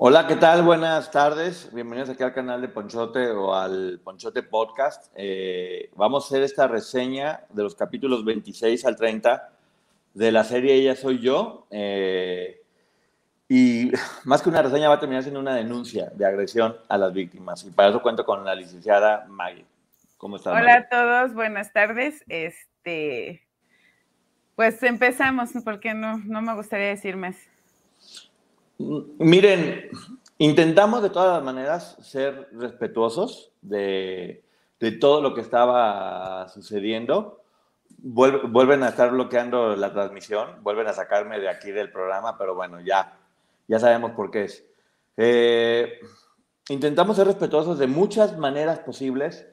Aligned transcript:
Hola, 0.00 0.28
¿qué 0.28 0.36
tal? 0.36 0.62
Buenas 0.62 1.10
tardes. 1.10 1.74
Bienvenidos 1.74 2.08
aquí 2.08 2.22
al 2.22 2.32
canal 2.32 2.60
de 2.60 2.68
Ponchote 2.68 3.32
o 3.32 3.52
al 3.52 3.98
Ponchote 4.04 4.44
Podcast. 4.44 5.12
Eh, 5.16 5.90
vamos 5.96 6.22
a 6.22 6.26
hacer 6.28 6.44
esta 6.44 6.68
reseña 6.68 7.40
de 7.50 7.64
los 7.64 7.74
capítulos 7.74 8.24
26 8.24 8.84
al 8.84 8.94
30 8.94 9.50
de 10.14 10.30
la 10.30 10.44
serie 10.44 10.74
Ella 10.74 10.94
Soy 10.94 11.18
Yo. 11.18 11.66
Eh, 11.72 12.62
y 13.48 13.90
más 14.24 14.40
que 14.40 14.50
una 14.50 14.62
reseña 14.62 14.88
va 14.88 14.94
a 14.94 15.00
terminar 15.00 15.24
siendo 15.24 15.40
una 15.40 15.56
denuncia 15.56 16.12
de 16.14 16.24
agresión 16.24 16.76
a 16.88 16.96
las 16.96 17.12
víctimas. 17.12 17.64
Y 17.64 17.72
para 17.72 17.88
eso 17.88 18.00
cuento 18.00 18.24
con 18.24 18.44
la 18.44 18.54
licenciada 18.54 19.26
Maggie. 19.28 19.66
¿Cómo 20.16 20.36
estás? 20.36 20.54
Hola 20.54 20.74
a 20.74 20.88
todos, 20.88 21.34
buenas 21.34 21.72
tardes. 21.72 22.24
Este, 22.28 23.42
pues 24.54 24.80
empezamos, 24.84 25.50
porque 25.64 25.92
no, 25.92 26.18
no 26.18 26.40
me 26.40 26.54
gustaría 26.54 26.86
decir 26.86 27.16
más. 27.16 27.36
Miren, 28.78 29.90
intentamos 30.38 31.02
de 31.02 31.10
todas 31.10 31.34
las 31.34 31.42
maneras 31.42 31.96
ser 32.00 32.48
respetuosos 32.52 33.50
de, 33.60 34.44
todo 35.00 35.20
lo 35.20 35.34
que 35.34 35.40
estaba 35.40 36.48
sucediendo. 36.48 37.42
vuelven 37.98 38.84
a 38.84 38.90
estar 38.90 39.10
bloqueando 39.10 39.74
la 39.74 39.92
transmisión, 39.92 40.62
vuelven 40.62 40.86
a 40.86 40.92
sacarme 40.92 41.40
de 41.40 41.48
aquí 41.48 41.72
del 41.72 41.90
programa, 41.90 42.38
pero 42.38 42.54
bueno, 42.54 42.80
ya, 42.80 43.18
ya 43.66 43.80
sabemos 43.80 44.12
por 44.12 44.30
qué 44.30 44.44
es. 44.44 44.64
Eh, 45.16 45.98
intentamos 46.68 47.16
ser 47.16 47.26
respetuosos 47.26 47.80
de 47.80 47.88
muchas 47.88 48.38
maneras 48.38 48.78
posibles. 48.78 49.44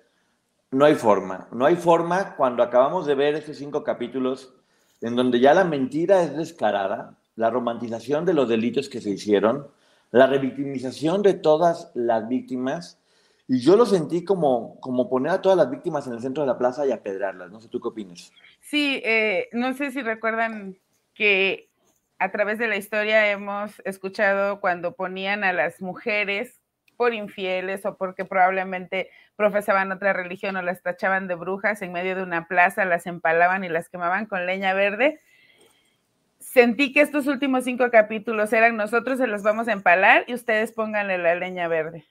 No 0.70 0.86
hay 0.86 0.94
forma, 0.94 1.48
no 1.52 1.66
hay 1.66 1.76
forma 1.76 2.36
cuando 2.36 2.62
acabamos 2.62 3.08
de 3.08 3.16
ver 3.16 3.34
estos 3.34 3.58
cinco 3.58 3.84
capítulos 3.84 4.54
en 5.02 5.16
donde 5.16 5.40
ya 5.40 5.54
la 5.54 5.64
mentira 5.64 6.22
es 6.22 6.38
descarada, 6.38 7.18
la 7.36 7.50
romantización 7.50 8.26
de 8.26 8.34
los 8.34 8.48
delitos 8.48 8.90
que 8.90 9.02
se 9.02 9.10
hicieron, 9.12 9.68
la 10.12 10.28
revictimización 10.28 11.22
de 11.22 11.34
todas 11.34 11.92
las 11.94 12.28
víctimas. 12.28 13.00
Y 13.48 13.60
yo 13.60 13.76
lo 13.76 13.86
sentí 13.86 14.24
como, 14.24 14.80
como 14.80 15.10
poner 15.10 15.34
a 15.34 15.42
todas 15.42 15.58
las 15.58 15.70
víctimas 15.70 16.08
en 16.08 16.14
el 16.14 16.22
centro 16.22 16.44
de 16.44 16.48
la 16.48 16.58
plaza 16.58 16.86
y 16.86 16.92
apedrarlas. 16.92 17.52
No 17.52 17.60
sé, 17.60 17.70
¿tú 17.70 17.80
qué 17.80 17.90
opinas? 17.90 18.32
Sí, 18.62 19.02
eh, 19.04 19.50
no 19.52 19.74
sé 19.74 19.92
si 19.92 20.02
recuerdan 20.02 20.78
que 21.14 21.70
a 22.18 22.32
través 22.32 22.58
de 22.58 22.68
la 22.68 22.78
historia 22.78 23.30
hemos 23.30 23.82
escuchado 23.86 24.62
cuando 24.62 24.96
ponían 24.96 25.44
a 25.44 25.54
las 25.54 25.82
mujeres 25.82 26.62
por 26.96 27.14
infieles 27.14 27.86
o 27.86 27.98
porque 27.98 28.24
probablemente 28.24 29.10
profesaban 29.36 29.92
otra 29.92 30.14
religión 30.14 30.56
o 30.56 30.62
las 30.62 30.82
tachaban 30.82 31.28
de 31.28 31.36
brujas 31.36 31.82
en 31.82 31.92
medio 31.92 32.16
de 32.16 32.24
una 32.24 32.48
plaza, 32.48 32.86
las 32.86 33.06
empalaban 33.06 33.66
y 33.66 33.70
las 33.70 33.90
quemaban 33.90 34.28
con 34.28 34.46
leña 34.46 34.74
verde 34.74 35.20
sentí 36.56 36.94
que 36.94 37.02
estos 37.02 37.28
últimos 37.28 37.66
cinco 37.66 37.84
capítulos 37.92 38.54
eran 38.54 38.78
nosotros 38.78 39.18
se 39.18 39.28
los 39.28 39.44
vamos 39.44 39.68
a 39.68 39.74
empalar 39.74 40.24
y 40.26 40.34
ustedes 40.34 40.72
pónganle 40.72 41.18
la 41.18 41.36
leña 41.36 41.68
verde. 41.68 42.06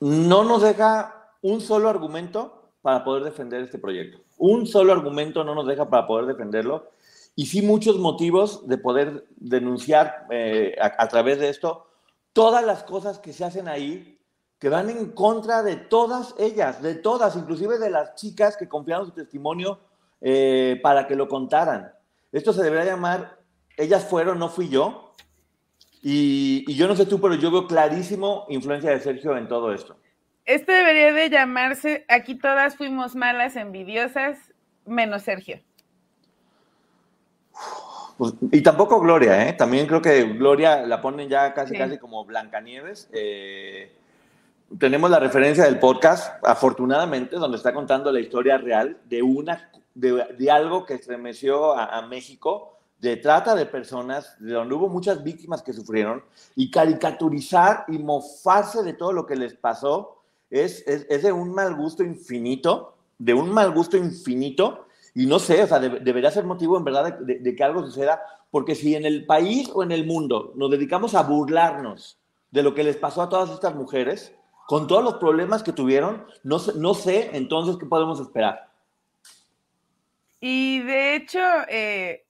No 0.00 0.42
nos 0.42 0.62
deja 0.62 1.30
un 1.42 1.60
solo 1.60 1.88
argumento 1.88 2.72
para 2.82 3.04
poder 3.04 3.22
defender 3.22 3.62
este 3.62 3.78
proyecto. 3.78 4.18
Un 4.36 4.66
solo 4.66 4.92
argumento 4.92 5.44
no 5.44 5.54
nos 5.54 5.68
deja 5.68 5.88
para 5.88 6.08
poder 6.08 6.26
defenderlo. 6.26 6.90
Y 7.36 7.46
sí 7.46 7.62
muchos 7.62 7.98
motivos 7.98 8.66
de 8.66 8.78
poder 8.78 9.28
denunciar 9.36 10.26
eh, 10.30 10.74
a, 10.80 11.06
través 11.06 11.38
de 11.38 11.48
esto 11.48 11.86
todas 12.32 12.66
las 12.66 12.82
cosas 12.82 13.20
que 13.20 13.32
se 13.32 13.44
hacen 13.44 13.68
ahí 13.68 14.18
que 14.58 14.70
van 14.70 14.90
en 14.90 15.12
contra 15.12 15.62
de 15.62 15.76
todas 15.76 16.34
ellas, 16.36 16.82
de 16.82 16.96
todas, 16.96 17.36
inclusive 17.36 17.78
de 17.78 17.90
las 17.90 18.16
chicas 18.16 18.56
que 18.56 18.68
confiaron 18.68 19.06
su 19.06 19.12
testimonio 19.12 19.78
eh, 20.20 20.80
para 20.82 21.06
que 21.06 21.14
lo 21.14 21.28
contaran. 21.28 21.92
Esto 22.32 22.52
se 22.52 22.62
debería 22.62 22.84
llamar 22.84 23.36
ellas 23.76 24.06
fueron, 24.08 24.38
no 24.38 24.48
fui 24.48 24.68
yo. 24.68 25.14
Y, 26.02 26.72
yo 26.74 26.86
no 26.88 26.96
sé 26.96 27.06
tú, 27.06 27.20
pero 27.20 27.34
yo 27.34 27.50
veo 27.50 27.66
clarísimo 27.66 28.46
influencia 28.48 28.90
de 28.90 29.00
Sergio 29.00 29.36
en 29.36 29.48
todo 29.48 29.72
esto. 29.72 29.96
Esto 30.44 30.72
debería 30.72 31.12
de 31.12 31.28
llamarse, 31.28 32.04
aquí 32.08 32.36
todas 32.36 32.76
fuimos 32.76 33.16
malas, 33.16 33.56
envidiosas, 33.56 34.38
menos 34.84 35.22
Sergio. 35.22 35.60
Pues, 38.16 38.34
y 38.52 38.60
tampoco 38.62 39.00
Gloria, 39.00 39.48
¿eh? 39.48 39.52
También 39.54 39.86
creo 39.86 40.00
que 40.00 40.22
Gloria 40.22 40.86
la 40.86 41.02
ponen 41.02 41.28
ya 41.28 41.52
casi, 41.52 41.76
casi 41.76 41.98
como 41.98 42.24
Blancanieves. 42.24 43.10
Eh, 43.12 43.92
tenemos 44.78 45.10
la 45.10 45.18
referencia 45.18 45.64
del 45.64 45.80
podcast, 45.80 46.40
afortunadamente, 46.44 47.36
donde 47.36 47.56
está 47.56 47.74
contando 47.74 48.12
la 48.12 48.20
historia 48.20 48.56
real 48.58 48.98
de, 49.06 49.22
una, 49.22 49.70
de, 49.96 50.50
algo 50.50 50.86
que 50.86 50.94
estremeció 50.94 51.72
a 51.76 52.00
México 52.06 52.76
de 53.00 53.16
trata 53.16 53.54
de 53.54 53.66
personas, 53.66 54.36
de 54.40 54.52
donde 54.52 54.74
hubo 54.74 54.88
muchas 54.88 55.22
víctimas 55.22 55.62
que 55.62 55.72
sufrieron, 55.72 56.22
y 56.54 56.70
caricaturizar 56.70 57.84
y 57.88 57.98
mofarse 57.98 58.82
de 58.82 58.94
todo 58.94 59.12
lo 59.12 59.26
que 59.26 59.36
les 59.36 59.54
pasó 59.54 60.22
es, 60.50 60.86
es, 60.86 61.22
de 61.22 61.32
un 61.32 61.52
mal 61.52 61.74
gusto 61.74 62.02
infinito, 62.02 62.94
de 63.18 63.34
un 63.34 63.50
mal 63.50 63.72
gusto 63.72 63.96
infinito, 63.96 64.86
y 65.14 65.26
no 65.26 65.38
sé, 65.38 65.62
o 65.62 65.66
sea, 65.66 65.78
debería 65.78 66.30
ser 66.30 66.44
motivo 66.44 66.76
en 66.76 66.84
verdad 66.84 67.18
de, 67.18 67.56
que 67.56 67.64
algo 67.64 67.84
suceda, 67.84 68.22
porque 68.50 68.74
si 68.74 68.94
en 68.94 69.04
el 69.04 69.26
país 69.26 69.70
o 69.74 69.82
en 69.82 69.92
el 69.92 70.06
mundo 70.06 70.52
nos 70.56 70.70
dedicamos 70.70 71.14
a 71.14 71.22
burlarnos 71.22 72.18
de 72.50 72.62
lo 72.62 72.74
que 72.74 72.84
les 72.84 72.96
pasó 72.96 73.22
a 73.22 73.28
todas 73.28 73.50
estas 73.50 73.74
mujeres, 73.74 74.32
con 74.66 74.86
todos 74.86 75.04
los 75.04 75.14
problemas 75.14 75.62
que 75.62 75.72
tuvieron, 75.72 76.26
no, 76.42 76.58
no 76.76 76.94
sé 76.94 77.30
entonces 77.34 77.76
qué 77.76 77.86
podemos 77.86 78.20
esperar. 78.20 78.65
Y 80.48 80.78
de 80.82 81.16
hecho, 81.16 81.40
eh, 81.68 82.24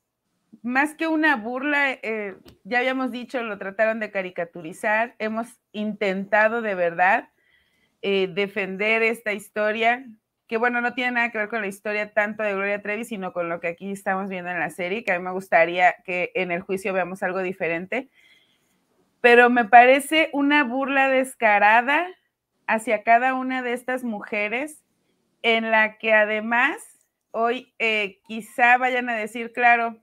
más 0.62 0.94
que 0.94 1.06
una 1.06 1.36
burla, 1.36 1.90
eh, 1.90 2.34
ya 2.64 2.78
habíamos 2.78 3.10
dicho, 3.10 3.42
lo 3.42 3.58
trataron 3.58 4.00
de 4.00 4.10
caricaturizar, 4.10 5.14
hemos 5.18 5.48
intentado 5.72 6.62
de 6.62 6.74
verdad 6.74 7.28
eh, 8.00 8.26
defender 8.32 9.02
esta 9.02 9.34
historia, 9.34 10.06
que 10.46 10.56
bueno, 10.56 10.80
no 10.80 10.94
tiene 10.94 11.10
nada 11.10 11.30
que 11.30 11.36
ver 11.36 11.50
con 11.50 11.60
la 11.60 11.66
historia 11.66 12.14
tanto 12.14 12.42
de 12.42 12.54
Gloria 12.54 12.80
Trevi, 12.80 13.04
sino 13.04 13.34
con 13.34 13.50
lo 13.50 13.60
que 13.60 13.68
aquí 13.68 13.92
estamos 13.92 14.30
viendo 14.30 14.50
en 14.50 14.60
la 14.60 14.70
serie, 14.70 15.04
que 15.04 15.12
a 15.12 15.18
mí 15.18 15.22
me 15.22 15.32
gustaría 15.32 15.96
que 16.02 16.32
en 16.34 16.52
el 16.52 16.62
juicio 16.62 16.94
veamos 16.94 17.22
algo 17.22 17.42
diferente, 17.42 18.08
pero 19.20 19.50
me 19.50 19.66
parece 19.66 20.30
una 20.32 20.64
burla 20.64 21.10
descarada 21.10 22.06
hacia 22.66 23.02
cada 23.02 23.34
una 23.34 23.60
de 23.60 23.74
estas 23.74 24.04
mujeres, 24.04 24.82
en 25.42 25.70
la 25.70 25.98
que 25.98 26.14
además 26.14 26.95
hoy 27.36 27.74
eh, 27.78 28.20
quizá 28.26 28.78
vayan 28.78 29.08
a 29.08 29.14
decir, 29.14 29.52
claro, 29.52 30.00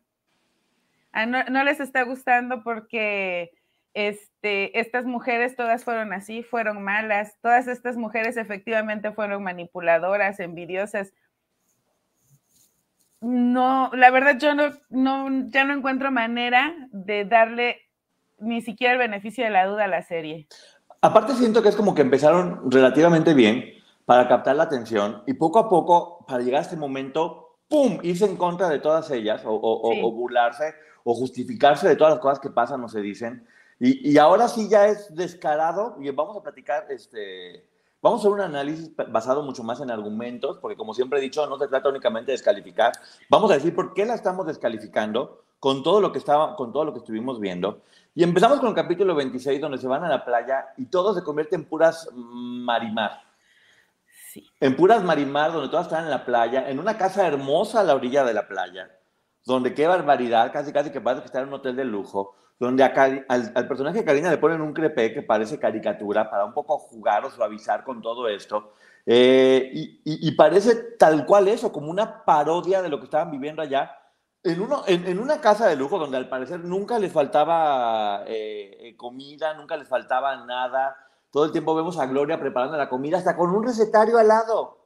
Ah, 1.14 1.28
no, 1.28 1.64
les 1.64 1.80
está 1.80 2.02
gustando 2.02 2.64
porque 2.64 3.52
este, 3.94 4.80
estas 4.80 5.06
mujeres 5.06 5.56
todas 5.56 5.84
fueron 5.84 6.12
así, 6.12 6.42
fueron 6.42 6.84
malas, 6.84 7.38
todas 7.40 7.68
estas 7.68 7.98
mujeres 7.98 8.36
efectivamente 8.36 9.12
fueron 9.12 9.44
manipuladoras, 9.44 10.40
envidiosas. 10.40 11.14
No, 13.22 13.92
la 13.94 14.10
verdad 14.10 14.40
yo 14.40 14.56
no, 14.56 14.74
no, 14.90 15.48
ya 15.50 15.66
no 15.66 15.74
encuentro 15.76 16.12
manera 16.12 16.74
de 16.92 17.26
darle 17.26 17.78
ni 18.40 18.62
siquiera 18.64 18.94
el 18.94 19.00
beneficio 19.00 19.44
de 19.44 19.52
la 19.52 19.68
duda 19.68 19.84
a 19.84 19.88
la 19.88 20.02
serie. 20.02 20.48
Aparte 21.02 21.36
siento 21.36 21.62
que 21.62 21.70
es 21.70 21.76
como 21.76 21.94
que 21.94 22.02
empezaron 22.02 22.72
relativamente 22.72 23.36
bien 23.36 23.83
para 24.06 24.28
captar 24.28 24.56
la 24.56 24.64
atención 24.64 25.24
y 25.26 25.34
poco 25.34 25.60
a 25.60 25.70
poco, 25.70 26.26
para 26.28 26.44
llegar 26.44 26.60
a 26.60 26.64
este 26.64 26.78
momento, 26.78 27.58
¡pum!, 27.68 28.00
irse 28.02 28.26
en 28.26 28.38
contra 28.38 28.70
de 28.70 28.80
todas 28.80 29.10
ellas 29.12 29.44
o, 29.46 29.54
o 29.54 30.12
burlarse 30.12 30.74
o 31.04 31.14
justificarse 31.14 31.88
de 31.88 31.96
todas 31.96 32.14
las 32.14 32.22
cosas 32.22 32.40
que 32.40 32.50
pasan 32.50 32.84
o 32.84 32.90
se 32.90 33.02
dicen. 33.02 33.46
Y, 33.80 34.18
ahora 34.18 34.48
sí 34.48 34.70
ya 34.70 34.88
es 34.88 35.14
descarado 35.14 35.98
y 36.00 36.10
vamos 36.12 36.38
a 36.38 36.42
platicar, 36.42 36.86
este, 36.90 37.68
vamos 38.02 38.20
a 38.20 38.22
hacer 38.22 38.32
un 38.32 38.40
análisis 38.40 38.92
basado 39.10 39.44
mucho 39.44 39.62
más 39.64 39.82
en 39.82 39.92
argumentos, 39.92 40.58
porque 40.60 40.78
como 40.78 40.94
siempre 40.94 41.20
he 41.20 41.22
dicho, 41.22 41.46
no 41.48 41.58
se 41.60 41.68
trata 41.68 41.90
únicamente 41.90 42.32
de 42.32 42.38
descalificar. 42.38 42.94
Vamos 43.30 43.52
a 43.52 43.56
decir 43.56 43.76
por 43.76 43.94
qué 43.94 44.06
la 44.06 44.14
estamos 44.14 44.48
descalificando 44.48 45.44
con 45.60 45.84
todo 45.84 46.00
lo 46.00 46.12
que, 46.14 46.20
estaba, 46.20 46.56
con 46.56 46.72
todo 46.72 46.86
lo 46.86 46.94
que 46.94 47.00
estuvimos 47.00 47.42
viendo. 47.42 47.82
Y 48.16 48.24
empezamos 48.24 48.60
con 48.60 48.70
el 48.70 48.76
capítulo 48.76 49.16
26, 49.16 49.60
donde 49.60 49.78
se 49.78 49.88
van 49.88 50.04
a 50.04 50.10
la 50.10 50.24
playa 50.24 50.68
y 50.78 50.86
todo 50.86 51.14
se 51.14 51.24
convierte 51.24 51.56
en 51.56 51.66
puras 51.66 52.08
marimar. 52.14 53.22
Sí. 54.34 54.52
En 54.60 54.76
puras 54.76 55.04
marimar, 55.04 55.52
donde 55.52 55.70
todas 55.70 55.86
están 55.86 56.06
en 56.06 56.10
la 56.10 56.26
playa, 56.26 56.68
en 56.70 56.80
una 56.80 56.98
casa 56.98 57.28
hermosa 57.28 57.82
a 57.82 57.84
la 57.84 57.94
orilla 57.94 58.24
de 58.24 58.34
la 58.34 58.48
playa 58.48 58.90
donde 59.46 59.74
qué 59.74 59.88
barbaridad, 59.88 60.52
casi 60.52 60.72
casi 60.72 60.90
que 60.92 61.02
parece 61.02 61.22
que 61.22 61.28
está 61.28 61.42
en 61.42 61.50
un 61.50 61.56
hotel 61.56 61.76
de 61.76 61.86
lujo, 61.86 62.36
donde 62.60 62.84
al, 62.84 63.68
personaje 63.68 64.00
de 64.00 64.06
Karina 64.06 64.30
le 64.30 64.38
ponen 64.38 64.62
un 64.62 64.74
crepé 64.74 65.14
que 65.14 65.22
parece 65.22 65.60
caricatura 65.60 66.30
para 66.30 66.46
un 66.46 66.54
poco 66.54 66.78
jugar 66.78 67.26
o 67.26 67.32
suavizar 67.32 67.84
con 67.84 68.02
todo 68.02 68.28
esto. 68.28 68.72
Eh, 69.06 69.70
y, 69.74 70.32
parece 70.36 70.76
tal 70.98 71.26
cual 71.26 71.50
eso, 71.50 71.74
como 71.74 71.92
una 71.92 72.24
parodia 72.24 72.82
de 72.82 72.88
lo 72.88 73.00
que 73.00 73.06
estaban 73.06 73.32
viviendo 73.32 73.62
allá, 73.62 73.98
en, 74.44 75.20
una 75.20 75.42
casa 75.42 75.68
de 75.68 75.76
lujo 75.76 76.00
donde 76.00 76.18
al 76.18 76.30
parecer 76.30 76.62
nunca 76.62 77.00
les 77.00 77.12
faltaba 77.12 78.24
eh, 78.28 78.78
eh, 78.80 78.98
comida, 78.98 79.54
nunca 79.56 79.76
les 79.76 79.88
faltaba 79.88 80.46
nada. 80.46 80.96
Todo 81.34 81.46
el 81.46 81.52
tiempo 81.52 81.74
vemos 81.74 81.98
a 81.98 82.06
Gloria 82.06 82.40
preparando 82.40 82.78
la 82.78 82.88
comida, 82.88 83.18
hasta 83.18 83.36
con 83.36 83.50
un 83.50 83.64
recetario 83.64 84.20
al 84.20 84.28
lado. 84.28 84.78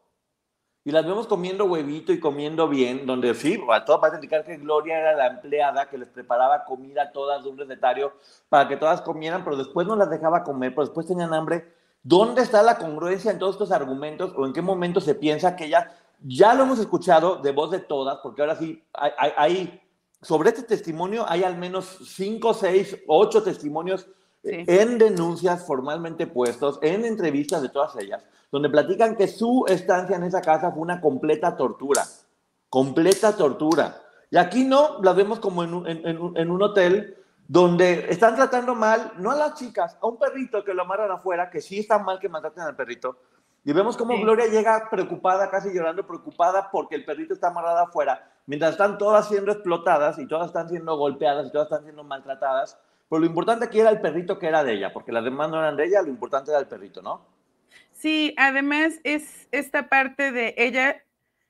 y 0.85 0.91
las 0.91 1.05
vemos 1.05 1.27
comiendo 1.27 1.65
huevito 1.65 2.13
y 2.13 2.21
comiendo 2.21 2.69
bien, 2.69 3.05
donde 3.05 3.33
sí, 3.33 3.61
a 3.69 3.83
todo 3.83 3.99
parece 3.99 4.19
indicar 4.19 4.45
que 4.45 4.55
Gloria 4.55 4.97
era 4.97 5.13
la 5.13 5.27
empleada 5.27 5.89
que 5.89 5.97
les 5.97 6.07
preparaba 6.07 6.63
comida 6.63 7.01
a 7.01 7.11
todas 7.11 7.43
de 7.43 7.49
un 7.49 7.57
recetario 7.57 8.13
para 8.47 8.69
que 8.69 8.77
todas 8.77 9.01
comieran, 9.01 9.43
pero 9.43 9.57
después 9.57 9.85
no 9.85 9.97
las 9.97 10.09
dejaba 10.09 10.45
comer, 10.45 10.73
pero 10.73 10.85
después 10.85 11.05
tenían 11.05 11.33
hambre. 11.33 11.73
¿Dónde 12.01 12.41
está 12.43 12.63
la 12.63 12.77
congruencia 12.77 13.29
en 13.29 13.39
todos 13.39 13.55
estos 13.55 13.73
argumentos 13.73 14.33
o 14.37 14.45
en 14.45 14.53
qué 14.53 14.61
momento 14.61 15.01
se 15.01 15.15
piensa 15.15 15.57
que 15.57 15.65
ella, 15.65 15.91
ya 16.21 16.53
lo 16.53 16.63
hemos 16.63 16.79
escuchado 16.79 17.35
de 17.35 17.51
voz 17.51 17.71
de 17.71 17.79
todas, 17.79 18.19
porque 18.23 18.41
ahora 18.41 18.55
sí, 18.55 18.81
hay, 18.93 19.81
sobre 20.21 20.51
este 20.51 20.63
testimonio 20.63 21.25
hay 21.27 21.43
al 21.43 21.57
menos 21.57 21.97
cinco, 22.05 22.53
seis, 22.53 22.97
ocho 23.05 23.43
testimonios 23.43 24.07
en 24.47 24.97
denuncias 24.97 25.65
formalmente 25.65 26.27
puestos, 26.27 26.79
en 26.81 27.05
entrevistas 27.05 27.61
de 27.61 27.69
todas 27.69 27.95
ellas, 27.97 28.23
donde 28.51 28.69
platican 28.69 29.15
que 29.15 29.27
su 29.27 29.65
estancia 29.67 30.15
en 30.15 30.23
esa 30.23 30.41
casa 30.41 30.71
fue 30.71 30.81
una 30.81 31.01
completa 31.01 31.55
tortura, 31.57 32.03
completa 32.69 33.35
tortura. 33.35 34.01
Y 34.29 34.37
aquí 34.37 34.63
no, 34.63 35.01
la 35.01 35.13
vemos 35.13 35.39
como 35.39 35.63
en 35.63 35.73
un, 35.73 35.87
en, 35.87 36.51
un 36.51 36.61
hotel 36.61 37.17
donde 37.47 38.07
están 38.09 38.35
tratando 38.35 38.75
mal, 38.75 39.13
no 39.17 39.31
a 39.31 39.35
las 39.35 39.53
chicas, 39.55 39.97
a 40.01 40.07
un 40.07 40.17
perrito 40.17 40.63
que 40.63 40.73
lo 40.73 40.81
amarran 40.81 41.11
afuera, 41.11 41.49
que 41.49 41.61
sí 41.61 41.79
está 41.79 41.99
mal 41.99 42.19
que 42.19 42.27
maltraten 42.27 42.63
al 42.63 42.75
perrito. 42.75 43.17
Y 43.63 43.73
vemos 43.73 43.97
cómo 43.97 44.17
Gloria 44.19 44.47
llega 44.47 44.89
preocupada, 44.89 45.49
casi 45.49 45.73
llorando, 45.73 46.05
preocupada 46.07 46.69
porque 46.71 46.95
el 46.95 47.05
perrito 47.05 47.33
está 47.33 47.47
amarrado 47.47 47.79
afuera, 47.79 48.31
mientras 48.45 48.71
están 48.71 48.97
todas 48.97 49.27
siendo 49.27 49.51
explotadas 49.51 50.19
y 50.19 50.27
todas 50.27 50.47
están 50.47 50.69
siendo 50.69 50.95
golpeadas 50.97 51.47
y 51.47 51.51
todas 51.51 51.67
están 51.67 51.83
siendo 51.83 52.03
maltratadas. 52.03 52.77
Pero 53.09 53.19
lo 53.19 53.25
importante 53.25 53.65
aquí 53.65 53.79
era 53.79 53.89
el 53.89 54.01
perrito 54.01 54.37
que 54.37 54.47
era 54.47 54.63
de 54.63 54.73
ella, 54.73 54.91
porque 54.93 55.11
las 55.11 55.23
demás 55.23 55.49
no 55.49 55.59
eran 55.59 55.77
de 55.77 55.85
ella, 55.85 56.01
lo 56.01 56.09
importante 56.09 56.51
era 56.51 56.59
el 56.59 56.67
perrito, 56.67 57.01
¿no? 57.01 57.25
Sí, 57.93 58.33
además 58.37 58.99
es 59.03 59.47
esta 59.51 59.89
parte 59.89 60.31
de 60.31 60.53
ella 60.57 61.03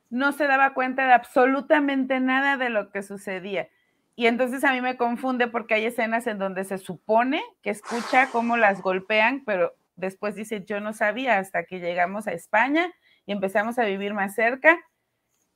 no 0.09 0.31
se 0.31 0.47
daba 0.47 0.73
cuenta 0.73 1.05
de 1.05 1.13
absolutamente 1.13 2.19
nada 2.19 2.57
de 2.57 2.69
lo 2.69 2.91
que 2.91 3.03
sucedía. 3.03 3.69
Y 4.15 4.27
entonces 4.27 4.63
a 4.63 4.73
mí 4.73 4.81
me 4.81 4.97
confunde 4.97 5.47
porque 5.47 5.75
hay 5.75 5.85
escenas 5.85 6.25
en 6.25 6.39
donde 6.39 6.63
se 6.63 6.79
supone 6.79 7.43
que 7.61 7.69
escucha 7.69 8.29
cómo 8.31 8.57
las 8.57 8.81
golpean, 8.81 9.43
pero 9.45 9.75
después 9.95 10.35
dice, 10.35 10.63
yo 10.65 10.79
no 10.79 10.93
sabía 10.93 11.37
hasta 11.37 11.65
que 11.65 11.79
llegamos 11.79 12.27
a 12.27 12.31
España 12.31 12.91
y 13.27 13.31
empezamos 13.31 13.77
a 13.77 13.83
vivir 13.85 14.13
más 14.13 14.33
cerca. 14.33 14.79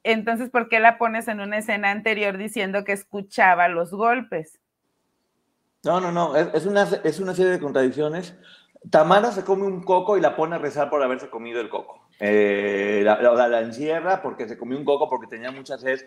Entonces, 0.04 0.50
¿por 0.50 0.70
qué 0.70 0.80
la 0.80 1.00
pones 1.00 1.28
en 1.28 1.40
una 1.40 1.58
escena 1.58 1.90
anterior 1.90 2.38
diciendo 2.38 2.84
que 2.84 2.92
escuchaba 2.92 3.68
los 3.68 3.92
golpes? 3.92 4.61
No, 5.84 6.00
no, 6.00 6.12
no, 6.12 6.36
es, 6.36 6.66
una, 6.66 6.84
es 7.04 7.20
una 7.20 7.34
serie 7.34 7.52
de 7.54 7.60
contradicciones 7.60 8.36
Tamara 8.90 9.32
se 9.32 9.44
come 9.44 9.66
un 9.66 9.84
coco 9.84 10.18
y 10.18 10.22
la 10.22 10.36
pone 10.36 10.56
a 10.56 10.58
rezar 10.58 10.90
por 10.90 11.04
haberse 11.04 11.30
comido 11.30 11.62
el 11.62 11.70
coco. 11.70 12.00
Eh, 12.20 13.02
la, 13.04 13.62
encierra 13.62 14.22
porque 14.22 14.48
se 14.48 14.58
comió 14.58 14.78
un 14.78 14.86
coco 14.86 15.08
porque 15.08 15.28
tenía 15.28 15.52
mucha 15.52 15.78
sed. 15.78 16.00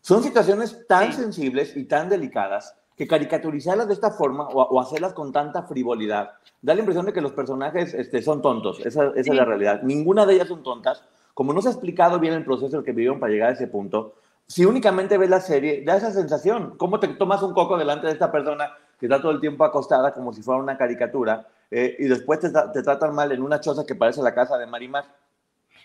Son 0.00 0.22
situaciones 0.22 0.86
tan 0.86 1.12
sensibles 1.12 1.76
y 1.76 1.84
tan 1.84 2.08
delicadas 2.08 2.76
que 2.96 3.08
caricaturizarlas 3.08 3.88
de 3.88 3.94
esta 3.94 4.10
forma 4.10 4.44
o, 4.48 4.80
hacerlas 4.80 5.14
con 5.14 5.32
tanta 5.32 5.64
frivolidad 5.64 6.32
da 6.60 6.74
la 6.74 6.80
impresión 6.80 7.06
de 7.06 7.12
que 7.12 7.20
los 7.20 7.32
personajes 7.32 7.94
este, 7.94 8.22
son 8.22 8.40
tontos. 8.40 8.78
Esa, 8.84 9.12
es 9.16 9.26
la 9.26 9.44
realidad. 9.44 9.82
Ninguna 9.82 10.24
de 10.24 10.34
ellas 10.34 10.48
son 10.48 10.62
tontas. 10.62 11.02
Como 11.34 11.52
no 11.52 11.62
se 11.62 11.68
ha 11.68 11.72
explicado 11.72 12.20
bien 12.20 12.34
el 12.34 12.44
proceso 12.44 12.84
que 12.84 12.92
vivieron 12.92 13.18
para 13.18 13.32
llegar 13.32 13.48
a 13.50 13.52
ese 13.54 13.66
punto, 13.66 14.14
si 14.46 14.64
únicamente 14.64 15.18
ves 15.18 15.30
la 15.30 15.40
serie, 15.40 15.82
da 15.84 15.96
esa 15.96 16.12
sensación. 16.12 16.76
¿Cómo 16.76 17.00
te 17.00 17.08
tomas 17.08 17.42
un 17.42 17.54
coco 17.54 17.78
delante 17.78 18.06
de 18.06 18.12
esta 18.12 18.30
persona 18.30 18.70
que 19.02 19.06
está 19.06 19.20
todo 19.20 19.32
el 19.32 19.40
tiempo 19.40 19.64
acostada 19.64 20.14
como 20.14 20.32
si 20.32 20.42
fuera 20.42 20.62
una 20.62 20.78
caricatura? 20.78 21.48
Eh, 21.72 21.96
y 21.98 22.04
después 22.04 22.38
te, 22.38 22.50
tratan 22.84 23.12
mal 23.12 23.32
en 23.32 23.42
una 23.42 23.60
choza 23.60 23.84
que 23.84 23.96
parece 23.96 24.22
la 24.22 24.32
casa 24.32 24.56
de 24.58 24.66
Marimar. 24.66 25.06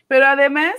Pero 0.08 0.28
además, 0.28 0.76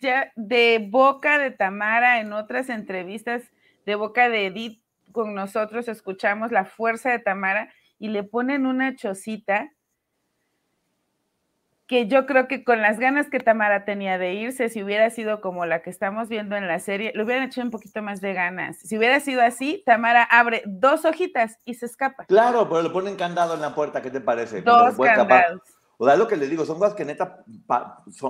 ya 0.00 0.32
de 0.34 0.88
boca 0.90 1.38
de 1.38 1.50
Tamara, 1.50 2.20
en 2.20 2.32
otras 2.32 2.70
entrevistas, 2.70 3.42
de 3.84 3.96
boca 3.96 4.30
de 4.30 4.46
Edith, 4.46 4.82
con 5.12 5.34
nosotros 5.34 5.86
escuchamos 5.88 6.52
la 6.52 6.64
fuerza 6.64 7.10
de 7.10 7.18
Tamara 7.18 7.70
y 7.98 8.08
le 8.08 8.22
ponen 8.22 8.64
una 8.64 8.96
chocita 8.96 9.70
que 11.86 12.06
yo 12.06 12.24
creo 12.26 12.48
que 12.48 12.64
con 12.64 12.80
las 12.80 12.98
ganas 12.98 13.28
que 13.28 13.40
Tamara 13.40 13.84
tenía 13.84 14.16
de 14.16 14.34
irse, 14.34 14.68
si 14.68 14.82
hubiera 14.82 15.10
sido 15.10 15.40
como 15.40 15.66
la 15.66 15.82
que 15.82 15.90
estamos 15.90 16.28
viendo 16.28 16.56
en 16.56 16.66
la 16.66 16.78
serie, 16.78 17.12
le 17.14 17.22
hubieran 17.22 17.44
hecho 17.44 17.60
un 17.60 17.70
poquito 17.70 18.00
más 18.00 18.20
de 18.20 18.32
ganas. 18.32 18.78
Si 18.78 18.96
hubiera 18.96 19.20
sido 19.20 19.42
así, 19.42 19.82
Tamara 19.84 20.22
abre 20.22 20.62
dos 20.66 21.04
hojitas 21.04 21.58
y 21.64 21.74
se 21.74 21.86
escapa. 21.86 22.24
Claro, 22.24 22.68
pero 22.68 22.82
le 22.82 22.90
ponen 22.90 23.16
candado 23.16 23.54
en 23.54 23.60
la 23.60 23.74
puerta, 23.74 24.00
¿qué 24.00 24.10
te 24.10 24.20
parece? 24.20 24.62
Dos 24.62 24.96
candados. 24.96 25.60
O 25.96 26.06
da 26.06 26.16
lo 26.16 26.26
que 26.26 26.36
le 26.36 26.48
digo, 26.48 26.64
son 26.64 26.78
cosas 26.78 26.94
que 26.94 27.04
neta 27.04 27.44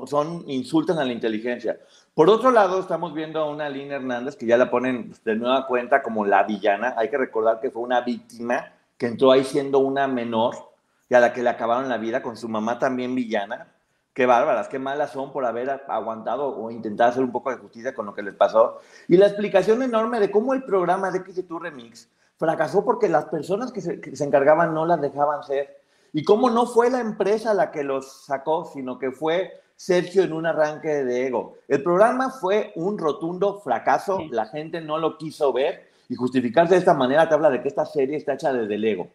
son, 0.07 0.45
insultan 0.49 0.99
a 0.99 1.05
la 1.05 1.13
inteligencia. 1.13 1.79
Por 2.13 2.29
otro 2.29 2.51
lado, 2.51 2.81
estamos 2.81 3.15
viendo 3.15 3.41
a 3.41 3.49
una 3.49 3.71
Lina 3.71 3.97
Hernández 3.97 4.37
que 4.37 4.47
ya 4.47 4.59
la 4.59 4.71
ponen 4.71 5.15
de 5.25 5.35
nueva 5.37 5.67
cuenta 5.67 6.03
como 6.03 6.27
la 6.27 6.43
villana. 6.43 6.95
Hay 6.99 7.09
que 7.09 7.17
recordar 7.17 7.61
que 7.61 7.71
fue 7.71 7.83
una 7.83 8.03
víctima 8.03 8.73
que 8.99 9.07
entró 9.07 9.33
ahí 9.33 9.45
siendo 9.45 9.79
una 9.79 10.07
menor 10.07 10.74
y 11.09 11.15
a 11.15 11.21
la 11.21 11.33
que 11.33 11.43
le 11.43 11.51
acabaron 11.51 11.89
la 11.89 11.99
vida 11.99 12.23
con 12.23 12.37
su 12.37 12.49
mamá 12.49 12.79
también 12.79 13.15
villana. 13.15 13.69
Qué 14.13 14.27
bárbaras, 14.27 14.69
qué 14.69 14.79
malas 14.79 15.11
son 15.11 15.33
por 15.33 15.45
haber 15.45 15.83
aguantado 15.89 16.57
o 16.57 16.71
intentado 16.71 17.11
hacer 17.11 17.25
un 17.25 17.33
poco 17.33 17.51
de 17.51 17.57
justicia 17.57 17.95
con 17.95 18.07
lo 18.07 18.15
que 18.15 18.23
les 18.23 18.35
pasó. 18.35 18.79
Y 19.09 19.17
la 19.17 19.27
explicación 19.27 19.83
enorme 19.83 20.21
de 20.21 20.31
cómo 20.31 20.55
el 20.55 20.63
programa 20.63 21.11
de 21.11 21.19
XT 21.19 21.51
Remix 21.51 22.09
fracasó 22.37 22.85
porque 22.85 23.09
las 23.09 23.25
personas 23.27 23.73
que 23.73 23.81
se, 23.81 24.01
que 24.01 24.15
se 24.15 24.25
encargaban 24.25 24.73
no 24.73 24.87
las 24.87 25.01
dejaban 25.01 25.43
ser. 25.43 25.81
Y 26.13 26.23
cómo 26.23 26.49
no 26.49 26.67
fue 26.67 26.91
la 26.91 27.01
empresa 27.01 27.55
la 27.55 27.73
que 27.73 27.83
los 27.83 28.25
sacó, 28.25 28.67
sino 28.67 28.99
que 28.99 29.11
fue 29.11 29.61
Sergio 29.77 30.23
en 30.23 30.33
un 30.33 30.47
arranque 30.47 31.05
de 31.05 31.27
ego. 31.27 31.57
El 31.67 31.83
programa 31.83 32.31
fue 32.31 32.73
un 32.77 32.99
rotundo 32.99 33.61
fracaso, 33.61 34.21
la 34.31 34.47
gente 34.47 34.81
no 34.81 34.99
lo 34.99 35.19
quiso 35.19 35.53
ver 35.53 35.89
y 36.09 36.15
justificarse 36.15 36.75
de 36.75 36.81
esta 36.81 36.95
manera 36.95 37.29
te 37.29 37.35
habla 37.35 37.51
de 37.51 37.61
que 37.61 37.69
esta 37.69 37.85
serie 37.85 38.17
está 38.17 38.35
hecha 38.35 38.53
desde 38.53 38.75
el 38.75 38.85
ego. 38.85 39.09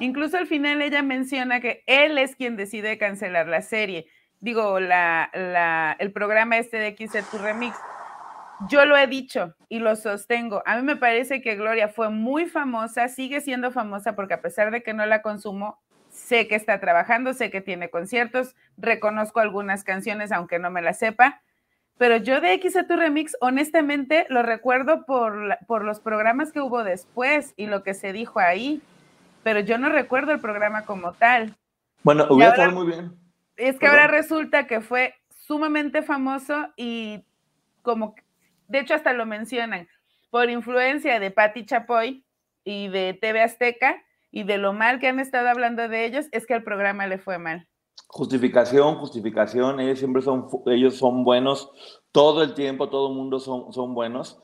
Incluso 0.00 0.36
al 0.36 0.46
final 0.46 0.82
ella 0.82 1.02
menciona 1.02 1.60
que 1.60 1.84
él 1.86 2.18
es 2.18 2.36
quien 2.36 2.56
decide 2.56 2.98
cancelar 2.98 3.48
la 3.48 3.62
serie. 3.62 4.06
Digo, 4.40 4.78
el 4.78 6.12
programa 6.12 6.58
este 6.58 6.78
de 6.78 6.96
XZ 6.96 7.30
Tu 7.30 7.38
Remix. 7.38 7.76
Yo 8.68 8.84
lo 8.84 8.96
he 8.96 9.06
dicho 9.06 9.54
y 9.68 9.78
lo 9.78 9.96
sostengo. 9.96 10.62
A 10.64 10.76
mí 10.76 10.82
me 10.82 10.96
parece 10.96 11.40
que 11.40 11.56
Gloria 11.56 11.88
fue 11.88 12.10
muy 12.10 12.46
famosa, 12.46 13.08
sigue 13.08 13.40
siendo 13.40 13.72
famosa 13.72 14.14
porque 14.14 14.34
a 14.34 14.40
pesar 14.40 14.70
de 14.70 14.82
que 14.82 14.94
no 14.94 15.04
la 15.06 15.22
consumo, 15.22 15.80
sé 16.08 16.46
que 16.46 16.54
está 16.54 16.78
trabajando, 16.78 17.34
sé 17.34 17.50
que 17.50 17.60
tiene 17.60 17.90
conciertos, 17.90 18.54
reconozco 18.76 19.40
algunas 19.40 19.82
canciones 19.82 20.30
aunque 20.30 20.58
no 20.58 20.70
me 20.70 20.82
las 20.82 20.98
sepa, 20.98 21.42
pero 21.98 22.16
yo 22.16 22.40
de 22.40 22.60
XZ 22.60 22.86
Tu 22.86 22.96
Remix 22.96 23.36
honestamente 23.40 24.26
lo 24.28 24.42
recuerdo 24.42 25.04
por 25.04 25.84
los 25.84 26.00
programas 26.00 26.52
que 26.52 26.60
hubo 26.60 26.84
después 26.84 27.54
y 27.56 27.66
lo 27.66 27.82
que 27.82 27.94
se 27.94 28.12
dijo 28.12 28.38
ahí 28.38 28.82
pero 29.44 29.60
yo 29.60 29.78
no 29.78 29.90
recuerdo 29.90 30.32
el 30.32 30.40
programa 30.40 30.84
como 30.84 31.12
tal. 31.12 31.56
Bueno, 32.02 32.26
hubiera 32.30 32.52
estado 32.52 32.72
muy 32.72 32.86
bien. 32.86 33.12
Es 33.56 33.78
que 33.78 33.86
ahora 33.86 34.08
resulta 34.08 34.66
que 34.66 34.80
fue 34.80 35.14
sumamente 35.28 36.02
famoso 36.02 36.68
y 36.76 37.24
como, 37.82 38.14
de 38.66 38.80
hecho 38.80 38.94
hasta 38.94 39.12
lo 39.12 39.26
mencionan, 39.26 39.86
por 40.30 40.50
influencia 40.50 41.20
de 41.20 41.30
Patti 41.30 41.64
Chapoy 41.64 42.24
y 42.64 42.88
de 42.88 43.16
TV 43.20 43.42
Azteca 43.42 44.02
y 44.32 44.42
de 44.42 44.58
lo 44.58 44.72
mal 44.72 44.98
que 44.98 45.06
han 45.06 45.20
estado 45.20 45.48
hablando 45.48 45.86
de 45.88 46.06
ellos, 46.06 46.26
es 46.32 46.46
que 46.46 46.54
el 46.54 46.64
programa 46.64 47.06
le 47.06 47.18
fue 47.18 47.38
mal. 47.38 47.68
Justificación, 48.08 48.96
justificación, 48.96 49.78
ellos 49.78 49.98
siempre 49.98 50.22
son, 50.22 50.48
ellos 50.66 50.96
son 50.96 51.22
buenos, 51.22 51.70
todo 52.10 52.42
el 52.42 52.54
tiempo, 52.54 52.88
todo 52.88 53.10
el 53.10 53.14
mundo 53.14 53.38
son, 53.38 53.72
son 53.72 53.94
buenos. 53.94 54.42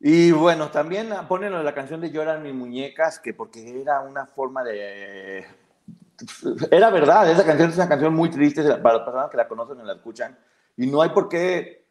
Y 0.00 0.30
bueno, 0.30 0.70
también 0.70 1.10
ponen 1.28 1.52
la 1.64 1.74
canción 1.74 2.00
de 2.00 2.10
Lloran 2.10 2.42
mis 2.42 2.54
muñecas, 2.54 3.18
que 3.18 3.34
porque 3.34 3.80
era 3.80 4.00
una 4.00 4.26
forma 4.26 4.62
de... 4.62 5.44
Era 6.70 6.90
verdad, 6.90 7.30
esa 7.30 7.44
canción 7.44 7.70
es 7.70 7.76
una 7.76 7.88
canción 7.88 8.14
muy 8.14 8.28
triste 8.30 8.62
para 8.62 8.96
las 8.96 9.04
personas 9.04 9.30
que 9.30 9.36
la 9.36 9.48
conocen 9.48 9.80
y 9.80 9.84
la 9.84 9.94
escuchan. 9.94 10.38
Y 10.76 10.86
no 10.86 11.02
hay 11.02 11.10
por 11.10 11.28
qué... 11.28 11.86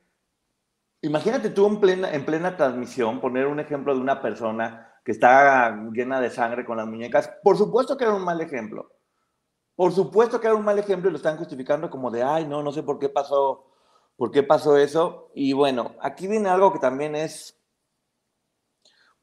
Imagínate 1.02 1.50
tú 1.50 1.68
en 1.68 1.80
plena, 1.80 2.12
en 2.12 2.26
plena 2.26 2.58
transmisión 2.58 3.22
poner 3.22 3.48
un 3.48 3.60
ejemplo 3.60 3.94
de 3.94 4.02
una 4.02 4.22
persona 4.22 5.00
que 5.06 5.12
está 5.12 5.74
llena 5.94 6.20
de 6.20 6.30
sangre 6.30 6.66
con 6.66 6.78
las 6.78 6.88
muñecas. 6.88 7.30
Por 7.44 7.58
supuesto 7.58 7.96
que 7.96 8.04
era 8.04 8.14
un 8.14 8.24
mal 8.24 8.42
ejemplo. 8.42 8.92
Por 9.76 9.94
supuesto 9.94 10.42
que 10.42 10.48
era 10.48 10.56
un 10.56 10.66
mal 10.66 10.80
ejemplo 10.80 11.10
y 11.10 11.12
lo 11.12 11.18
están 11.18 11.38
justificando 11.38 11.90
como 11.90 12.10
de, 12.10 12.24
ay, 12.24 12.46
no, 12.46 12.64
no 12.64 12.72
sé 12.72 12.84
por 12.84 13.00
qué 13.00 13.08
pasó, 13.08 13.68
por 14.18 14.32
qué 14.32 14.44
pasó 14.44 14.76
eso. 14.76 15.32
Y 15.36 15.54
bueno, 15.54 15.96
aquí 16.02 16.28
viene 16.28 16.50
algo 16.50 16.74
que 16.74 16.80
también 16.80 17.16
es 17.16 17.57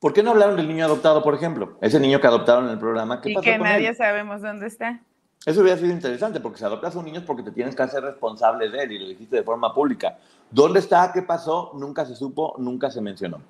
¿Por 0.05 0.13
qué 0.13 0.23
no 0.23 0.33
hablaron 0.33 0.55
del 0.55 0.69
niño 0.69 0.85
adoptado, 0.85 1.23
por 1.23 1.35
ejemplo? 1.35 1.79
Ese 1.81 1.99
niño 1.99 2.21
que 2.21 2.27
adoptaron 2.27 2.67
en 2.67 2.73
el 2.73 2.79
programa. 2.79 3.23
¿qué 3.23 3.31
y 3.31 3.37
que 3.37 3.57
nadie 3.57 3.95
sabemos 3.95 4.43
dónde 4.43 4.67
está. 4.67 5.01
Eso 5.47 5.63
hubiera 5.63 5.79
sido 5.79 5.95
interesante, 5.95 6.41
porque 6.41 6.59
si 6.59 6.65
adoptas 6.67 6.95
a 6.95 6.99
un 6.99 7.07
niño 7.07 7.21
es 7.21 7.25
porque 7.25 7.43
te 7.43 7.51
tienes 7.53 7.75
que 7.75 7.85
hacer 7.85 8.03
responsable 8.03 8.69
de 8.69 8.83
él 8.83 8.93
y 8.93 8.99
lo 8.99 9.09
dijiste 9.09 9.37
de 9.37 9.43
forma 9.43 9.73
pública. 9.73 10.19
¿Dónde 10.51 10.81
está? 10.81 11.11
¿Qué 11.11 11.23
pasó? 11.23 11.71
Nunca 11.73 12.05
se 12.05 12.15
supo, 12.17 12.55
nunca 12.59 12.91
se 12.91 13.01
mencionó. 13.01 13.41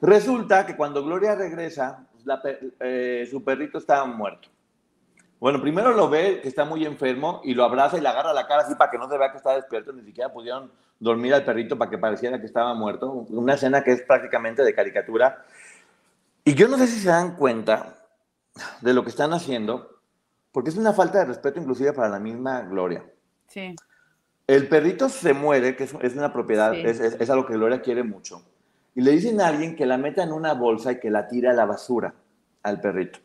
Resulta 0.00 0.66
que 0.66 0.74
cuando 0.74 1.04
Gloria 1.04 1.36
regresa, 1.36 2.04
eh, 2.80 3.28
su 3.30 3.44
perrito 3.44 3.78
estaba 3.78 4.04
muerto. 4.04 4.48
Bueno, 5.38 5.60
primero 5.60 5.92
lo 5.92 6.10
ve 6.10 6.40
que 6.42 6.48
está 6.48 6.64
muy 6.64 6.84
enfermo 6.84 7.42
y 7.44 7.54
lo 7.54 7.62
abraza 7.62 7.96
y 7.96 8.00
le 8.00 8.08
agarra 8.08 8.32
la 8.32 8.48
cara 8.48 8.62
así 8.62 8.74
para 8.74 8.90
que 8.90 8.98
no 8.98 9.08
se 9.08 9.16
vea 9.16 9.30
que 9.30 9.36
está 9.36 9.54
despierto. 9.54 9.92
Ni 9.92 10.02
siquiera 10.02 10.32
pudieron 10.32 10.72
dormir 10.98 11.32
al 11.32 11.44
perrito 11.44 11.78
para 11.78 11.90
que 11.90 11.98
pareciera 11.98 12.40
que 12.40 12.46
estaba 12.46 12.74
muerto. 12.74 13.08
Una 13.28 13.54
escena 13.54 13.84
que 13.84 13.92
es 13.92 14.02
prácticamente 14.02 14.64
de 14.64 14.74
caricatura. 14.74 15.44
Y 16.44 16.54
yo 16.54 16.68
no 16.68 16.78
sé 16.78 16.86
si 16.86 17.00
se 17.00 17.08
dan 17.08 17.36
cuenta 17.36 17.94
de 18.80 18.92
lo 18.92 19.04
que 19.04 19.10
están 19.10 19.32
haciendo, 19.32 20.00
porque 20.50 20.70
es 20.70 20.76
una 20.76 20.92
falta 20.92 21.18
de 21.18 21.26
respeto 21.26 21.60
inclusive 21.60 21.92
para 21.92 22.08
la 22.08 22.18
misma 22.18 22.62
Gloria. 22.62 23.04
Sí. 23.48 23.74
El 24.46 24.68
perrito 24.68 25.08
se 25.08 25.32
muere, 25.32 25.76
que 25.76 25.84
es, 25.84 26.14
una 26.14 26.32
propiedad, 26.32 26.74
es, 26.74 27.00
es, 27.00 27.30
algo 27.30 27.46
que 27.46 27.54
Gloria 27.54 27.80
quiere 27.80 28.02
mucho. 28.02 28.42
Y 28.94 29.00
le 29.00 29.12
dicen 29.12 29.40
a 29.40 29.46
alguien 29.46 29.76
que 29.76 29.86
la 29.86 29.96
meta 29.96 30.22
en 30.22 30.32
una 30.32 30.52
bolsa 30.52 30.92
y 30.92 31.00
que 31.00 31.10
la 31.10 31.28
tire 31.28 31.48
a 31.48 31.52
la 31.52 31.64
basura 31.64 32.12
al 32.62 32.80
perrito. 32.80 33.20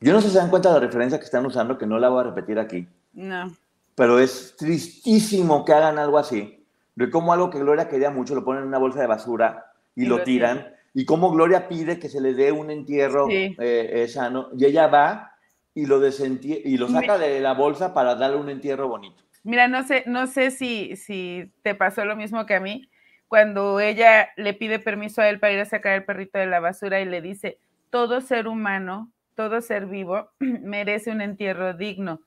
Yo 0.00 0.12
no 0.12 0.20
sé 0.20 0.28
si 0.28 0.32
se 0.32 0.38
dan 0.38 0.48
cuenta 0.48 0.70
de 0.70 0.80
la 0.80 0.86
referencia 0.86 1.18
que 1.18 1.26
están 1.26 1.44
usando, 1.44 1.76
que 1.76 1.86
no 1.86 1.98
la 1.98 2.08
voy 2.08 2.20
a 2.20 2.24
repetir 2.24 2.58
aquí. 2.58 2.88
No. 3.12 3.54
Pero 3.94 4.18
es 4.18 4.56
tristísimo 4.56 5.64
que 5.64 5.74
hagan 5.74 5.98
algo 5.98 6.18
así. 6.18 6.64
De 6.94 7.10
cómo 7.10 7.32
algo 7.32 7.50
que 7.50 7.58
Gloria 7.58 7.88
quería 7.88 8.10
mucho 8.10 8.34
lo 8.34 8.44
ponen 8.44 8.62
en 8.62 8.68
una 8.68 8.78
bolsa 8.78 9.00
de 9.00 9.06
basura 9.06 9.72
y, 9.94 10.06
lo, 10.06 10.22
tiran. 10.22 10.74
Y 10.92 11.04
cómo 11.04 11.30
Gloria 11.30 11.68
pide 11.68 11.98
que 11.98 12.08
se 12.08 12.20
le 12.20 12.34
dé 12.34 12.52
un 12.52 12.70
entierro 12.70 13.28
eh, 13.30 13.54
eh, 13.58 14.08
sano. 14.08 14.48
Y 14.56 14.64
ella 14.64 14.88
va 14.88 15.32
y 15.74 15.86
lo, 15.86 16.00
y 16.04 16.76
lo 16.76 16.88
saca 16.88 17.16
de 17.18 17.40
la 17.40 17.54
bolsa 17.54 17.94
para 17.94 18.14
darle 18.16 18.36
un 18.36 18.50
entierro 18.50 18.88
bonito. 18.88 19.22
Mira, 19.42 19.68
no 19.68 19.84
sé, 19.84 20.04
no 20.06 20.26
sé 20.26 20.50
si, 20.50 20.96
si 20.96 21.50
te 21.62 21.74
pasó 21.74 22.04
lo 22.04 22.16
mismo 22.16 22.44
que 22.44 22.54
a 22.54 22.60
mí, 22.60 22.90
cuando 23.28 23.80
ella 23.80 24.30
le 24.36 24.52
pide 24.54 24.78
permiso 24.78 25.22
a 25.22 25.28
él 25.28 25.38
para 25.38 25.52
ir 25.52 25.60
a 25.60 25.64
sacar 25.64 25.94
el 25.94 26.04
perrito 26.04 26.38
de 26.38 26.46
la 26.46 26.60
basura 26.60 27.00
y 27.00 27.04
le 27.04 27.22
dice, 27.22 27.58
todo 27.88 28.20
ser 28.20 28.48
humano, 28.48 29.12
todo 29.36 29.60
ser 29.60 29.86
vivo 29.86 30.30
merece 30.40 31.10
un 31.10 31.20
entierro 31.20 31.74
digno. 31.74 32.20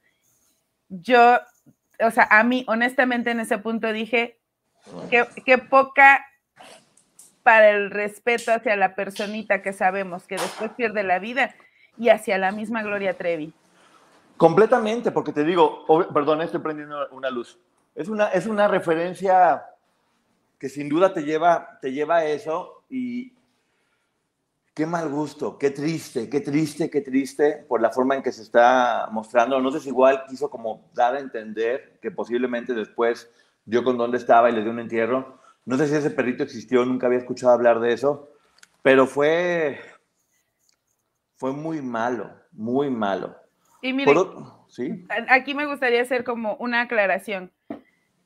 Yo, 0.89 1.39
o 1.99 2.11
sea, 2.11 2.27
a 2.29 2.43
mí, 2.43 2.63
honestamente, 2.67 3.31
en 3.31 3.41
ese 3.41 3.57
punto 3.57 3.91
dije, 3.91 4.39
que, 5.09 5.25
que 5.45 5.57
poca 5.57 6.25
para 7.43 7.69
el 7.69 7.91
respeto 7.91 8.51
hacia 8.51 8.75
la 8.75 8.95
personita 8.95 9.61
que 9.61 9.73
sabemos 9.73 10.25
que 10.25 10.35
después 10.35 10.71
pierde 10.71 11.03
la 11.03 11.19
vida 11.19 11.53
y 11.97 12.09
hacia 12.09 12.37
la 12.37 12.51
misma 12.51 12.81
Gloria 12.81 13.13
Trevi. 13.17 13.53
Completamente, 14.37 15.11
porque 15.11 15.31
te 15.31 15.43
digo, 15.43 15.85
perdón, 16.13 16.41
estoy 16.41 16.61
prendiendo 16.61 17.07
una 17.11 17.29
luz. 17.29 17.59
Es 17.93 18.07
una, 18.07 18.29
es 18.29 18.47
una 18.47 18.67
referencia 18.67 19.63
que 20.57 20.69
sin 20.69 20.89
duda 20.89 21.13
te 21.13 21.23
lleva, 21.23 21.77
te 21.81 21.91
lleva 21.91 22.17
a 22.17 22.25
eso 22.25 22.83
y 22.89 23.33
qué 24.73 24.85
mal 24.85 25.09
gusto, 25.09 25.57
qué 25.59 25.69
triste, 25.69 26.29
qué 26.29 26.39
triste, 26.39 26.89
qué 26.89 27.01
triste 27.01 27.65
por 27.67 27.81
la 27.81 27.91
forma 27.91 28.15
en 28.15 28.23
que 28.23 28.31
se 28.31 28.41
está 28.41 29.07
mostrando. 29.11 29.59
No 29.59 29.71
sé 29.71 29.79
si 29.79 29.89
igual 29.89 30.23
quiso 30.27 30.49
como 30.49 30.89
dar 30.93 31.15
a 31.15 31.19
entender 31.19 31.99
que 32.01 32.09
posiblemente 32.09 32.73
después 32.73 33.29
dio 33.65 33.83
con 33.83 33.97
dónde 33.97 34.17
estaba 34.17 34.49
y 34.49 34.53
le 34.53 34.61
dio 34.61 34.71
un 34.71 34.79
entierro. 34.79 35.37
No 35.65 35.77
sé 35.77 35.87
si 35.87 35.95
ese 35.95 36.11
perrito 36.11 36.43
existió, 36.43 36.85
nunca 36.85 37.07
había 37.07 37.19
escuchado 37.19 37.53
hablar 37.53 37.79
de 37.79 37.93
eso, 37.93 38.29
pero 38.81 39.07
fue, 39.07 39.79
fue 41.37 41.53
muy 41.53 41.81
malo, 41.81 42.31
muy 42.51 42.89
malo. 42.89 43.35
Y 43.81 43.93
mire, 43.93 44.13
¿sí? 44.67 45.05
aquí 45.29 45.53
me 45.53 45.65
gustaría 45.65 46.01
hacer 46.01 46.23
como 46.23 46.55
una 46.55 46.81
aclaración. 46.81 47.51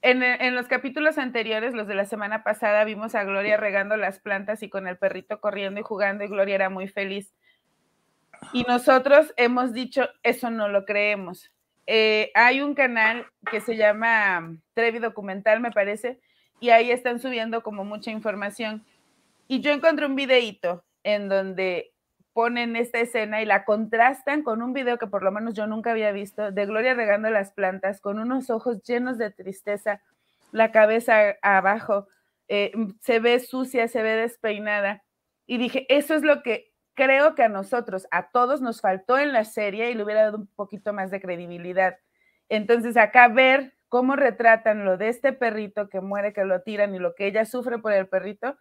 En, 0.01 0.21
en, 0.23 0.55
los 0.55 0.67
capítulos 0.67 1.17
anteriores, 1.17 1.73
los 1.73 1.87
de 1.87 1.95
la 1.95 2.05
semana 2.05 2.43
pasada, 2.43 2.83
vimos 2.83 3.15
a 3.15 3.23
Gloria 3.23 3.57
regando 3.57 3.97
las 3.97 4.19
plantas 4.19 4.61
y 4.61 4.69
con 4.69 4.87
el 4.87 4.97
perrito 4.97 5.39
corriendo 5.41 5.79
y 5.79 5.83
jugando 5.83 6.23
y 6.23 6.27
Gloria 6.27 6.55
era 6.55 6.69
muy 6.69 6.87
feliz. 6.87 7.33
Y 8.53 8.63
nosotros 8.63 9.33
hemos 9.37 9.73
dicho, 9.73 10.07
eso 10.23 10.49
no 10.49 10.67
lo 10.69 10.85
creemos. 10.85 11.51
Eh, 11.87 12.31
hay 12.35 12.61
un 12.61 12.75
canal 12.75 13.25
que 13.49 13.61
se 13.61 13.77
llama 13.77 14.57
Trevi 14.73 14.99
Documental, 14.99 15.61
me 15.61 15.71
parece, 15.71 16.19
y 16.59 16.69
ahí 16.69 16.91
están 16.91 17.19
subiendo 17.19 17.61
como 17.63 17.85
mucha 17.85 18.11
información. 18.11 18.85
Y 19.47 19.61
yo 19.61 19.71
encontré 19.71 20.05
un 20.05 20.15
videíto 20.15 20.83
en 21.03 21.29
donde 21.29 21.93
ponen 22.33 22.75
esta 22.75 22.99
escena 22.99 23.41
y 23.41 23.45
la 23.45 23.65
contrastan 23.65 24.43
con 24.43 24.61
un 24.61 24.73
video 24.73 24.97
que 24.97 25.07
por 25.07 25.23
lo 25.23 25.31
menos 25.31 25.53
yo 25.55 25.65
nunca 25.65 25.91
había 25.91 26.11
visto, 26.11 26.51
de 26.51 26.65
Gloria 26.65 26.93
regando 26.93 27.29
las 27.29 27.51
plantas, 27.51 27.99
con 27.99 28.19
unos 28.19 28.49
ojos 28.49 28.83
llenos 28.83 29.17
de 29.17 29.31
tristeza, 29.31 30.01
la 30.51 30.71
cabeza 30.71 31.35
abajo, 31.41 32.07
eh, 32.47 32.71
se 33.01 33.19
ve 33.19 33.39
sucia, 33.39 33.87
se 33.87 34.03
ve 34.03 34.15
despeinada. 34.15 35.03
Y 35.47 35.57
dije, 35.57 35.85
eso 35.89 36.13
es 36.13 36.23
lo 36.23 36.43
que 36.43 36.71
creo 36.93 37.35
que 37.35 37.43
a 37.43 37.49
nosotros, 37.49 38.07
a 38.11 38.29
todos 38.29 38.61
nos 38.61 38.81
faltó 38.81 39.17
en 39.17 39.33
la 39.33 39.45
serie 39.45 39.91
y 39.91 39.93
le 39.93 40.03
hubiera 40.03 40.23
dado 40.23 40.37
un 40.37 40.47
poquito 40.47 40.93
más 40.93 41.11
de 41.11 41.21
credibilidad. 41.21 41.97
Entonces, 42.49 42.97
acá 42.97 43.27
ver 43.27 43.76
cómo 43.89 44.15
retratan 44.15 44.85
lo 44.85 44.97
de 44.97 45.09
este 45.09 45.33
perrito 45.33 45.89
que 45.89 46.01
muere, 46.01 46.33
que 46.33 46.43
lo 46.43 46.61
tiran 46.61 46.93
y 46.95 46.99
lo 46.99 47.15
que 47.15 47.27
ella 47.27 47.45
sufre 47.45 47.77
por 47.79 47.93
el 47.93 48.07
perrito, 48.07 48.57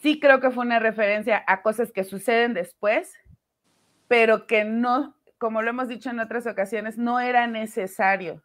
sí 0.00 0.18
creo 0.18 0.40
que 0.40 0.50
fue 0.50 0.64
una 0.64 0.78
referencia 0.78 1.42
a 1.46 1.62
cosas 1.62 1.92
que 1.92 2.04
suceden 2.04 2.54
después, 2.54 3.14
pero 4.08 4.46
que 4.46 4.64
no, 4.64 5.16
como 5.38 5.62
lo 5.62 5.70
hemos 5.70 5.88
dicho 5.88 6.10
en 6.10 6.20
otras 6.20 6.46
ocasiones, 6.46 6.98
no 6.98 7.20
era 7.20 7.46
necesario. 7.46 8.42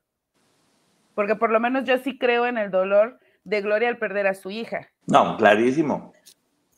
Porque 1.15 1.35
por 1.35 1.51
lo 1.51 1.59
menos 1.59 1.83
yo 1.83 1.97
sí 1.97 2.17
creo 2.17 2.45
en 2.45 2.57
el 2.57 2.69
dolor 2.69 3.19
de 3.43 3.61
Gloria 3.61 3.89
al 3.89 3.97
perder 3.97 4.27
a 4.27 4.35
su 4.35 4.51
hija. 4.51 4.89
No, 5.07 5.35
clarísimo. 5.37 6.13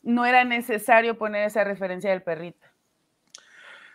No 0.02 0.24
era 0.24 0.44
necesario 0.44 1.18
poner 1.18 1.44
esa 1.46 1.62
referencia 1.62 2.10
del 2.10 2.22
perrito. 2.22 2.69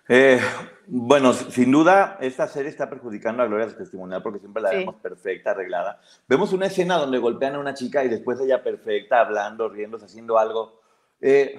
Eh, 0.08 0.40
bueno, 0.88 1.34
sin 1.34 1.72
duda, 1.72 2.18
esta 2.22 2.48
serie 2.48 2.70
está 2.70 2.88
perjudicando 2.90 3.42
a 3.42 3.48
Gloria 3.48 3.76
testimonial 3.76 4.22
porque 4.22 4.40
siempre 4.40 4.62
la 4.62 4.70
vemos 4.70 4.96
perfecta, 4.96 5.52
arreglada. 5.52 6.00
Vemos 6.28 6.54
una 6.54 6.68
escena 6.68 6.98
donde 6.98 7.18
golpean 7.18 7.56
a 7.56 7.60
una 7.60 7.74
chica 7.74 8.04
y 8.04 8.10
después 8.10 8.40
ella 8.40 8.64
perfecta, 8.64 9.22
hablando, 9.22 9.68
riéndose, 9.68 10.06
haciendo 10.06 10.38
algo. 10.38 10.80
Eh, 11.20 11.58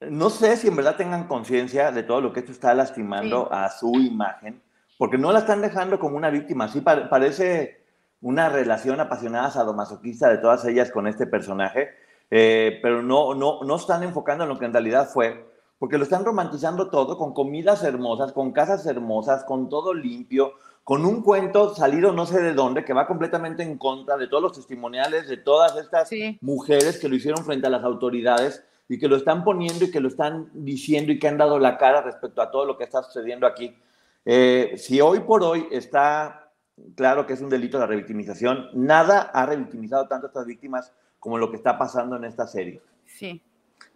no 0.00 0.30
sé 0.30 0.56
si 0.56 0.68
en 0.68 0.76
verdad 0.76 0.96
tengan 0.96 1.26
conciencia 1.26 1.90
de 1.90 2.04
todo 2.04 2.20
lo 2.20 2.32
que 2.32 2.40
esto 2.40 2.52
está 2.52 2.74
lastimando 2.74 3.52
a 3.52 3.70
su 3.70 3.92
imagen, 3.94 4.62
porque 4.96 5.18
no 5.18 5.32
la 5.32 5.40
están 5.40 5.62
dejando 5.62 5.98
como 5.98 6.16
una 6.16 6.30
víctima. 6.30 6.68
Sí, 6.68 6.80
parece 6.80 7.84
una 8.20 8.48
relación 8.48 9.00
apasionada 9.00 9.50
sadomasoquista 9.50 10.28
de 10.28 10.38
todas 10.38 10.64
ellas 10.64 10.92
con 10.92 11.08
este 11.08 11.26
personaje, 11.26 11.90
eh, 12.30 12.78
pero 12.82 13.02
no, 13.02 13.34
no, 13.34 13.64
no 13.64 13.76
están 13.76 14.04
enfocando 14.04 14.44
en 14.44 14.50
lo 14.50 14.58
que 14.58 14.66
en 14.66 14.72
realidad 14.72 15.08
fue 15.08 15.55
porque 15.78 15.98
lo 15.98 16.04
están 16.04 16.24
romantizando 16.24 16.88
todo 16.88 17.18
con 17.18 17.34
comidas 17.34 17.82
hermosas, 17.82 18.32
con 18.32 18.52
casas 18.52 18.86
hermosas, 18.86 19.44
con 19.44 19.68
todo 19.68 19.92
limpio, 19.92 20.54
con 20.84 21.04
un 21.04 21.22
cuento 21.22 21.74
salido 21.74 22.12
no 22.12 22.26
sé 22.26 22.40
de 22.40 22.54
dónde, 22.54 22.84
que 22.84 22.92
va 22.92 23.06
completamente 23.06 23.62
en 23.62 23.76
contra 23.76 24.16
de 24.16 24.28
todos 24.28 24.42
los 24.42 24.52
testimoniales 24.52 25.28
de 25.28 25.36
todas 25.36 25.76
estas 25.76 26.10
mujeres 26.40 26.98
que 26.98 27.08
lo 27.08 27.16
hicieron 27.16 27.44
frente 27.44 27.66
a 27.66 27.70
las 27.70 27.84
autoridades 27.84 28.64
y 28.88 28.98
que 28.98 29.08
lo 29.08 29.16
están 29.16 29.42
poniendo 29.42 29.84
y 29.84 29.90
que 29.90 30.00
lo 30.00 30.08
están 30.08 30.48
diciendo 30.54 31.12
y 31.12 31.18
que 31.18 31.28
han 31.28 31.38
dado 31.38 31.58
la 31.58 31.76
cara 31.76 32.02
respecto 32.02 32.40
a 32.40 32.50
todo 32.50 32.64
lo 32.64 32.78
que 32.78 32.84
está 32.84 33.02
sucediendo 33.02 33.46
aquí. 33.46 33.76
Eh, 34.24 34.74
si 34.76 35.00
hoy 35.00 35.20
por 35.20 35.42
hoy 35.42 35.66
está 35.70 36.52
claro 36.94 37.26
que 37.26 37.32
es 37.32 37.40
un 37.40 37.50
delito 37.50 37.78
la 37.78 37.86
revictimización, 37.86 38.68
nada 38.74 39.22
ha 39.22 39.44
revictimizado 39.44 40.06
tanto 40.06 40.26
a 40.26 40.28
estas 40.28 40.46
víctimas 40.46 40.92
como 41.18 41.38
lo 41.38 41.50
que 41.50 41.56
está 41.56 41.76
pasando 41.76 42.16
en 42.16 42.24
esta 42.24 42.46
serie. 42.46 42.80
Sí. 43.06 43.42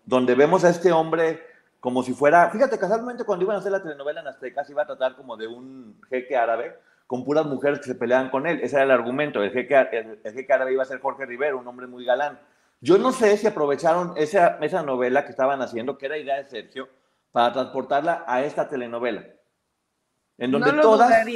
Donde 0.04 0.34
vemos 0.34 0.64
a 0.64 0.70
este 0.70 0.90
hombre 0.90 1.50
como 1.80 2.02
si 2.02 2.12
fuera, 2.12 2.50
fíjate, 2.50 2.78
casualmente 2.78 3.25
cuando 3.25 3.44
iban 3.44 3.56
a 3.56 3.60
hacer 3.60 3.72
la 3.72 3.82
telenovela 3.82 4.20
en 4.20 4.28
Azteca 4.28 4.64
se 4.64 4.72
iba 4.72 4.82
a 4.82 4.87
tratar 4.87 5.16
como 5.16 5.37
de 5.37 5.46
un 5.49 5.99
jeque 6.10 6.37
árabe 6.37 6.76
con 7.06 7.25
puras 7.25 7.46
mujeres 7.46 7.80
que 7.80 7.87
se 7.87 7.94
peleaban 7.94 8.30
con 8.30 8.46
él. 8.46 8.60
Ese 8.62 8.76
era 8.76 8.84
el 8.84 8.90
argumento. 8.90 9.42
El 9.42 9.50
jeque, 9.50 9.75
el, 10.22 10.32
jeque 10.32 10.52
árabe 10.52 10.75
iba 10.75 10.82
a 10.82 10.87
ser 10.87 11.00
Jorge 11.00 11.26
Rivero, 11.26 11.58
un 11.58 11.66
hombre 11.66 11.87
muy 11.87 12.04
galán. 12.04 12.38
Yo 12.80 12.99
no 12.99 13.12
sé 13.12 13.37
si 13.37 13.46
aprovecharon 13.46 14.12
esa, 14.16 14.58
esa 14.60 14.82
novela 14.82 15.25
que 15.25 15.30
estaban 15.30 15.60
haciendo, 15.60 15.99
que 15.99 16.06
era 16.06 16.18
idea 16.18 16.37
de 16.37 16.44
Sergio, 16.44 16.88
para 17.32 17.52
transportarla 17.52 18.25
a 18.26 18.44
esta 18.44 18.68
telenovela. 18.68 19.25
En 20.38 20.52
donde 20.52 20.72
no 20.72 20.82
todas. 20.82 21.26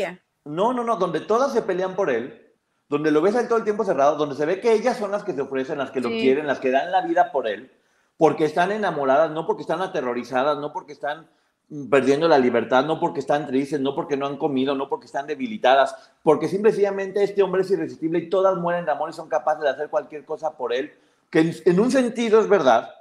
No, 0.44 0.74
no, 0.74 0.84
no, 0.84 0.96
donde 0.96 1.20
todas 1.20 1.52
se 1.52 1.62
pelean 1.62 1.96
por 1.96 2.10
él, 2.10 2.52
donde 2.88 3.10
lo 3.10 3.22
ves 3.22 3.34
ahí 3.34 3.48
todo 3.48 3.58
el 3.58 3.64
tiempo 3.64 3.84
cerrado, 3.84 4.16
donde 4.16 4.36
se 4.36 4.44
ve 4.44 4.60
que 4.60 4.72
ellas 4.72 4.98
son 4.98 5.10
las 5.10 5.24
que 5.24 5.32
se 5.32 5.40
ofrecen, 5.40 5.78
las 5.78 5.90
que 5.90 6.02
lo 6.02 6.10
quieren, 6.10 6.46
las 6.46 6.60
que 6.60 6.70
dan 6.70 6.92
la 6.92 7.00
vida 7.00 7.32
por 7.32 7.48
él 7.48 7.70
porque 8.16 8.44
están 8.44 8.72
enamoradas, 8.72 9.30
no 9.30 9.46
porque 9.46 9.62
están 9.62 9.82
aterrorizadas, 9.82 10.58
no 10.58 10.72
porque 10.72 10.92
están 10.92 11.28
mm, 11.68 11.88
perdiendo 11.88 12.28
la 12.28 12.38
libertad, 12.38 12.84
no 12.84 13.00
porque 13.00 13.20
están 13.20 13.46
tristes, 13.46 13.80
no 13.80 13.94
porque 13.94 14.16
no 14.16 14.26
han 14.26 14.36
comido, 14.36 14.74
no 14.74 14.88
porque 14.88 15.06
están 15.06 15.26
debilitadas, 15.26 15.94
porque 16.22 16.48
simplemente 16.48 17.22
este 17.22 17.42
hombre 17.42 17.62
es 17.62 17.70
irresistible 17.70 18.18
y 18.20 18.30
todas 18.30 18.56
mueren 18.56 18.84
de 18.84 18.92
amor 18.92 19.10
y 19.10 19.12
son 19.12 19.28
capaces 19.28 19.62
de 19.62 19.70
hacer 19.70 19.88
cualquier 19.88 20.24
cosa 20.24 20.56
por 20.56 20.72
él, 20.72 20.92
que 21.30 21.52
en, 21.64 21.80
un 21.80 21.90
sentido 21.90 22.40
es 22.40 22.48
verdad, 22.48 22.94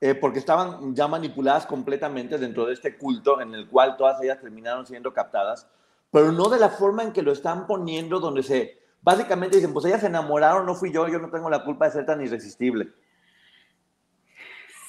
eh, 0.00 0.16
porque 0.16 0.40
estaban 0.40 0.96
ya 0.96 1.06
manipuladas 1.06 1.64
completamente 1.66 2.36
dentro 2.36 2.66
de 2.66 2.74
este 2.74 2.98
culto 2.98 3.40
en 3.40 3.54
el 3.54 3.68
cual 3.68 3.96
todas 3.96 4.20
ellas 4.20 4.40
terminaron 4.40 4.84
siendo 4.84 5.12
captadas, 5.12 5.68
pero 6.10 6.32
no 6.32 6.48
de 6.48 6.58
la 6.58 6.70
forma 6.70 7.04
en 7.04 7.12
que 7.12 7.22
lo 7.22 7.30
están 7.30 7.68
poniendo, 7.68 8.18
donde 8.18 8.42
se 8.42 8.82
básicamente 9.00 9.56
dicen, 9.56 9.72
pues 9.72 9.84
ellas 9.84 10.00
se 10.00 10.08
enamoraron, 10.08 10.66
no 10.66 10.74
fui 10.74 10.92
yo, 10.92 11.06
yo 11.08 11.18
no 11.18 11.30
tengo 11.30 11.48
la 11.48 11.64
culpa 11.64 11.86
de 11.86 11.92
ser 11.92 12.06
tan 12.06 12.20
irresistible. 12.20 12.92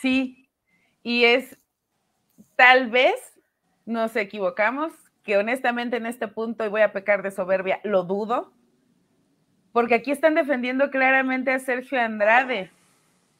Sí, 0.03 0.49
y 1.01 1.23
es 1.23 1.57
tal 2.57 2.89
vez 2.89 3.15
nos 3.85 4.13
equivocamos, 4.17 4.91
que 5.23 5.37
honestamente 5.37 5.95
en 5.95 6.05
este 6.05 6.27
punto, 6.27 6.65
y 6.65 6.67
voy 6.67 6.81
a 6.81 6.91
pecar 6.91 7.23
de 7.23 7.31
soberbia, 7.31 7.79
lo 7.85 8.03
dudo, 8.03 8.51
porque 9.71 9.95
aquí 9.95 10.11
están 10.11 10.35
defendiendo 10.35 10.91
claramente 10.91 11.53
a 11.53 11.59
Sergio 11.59 12.01
Andrade. 12.01 12.69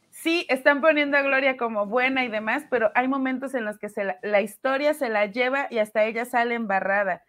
Sí, 0.10 0.46
están 0.48 0.80
poniendo 0.80 1.18
a 1.18 1.22
Gloria 1.22 1.58
como 1.58 1.86
buena 1.86 2.24
y 2.24 2.30
demás, 2.30 2.64
pero 2.70 2.94
hay 2.96 3.10
momentos 3.10 3.54
en 3.56 3.66
los 3.66 3.78
que 3.78 3.90
la, 4.22 4.42
historia 4.42 4.94
se 4.94 5.10
la 5.10 5.26
lleva 5.26 5.68
y 5.70 5.80
hasta 5.80 6.06
ella 6.06 6.24
sale 6.24 6.56
embarrada. 6.56 7.24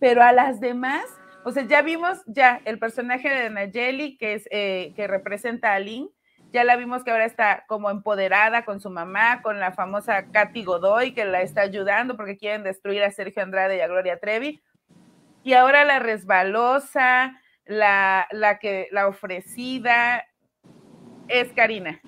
Pero 0.00 0.20
a 0.24 0.32
las 0.32 0.58
demás, 0.58 1.04
o 1.44 1.52
sea, 1.52 1.62
ya 1.62 1.80
vimos 1.82 2.24
ya 2.26 2.60
el 2.64 2.80
personaje 2.80 3.28
de 3.28 3.50
Nayeli, 3.50 4.16
que, 4.16 4.34
es, 4.34 4.48
eh, 4.50 4.94
que 4.96 5.06
representa 5.06 5.74
a 5.74 5.78
ya 6.52 6.64
la 6.64 6.76
vimos 6.76 7.04
que 7.04 7.10
ahora 7.10 7.26
está 7.26 7.64
como 7.66 7.90
empoderada 7.90 8.64
con 8.64 8.80
su 8.80 8.90
mamá, 8.90 9.42
con 9.42 9.60
la 9.60 9.72
famosa 9.72 10.26
Katy 10.30 10.64
Godoy, 10.64 11.12
que 11.12 11.24
la 11.24 11.42
está 11.42 11.62
ayudando 11.62 12.16
porque 12.16 12.38
quieren 12.38 12.62
destruir 12.62 13.02
a 13.02 13.10
Sergio 13.10 13.42
Andrade 13.42 13.76
y 13.76 13.80
a 13.80 13.88
Gloria 13.88 14.18
Trevi. 14.18 14.62
Y 15.42 15.54
ahora 15.54 15.84
la 15.84 15.98
resbalosa, 15.98 17.38
la, 17.66 18.26
la 18.30 18.58
que, 18.58 18.88
la 18.92 19.08
ofrecida, 19.08 20.24
es 21.28 21.52
Karina. 21.52 22.00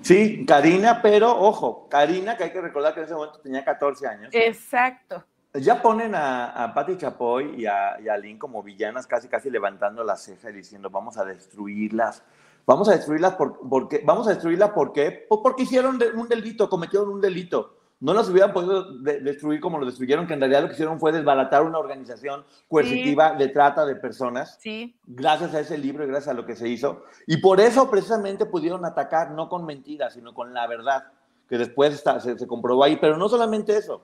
Sí, 0.00 0.44
Karina, 0.46 1.00
pero 1.02 1.30
ojo, 1.38 1.88
Karina, 1.88 2.36
que 2.36 2.44
hay 2.44 2.50
que 2.50 2.60
recordar 2.60 2.94
que 2.94 3.00
en 3.00 3.06
ese 3.06 3.14
momento 3.14 3.40
tenía 3.40 3.64
14 3.64 4.06
años. 4.06 4.28
Exacto. 4.32 5.24
Ya 5.54 5.80
ponen 5.80 6.14
a, 6.14 6.64
a 6.64 6.74
Patti 6.74 6.96
Chapoy 6.96 7.54
y 7.60 7.66
a, 7.66 8.00
y 8.00 8.08
a 8.08 8.16
Lynn 8.16 8.38
como 8.38 8.62
villanas, 8.62 9.06
casi 9.06 9.28
casi 9.28 9.50
levantando 9.50 10.02
la 10.02 10.16
ceja 10.16 10.50
y 10.50 10.54
diciendo, 10.54 10.90
vamos 10.90 11.16
a 11.16 11.24
destruirlas 11.24 12.24
Vamos 12.66 12.88
a 12.88 12.92
destruirlas 12.92 13.34
por, 13.34 13.58
porque, 13.68 14.02
vamos 14.04 14.26
a 14.26 14.30
destruirla 14.30 14.74
porque, 14.74 15.26
porque 15.28 15.64
hicieron 15.64 15.98
un 16.14 16.28
delito, 16.28 16.68
cometieron 16.68 17.08
un 17.08 17.20
delito. 17.20 17.76
No 18.00 18.12
las 18.12 18.28
hubieran 18.28 18.52
podido 18.52 18.98
destruir 18.98 19.60
como 19.60 19.78
lo 19.78 19.86
destruyeron, 19.86 20.26
que 20.26 20.34
en 20.34 20.40
realidad 20.40 20.62
lo 20.62 20.68
que 20.68 20.74
hicieron 20.74 20.98
fue 20.98 21.12
desbaratar 21.12 21.62
una 21.62 21.78
organización 21.78 22.44
coercitiva 22.68 23.32
de 23.32 23.48
trata 23.48 23.86
de 23.86 23.96
personas. 23.96 24.58
Sí. 24.60 24.94
Gracias 25.06 25.54
a 25.54 25.60
ese 25.60 25.78
libro 25.78 26.04
y 26.04 26.08
gracias 26.08 26.28
a 26.28 26.34
lo 26.34 26.44
que 26.44 26.56
se 26.56 26.68
hizo. 26.68 27.04
Y 27.26 27.38
por 27.38 27.60
eso 27.60 27.90
precisamente 27.90 28.46
pudieron 28.46 28.84
atacar, 28.84 29.30
no 29.30 29.48
con 29.48 29.64
mentiras, 29.64 30.14
sino 30.14 30.34
con 30.34 30.52
la 30.52 30.66
verdad, 30.66 31.04
que 31.48 31.56
después 31.56 32.02
se, 32.20 32.38
se 32.38 32.46
comprobó 32.46 32.84
ahí. 32.84 32.98
Pero 33.00 33.16
no 33.16 33.28
solamente 33.28 33.76
eso. 33.76 34.02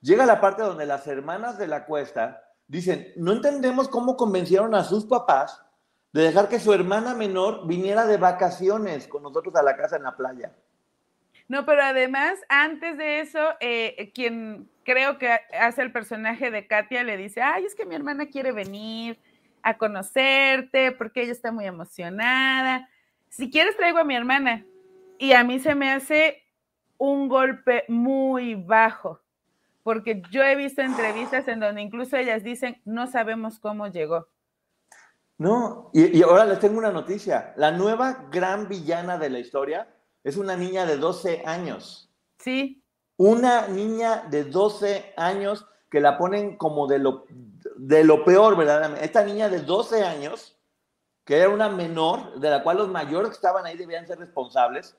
Llega 0.00 0.26
la 0.26 0.40
parte 0.40 0.62
donde 0.62 0.86
las 0.86 1.06
hermanas 1.06 1.58
de 1.58 1.66
la 1.66 1.86
cuesta 1.86 2.42
dicen, 2.66 3.12
no 3.16 3.32
entendemos 3.32 3.88
cómo 3.88 4.16
convencieron 4.16 4.74
a 4.74 4.84
sus 4.84 5.04
papás 5.04 5.62
de 6.18 6.24
dejar 6.24 6.48
que 6.48 6.58
su 6.58 6.72
hermana 6.72 7.14
menor 7.14 7.64
viniera 7.64 8.04
de 8.04 8.16
vacaciones 8.16 9.06
con 9.06 9.22
nosotros 9.22 9.54
a 9.54 9.62
la 9.62 9.76
casa 9.76 9.94
en 9.94 10.02
la 10.02 10.16
playa. 10.16 10.50
No, 11.46 11.64
pero 11.64 11.80
además, 11.84 12.40
antes 12.48 12.98
de 12.98 13.20
eso, 13.20 13.38
eh, 13.60 14.10
quien 14.16 14.68
creo 14.82 15.16
que 15.18 15.30
hace 15.56 15.80
el 15.80 15.92
personaje 15.92 16.50
de 16.50 16.66
Katia 16.66 17.04
le 17.04 17.16
dice, 17.16 17.40
ay, 17.40 17.66
es 17.66 17.76
que 17.76 17.86
mi 17.86 17.94
hermana 17.94 18.26
quiere 18.26 18.50
venir 18.50 19.16
a 19.62 19.78
conocerte 19.78 20.90
porque 20.90 21.22
ella 21.22 21.30
está 21.30 21.52
muy 21.52 21.66
emocionada. 21.66 22.88
Si 23.28 23.48
quieres, 23.48 23.76
traigo 23.76 23.98
a 23.98 24.04
mi 24.04 24.16
hermana. 24.16 24.64
Y 25.18 25.34
a 25.34 25.44
mí 25.44 25.60
se 25.60 25.76
me 25.76 25.92
hace 25.92 26.42
un 26.96 27.28
golpe 27.28 27.84
muy 27.86 28.56
bajo, 28.56 29.20
porque 29.84 30.20
yo 30.32 30.42
he 30.42 30.56
visto 30.56 30.82
entrevistas 30.82 31.46
en 31.46 31.60
donde 31.60 31.80
incluso 31.80 32.16
ellas 32.16 32.42
dicen, 32.42 32.82
no 32.84 33.06
sabemos 33.06 33.60
cómo 33.60 33.86
llegó. 33.86 34.26
No, 35.38 35.90
y, 35.94 36.20
ahora 36.22 36.44
les 36.44 36.58
tengo 36.58 36.78
una 36.78 36.90
noticia. 36.90 37.54
La 37.56 37.70
nueva 37.70 38.26
gran 38.30 38.68
villana 38.68 39.18
de 39.18 39.30
la 39.30 39.38
historia 39.38 39.88
es 40.24 40.36
una 40.36 40.56
niña 40.56 40.84
de 40.84 40.96
12 40.96 41.44
años. 41.46 42.12
Sí. 42.38 42.82
Una 43.16 43.68
niña 43.68 44.26
de 44.28 44.44
12 44.44 45.14
años 45.16 45.64
que 45.88 46.00
la 46.00 46.18
ponen 46.18 46.56
como 46.56 46.88
de 46.88 46.98
lo, 46.98 47.24
de 47.76 48.02
lo 48.02 48.24
peor, 48.24 48.56
¿verdad? 48.56 48.98
Esta 49.00 49.22
niña 49.22 49.48
de 49.48 49.60
12 49.60 50.04
años, 50.04 50.58
que 51.24 51.38
era 51.38 51.48
una 51.48 51.68
menor, 51.68 52.40
de 52.40 52.50
la 52.50 52.64
cual 52.64 52.78
los 52.78 52.88
mayores 52.88 53.30
que 53.30 53.36
estaban 53.36 53.64
ahí 53.64 53.76
debían 53.76 54.08
ser 54.08 54.18
responsables, 54.18 54.96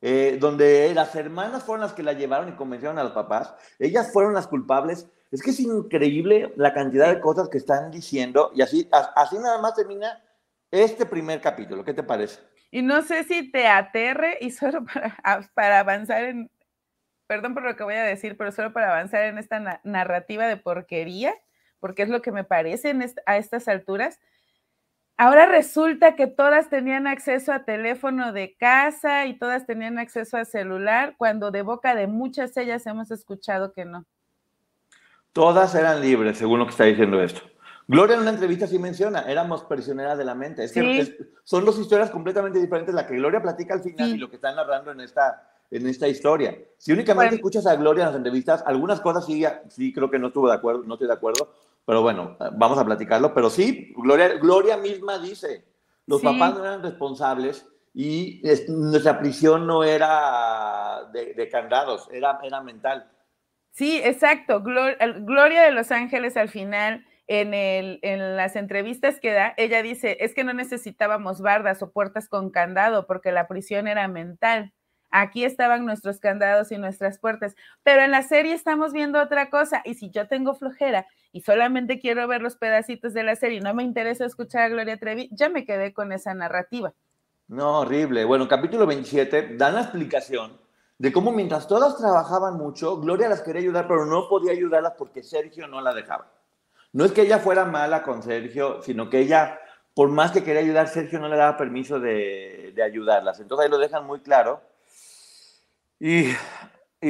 eh, 0.00 0.36
donde 0.40 0.92
las 0.94 1.14
hermanas 1.14 1.62
fueron 1.62 1.82
las 1.82 1.92
que 1.92 2.02
la 2.02 2.12
llevaron 2.12 2.48
y 2.48 2.56
convencieron 2.56 2.98
a 2.98 3.04
los 3.04 3.12
papás, 3.12 3.54
ellas 3.78 4.12
fueron 4.12 4.34
las 4.34 4.48
culpables 4.48 5.08
es 5.30 5.42
que 5.42 5.50
es 5.50 5.60
increíble 5.60 6.52
la 6.56 6.74
cantidad 6.74 7.14
de 7.14 7.20
cosas 7.20 7.48
que 7.48 7.58
están 7.58 7.90
diciendo 7.90 8.50
y 8.54 8.62
así, 8.62 8.88
así 8.90 9.36
nada 9.38 9.60
más 9.60 9.74
termina 9.74 10.22
este 10.70 11.06
primer 11.06 11.40
capítulo. 11.40 11.84
¿Qué 11.84 11.94
te 11.94 12.02
parece? 12.02 12.40
Y 12.70 12.82
no 12.82 13.02
sé 13.02 13.24
si 13.24 13.50
te 13.50 13.66
aterre 13.66 14.38
y 14.40 14.50
solo 14.50 14.84
para, 14.92 15.50
para 15.54 15.80
avanzar 15.80 16.24
en, 16.24 16.50
perdón 17.26 17.54
por 17.54 17.64
lo 17.64 17.76
que 17.76 17.84
voy 17.84 17.94
a 17.94 18.02
decir, 18.02 18.36
pero 18.36 18.50
solo 18.50 18.72
para 18.72 18.90
avanzar 18.90 19.22
en 19.22 19.38
esta 19.38 19.80
narrativa 19.84 20.48
de 20.48 20.56
porquería, 20.56 21.34
porque 21.78 22.02
es 22.02 22.08
lo 22.08 22.22
que 22.22 22.32
me 22.32 22.44
parece 22.44 22.92
a 23.24 23.36
estas 23.36 23.68
alturas. 23.68 24.18
Ahora 25.16 25.46
resulta 25.46 26.16
que 26.16 26.26
todas 26.26 26.70
tenían 26.70 27.06
acceso 27.06 27.52
a 27.52 27.64
teléfono 27.64 28.32
de 28.32 28.56
casa 28.56 29.26
y 29.26 29.38
todas 29.38 29.66
tenían 29.66 29.98
acceso 29.98 30.38
a 30.38 30.44
celular, 30.44 31.14
cuando 31.18 31.50
de 31.50 31.62
boca 31.62 31.94
de 31.94 32.06
muchas 32.06 32.56
ellas 32.56 32.86
hemos 32.86 33.10
escuchado 33.10 33.72
que 33.72 33.84
no. 33.84 34.06
Todas 35.32 35.74
eran 35.74 36.00
libres, 36.00 36.38
según 36.38 36.58
lo 36.58 36.66
que 36.66 36.72
está 36.72 36.84
diciendo 36.84 37.22
esto. 37.22 37.40
Gloria 37.86 38.14
en 38.14 38.22
una 38.22 38.30
entrevista 38.30 38.66
sí 38.66 38.78
menciona, 38.78 39.22
éramos 39.22 39.64
prisioneras 39.64 40.16
de 40.16 40.24
la 40.24 40.34
mente. 40.34 40.62
Es 40.62 40.72
que 40.72 41.18
son 41.42 41.64
dos 41.64 41.78
historias 41.78 42.10
completamente 42.10 42.60
diferentes, 42.60 42.94
la 42.94 43.06
que 43.06 43.16
Gloria 43.16 43.42
platica 43.42 43.74
al 43.74 43.82
final 43.82 44.10
y 44.10 44.18
lo 44.18 44.30
que 44.30 44.36
está 44.36 44.54
narrando 44.54 44.92
en 44.92 45.00
esta, 45.00 45.50
en 45.70 45.86
esta 45.88 46.06
historia. 46.06 46.56
Si 46.78 46.92
únicamente 46.92 47.34
escuchas 47.36 47.66
a 47.66 47.74
Gloria 47.74 48.02
en 48.02 48.08
las 48.08 48.16
entrevistas, 48.16 48.62
algunas 48.64 49.00
cosas 49.00 49.26
sí, 49.26 49.44
sí 49.68 49.92
creo 49.92 50.08
que 50.08 50.20
no 50.20 50.28
estuve 50.28 50.50
de 50.50 50.56
acuerdo, 50.56 50.84
no 50.84 50.94
estoy 50.94 51.08
de 51.08 51.14
acuerdo, 51.14 51.52
pero 51.84 52.02
bueno, 52.02 52.36
vamos 52.52 52.78
a 52.78 52.84
platicarlo. 52.84 53.34
Pero 53.34 53.50
sí, 53.50 53.92
Gloria, 53.96 54.28
Gloria 54.38 54.76
misma 54.76 55.18
dice, 55.18 55.64
los 56.06 56.22
papás 56.22 56.54
no 56.54 56.64
eran 56.64 56.82
responsables 56.82 57.66
y 57.92 58.40
nuestra 58.68 59.18
prisión 59.18 59.66
no 59.66 59.82
era 59.82 61.08
de, 61.12 61.34
de 61.34 61.48
candados, 61.48 62.08
era, 62.12 62.38
era 62.42 62.60
mental. 62.60 63.10
Sí, 63.70 64.00
exacto. 64.02 64.62
Gloria 64.62 65.62
de 65.62 65.70
Los 65.72 65.90
Ángeles 65.90 66.36
al 66.36 66.48
final, 66.48 67.06
en, 67.26 67.54
el, 67.54 68.00
en 68.02 68.36
las 68.36 68.56
entrevistas 68.56 69.20
que 69.20 69.32
da, 69.32 69.54
ella 69.56 69.82
dice, 69.82 70.16
es 70.20 70.34
que 70.34 70.42
no 70.42 70.52
necesitábamos 70.52 71.40
bardas 71.40 71.80
o 71.82 71.92
puertas 71.92 72.28
con 72.28 72.50
candado 72.50 73.06
porque 73.06 73.30
la 73.30 73.46
prisión 73.46 73.86
era 73.86 74.08
mental. 74.08 74.72
Aquí 75.12 75.44
estaban 75.44 75.84
nuestros 75.86 76.20
candados 76.20 76.70
y 76.72 76.78
nuestras 76.78 77.18
puertas, 77.18 77.54
pero 77.82 78.02
en 78.02 78.10
la 78.10 78.22
serie 78.22 78.52
estamos 78.52 78.92
viendo 78.92 79.20
otra 79.20 79.50
cosa 79.50 79.82
y 79.84 79.94
si 79.94 80.10
yo 80.10 80.28
tengo 80.28 80.54
flojera 80.54 81.06
y 81.32 81.42
solamente 81.42 82.00
quiero 82.00 82.26
ver 82.28 82.42
los 82.42 82.56
pedacitos 82.56 83.12
de 83.12 83.24
la 83.24 83.36
serie 83.36 83.58
y 83.58 83.60
no 83.60 83.74
me 83.74 83.82
interesa 83.82 84.24
escuchar 84.24 84.62
a 84.62 84.68
Gloria 84.68 84.98
Trevi, 84.98 85.28
ya 85.32 85.48
me 85.48 85.64
quedé 85.64 85.92
con 85.92 86.12
esa 86.12 86.34
narrativa. 86.34 86.94
No, 87.48 87.80
horrible. 87.80 88.24
Bueno, 88.24 88.46
capítulo 88.46 88.86
27 88.86 89.56
dan 89.56 89.74
la 89.74 89.82
explicación 89.82 90.58
de 91.00 91.12
cómo 91.12 91.32
mientras 91.32 91.66
todas 91.66 91.96
trabajaban 91.96 92.58
mucho, 92.58 92.98
Gloria 92.98 93.26
las 93.26 93.40
quería 93.40 93.62
ayudar, 93.62 93.88
pero 93.88 94.04
no 94.04 94.28
podía 94.28 94.52
ayudarlas 94.52 94.92
porque 94.98 95.22
Sergio 95.22 95.66
no 95.66 95.80
la 95.80 95.94
dejaba. 95.94 96.30
No 96.92 97.06
es 97.06 97.12
que 97.12 97.22
ella 97.22 97.38
fuera 97.38 97.64
mala 97.64 98.02
con 98.02 98.22
Sergio, 98.22 98.82
sino 98.82 99.08
que 99.08 99.20
ella, 99.20 99.58
por 99.94 100.10
más 100.10 100.30
que 100.30 100.44
quería 100.44 100.60
ayudar, 100.60 100.88
Sergio 100.88 101.18
no 101.18 101.28
le 101.28 101.38
daba 101.38 101.56
permiso 101.56 101.98
de, 101.98 102.74
ayudarlas. 102.84 103.40
Entonces 103.40 103.64
ahí 103.64 103.70
lo 103.70 103.78
dejan 103.78 104.06
muy 104.06 104.20
claro. 104.20 104.60
Y, 105.98 106.34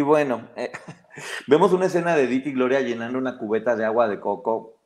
bueno, 0.02 0.48
eh, 0.54 0.70
vemos 1.48 1.72
una 1.72 1.86
escena 1.86 2.14
de 2.14 2.22
Edith 2.24 2.46
y 2.46 2.52
Gloria 2.52 2.82
llenando 2.82 3.18
una 3.18 3.38
cubeta 3.38 3.74
de 3.74 3.86
agua 3.86 4.06
de 4.06 4.20
coco, 4.20 4.76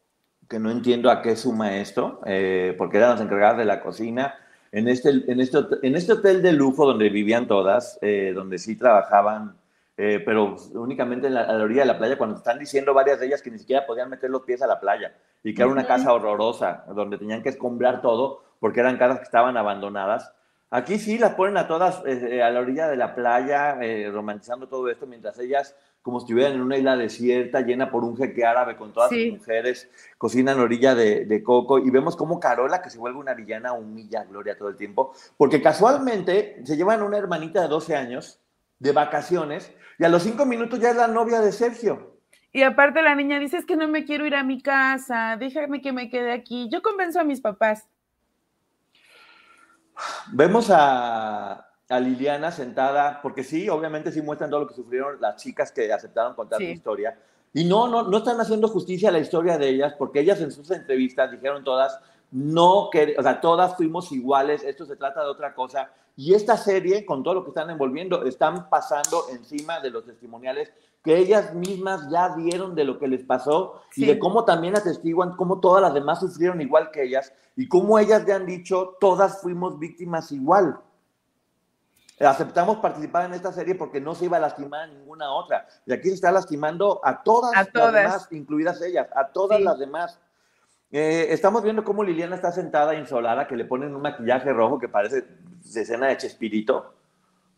que 0.48 0.58
no 0.58 0.70
entiendo 0.70 1.10
a 1.10 1.20
qué 1.20 1.36
suma 1.36 1.76
esto, 1.76 2.22
eh, 2.24 2.74
porque 2.78 2.96
eran 2.96 3.10
las 3.10 3.20
encargadas 3.20 3.58
de 3.58 3.66
la 3.66 3.82
cocina 3.82 4.34
en 4.74 4.88
este, 4.88 5.10
en 5.30 5.40
este, 5.40 5.58
en 5.82 5.94
este 5.94 6.14
hotel 6.14 6.42
de 6.42 6.52
lujo 6.52 6.84
donde 6.84 7.08
vivían 7.08 7.46
todas, 7.46 7.96
eh, 8.02 8.32
donde 8.34 8.58
sí 8.58 8.76
trabajaban, 8.76 9.56
eh, 9.96 10.20
pero 10.26 10.56
únicamente 10.72 11.28
en 11.28 11.34
la, 11.34 11.42
a 11.42 11.52
la 11.52 11.62
orilla 11.62 11.82
de 11.82 11.86
la 11.86 11.98
playa, 11.98 12.18
cuando 12.18 12.36
están 12.36 12.58
diciendo 12.58 12.92
varias 12.92 13.20
de 13.20 13.26
ellas 13.26 13.40
que 13.40 13.52
ni 13.52 13.60
siquiera 13.60 13.86
podían 13.86 14.10
meter 14.10 14.30
los 14.30 14.42
pies 14.42 14.62
a 14.62 14.66
la 14.66 14.80
playa 14.80 15.14
y 15.44 15.54
que 15.54 15.62
era 15.62 15.70
una 15.70 15.86
casa 15.86 16.12
horrorosa, 16.12 16.86
donde 16.92 17.18
tenían 17.18 17.40
que 17.40 17.50
escombrar 17.50 18.02
todo 18.02 18.42
porque 18.58 18.80
eran 18.80 18.98
casas 18.98 19.18
que 19.18 19.24
estaban 19.24 19.56
abandonadas. 19.56 20.32
Aquí 20.76 20.98
sí 20.98 21.18
las 21.18 21.34
ponen 21.34 21.56
a 21.56 21.68
todas 21.68 22.02
eh, 22.04 22.42
a 22.42 22.50
la 22.50 22.58
orilla 22.58 22.88
de 22.88 22.96
la 22.96 23.14
playa, 23.14 23.78
romantizando 24.10 24.66
todo 24.66 24.88
esto, 24.88 25.06
mientras 25.06 25.38
ellas 25.38 25.76
como 26.04 26.18
si 26.18 26.24
estuvieran 26.24 26.54
en 26.54 26.60
una 26.60 26.76
isla 26.76 26.96
desierta 26.98 27.62
llena 27.62 27.90
por 27.90 28.04
un 28.04 28.14
jeque 28.14 28.44
árabe 28.44 28.76
con 28.76 28.92
todas 28.92 29.08
sus 29.08 29.38
mujeres, 29.38 29.88
cocinan 30.18 30.60
orilla 30.60 30.94
de, 30.94 31.42
coco 31.42 31.78
y 31.78 31.88
vemos 31.88 32.14
como 32.14 32.38
Carola, 32.38 32.82
que 32.82 32.90
se 32.90 32.98
vuelve 32.98 33.20
una 33.20 33.32
villana, 33.32 33.72
humilla 33.72 34.20
a 34.20 34.24
Gloria 34.24 34.58
todo 34.58 34.68
el 34.68 34.76
tiempo, 34.76 35.14
porque 35.38 35.62
casualmente 35.62 36.60
se 36.64 36.76
llevan 36.76 37.02
una 37.02 37.16
hermanita 37.16 37.62
de 37.62 37.68
12 37.68 37.96
años 37.96 38.38
de 38.80 38.92
vacaciones 38.92 39.72
y 39.98 40.04
a 40.04 40.10
los 40.10 40.24
cinco 40.24 40.44
minutos 40.44 40.78
ya 40.78 40.90
es 40.90 40.96
la 40.96 41.08
novia 41.08 41.40
de 41.40 41.52
Sergio. 41.52 42.18
Y 42.52 42.62
aparte 42.62 43.00
la 43.00 43.14
niña 43.14 43.38
dice, 43.38 43.56
es 43.56 43.64
que 43.64 43.76
no 43.76 43.88
me 43.88 44.04
quiero 44.04 44.26
ir 44.26 44.34
a 44.34 44.42
mi 44.42 44.60
casa, 44.60 45.38
déjame 45.38 45.80
que 45.80 45.92
me 45.92 46.10
quede 46.10 46.32
aquí. 46.32 46.68
Yo 46.70 46.82
convenzo 46.82 47.18
a 47.20 47.24
mis 47.24 47.40
papás. 47.40 47.88
Vemos 50.32 50.70
a, 50.70 51.68
a 51.88 52.00
Liliana 52.00 52.50
sentada, 52.50 53.20
porque 53.22 53.44
sí, 53.44 53.68
obviamente 53.68 54.12
sí 54.12 54.22
muestran 54.22 54.50
todo 54.50 54.60
lo 54.60 54.68
que 54.68 54.74
sufrieron 54.74 55.20
las 55.20 55.36
chicas 55.36 55.72
que 55.72 55.92
aceptaron 55.92 56.34
contar 56.34 56.58
su 56.58 56.64
historia. 56.64 57.18
Y 57.52 57.64
no, 57.64 57.86
no, 57.88 58.02
no 58.02 58.18
están 58.18 58.40
haciendo 58.40 58.68
justicia 58.68 59.10
a 59.10 59.12
la 59.12 59.20
historia 59.20 59.58
de 59.58 59.68
ellas, 59.68 59.94
porque 59.96 60.20
ellas 60.20 60.40
en 60.40 60.50
sus 60.50 60.70
entrevistas 60.70 61.30
dijeron 61.30 61.62
todas, 61.62 62.00
no, 62.34 62.88
que, 62.90 63.14
o 63.16 63.22
sea, 63.22 63.40
todas 63.40 63.76
fuimos 63.76 64.10
iguales, 64.10 64.64
esto 64.64 64.84
se 64.84 64.96
trata 64.96 65.22
de 65.22 65.28
otra 65.28 65.54
cosa. 65.54 65.92
Y 66.16 66.34
esta 66.34 66.56
serie, 66.56 67.06
con 67.06 67.22
todo 67.22 67.34
lo 67.34 67.44
que 67.44 67.50
están 67.50 67.70
envolviendo, 67.70 68.24
están 68.24 68.68
pasando 68.68 69.26
encima 69.30 69.78
de 69.78 69.90
los 69.90 70.04
testimoniales 70.04 70.72
que 71.04 71.16
ellas 71.16 71.54
mismas 71.54 72.10
ya 72.10 72.34
dieron 72.34 72.74
de 72.74 72.82
lo 72.82 72.98
que 72.98 73.06
les 73.06 73.22
pasó 73.22 73.82
y 73.94 74.06
de 74.06 74.18
cómo 74.18 74.44
también 74.44 74.76
atestiguan 74.76 75.36
cómo 75.36 75.60
todas 75.60 75.80
las 75.80 75.94
demás 75.94 76.18
sufrieron 76.18 76.60
igual 76.60 76.90
que 76.90 77.04
ellas 77.04 77.32
y 77.54 77.68
cómo 77.68 78.00
ellas 78.00 78.26
ya 78.26 78.34
han 78.34 78.46
dicho, 78.46 78.96
todas 78.98 79.40
fuimos 79.40 79.78
víctimas 79.78 80.32
igual. 80.32 80.80
Aceptamos 82.18 82.78
participar 82.78 83.26
en 83.26 83.34
esta 83.34 83.52
serie 83.52 83.76
porque 83.76 84.00
no 84.00 84.16
se 84.16 84.24
iba 84.24 84.38
a 84.38 84.40
lastimar 84.40 84.82
a 84.82 84.86
ninguna 84.88 85.32
otra. 85.32 85.68
Y 85.86 85.92
aquí 85.92 86.08
se 86.08 86.14
está 86.14 86.32
lastimando 86.32 87.00
a 87.04 87.22
todas, 87.22 87.52
las 87.54 87.92
demás, 87.92 88.28
incluidas 88.32 88.82
ellas, 88.82 89.08
a 89.14 89.28
todas 89.28 89.60
las 89.60 89.78
demás. 89.78 90.18
Eh, 90.96 91.32
estamos 91.32 91.64
viendo 91.64 91.82
cómo 91.82 92.04
Liliana 92.04 92.36
está 92.36 92.52
sentada 92.52 92.94
insolada, 92.94 93.48
que 93.48 93.56
le 93.56 93.64
ponen 93.64 93.96
un 93.96 94.02
maquillaje 94.02 94.52
rojo 94.52 94.78
que 94.78 94.88
parece 94.88 95.22
de 95.22 95.80
escena 95.80 96.06
de 96.06 96.16
Chespirito 96.18 96.94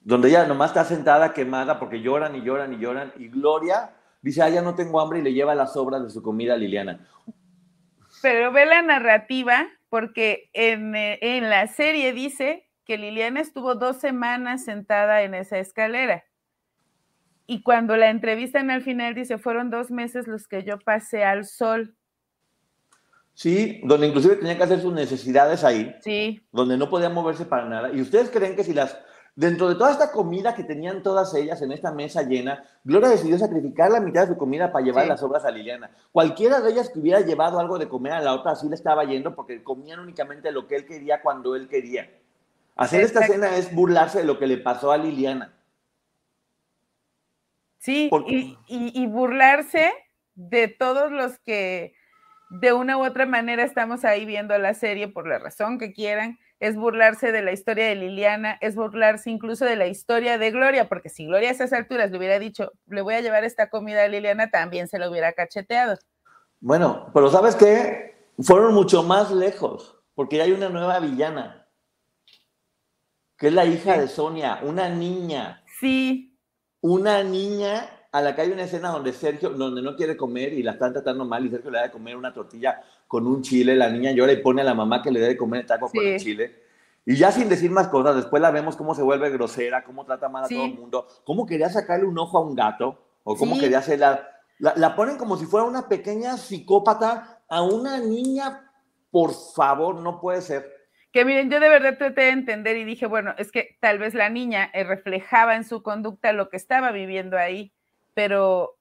donde 0.07 0.29
ella 0.29 0.47
nomás 0.47 0.71
está 0.71 0.85
sentada 0.85 1.35
quemada 1.35 1.81
porque 1.81 2.01
lloran 2.01 2.37
y 2.37 2.43
lloran 2.43 2.73
y 2.73 2.79
lloran, 2.79 3.13
y 3.19 3.27
Gloria 3.27 3.91
dice, 4.23 4.41
ah, 4.41 4.49
ya 4.49 4.63
no 4.63 4.77
tengo 4.77 5.01
hambre 5.01 5.19
y 5.19 5.23
le 5.23 5.33
lleva 5.33 5.57
las 5.57 5.73
sobras 5.73 6.05
de 6.05 6.11
su 6.11 6.23
comida 6.23 6.55
a 6.55 6.57
Liliana. 6.57 7.05
Pero 8.23 8.53
ve 8.53 8.67
la 8.67 8.83
narrativa, 8.83 9.67
porque 9.89 10.49
en, 10.53 10.95
eh, 10.95 11.19
en 11.21 11.51
la 11.51 11.67
serie 11.67 12.13
dice 12.13 12.71
que 12.85 12.99
Liliana 12.99 13.41
estuvo 13.41 13.75
dos 13.75 13.97
semanas 13.97 14.65
sentada 14.65 15.23
en 15.23 15.35
esa 15.35 15.59
escalera. 15.59 16.23
Y 17.49 17.65
cuando 17.65 17.97
la 17.97 18.09
entrevistan 18.09 18.71
al 18.71 18.83
final 18.83 19.13
dice, 19.13 19.39
fueron 19.39 19.71
dos 19.71 19.91
meses 19.91 20.29
los 20.29 20.47
que 20.47 20.63
yo 20.63 20.79
pasé 20.79 21.25
al 21.25 21.45
sol. 21.45 21.97
Sí, 23.37 23.83
donde 23.85 24.07
inclusive 24.07 24.37
tenía 24.37 24.57
que 24.57 24.63
hacer 24.63 24.81
sus 24.81 24.95
necesidades 24.95 25.63
ahí. 25.63 25.95
Sí. 26.01 26.43
Donde 26.51 26.79
no 26.79 26.89
podía 26.89 27.11
moverse 27.11 27.45
para 27.45 27.67
nada. 27.67 27.93
¿Y 27.93 28.01
ustedes 28.01 28.31
creen 28.31 28.57
que 28.57 28.65
si 28.65 28.73
las 28.73 28.97
Dentro 29.37 29.69
de 29.69 29.75
toda 29.75 29.93
esta 29.93 30.13
comida 30.13 30.55
que 30.55 30.65
tenían 30.65 31.03
todas 31.03 31.35
ellas 31.35 31.61
en 31.61 31.71
esta 31.71 31.93
mesa 31.93 32.23
llena, 32.23 32.65
Gloria 32.85 33.11
decidió 33.11 33.37
sacrificar 33.37 33.91
la 33.91 34.01
mitad 34.01 34.23
de 34.23 34.33
su 34.33 34.39
comida 34.39 34.73
para 34.73 34.83
llevar 34.83 35.07
las 35.07 35.23
obras 35.23 35.45
a 35.45 35.51
Liliana. 35.51 35.91
Cualquiera 36.11 36.63
de 36.63 36.71
ellas 36.71 36.89
que 36.89 37.01
hubiera 37.01 37.21
llevado 37.21 37.61
algo 37.61 37.79
de 37.79 37.87
comer 37.87 38.15
a 38.15 38.23
la 38.23 38.33
otra, 38.33 38.53
así 38.53 38.67
le 38.67 38.75
estaba 38.75 39.05
yendo 39.05 39.35
porque 39.35 39.63
comían 39.63 40.01
únicamente 40.01 40.51
lo 40.53 40.67
que 40.67 40.77
él 40.77 40.87
quería 40.87 41.21
cuando 41.21 41.55
él 41.55 41.69
quería. 41.69 42.11
Hacer 42.77 43.03
esta 43.03 43.27
cena 43.27 43.55
es 43.59 43.75
burlarse 43.75 44.21
de 44.21 44.25
lo 44.25 44.39
que 44.39 44.47
le 44.47 44.57
pasó 44.57 44.91
a 44.91 44.97
Liliana. 44.97 45.53
Sí, 47.77 48.09
y 48.67 49.07
burlarse 49.07 49.93
de 50.35 50.69
todos 50.69 51.13
los 51.13 51.39
que 51.41 51.93
de 52.51 52.73
una 52.73 52.97
u 52.97 53.05
otra 53.05 53.27
manera 53.27 53.65
estamos 53.65 54.05
ahí 54.05 54.25
viendo 54.25 54.57
la 54.59 54.75
serie 54.75 55.09
por 55.09 55.27
la 55.27 55.39
razón 55.39 55.79
que 55.79 55.93
quieran 55.93 56.39
es 56.59 56.77
burlarse 56.77 57.33
de 57.33 57.43
la 57.43 57.53
historia 57.53 57.87
de 57.87 57.97
Liliana, 57.97 58.57
es 58.61 58.77
burlarse 58.77 59.31
incluso 59.31 59.65
de 59.65 59.77
la 59.77 59.87
historia 59.87 60.39
de 60.39 60.51
Gloria, 60.51 60.89
porque 60.89 61.11
si 61.11 61.27
Gloria 61.27 61.51
a 61.51 61.53
esas 61.53 61.73
alturas 61.73 62.11
le 62.11 62.19
hubiera 62.19 62.39
dicho, 62.39 62.73
le 62.87 63.03
voy 63.03 63.15
a 63.15 63.21
llevar 63.21 63.45
esta 63.45 63.69
comida 63.69 64.05
a 64.05 64.09
Liliana, 64.09 64.51
también 64.51 64.89
se 64.89 64.99
lo 64.99 65.11
hubiera 65.11 65.33
cacheteado. 65.33 65.99
Bueno, 66.61 67.11
pero 67.13 67.31
¿sabes 67.31 67.57
qué? 67.57 68.17
Fueron 68.39 68.73
mucho 68.73 69.03
más 69.03 69.31
lejos, 69.31 69.99
porque 70.15 70.41
hay 70.41 70.53
una 70.53 70.71
nueva 70.71 70.99
villana, 70.99 71.69
que 73.37 73.49
es 73.49 73.53
la 73.53 73.67
hija 73.67 73.99
de 73.99 74.09
Sonia, 74.09 74.61
una 74.63 74.89
niña. 74.89 75.63
Sí. 75.79 76.39
Una 76.81 77.23
niña 77.23 77.96
a 78.17 78.23
la 78.23 78.35
que 78.35 78.41
hay 78.41 78.51
una 78.51 78.63
escena 78.63 78.89
donde 78.89 79.13
Sergio, 79.13 79.51
donde 79.51 79.83
no 79.83 79.95
quiere 79.95 80.17
comer 80.17 80.55
y 80.55 80.63
la 80.63 80.73
están 80.73 80.95
tratando 80.95 81.27
mal 81.27 81.45
y 81.45 81.51
Sergio 81.51 81.71
le 81.71 81.77
da 81.77 81.85
de 81.85 81.91
comer 81.91 82.17
una 82.17 82.33
tortilla 82.33 82.83
con 83.07 83.27
un 83.27 83.43
chile, 83.43 83.77
la 83.77 83.91
niña 83.91 84.11
llora 84.13 84.33
y 84.33 84.39
pone 84.39 84.63
a 84.63 84.65
la 84.65 84.73
mamá 84.73 85.03
que 85.03 85.11
le 85.11 85.21
dé 85.21 85.29
de 85.29 85.37
comer 85.37 85.61
el 85.61 85.67
taco 85.67 85.91
con 85.91 86.03
el 86.03 86.19
chile. 86.19 86.63
Y 87.05 87.15
ya 87.17 87.31
sin 87.31 87.51
decir 87.51 87.71
más 87.71 87.89
cosas, 87.89 88.17
después 88.17 88.41
la 88.41 88.51
vemos 88.51 88.75
cómo 88.75 88.95
se 88.95 89.03
vuelve 89.03 89.29
grosera, 89.29 89.85
cómo 89.85 90.07
trata 90.07 90.31
mal 90.31 90.45
a 90.45 90.49
todo 90.49 90.65
el 90.65 90.73
mundo, 90.73 91.07
cómo 91.25 91.45
quería 91.45 91.69
sacarle 91.69 92.07
un 92.07 92.19
ojo 92.19 92.39
a 92.39 92.41
un 92.41 92.57
gato, 92.57 92.99
o 93.23 93.37
cómo 93.37 93.59
quería 93.59 93.81
hacerla. 93.81 94.27
La, 94.61 94.73
la 94.77 94.97
ponen 94.97 95.19
como 95.19 95.37
si 95.37 95.45
fuera 95.45 95.67
una 95.67 95.87
pequeña 95.87 96.39
psicópata 96.39 97.43
a 97.51 97.61
una 97.61 97.99
niña, 97.99 98.73
por 99.11 99.35
favor, 99.55 99.97
no 99.97 100.23
puede 100.23 100.41
ser. 100.41 100.73
Que 101.13 101.27
miren, 101.27 101.51
yo 101.51 101.61
de 101.61 101.69
verdad 101.69 101.99
traté 101.99 102.23
de 102.23 102.31
entender 102.31 102.79
y 102.79 102.85
dije, 102.85 103.05
bueno, 103.05 103.35
es 103.37 103.53
que 103.53 103.77
tal 103.81 103.99
vez 103.99 104.15
la 104.15 104.31
niña 104.31 104.71
eh, 104.73 104.85
reflejaba 104.85 105.55
en 105.55 105.65
su 105.65 105.83
conducta 105.83 106.33
lo 106.33 106.49
que 106.49 106.57
estaba 106.57 106.93
viviendo 106.93 107.37
ahí 107.37 107.76
pero 108.17 108.79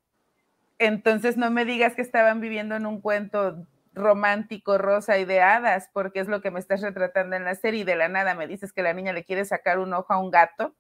entonces 0.80 1.36
no 1.36 1.52
me 1.52 1.66
digas 1.66 1.94
que 1.94 2.02
estaban 2.02 2.40
viviendo 2.40 2.74
en 2.74 2.86
un 2.86 3.02
cuento 3.02 3.68
romántico, 3.94 4.78
rosa 4.78 5.18
y 5.18 5.26
de 5.26 5.42
hadas, 5.42 5.90
porque 5.92 6.22
es 6.22 6.30
lo 6.30 6.42
que 6.42 6.52
me 6.52 6.60
estás 6.62 6.82
retratando 6.82 7.36
en 7.36 7.44
la 7.44 7.54
serie 7.54 7.82
y 7.82 7.84
de 7.84 7.98
la 7.98 8.08
nada 8.08 8.34
me 8.34 8.48
dices 8.48 8.72
que 8.72 8.82
la 8.82 8.94
niña 8.94 9.12
le 9.12 9.26
quiere 9.26 9.44
sacar 9.44 9.80
un 9.80 9.94
ojo 9.94 10.14
a 10.14 10.20
un 10.20 10.32
gato. 10.32 10.74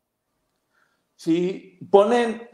Sí, 1.17 1.79
ponen, 1.91 2.47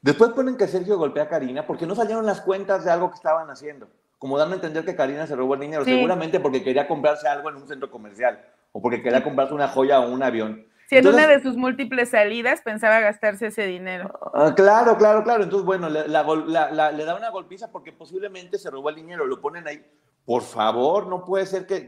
después 0.00 0.30
ponen 0.30 0.56
que 0.56 0.68
Sergio 0.68 0.96
golpea 0.96 1.24
a 1.24 1.28
Karina 1.28 1.66
porque 1.66 1.88
no 1.88 1.96
salieron 1.96 2.24
las 2.24 2.40
cuentas 2.40 2.84
de 2.84 2.92
algo 2.92 3.10
que 3.10 3.16
estaban 3.16 3.50
haciendo, 3.50 3.90
como 4.18 4.38
dando 4.38 4.54
a 4.54 4.58
entender 4.58 4.84
que 4.84 4.94
Karina 4.94 5.26
se 5.26 5.34
robó 5.34 5.54
el 5.54 5.60
dinero, 5.60 5.84
seguramente 5.84 6.38
porque 6.38 6.62
quería 6.62 6.86
comprarse 6.86 7.26
algo 7.26 7.50
en 7.50 7.56
un 7.56 7.66
centro 7.66 7.90
comercial 7.90 8.44
o 8.70 8.80
porque 8.80 9.02
quería 9.02 9.24
comprarse 9.24 9.54
una 9.54 9.66
joya 9.66 9.98
o 9.98 10.08
un 10.08 10.22
avión. 10.22 10.68
Si 10.92 10.98
en 10.98 11.06
una 11.06 11.26
de 11.26 11.40
sus 11.40 11.56
múltiples 11.56 12.10
salidas 12.10 12.60
pensaba 12.60 13.00
gastarse 13.00 13.46
ese 13.46 13.66
dinero. 13.66 14.12
Ah, 14.34 14.52
claro, 14.54 14.98
claro, 14.98 15.24
claro. 15.24 15.42
Entonces, 15.42 15.64
bueno, 15.64 15.88
le, 15.88 16.06
da 16.06 17.16
una 17.16 17.30
golpiza 17.30 17.72
porque 17.72 17.92
posiblemente 17.92 18.58
se 18.58 18.70
robó 18.70 18.90
el 18.90 18.96
dinero, 18.96 19.24
lo 19.24 19.40
ponen 19.40 19.66
ahí. 19.66 19.82
Por 20.26 20.42
favor, 20.42 21.06
no 21.06 21.24
puede 21.24 21.46
ser 21.46 21.66
que, 21.66 21.80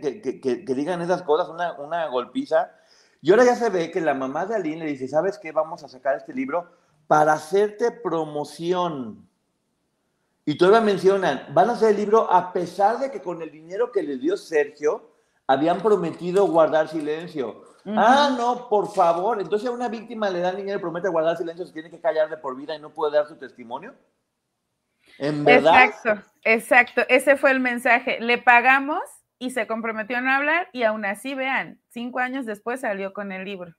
digan 0.74 1.02
esas 1.02 1.20
cosas, 1.20 1.50
una, 1.50 1.74
una, 1.74 2.06
golpiza. 2.06 2.70
Y 3.20 3.30
ahora 3.30 3.44
ya 3.44 3.56
se 3.56 3.68
ve 3.68 3.90
que 3.90 4.00
la 4.00 4.14
mamá 4.14 4.46
de 4.46 4.54
Aline 4.54 4.86
le 4.86 4.92
dice, 4.92 5.06
¿sabes 5.06 5.38
qué? 5.38 5.52
Vamos 5.52 5.84
a 5.84 5.88
sacar 5.88 6.16
este 6.16 6.32
libro 6.32 6.66
para 7.06 7.34
hacerte 7.34 7.90
promoción. 7.90 9.28
Y 10.46 10.56
todavía 10.56 10.80
mencionan, 10.80 11.44
van 11.52 11.68
a 11.68 11.72
hacer 11.74 11.90
el 11.90 11.96
libro 11.96 12.32
a 12.32 12.54
pesar 12.54 12.98
de 13.00 13.10
que 13.10 13.20
con 13.20 13.42
el 13.42 13.50
dinero 13.50 13.92
que 13.92 14.02
les 14.02 14.18
dio 14.18 14.38
Sergio, 14.38 15.10
habían 15.46 15.82
prometido 15.82 16.46
guardar 16.46 16.88
silencio. 16.88 17.63
Ah, 17.86 18.34
no, 18.36 18.68
por 18.68 18.92
favor. 18.92 19.40
Entonces 19.40 19.68
a 19.68 19.72
una 19.72 19.88
víctima 19.88 20.30
le 20.30 20.40
dan 20.40 20.56
dinero 20.56 20.78
y 20.78 20.80
promete 20.80 21.08
guardar 21.08 21.36
silencio, 21.36 21.66
se 21.66 21.72
tiene 21.72 21.90
que 21.90 22.00
callar 22.00 22.30
de 22.30 22.36
por 22.36 22.56
vida 22.56 22.74
y 22.74 22.80
no 22.80 22.90
puede 22.90 23.16
dar 23.16 23.26
su 23.26 23.36
testimonio. 23.36 23.94
¿En 25.18 25.44
verdad? 25.44 25.84
Exacto, 25.84 26.30
exacto. 26.42 27.02
Ese 27.08 27.36
fue 27.36 27.50
el 27.50 27.60
mensaje. 27.60 28.18
Le 28.20 28.38
pagamos 28.38 29.02
y 29.38 29.50
se 29.50 29.66
comprometió 29.66 30.16
a 30.16 30.20
no 30.20 30.30
hablar 30.30 30.68
y 30.72 30.84
aún 30.84 31.04
así, 31.04 31.34
vean, 31.34 31.80
cinco 31.90 32.20
años 32.20 32.46
después 32.46 32.80
salió 32.80 33.12
con 33.12 33.32
el 33.32 33.44
libro. 33.44 33.74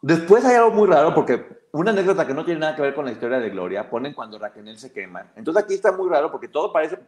Después 0.00 0.44
hay 0.44 0.56
algo 0.56 0.70
muy 0.70 0.88
raro 0.88 1.12
porque 1.14 1.68
una 1.72 1.90
anécdota 1.90 2.26
que 2.26 2.34
no 2.34 2.44
tiene 2.44 2.60
nada 2.60 2.76
que 2.76 2.82
ver 2.82 2.94
con 2.94 3.04
la 3.04 3.12
historia 3.12 3.38
de 3.38 3.50
Gloria, 3.50 3.90
ponen 3.90 4.14
cuando 4.14 4.38
Raquel 4.38 4.78
se 4.78 4.92
quema. 4.92 5.32
Entonces 5.36 5.62
aquí 5.62 5.74
está 5.74 5.92
muy 5.92 6.08
raro 6.08 6.30
porque 6.30 6.48
todo 6.48 6.72
parece, 6.72 6.98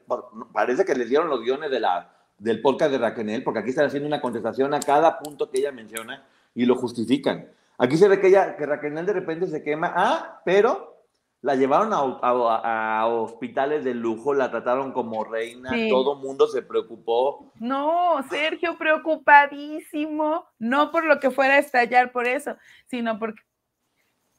parece 0.52 0.84
que 0.84 0.94
les 0.94 1.08
dieron 1.08 1.28
los 1.28 1.40
guiones 1.40 1.70
de 1.70 1.80
la, 1.80 2.19
del 2.40 2.62
podcast 2.62 2.90
de 2.90 2.98
Raquel, 2.98 3.44
porque 3.44 3.60
aquí 3.60 3.70
están 3.70 3.86
haciendo 3.86 4.08
una 4.08 4.20
contestación 4.20 4.72
a 4.72 4.80
cada 4.80 5.18
punto 5.18 5.50
que 5.50 5.60
ella 5.60 5.72
menciona 5.72 6.26
y 6.54 6.64
lo 6.64 6.74
justifican. 6.74 7.46
Aquí 7.76 7.96
se 7.96 8.08
ve 8.08 8.18
que, 8.18 8.28
ella, 8.28 8.56
que 8.56 8.66
Raquel 8.66 8.94
de 8.94 9.12
repente 9.12 9.46
se 9.46 9.62
quema, 9.62 9.92
ah, 9.94 10.40
pero 10.44 11.04
la 11.42 11.54
llevaron 11.54 11.92
a, 11.92 13.06
hospitales 13.06 13.84
de 13.84 13.94
lujo, 13.94 14.34
la 14.34 14.50
trataron 14.50 14.92
como 14.92 15.22
reina, 15.24 15.70
todo 15.90 16.16
mundo 16.16 16.46
se 16.48 16.62
preocupó. 16.62 17.52
No, 17.58 18.22
Sergio 18.28 18.76
preocupadísimo, 18.78 20.46
no 20.58 20.90
por 20.90 21.04
lo 21.04 21.20
que 21.20 21.30
fuera 21.30 21.54
a 21.54 21.58
estallar 21.58 22.10
por 22.12 22.26
eso, 22.26 22.56
sino 22.86 23.18
porque 23.18 23.42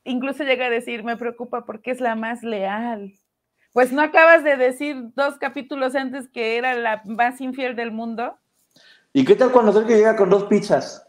incluso 0.04 0.44
llega 0.44 0.66
a 0.66 0.72
decir, 0.72 1.04
me 1.04 1.18
preocupa 1.18 1.66
porque 1.66 1.92
es 1.92 2.02
la 2.02 2.16
más 2.16 2.44
leal. 2.44 3.14
Pues 3.73 3.91
no 3.91 4.01
acabas 4.01 4.43
de 4.43 4.57
decir 4.57 4.97
dos 5.15 5.38
capítulos 5.38 5.95
antes 5.95 6.27
que 6.29 6.57
era 6.57 6.75
la 6.75 7.01
más 7.05 7.39
infiel 7.39 7.75
del 7.75 7.91
mundo. 7.91 8.38
¿Y 9.13 9.25
qué 9.25 9.36
tal 9.36 9.51
cuando 9.51 9.71
Sergio 9.71 9.95
llega 9.95 10.15
con 10.15 10.29
dos 10.29 10.43
pizzas? 10.45 11.07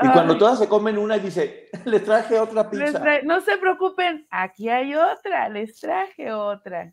Y 0.00 0.08
cuando 0.10 0.36
todas 0.36 0.58
se 0.58 0.68
comen 0.68 0.98
una 0.98 1.16
y 1.16 1.20
dice, 1.20 1.68
les 1.84 2.04
traje 2.04 2.38
otra 2.38 2.68
pizza. 2.68 3.02
no 3.24 3.40
se 3.40 3.56
preocupen, 3.56 4.26
aquí 4.30 4.68
hay 4.68 4.94
otra, 4.94 5.48
les 5.48 5.80
traje 5.80 6.32
otra. 6.32 6.92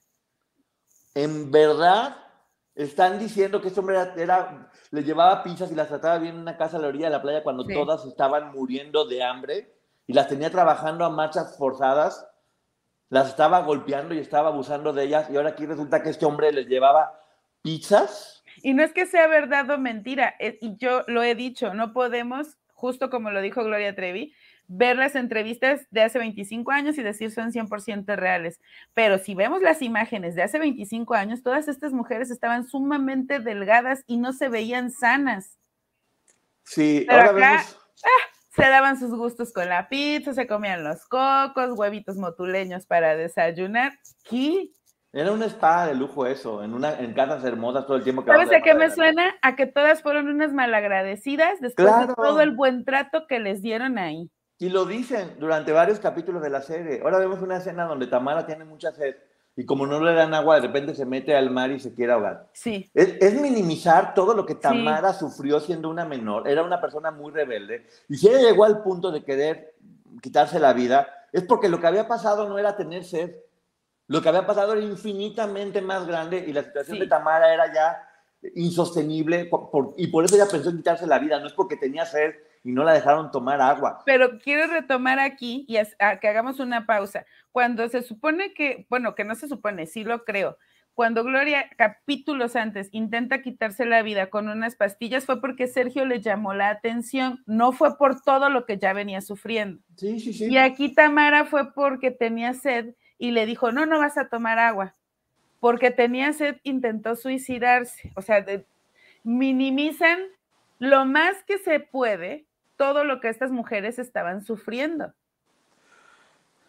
En 1.14 1.52
verdad, 1.52 2.16
están 2.76 3.20
diciendo 3.20 3.62
que 3.62 3.68
este 3.68 3.80
hombre 3.82 3.98
era, 4.16 4.70
le 4.90 5.04
llevaba 5.04 5.44
pizzas 5.44 5.72
y 5.72 5.76
las 5.76 5.90
trataba 5.90 6.18
bien 6.18 6.36
en 6.36 6.42
una 6.42 6.58
casa 6.58 6.78
a 6.78 6.80
la 6.80 6.88
orilla 6.88 7.06
de 7.06 7.12
la 7.12 7.22
playa 7.22 7.44
cuando 7.44 7.68
todas 7.68 8.06
estaban 8.06 8.52
muriendo 8.54 9.06
de 9.06 9.22
hambre 9.22 9.76
y 10.08 10.14
las 10.14 10.28
tenía 10.28 10.50
trabajando 10.50 11.06
a 11.06 11.10
marchas 11.10 11.58
forzadas 11.58 12.28
las 13.14 13.30
estaba 13.30 13.62
golpeando 13.62 14.16
y 14.16 14.18
estaba 14.18 14.50
abusando 14.50 14.92
de 14.92 15.04
ellas 15.04 15.30
y 15.30 15.38
ahora 15.38 15.50
aquí 15.50 15.68
resulta 15.68 16.02
que 16.02 16.10
este 16.10 16.26
hombre 16.26 16.52
les 16.52 16.68
llevaba 16.68 17.20
pizzas. 17.62 18.44
Y 18.64 18.74
no 18.74 18.84
es 18.84 18.92
que 18.92 19.06
sea 19.06 19.28
verdad 19.28 19.70
o 19.70 19.78
mentira, 19.78 20.36
y 20.40 20.76
yo 20.78 21.04
lo 21.08 21.22
he 21.22 21.36
dicho, 21.36 21.74
no 21.76 21.94
podemos 21.94 22.58
justo 22.74 23.10
como 23.12 23.30
lo 23.30 23.42
dijo 23.42 23.64
Gloria 23.64 23.96
Trevi, 23.96 24.34
ver 24.68 24.98
las 24.98 25.16
entrevistas 25.16 25.88
de 25.92 26.02
hace 26.02 26.18
25 26.18 26.72
años 26.72 26.98
y 26.98 27.04
decir 27.04 27.32
son 27.32 27.52
100% 27.52 28.16
reales. 28.16 28.60
Pero 28.96 29.20
si 29.20 29.36
vemos 29.36 29.62
las 29.62 29.84
imágenes 29.84 30.34
de 30.34 30.42
hace 30.42 30.58
25 30.58 31.14
años, 31.14 31.44
todas 31.44 31.68
estas 31.68 31.94
mujeres 31.94 32.32
estaban 32.32 32.68
sumamente 32.68 33.40
delgadas 33.40 34.04
y 34.08 34.18
no 34.18 34.34
se 34.34 34.50
veían 34.50 34.92
sanas. 34.92 35.60
Sí, 36.64 37.06
ahora 37.08 37.32
vemos... 37.32 37.80
Ah, 38.04 38.33
se 38.56 38.62
daban 38.62 39.00
sus 39.00 39.10
gustos 39.10 39.52
con 39.52 39.68
la 39.68 39.90
pizza, 39.90 40.34
se 40.34 40.46
comían 40.46 40.84
los 40.84 41.06
cocos, 41.06 41.72
huevitos 41.76 42.18
motuleños 42.18 42.86
para 42.86 43.16
desayunar. 43.16 43.94
¿Qué? 44.24 44.70
Era 45.12 45.32
una 45.32 45.46
espada 45.46 45.88
de 45.88 45.96
lujo 45.96 46.26
eso, 46.26 46.64
en, 46.64 46.74
una, 46.74 47.00
en 47.00 47.14
casas 47.14 47.44
hermosas 47.44 47.86
todo 47.86 47.98
el 47.98 48.04
tiempo. 48.04 48.24
Que 48.24 48.32
¿Sabes 48.32 48.52
a 48.52 48.62
qué 48.62 48.74
me 48.74 48.90
suena? 48.90 49.36
A 49.42 49.56
que 49.56 49.66
todas 49.66 50.02
fueron 50.02 50.28
unas 50.28 50.54
malagradecidas 50.54 51.62
después 51.62 52.08
de 52.08 52.14
todo 52.14 52.42
el 52.42 52.52
buen 52.52 52.84
trato 52.84 53.26
que 53.28 53.40
les 53.40 53.62
dieron 53.62 53.98
ahí. 53.98 54.30
Y 54.60 54.70
lo 54.70 54.86
dicen 54.86 55.36
durante 55.40 55.72
varios 55.72 56.00
capítulos 56.00 56.42
de 56.42 56.50
la 56.50 56.62
serie. 56.62 57.02
Ahora 57.04 57.20
vemos 57.20 57.42
una 57.42 57.58
escena 57.58 57.86
donde 57.86 58.08
Tamara 58.08 58.46
tiene 58.46 58.66
mucha 58.66 58.92
sed 58.92 59.16
y 59.56 59.66
como 59.66 59.86
no 59.86 60.00
le 60.00 60.14
dan 60.14 60.34
agua, 60.34 60.56
de 60.56 60.68
repente 60.68 60.96
se 60.96 61.06
mete 61.06 61.36
al 61.36 61.52
mar 61.52 61.72
y 61.72 61.80
se 61.80 61.94
quiere 61.94 62.14
ahogar. 62.14 62.50
Sí. 62.54 62.90
Es, 62.94 63.40
minimizar 63.40 64.16
todo 64.16 64.34
lo 64.34 64.46
que 64.46 64.56
Tamara 64.56 65.14
sufrió 65.14 65.60
siendo 65.60 65.90
una 65.90 66.06
menor. 66.06 66.48
Era 66.48 66.64
una 66.64 66.82
persona 66.82 67.12
muy 67.12 67.32
rebelde. 67.32 67.86
Y 68.10 68.18
si 68.18 68.28
ella 68.30 68.40
llegó 68.40 68.66
al 68.66 68.82
punto 68.82 69.12
de 69.12 69.24
querer 69.24 69.76
quitarse 70.22 70.60
la 70.60 70.74
vida, 70.74 71.08
es 71.32 71.44
porque 71.44 71.70
lo 71.70 71.80
que 71.80 71.86
había 71.86 72.08
pasado 72.08 72.50
no 72.50 72.58
era 72.58 72.76
tener 72.76 73.04
sed. 73.06 73.36
Lo 74.08 74.22
que 74.22 74.30
había 74.30 74.48
pasado 74.48 74.74
era 74.74 74.82
infinitamente 74.82 75.82
más 75.82 76.08
grande 76.08 76.44
y 76.48 76.52
la 76.52 76.64
situación 76.64 76.98
de 76.98 77.08
Tamara 77.08 77.54
era 77.54 77.72
ya 77.72 78.10
insostenible 78.56 79.50
y 79.98 80.08
por 80.08 80.26
eso 80.26 80.36
ella 80.36 80.48
pensó 80.50 80.72
en 80.72 80.78
quitarse 80.78 81.06
la 81.06 81.20
vida. 81.20 81.40
No 81.40 81.46
es 81.46 81.54
porque 81.54 81.78
tenía 81.78 82.06
sed 82.08 82.34
y 82.64 82.72
no 82.72 82.84
la 82.84 82.94
dejaron 82.94 83.32
tomar 83.32 83.62
agua. 83.62 84.02
Pero 84.06 84.40
quiero 84.40 84.68
retomar 84.68 85.20
aquí 85.20 85.66
y 85.68 85.78
que 86.22 86.28
hagamos 86.28 86.60
una 86.60 86.86
pausa. 86.86 87.26
Cuando 87.52 87.88
se 87.90 88.02
supone 88.02 88.54
que, 88.54 88.86
bueno, 88.90 89.16
que 89.16 89.26
no 89.26 89.36
se 89.36 89.48
supone, 89.48 89.86
sí 89.86 90.04
lo 90.04 90.24
creo, 90.24 90.58
cuando 90.94 91.24
Gloria, 91.24 91.72
capítulos 91.76 92.56
antes, 92.56 92.90
intenta 92.92 93.42
quitarse 93.42 93.86
la 93.86 94.04
vida 94.04 94.30
con 94.30 94.48
unas 94.48 94.76
pastillas, 94.76 95.26
fue 95.26 95.42
porque 95.42 95.66
Sergio 95.66 96.06
le 96.06 96.22
llamó 96.22 96.54
la 96.54 96.70
atención, 96.70 97.42
no 97.48 97.72
fue 97.72 97.98
por 97.98 98.22
todo 98.22 98.50
lo 98.50 98.66
que 98.66 98.78
ya 98.78 98.94
venía 98.94 99.22
sufriendo. 99.22 99.82
Sí, 99.98 100.20
sí, 100.20 100.34
sí. 100.34 100.46
Y 100.52 100.58
aquí 100.58 100.94
Tamara 100.94 101.46
fue 101.46 101.74
porque 101.74 102.12
tenía 102.12 102.54
sed 102.54 102.94
y 103.18 103.32
le 103.32 103.48
dijo, 103.48 103.72
no, 103.72 103.88
no 103.88 103.98
vas 103.98 104.18
a 104.20 104.30
tomar 104.30 104.60
agua. 104.60 104.96
Porque 105.60 105.90
tenía 105.90 106.32
sed, 106.32 106.58
intentó 106.62 107.16
suicidarse. 107.16 108.12
O 108.16 108.22
sea, 108.22 108.46
minimizan 109.24 110.20
lo 110.78 111.06
más 111.06 111.44
que 111.46 111.58
se 111.58 111.80
puede 111.80 112.46
todo 112.76 113.04
lo 113.04 113.20
que 113.20 113.30
estas 113.30 113.52
mujeres 113.52 114.00
estaban 114.00 114.44
sufriendo. 114.44 115.14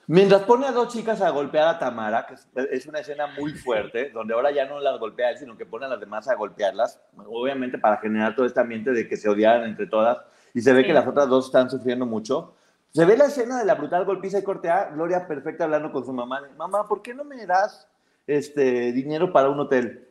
Mientras 0.06 0.42
pone 0.42 0.66
a 0.66 0.72
dos 0.72 0.92
chicas 0.92 1.22
a 1.22 1.30
golpear 1.30 1.66
a 1.66 1.78
Tamara, 1.78 2.26
que 2.26 2.34
es 2.70 2.86
una 2.86 2.98
escena 2.98 3.26
muy 3.26 3.52
fuerte, 3.52 4.10
donde 4.10 4.34
ahora 4.34 4.50
ya 4.50 4.66
no 4.66 4.78
las 4.78 4.98
golpea 5.00 5.30
él, 5.30 5.38
sino 5.38 5.56
que 5.56 5.64
pone 5.64 5.86
a 5.86 5.88
las 5.88 6.00
demás 6.00 6.28
a 6.28 6.34
golpearlas, 6.34 7.00
obviamente 7.26 7.78
para 7.78 7.96
generar 7.96 8.34
todo 8.34 8.44
este 8.44 8.60
ambiente 8.60 8.92
de 8.92 9.08
que 9.08 9.16
se 9.16 9.30
odiaran 9.30 9.64
entre 9.64 9.86
todas, 9.86 10.18
y 10.52 10.60
se 10.60 10.74
ve 10.74 10.84
que 10.84 10.92
las 10.92 11.06
otras 11.06 11.26
dos 11.28 11.46
están 11.46 11.70
sufriendo 11.70 12.04
mucho. 12.04 12.54
Se 12.90 13.06
ve 13.06 13.16
la 13.16 13.26
escena 13.26 13.58
de 13.58 13.64
la 13.64 13.76
brutal 13.76 14.04
golpiza 14.04 14.38
y 14.38 14.42
cortea, 14.42 14.90
Gloria 14.92 15.26
perfecta 15.26 15.64
hablando 15.64 15.90
con 15.90 16.04
su 16.04 16.12
mamá, 16.12 16.42
mamá, 16.56 16.86
¿por 16.86 17.00
qué 17.00 17.14
no 17.14 17.24
me 17.24 17.46
das 17.46 17.88
este, 18.26 18.92
dinero 18.92 19.32
para 19.32 19.48
un 19.48 19.58
hotel? 19.58 20.06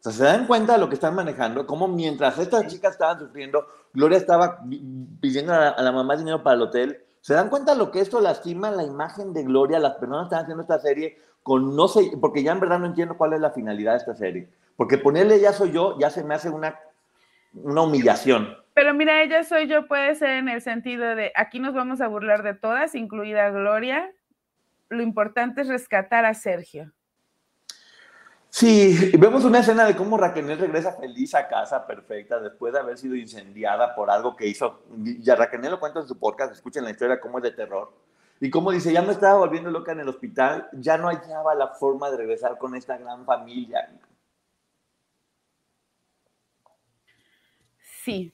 O 0.00 0.02
sea, 0.02 0.12
se 0.12 0.24
dan 0.24 0.46
cuenta 0.46 0.74
de 0.74 0.78
lo 0.78 0.88
que 0.88 0.94
están 0.94 1.14
manejando, 1.14 1.66
como 1.66 1.88
mientras 1.88 2.38
estas 2.38 2.68
chicas 2.68 2.92
estaban 2.92 3.18
sufriendo, 3.18 3.66
Gloria 3.92 4.18
estaba 4.18 4.60
pidiendo 5.20 5.52
a 5.52 5.80
la, 5.82 5.92
mamá 5.92 6.16
dinero 6.16 6.42
para 6.42 6.54
el 6.54 6.62
hotel. 6.62 7.04
¿Se 7.20 7.34
dan 7.34 7.50
cuenta 7.50 7.72
de 7.72 7.78
lo 7.78 7.90
que 7.90 8.00
esto 8.00 8.20
lastima 8.20 8.70
la 8.70 8.84
imagen 8.84 9.32
de 9.32 9.42
Gloria? 9.42 9.80
Las 9.80 9.96
personas 9.96 10.24
están 10.24 10.44
haciendo 10.44 10.62
esta 10.62 10.78
serie 10.78 11.18
con 11.42 11.74
no 11.74 11.88
sé, 11.88 12.12
porque 12.20 12.42
ya 12.42 12.52
en 12.52 12.60
verdad 12.60 12.78
no 12.78 12.86
entiendo 12.86 13.16
cuál 13.16 13.32
es 13.32 13.40
la 13.40 13.50
finalidad 13.50 13.92
de 13.92 13.98
esta 13.98 14.14
serie. 14.14 14.48
Porque 14.76 14.98
ponerle 14.98 15.40
ya 15.40 15.52
soy 15.52 15.72
yo 15.72 15.98
ya 15.98 16.10
se 16.10 16.22
me 16.22 16.34
hace 16.34 16.48
una, 16.48 16.78
una 17.52 17.82
humillación. 17.82 18.56
Pero 18.74 18.94
mira, 18.94 19.22
ella 19.22 19.42
soy 19.42 19.66
yo 19.66 19.88
puede 19.88 20.14
ser 20.14 20.30
en 20.30 20.48
el 20.48 20.62
sentido 20.62 21.16
de 21.16 21.32
aquí 21.34 21.58
nos 21.58 21.74
vamos 21.74 22.00
a 22.00 22.06
burlar 22.06 22.44
de 22.44 22.54
todas, 22.54 22.94
incluida 22.94 23.50
Gloria. 23.50 24.08
Lo 24.88 25.02
importante 25.02 25.62
es 25.62 25.68
rescatar 25.68 26.24
a 26.24 26.34
Sergio. 26.34 26.92
Sí, 28.50 29.12
vemos 29.18 29.44
una 29.44 29.60
escena 29.60 29.84
de 29.84 29.94
cómo 29.94 30.16
Raquel 30.16 30.58
regresa 30.58 30.92
feliz 30.92 31.34
a 31.34 31.46
casa, 31.48 31.86
perfecta, 31.86 32.40
después 32.40 32.72
de 32.72 32.80
haber 32.80 32.96
sido 32.96 33.14
incendiada 33.14 33.94
por 33.94 34.10
algo 34.10 34.36
que 34.36 34.46
hizo. 34.46 34.82
Ya 35.20 35.36
Raquel 35.36 35.60
lo 35.62 35.78
cuenta 35.78 36.00
en 36.00 36.08
su 36.08 36.18
podcast, 36.18 36.52
escuchen 36.52 36.84
la 36.84 36.90
historia, 36.90 37.20
cómo 37.20 37.38
es 37.38 37.44
de 37.44 37.50
terror. 37.50 37.92
Y 38.40 38.50
como 38.50 38.70
dice, 38.70 38.92
ya 38.92 39.02
me 39.02 39.12
estaba 39.12 39.38
volviendo 39.38 39.70
loca 39.70 39.92
en 39.92 40.00
el 40.00 40.08
hospital, 40.08 40.68
ya 40.72 40.96
no 40.96 41.08
hallaba 41.08 41.54
la 41.54 41.68
forma 41.68 42.10
de 42.10 42.16
regresar 42.16 42.56
con 42.56 42.74
esta 42.74 42.96
gran 42.96 43.24
familia. 43.24 43.90
Sí. 48.02 48.32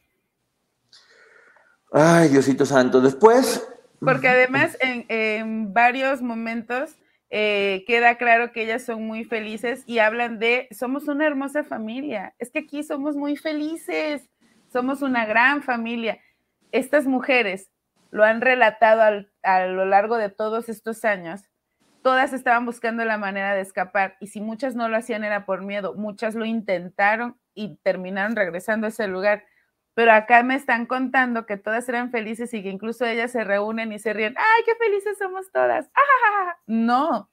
Ay, 1.91 2.29
Diosito 2.29 2.65
Santo. 2.65 3.01
Después. 3.01 3.67
Porque 3.99 4.29
además 4.29 4.77
en, 4.81 5.07
en 5.09 5.73
varios 5.73 6.21
momentos 6.21 6.97
eh, 7.37 7.83
queda 7.89 8.17
claro 8.17 8.53
que 8.53 8.63
ellas 8.63 8.85
son 8.85 9.09
muy 9.09 9.25
felices 9.25 9.83
y 9.89 9.99
hablan 9.99 10.39
de, 10.39 10.69
somos 10.71 11.09
una 11.09 11.27
hermosa 11.27 11.65
familia, 11.65 12.33
es 12.39 12.53
que 12.53 12.61
aquí 12.61 12.85
somos 12.85 13.17
muy 13.17 13.35
felices, 13.35 14.31
somos 14.73 15.03
una 15.03 15.27
gran 15.27 15.61
familia. 15.61 16.21
Estas 16.71 17.07
mujeres 17.07 17.73
lo 18.13 18.23
han 18.23 18.41
relatado 18.41 19.27
a 19.43 19.67
lo 19.67 19.85
largo 19.85 20.17
de 20.17 20.29
todos 20.29 20.69
estos 20.69 21.05
años, 21.05 21.43
todas 22.03 22.33
estaban 22.33 22.67
buscando 22.67 23.05
la 23.05 23.19
manera 23.19 23.53
de 23.53 23.63
escapar 23.63 24.17
y 24.21 24.29
si 24.29 24.41
muchas 24.41 24.77
no 24.77 24.89
lo 24.89 24.97
hacían 24.97 25.25
era 25.25 25.45
por 25.45 25.63
miedo, 25.63 25.95
muchas 25.95 26.37
lo 26.37 26.45
intentaron 26.45 27.37
y 27.53 27.79
terminaron 27.83 28.37
regresando 28.37 28.87
a 28.87 28.91
ese 28.91 29.09
lugar 29.09 29.43
pero 29.95 30.13
acá 30.13 30.43
me 30.43 30.57
están 30.57 30.87
contando 30.87 31.47
que 31.47 31.57
todas 31.57 31.89
eran 31.89 32.11
felices 32.11 32.53
y 32.53 32.63
que 32.63 32.69
incluso 32.69 33.05
ellas 33.05 33.31
se 33.31 33.45
reúnen 33.45 33.93
y 33.93 33.99
se 33.99 34.13
ríen, 34.13 34.35
¡ay, 34.37 34.63
qué 34.65 34.75
felices 34.75 35.17
somos 35.19 35.51
todas! 35.53 35.87
¡Ah! 35.95 36.57
No. 36.67 37.29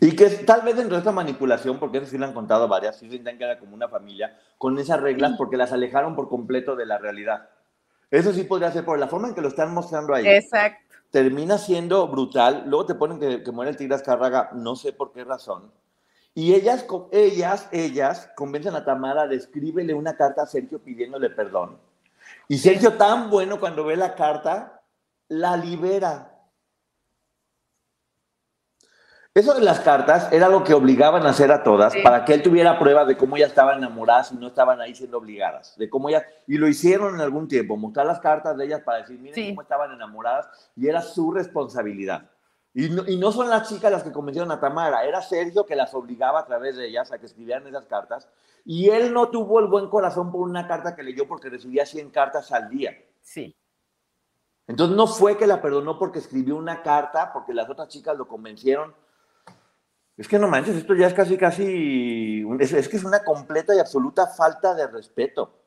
Y 0.00 0.16
que 0.16 0.28
tal 0.28 0.62
vez 0.62 0.76
dentro 0.76 0.96
de 0.96 1.00
esta 1.00 1.12
manipulación, 1.12 1.78
porque 1.78 1.98
eso 1.98 2.06
sí 2.06 2.18
lo 2.18 2.26
han 2.26 2.32
contado 2.32 2.68
varias, 2.68 2.98
sí 2.98 3.08
sienten 3.08 3.38
que 3.38 3.44
era 3.44 3.58
como 3.58 3.74
una 3.74 3.88
familia, 3.88 4.38
con 4.58 4.78
esas 4.78 5.00
reglas 5.00 5.34
porque 5.36 5.56
las 5.56 5.72
alejaron 5.72 6.16
por 6.16 6.28
completo 6.28 6.74
de 6.74 6.86
la 6.86 6.98
realidad. 6.98 7.48
Eso 8.10 8.32
sí 8.32 8.44
podría 8.44 8.72
ser 8.72 8.84
por 8.84 8.98
la 8.98 9.08
forma 9.08 9.28
en 9.28 9.34
que 9.34 9.40
lo 9.40 9.48
están 9.48 9.74
mostrando 9.74 10.14
ahí. 10.14 10.26
Exacto. 10.26 10.96
Termina 11.10 11.58
siendo 11.58 12.08
brutal. 12.08 12.64
Luego 12.66 12.86
te 12.86 12.94
ponen 12.94 13.18
que, 13.18 13.42
que 13.42 13.52
muere 13.52 13.70
el 13.70 13.76
tigre 13.76 13.94
Azcárraga, 13.94 14.50
no 14.54 14.76
sé 14.76 14.92
por 14.92 15.12
qué 15.12 15.24
razón. 15.24 15.70
Y 16.36 16.52
ellas, 16.52 16.84
ellas, 17.12 17.66
ellas 17.72 18.30
convencen 18.36 18.74
a 18.74 18.84
Tamara 18.84 19.26
de 19.26 19.36
escríbele 19.36 19.94
una 19.94 20.18
carta 20.18 20.42
a 20.42 20.46
Sergio 20.46 20.78
pidiéndole 20.78 21.30
perdón. 21.30 21.78
Y 22.46 22.58
Sergio, 22.58 22.92
tan 22.92 23.30
bueno 23.30 23.58
cuando 23.58 23.86
ve 23.86 23.96
la 23.96 24.14
carta, 24.14 24.82
la 25.28 25.56
libera. 25.56 26.30
Eso 29.32 29.54
de 29.54 29.62
las 29.62 29.80
cartas 29.80 30.30
era 30.30 30.50
lo 30.50 30.62
que 30.62 30.74
obligaban 30.74 31.24
a 31.24 31.30
hacer 31.30 31.50
a 31.50 31.62
todas 31.62 31.94
para 32.02 32.26
que 32.26 32.34
él 32.34 32.42
tuviera 32.42 32.78
pruebas 32.78 33.06
de 33.06 33.16
cómo 33.16 33.38
ya 33.38 33.46
estaban 33.46 33.78
enamoradas 33.78 34.30
y 34.32 34.36
no 34.36 34.48
estaban 34.48 34.78
ahí 34.82 34.94
siendo 34.94 35.16
obligadas, 35.16 35.74
de 35.78 35.88
cómo 35.88 36.10
ya 36.10 36.22
y 36.46 36.58
lo 36.58 36.68
hicieron 36.68 37.14
en 37.14 37.22
algún 37.22 37.48
tiempo, 37.48 37.78
mostrar 37.78 38.04
las 38.04 38.20
cartas 38.20 38.58
de 38.58 38.66
ellas 38.66 38.82
para 38.82 38.98
decir, 38.98 39.18
miren 39.18 39.52
cómo 39.52 39.62
estaban 39.62 39.90
enamoradas 39.90 40.50
y 40.76 40.86
era 40.86 41.00
su 41.00 41.32
responsabilidad. 41.32 42.28
Y 42.78 42.90
no, 42.90 43.32
son 43.32 43.48
las 43.48 43.70
chicas 43.70 43.90
las 43.90 44.02
que 44.02 44.12
convencieron 44.12 44.52
a 44.52 44.60
Tamara, 44.60 45.02
era 45.06 45.22
Sergio 45.22 45.64
que 45.64 45.74
las 45.74 45.94
obligaba 45.94 46.40
a 46.40 46.44
través 46.44 46.76
de 46.76 46.86
ellas 46.86 47.10
a 47.10 47.18
que 47.18 47.24
escribieran 47.24 47.66
esas 47.66 47.86
cartas. 47.86 48.28
Y 48.66 48.90
él 48.90 49.14
no 49.14 49.30
tuvo 49.30 49.60
el 49.60 49.66
buen 49.66 49.88
corazón 49.88 50.30
por 50.30 50.46
una 50.46 50.68
carta 50.68 50.94
que 50.94 51.02
leyó 51.02 51.26
porque 51.26 51.48
recibía 51.48 51.86
100 51.86 52.10
cartas 52.10 52.52
al 52.52 52.68
día. 52.68 52.94
Sí. 53.22 53.56
Entonces 54.66 54.94
no 54.94 55.06
fue 55.06 55.38
que 55.38 55.46
la 55.46 55.62
perdonó 55.62 55.98
porque 55.98 56.18
escribió 56.18 56.54
una 56.54 56.82
carta, 56.82 57.32
porque 57.32 57.54
las 57.54 57.66
otras 57.70 57.88
chicas 57.88 58.14
lo 58.14 58.28
convencieron. 58.28 58.94
Es 60.18 60.28
que 60.28 60.38
no 60.38 60.46
manches, 60.46 60.76
esto 60.76 60.94
ya 60.94 61.06
es 61.06 61.14
casi, 61.14 61.38
casi, 61.38 62.44
es, 62.60 62.74
es 62.74 62.90
que 62.90 62.98
es 62.98 63.04
una 63.04 63.24
completa 63.24 63.74
y 63.74 63.78
absoluta 63.78 64.26
falta 64.26 64.74
de 64.74 64.86
respeto. 64.86 65.62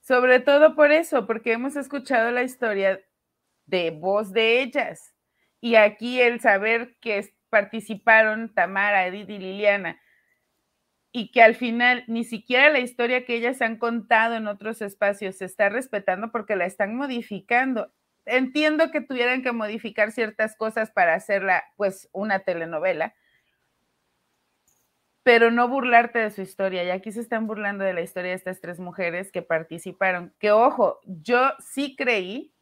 Sobre 0.00 0.40
todo 0.40 0.74
por 0.74 0.90
eso, 0.90 1.28
porque 1.28 1.52
hemos 1.52 1.76
escuchado 1.76 2.32
la 2.32 2.42
historia 2.42 3.00
de 3.66 3.92
voz 3.92 4.32
de 4.32 4.62
ellas 4.62 5.14
y 5.60 5.74
aquí 5.76 6.20
el 6.20 6.40
saber 6.40 6.96
que 7.00 7.32
participaron 7.50 8.54
Tamara, 8.54 9.06
Edith 9.06 9.30
y 9.30 9.38
Liliana, 9.38 10.00
y 11.12 11.30
que 11.32 11.42
al 11.42 11.54
final 11.54 12.04
ni 12.06 12.24
siquiera 12.24 12.68
la 12.70 12.80
historia 12.80 13.24
que 13.24 13.34
ellas 13.34 13.62
han 13.62 13.76
contado 13.76 14.34
en 14.36 14.46
otros 14.46 14.82
espacios 14.82 15.38
se 15.38 15.46
está 15.46 15.68
respetando 15.68 16.30
porque 16.30 16.54
la 16.54 16.66
están 16.66 16.94
modificando. 16.94 17.92
Entiendo 18.26 18.90
que 18.90 19.00
tuvieran 19.00 19.42
que 19.42 19.52
modificar 19.52 20.12
ciertas 20.12 20.54
cosas 20.54 20.90
para 20.90 21.14
hacerla, 21.14 21.64
pues, 21.76 22.10
una 22.12 22.40
telenovela, 22.40 23.14
pero 25.22 25.50
no 25.50 25.66
burlarte 25.66 26.18
de 26.18 26.30
su 26.30 26.42
historia. 26.42 26.84
Y 26.84 26.90
aquí 26.90 27.10
se 27.10 27.20
están 27.20 27.46
burlando 27.46 27.84
de 27.84 27.94
la 27.94 28.02
historia 28.02 28.30
de 28.30 28.36
estas 28.36 28.60
tres 28.60 28.78
mujeres 28.78 29.32
que 29.32 29.42
participaron. 29.42 30.34
Que 30.38 30.50
ojo, 30.52 31.00
yo 31.04 31.52
sí 31.58 31.96
creí, 31.96 32.54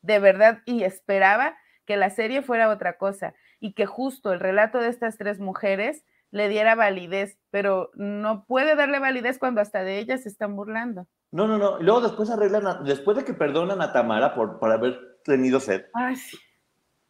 de 0.00 0.18
verdad, 0.18 0.62
y 0.66 0.82
esperaba 0.82 1.56
que 1.86 1.96
la 1.96 2.10
serie 2.10 2.42
fuera 2.42 2.70
otra 2.70 2.96
cosa 2.96 3.34
y 3.60 3.74
que 3.74 3.86
justo 3.86 4.32
el 4.32 4.40
relato 4.40 4.78
de 4.78 4.88
estas 4.88 5.18
tres 5.18 5.40
mujeres 5.40 6.04
le 6.30 6.48
diera 6.48 6.74
validez, 6.74 7.38
pero 7.50 7.90
no 7.94 8.44
puede 8.46 8.74
darle 8.74 8.98
validez 8.98 9.38
cuando 9.38 9.60
hasta 9.60 9.84
de 9.84 9.98
ellas 9.98 10.22
se 10.22 10.30
están 10.30 10.56
burlando. 10.56 11.06
No, 11.30 11.46
no, 11.46 11.58
no. 11.58 11.80
Y 11.80 11.84
luego 11.84 12.00
después 12.00 12.30
arreglan, 12.30 12.84
después 12.84 13.16
de 13.16 13.24
que 13.24 13.34
perdonan 13.34 13.82
a 13.82 13.92
Tamara 13.92 14.34
por, 14.34 14.58
por 14.58 14.70
haber 14.70 15.18
tenido 15.24 15.60
sed. 15.60 15.84
Ay, 15.92 16.16
sí. 16.16 16.38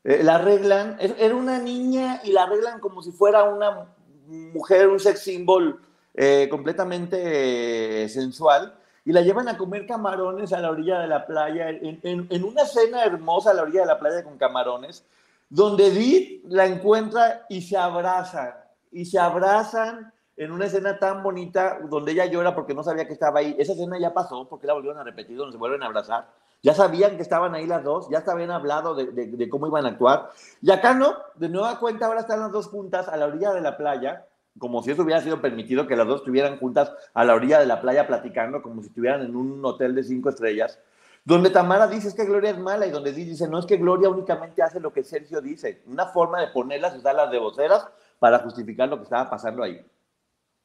Eh, 0.04 0.22
la 0.24 0.36
arreglan, 0.36 0.96
era 0.98 1.34
una 1.34 1.60
niña 1.60 2.20
y 2.24 2.32
la 2.32 2.42
arreglan 2.44 2.80
como 2.80 3.02
si 3.02 3.12
fuera 3.12 3.44
una 3.44 3.94
mujer, 4.26 4.88
un 4.88 4.98
sex 4.98 5.20
symbol 5.20 5.80
eh, 6.14 6.48
completamente 6.50 8.04
eh, 8.04 8.08
sensual, 8.08 8.76
y 9.04 9.12
la 9.12 9.22
llevan 9.22 9.48
a 9.48 9.58
comer 9.58 9.86
camarones 9.86 10.52
a 10.52 10.60
la 10.60 10.70
orilla 10.70 11.00
de 11.00 11.08
la 11.08 11.26
playa, 11.26 11.68
en, 11.70 12.44
una 12.44 12.64
cena 12.64 13.04
hermosa 13.04 13.50
a 13.50 13.54
la 13.54 13.62
orilla 13.62 13.80
de 13.80 13.86
la 13.86 13.98
playa 13.98 14.22
con 14.22 14.38
camarones, 14.38 15.04
donde 15.48 15.88
Edith 15.88 16.44
la 16.46 16.66
encuentra 16.66 17.46
y 17.48 17.62
se 17.62 17.76
abrazan, 17.76 18.54
y 18.90 19.04
se 19.04 19.18
abrazan 19.18 20.12
en 20.36 20.52
una 20.52 20.66
escena 20.66 20.98
tan 20.98 21.22
bonita 21.22 21.78
donde 21.88 22.12
ella 22.12 22.26
llora 22.26 22.54
porque 22.54 22.74
no 22.74 22.82
sabía 22.82 23.06
que 23.06 23.12
estaba 23.12 23.40
ahí. 23.40 23.54
Esa 23.58 23.72
escena 23.72 23.98
ya 23.98 24.14
pasó 24.14 24.48
porque 24.48 24.66
la 24.66 24.72
volvieron 24.72 24.98
a 24.98 25.04
repetir, 25.04 25.36
donde 25.36 25.52
se 25.52 25.58
vuelven 25.58 25.82
a 25.82 25.86
abrazar. 25.86 26.28
Ya 26.62 26.74
sabían 26.74 27.16
que 27.16 27.22
estaban 27.22 27.54
ahí 27.54 27.66
las 27.66 27.82
dos, 27.82 28.08
ya 28.08 28.22
habían 28.26 28.52
hablado 28.52 28.94
de, 28.94 29.48
cómo 29.50 29.66
iban 29.66 29.84
a 29.84 29.90
actuar. 29.90 30.30
Y 30.60 30.70
acá 30.70 30.94
no, 30.94 31.16
de 31.34 31.48
nueva 31.48 31.78
cuenta 31.80 32.06
ahora 32.06 32.20
están 32.20 32.38
las 32.38 32.52
dos 32.52 32.68
juntas 32.68 33.08
a 33.08 33.16
la 33.16 33.26
orilla 33.26 33.52
de 33.52 33.60
la 33.60 33.76
playa, 33.76 34.26
como 34.58 34.82
si 34.82 34.90
eso 34.90 35.02
hubiera 35.02 35.20
sido 35.20 35.40
permitido 35.40 35.86
que 35.86 35.96
las 35.96 36.06
dos 36.06 36.20
estuvieran 36.20 36.58
juntas 36.58 36.92
a 37.14 37.24
la 37.24 37.34
orilla 37.34 37.58
de 37.58 37.66
la 37.66 37.80
playa 37.80 38.06
platicando, 38.06 38.62
como 38.62 38.82
si 38.82 38.88
estuvieran 38.88 39.22
en 39.22 39.34
un 39.34 39.64
hotel 39.64 39.94
de 39.94 40.04
cinco 40.04 40.28
estrellas. 40.28 40.78
Donde 41.24 41.50
Tamara 41.50 41.86
dice 41.86 42.08
es 42.08 42.14
que 42.14 42.24
Gloria 42.24 42.50
es 42.50 42.58
mala 42.58 42.86
y 42.86 42.90
donde 42.90 43.12
dice 43.12 43.48
no 43.48 43.58
es 43.58 43.66
que 43.66 43.76
Gloria 43.76 44.08
únicamente 44.08 44.62
hace 44.62 44.80
lo 44.80 44.92
que 44.92 45.04
Sergio 45.04 45.40
dice. 45.40 45.82
Una 45.86 46.06
forma 46.06 46.40
de 46.40 46.48
ponerlas, 46.48 46.96
usar 46.96 47.30
de 47.30 47.38
voceras 47.38 47.86
para 48.18 48.40
justificar 48.40 48.88
lo 48.88 48.98
que 48.98 49.04
estaba 49.04 49.30
pasando 49.30 49.62
ahí. 49.62 49.84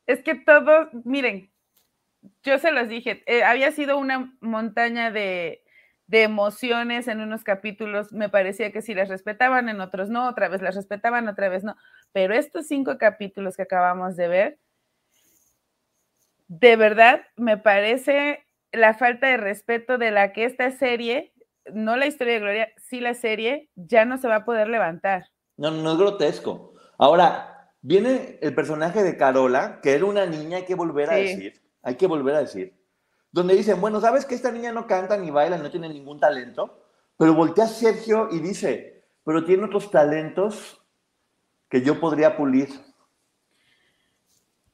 Es 0.08 0.24
que 0.24 0.36
todo, 0.36 0.90
miren, 1.04 1.50
yo 2.44 2.58
se 2.58 2.72
los 2.72 2.88
dije, 2.88 3.24
eh, 3.28 3.44
había 3.44 3.72
sido 3.72 3.98
una 3.98 4.36
montaña 4.42 5.12
de, 5.12 5.64
de 6.08 6.24
emociones 6.24 7.08
en 7.08 7.20
unos 7.20 7.44
capítulos, 7.44 8.14
me 8.14 8.30
parecía 8.30 8.72
que 8.72 8.82
si 8.82 8.94
las 8.94 9.10
respetaban, 9.10 9.70
en 9.70 9.82
otros 9.82 10.10
no, 10.10 10.28
otra 10.28 10.48
vez 10.48 10.62
las 10.62 10.76
respetaban, 10.76 11.28
otra 11.28 11.50
vez 11.50 11.64
no. 11.64 11.76
Pero 12.14 12.34
estos 12.34 12.68
cinco 12.68 12.98
capítulos 12.98 13.58
que 13.58 13.64
acabamos 13.64 14.16
de 14.16 14.28
ver, 14.30 14.60
de 16.48 16.78
verdad 16.78 17.22
me 17.36 17.58
parece 17.58 18.46
la 18.72 18.94
falta 18.94 19.28
de 19.28 19.38
respeto 19.38 19.98
de 19.98 20.12
la 20.12 20.32
que 20.32 20.46
esta 20.46 20.72
serie, 20.72 21.34
no 21.74 21.98
la 21.98 22.08
historia 22.08 22.34
de 22.36 22.40
Gloria, 22.40 22.70
sí 22.78 23.02
la 23.02 23.14
serie, 23.14 23.70
ya 23.76 24.06
no 24.06 24.18
se 24.18 24.30
va 24.30 24.38
a 24.38 24.46
poder 24.46 24.70
levantar. 24.70 25.26
No, 25.58 25.72
no 25.72 25.92
es 25.92 25.98
grotesco. 25.98 26.74
Ahora, 26.98 27.74
viene 27.82 28.40
el 28.42 28.56
personaje 28.56 29.04
de 29.04 29.18
Carola, 29.18 29.80
que 29.82 29.94
era 29.94 30.06
una 30.06 30.26
niña, 30.26 30.58
hay 30.58 30.66
que 30.66 30.76
volver 30.76 31.10
a 31.10 31.16
decir, 31.16 31.62
hay 31.82 31.96
que 31.96 32.08
volver 32.08 32.36
a 32.36 32.40
decir, 32.40 32.74
donde 33.32 33.56
dicen, 33.56 33.80
bueno, 33.82 34.02
¿sabes 34.02 34.26
que 34.26 34.36
esta 34.36 34.52
niña 34.52 34.72
no 34.72 34.88
canta 34.88 35.18
ni 35.18 35.32
baila, 35.32 35.58
no 35.58 35.70
tiene 35.70 35.90
ningún 35.90 36.20
talento? 36.20 36.80
Pero 37.18 37.34
voltea 37.34 37.66
a 37.66 37.68
Sergio 37.68 38.30
y 38.32 38.40
dice, 38.40 39.04
pero 39.24 39.44
tiene 39.44 39.66
otros 39.66 39.92
talentos 39.92 40.82
que 41.70 41.82
yo 41.82 42.00
podría 42.00 42.38
pulir. 42.38 42.70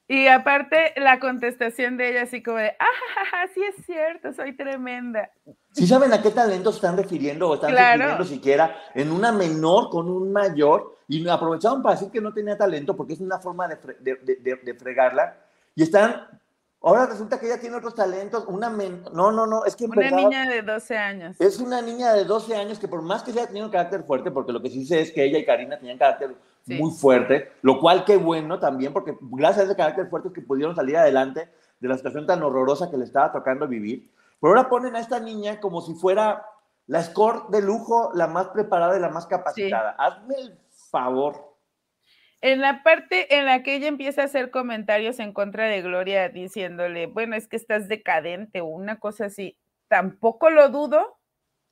Y 0.06 0.26
aparte 0.28 0.92
la 0.96 1.18
contestación 1.18 1.96
de 1.96 2.10
ella 2.10 2.22
así 2.22 2.42
como 2.42 2.58
de, 2.58 2.76
ah, 2.78 3.46
sí 3.54 3.62
es 3.62 3.84
cierto, 3.86 4.32
soy 4.34 4.54
tremenda. 4.54 5.30
¿Sí 5.72 5.86
saben 5.86 6.12
a 6.12 6.22
qué 6.22 6.30
talentos 6.30 6.76
están 6.76 6.96
refiriendo 6.96 7.48
o 7.48 7.54
están 7.54 7.74
refiriendo 7.74 8.24
siquiera 8.24 8.76
en 8.94 9.10
una 9.10 9.32
menor 9.32 9.88
con 9.88 10.08
un 10.08 10.30
mayor? 10.30 10.98
Y 11.08 11.26
aprovecharon 11.28 11.82
para 11.82 11.96
decir 11.96 12.12
que 12.12 12.20
no 12.20 12.32
tenía 12.32 12.56
talento 12.56 12.96
porque 12.96 13.14
es 13.14 13.20
una 13.20 13.38
forma 13.38 13.66
de, 13.66 13.76
de, 14.00 14.56
de 14.62 14.74
fregarla. 14.74 15.36
Y 15.74 15.82
están 15.82 16.28
Ahora 16.86 17.06
resulta 17.06 17.40
que 17.40 17.46
ella 17.46 17.58
tiene 17.58 17.76
otros 17.76 17.94
talentos. 17.94 18.44
Una 18.46 18.68
no, 18.68 19.32
no, 19.32 19.46
no, 19.46 19.64
es 19.64 19.74
que 19.74 19.86
Una 19.86 20.10
niña 20.10 20.46
de 20.46 20.60
12 20.60 20.98
años. 20.98 21.40
Es 21.40 21.58
una 21.58 21.80
niña 21.80 22.12
de 22.12 22.26
12 22.26 22.54
años 22.54 22.78
que 22.78 22.88
por 22.88 23.00
más 23.00 23.22
que 23.22 23.32
sea 23.32 23.46
tenido 23.46 23.64
un 23.64 23.72
carácter 23.72 24.04
fuerte, 24.04 24.30
porque 24.30 24.52
lo 24.52 24.60
que 24.60 24.68
sí 24.68 24.84
sé 24.84 25.00
es 25.00 25.10
que 25.10 25.24
ella 25.24 25.38
y 25.38 25.46
Karina 25.46 25.78
tenían 25.78 25.96
carácter 25.96 26.36
muy 26.66 26.90
fuerte, 26.92 27.52
lo 27.62 27.80
cual 27.80 28.04
qué 28.04 28.18
bueno 28.18 28.58
también, 28.58 28.92
porque 28.92 29.16
gracias 29.20 29.62
a 29.62 29.68
ese 29.68 29.76
carácter 29.76 30.08
fuerte 30.08 30.28
es 30.28 30.34
que 30.34 30.42
pudieron 30.42 30.76
salir 30.76 30.98
adelante 30.98 31.48
de 31.80 31.88
la 31.88 31.96
situación 31.96 32.26
tan 32.26 32.42
horrorosa 32.42 32.90
que 32.90 32.98
le 32.98 33.04
estaba 33.04 33.32
tocando 33.32 33.66
vivir. 33.66 34.10
Pero 34.38 34.54
ahora 34.54 34.68
ponen 34.68 34.94
a 34.94 35.00
esta 35.00 35.18
niña 35.20 35.60
como 35.60 35.80
si 35.80 35.94
fuera 35.94 36.44
la 36.86 37.02
score 37.02 37.48
de 37.48 37.62
lujo, 37.62 38.10
la 38.12 38.26
más 38.26 38.48
preparada 38.48 38.98
y 38.98 39.00
la 39.00 39.08
más 39.08 39.26
capacitada. 39.26 39.96
Hazme 39.98 40.34
el 40.34 40.58
favor. 40.90 41.53
En 42.44 42.60
la 42.60 42.82
parte 42.82 43.38
en 43.38 43.46
la 43.46 43.62
que 43.62 43.74
ella 43.74 43.88
empieza 43.88 44.20
a 44.20 44.24
hacer 44.26 44.50
comentarios 44.50 45.18
en 45.18 45.32
contra 45.32 45.66
de 45.66 45.80
Gloria 45.80 46.28
diciéndole, 46.28 47.06
bueno, 47.06 47.36
es 47.36 47.48
que 47.48 47.56
estás 47.56 47.88
decadente 47.88 48.60
o 48.60 48.66
una 48.66 48.98
cosa 49.00 49.24
así, 49.24 49.56
tampoco 49.88 50.50
lo 50.50 50.68
dudo 50.68 51.18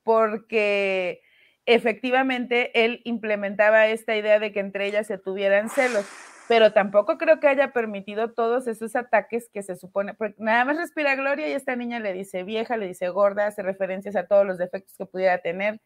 porque 0.01 1.21
efectivamente 1.67 2.71
él 2.85 3.01
implementaba 3.03 3.85
esta 3.85 4.15
idea 4.17 4.39
de 4.39 4.51
que 4.51 4.61
entre 4.61 4.87
ellas 4.87 5.05
se 5.05 5.19
tuvieran 5.19 5.69
celos, 5.69 6.07
pero 6.47 6.73
tampoco 6.73 7.19
creo 7.19 7.39
que 7.39 7.49
haya 7.49 7.71
permitido 7.71 8.33
todos 8.33 8.65
esos 8.65 8.95
ataques 8.95 9.51
que 9.53 9.61
se 9.61 9.75
supone, 9.75 10.15
porque 10.15 10.37
nada 10.39 10.65
más 10.65 10.77
respira 10.77 11.13
Gloria 11.15 11.47
y 11.49 11.51
esta 11.51 11.75
niña 11.75 11.99
le 11.99 12.13
dice 12.13 12.43
vieja, 12.43 12.77
le 12.77 12.87
dice 12.87 13.09
gorda, 13.09 13.45
hace 13.45 13.61
referencias 13.61 14.15
a 14.15 14.25
todos 14.25 14.43
los 14.43 14.57
defectos 14.57 14.97
que 14.97 15.05
pudiera 15.05 15.37
tener 15.37 15.79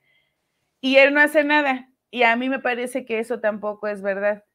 y 0.80 0.96
él 0.96 1.14
no 1.14 1.20
hace 1.20 1.44
nada. 1.44 1.90
Y 2.10 2.24
a 2.24 2.38
mí 2.38 2.48
me 2.48 2.60
parece 2.60 3.06
que 3.06 3.20
eso 3.20 3.42
tampoco 3.42 3.88
es 3.88 4.02
verdad. 4.02 4.46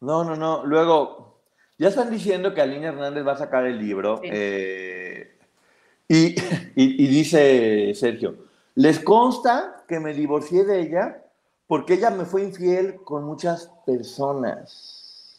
No, 0.00 0.24
no, 0.24 0.36
no. 0.36 0.64
Luego, 0.64 1.40
ya 1.78 1.88
están 1.88 2.10
diciendo 2.10 2.54
que 2.54 2.60
Aline 2.60 2.86
Hernández 2.86 3.26
va 3.26 3.32
a 3.32 3.38
sacar 3.38 3.66
el 3.66 3.78
libro. 3.78 4.20
Eh, 4.22 5.38
y, 6.08 7.06
dice 7.06 7.92
Sergio, 7.94 8.46
les 8.74 8.98
consta 8.98 9.84
que 9.86 10.00
me 10.00 10.12
divorcié 10.12 10.64
de 10.64 10.80
ella 10.80 11.22
porque 11.66 11.94
ella 11.94 12.10
me 12.10 12.24
fue 12.24 12.42
infiel 12.42 12.96
con 13.04 13.24
muchas 13.24 13.70
personas. 13.86 15.38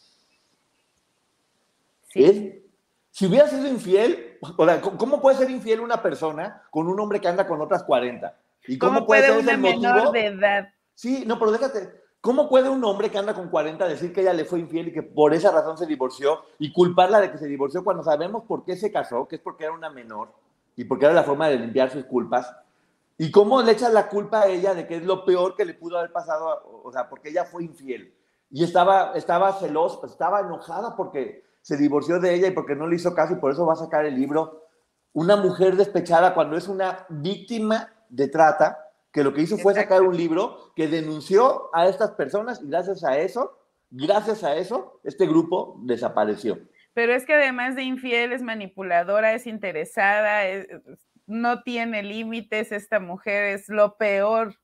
Sí. 2.08 2.58
Si 3.10 3.26
hubiera 3.26 3.48
sido 3.48 3.68
infiel, 3.68 4.38
o 4.56 4.64
sea, 4.64 4.80
¿cómo 4.80 5.20
puede 5.20 5.36
ser 5.36 5.50
infiel 5.50 5.80
una 5.80 6.02
persona 6.02 6.62
con 6.70 6.88
un 6.88 6.98
hombre 6.98 7.20
que 7.20 7.28
anda 7.28 7.46
con 7.46 7.60
otras 7.60 7.82
40? 7.82 8.34
¿Y 8.66 8.78
cómo, 8.78 9.06
puede, 9.06 9.26
ser 9.26 9.36
una 9.36 9.56
menor 9.56 10.12
de 10.12 10.26
edad? 10.26 10.68
Sí, 10.94 11.24
no, 11.26 11.38
pero 11.38 11.52
déjate, 11.52 12.01
¿Cómo 12.22 12.48
puede 12.48 12.68
un 12.68 12.84
hombre 12.84 13.10
que 13.10 13.18
anda 13.18 13.34
con 13.34 13.48
40 13.48 13.88
decir 13.88 14.12
que 14.12 14.20
ella 14.20 14.32
le 14.32 14.44
fue 14.44 14.60
infiel 14.60 14.86
y 14.86 14.92
que 14.92 15.02
por 15.02 15.34
esa 15.34 15.50
razón 15.50 15.76
se 15.76 15.86
divorció 15.86 16.44
y 16.60 16.72
culparla 16.72 17.20
de 17.20 17.32
que 17.32 17.36
se 17.36 17.48
divorció 17.48 17.82
cuando 17.82 18.04
sabemos 18.04 18.44
por 18.44 18.64
qué 18.64 18.76
se 18.76 18.92
casó, 18.92 19.26
que 19.26 19.34
es 19.34 19.42
porque 19.42 19.64
era 19.64 19.72
una 19.72 19.90
menor 19.90 20.32
y 20.76 20.84
porque 20.84 21.06
era 21.06 21.14
la 21.14 21.24
forma 21.24 21.48
de 21.48 21.58
limpiar 21.58 21.90
sus 21.90 22.04
culpas? 22.04 22.54
¿Y 23.18 23.32
cómo 23.32 23.60
le 23.60 23.72
echas 23.72 23.92
la 23.92 24.08
culpa 24.08 24.42
a 24.42 24.46
ella 24.46 24.72
de 24.72 24.86
que 24.86 24.98
es 24.98 25.04
lo 25.04 25.24
peor 25.24 25.56
que 25.56 25.64
le 25.64 25.74
pudo 25.74 25.98
haber 25.98 26.12
pasado, 26.12 26.80
o 26.84 26.92
sea, 26.92 27.08
porque 27.08 27.30
ella 27.30 27.44
fue 27.44 27.64
infiel? 27.64 28.14
Y 28.52 28.62
estaba, 28.62 29.14
estaba 29.16 29.54
celosa, 29.54 30.06
estaba 30.06 30.42
enojada 30.42 30.94
porque 30.94 31.42
se 31.60 31.76
divorció 31.76 32.20
de 32.20 32.34
ella 32.34 32.46
y 32.46 32.52
porque 32.52 32.76
no 32.76 32.86
le 32.86 32.94
hizo 32.94 33.16
caso 33.16 33.32
y 33.32 33.40
por 33.40 33.50
eso 33.50 33.66
va 33.66 33.72
a 33.72 33.76
sacar 33.76 34.06
el 34.06 34.14
libro. 34.14 34.68
Una 35.12 35.34
mujer 35.34 35.74
despechada 35.74 36.34
cuando 36.34 36.56
es 36.56 36.68
una 36.68 37.04
víctima 37.08 37.88
de 38.08 38.28
trata 38.28 38.91
que 39.12 39.22
lo 39.22 39.34
que 39.34 39.42
hizo 39.42 39.58
fue 39.58 39.74
sacar 39.74 40.02
un 40.02 40.16
libro 40.16 40.72
que 40.74 40.88
denunció 40.88 41.70
a 41.74 41.86
estas 41.86 42.12
personas 42.12 42.62
y 42.62 42.68
gracias 42.68 43.04
a 43.04 43.18
eso, 43.18 43.58
gracias 43.90 44.42
a 44.42 44.56
eso, 44.56 45.00
este 45.04 45.26
grupo 45.26 45.76
desapareció. 45.82 46.58
Pero 46.94 47.14
es 47.14 47.24
que 47.24 47.34
además 47.34 47.76
de 47.76 47.84
infiel 47.84 48.32
es 48.32 48.42
manipuladora, 48.42 49.34
es 49.34 49.46
interesada, 49.46 50.42
no 51.26 51.62
tiene 51.62 52.02
límites, 52.02 52.72
esta 52.72 53.00
mujer 53.00 53.44
es 53.44 53.68
lo 53.68 53.96
peor. 53.96 54.56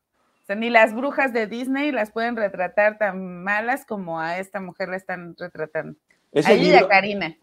O 0.43 0.47
sea, 0.47 0.57
ni 0.57 0.71
las 0.71 0.95
brujas 0.95 1.33
de 1.35 1.47
Disney 1.47 1.93
las 1.93 2.11
pueden 2.11 2.37
retratar 2.37 2.97
tan 2.99 3.43
malas 3.43 3.85
como 3.85 4.19
a 4.21 4.39
esta 4.39 4.61
mujer 4.61 4.89
la 4.89 4.97
están 4.97 5.37
retratando. 5.37 5.99
Ese 6.33 6.53
Ahí 6.53 6.61
libro, 6.61 6.87
a 6.87 6.89
Karina. 6.89 7.37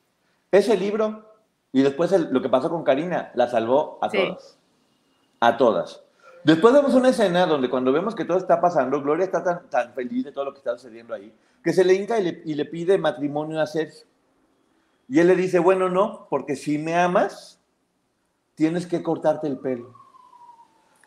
Ese 0.51 0.75
libro, 0.75 1.33
y 1.71 1.83
después 1.83 2.11
lo 2.11 2.41
que 2.41 2.49
pasó 2.49 2.69
con 2.69 2.83
Karina, 2.83 3.31
la 3.35 3.47
salvó 3.47 3.99
a 4.01 4.09
todas. 4.09 4.59
A 5.39 5.57
todas. 5.57 6.04
Después 6.45 6.75
vemos 6.75 6.93
una 6.93 7.09
escena 7.09 7.47
donde 7.47 7.71
cuando 7.71 7.91
vemos 7.91 8.13
que 8.13 8.23
todo 8.23 8.37
está 8.37 8.61
pasando, 8.61 9.01
Gloria 9.01 9.25
está 9.25 9.43
tan, 9.43 9.67
tan 9.67 9.93
feliz 9.95 10.25
de 10.25 10.31
todo 10.31 10.45
lo 10.45 10.53
que 10.53 10.59
está 10.59 10.77
sucediendo 10.77 11.15
ahí, 11.15 11.33
que 11.63 11.73
se 11.73 11.83
le 11.83 11.95
hinca 11.95 12.19
y 12.19 12.53
le, 12.53 12.65
pide 12.65 12.99
matrimonio 12.99 13.59
a 13.59 13.65
Sergio. 13.65 14.05
Y 15.09 15.19
él 15.19 15.25
le 15.25 15.35
dice, 15.35 15.57
bueno, 15.57 15.89
no, 15.89 16.27
porque 16.29 16.55
si 16.55 16.77
me 16.77 16.95
amas, 16.95 17.59
tienes 18.53 18.85
que 18.85 19.01
cortarte 19.01 19.47
el 19.47 19.57
pelo. 19.57 19.91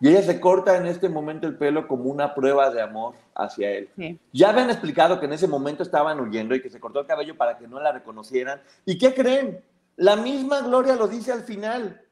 Y 0.00 0.08
ella 0.08 0.22
se 0.22 0.40
corta 0.40 0.76
en 0.76 0.86
este 0.86 1.08
momento 1.08 1.46
el 1.46 1.56
pelo 1.56 1.86
como 1.86 2.10
una 2.10 2.34
prueba 2.34 2.70
de 2.70 2.82
amor 2.82 3.14
hacia 3.36 3.70
él. 3.70 4.18
Ya 4.32 4.50
habían 4.50 4.70
explicado 4.70 5.20
que 5.20 5.26
en 5.26 5.34
ese 5.34 5.46
momento 5.46 5.84
estaban 5.84 6.18
huyendo 6.18 6.56
y 6.56 6.60
que 6.60 6.68
se 6.68 6.80
cortó 6.80 6.98
el 6.98 7.06
cabello 7.06 7.36
para 7.36 7.56
que 7.58 7.68
no 7.68 7.78
la 7.78 7.92
reconocieran. 7.92 8.60
¿Y 8.84 8.98
qué 8.98 9.14
creen? 9.14 9.62
La 9.94 10.16
misma 10.16 10.62
Gloria 10.62 10.96
lo 10.96 11.06
dice 11.06 11.30
al 11.30 11.42
final. 11.42 12.02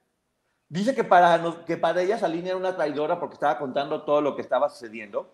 Dice 0.69 0.95
que 0.95 1.05
para, 1.05 1.65
que 1.67 1.77
para 1.77 2.03
ella 2.03 2.19
Salina 2.19 2.49
era 2.49 2.57
una 2.57 2.75
traidora 2.75 3.21
porque 3.21 3.35
estaba 3.35 3.59
contando 3.59 4.03
todo 4.03 4.21
lo 4.21 4.35
que 4.35 4.43
estaba 4.43 4.69
sucediendo, 4.69 5.31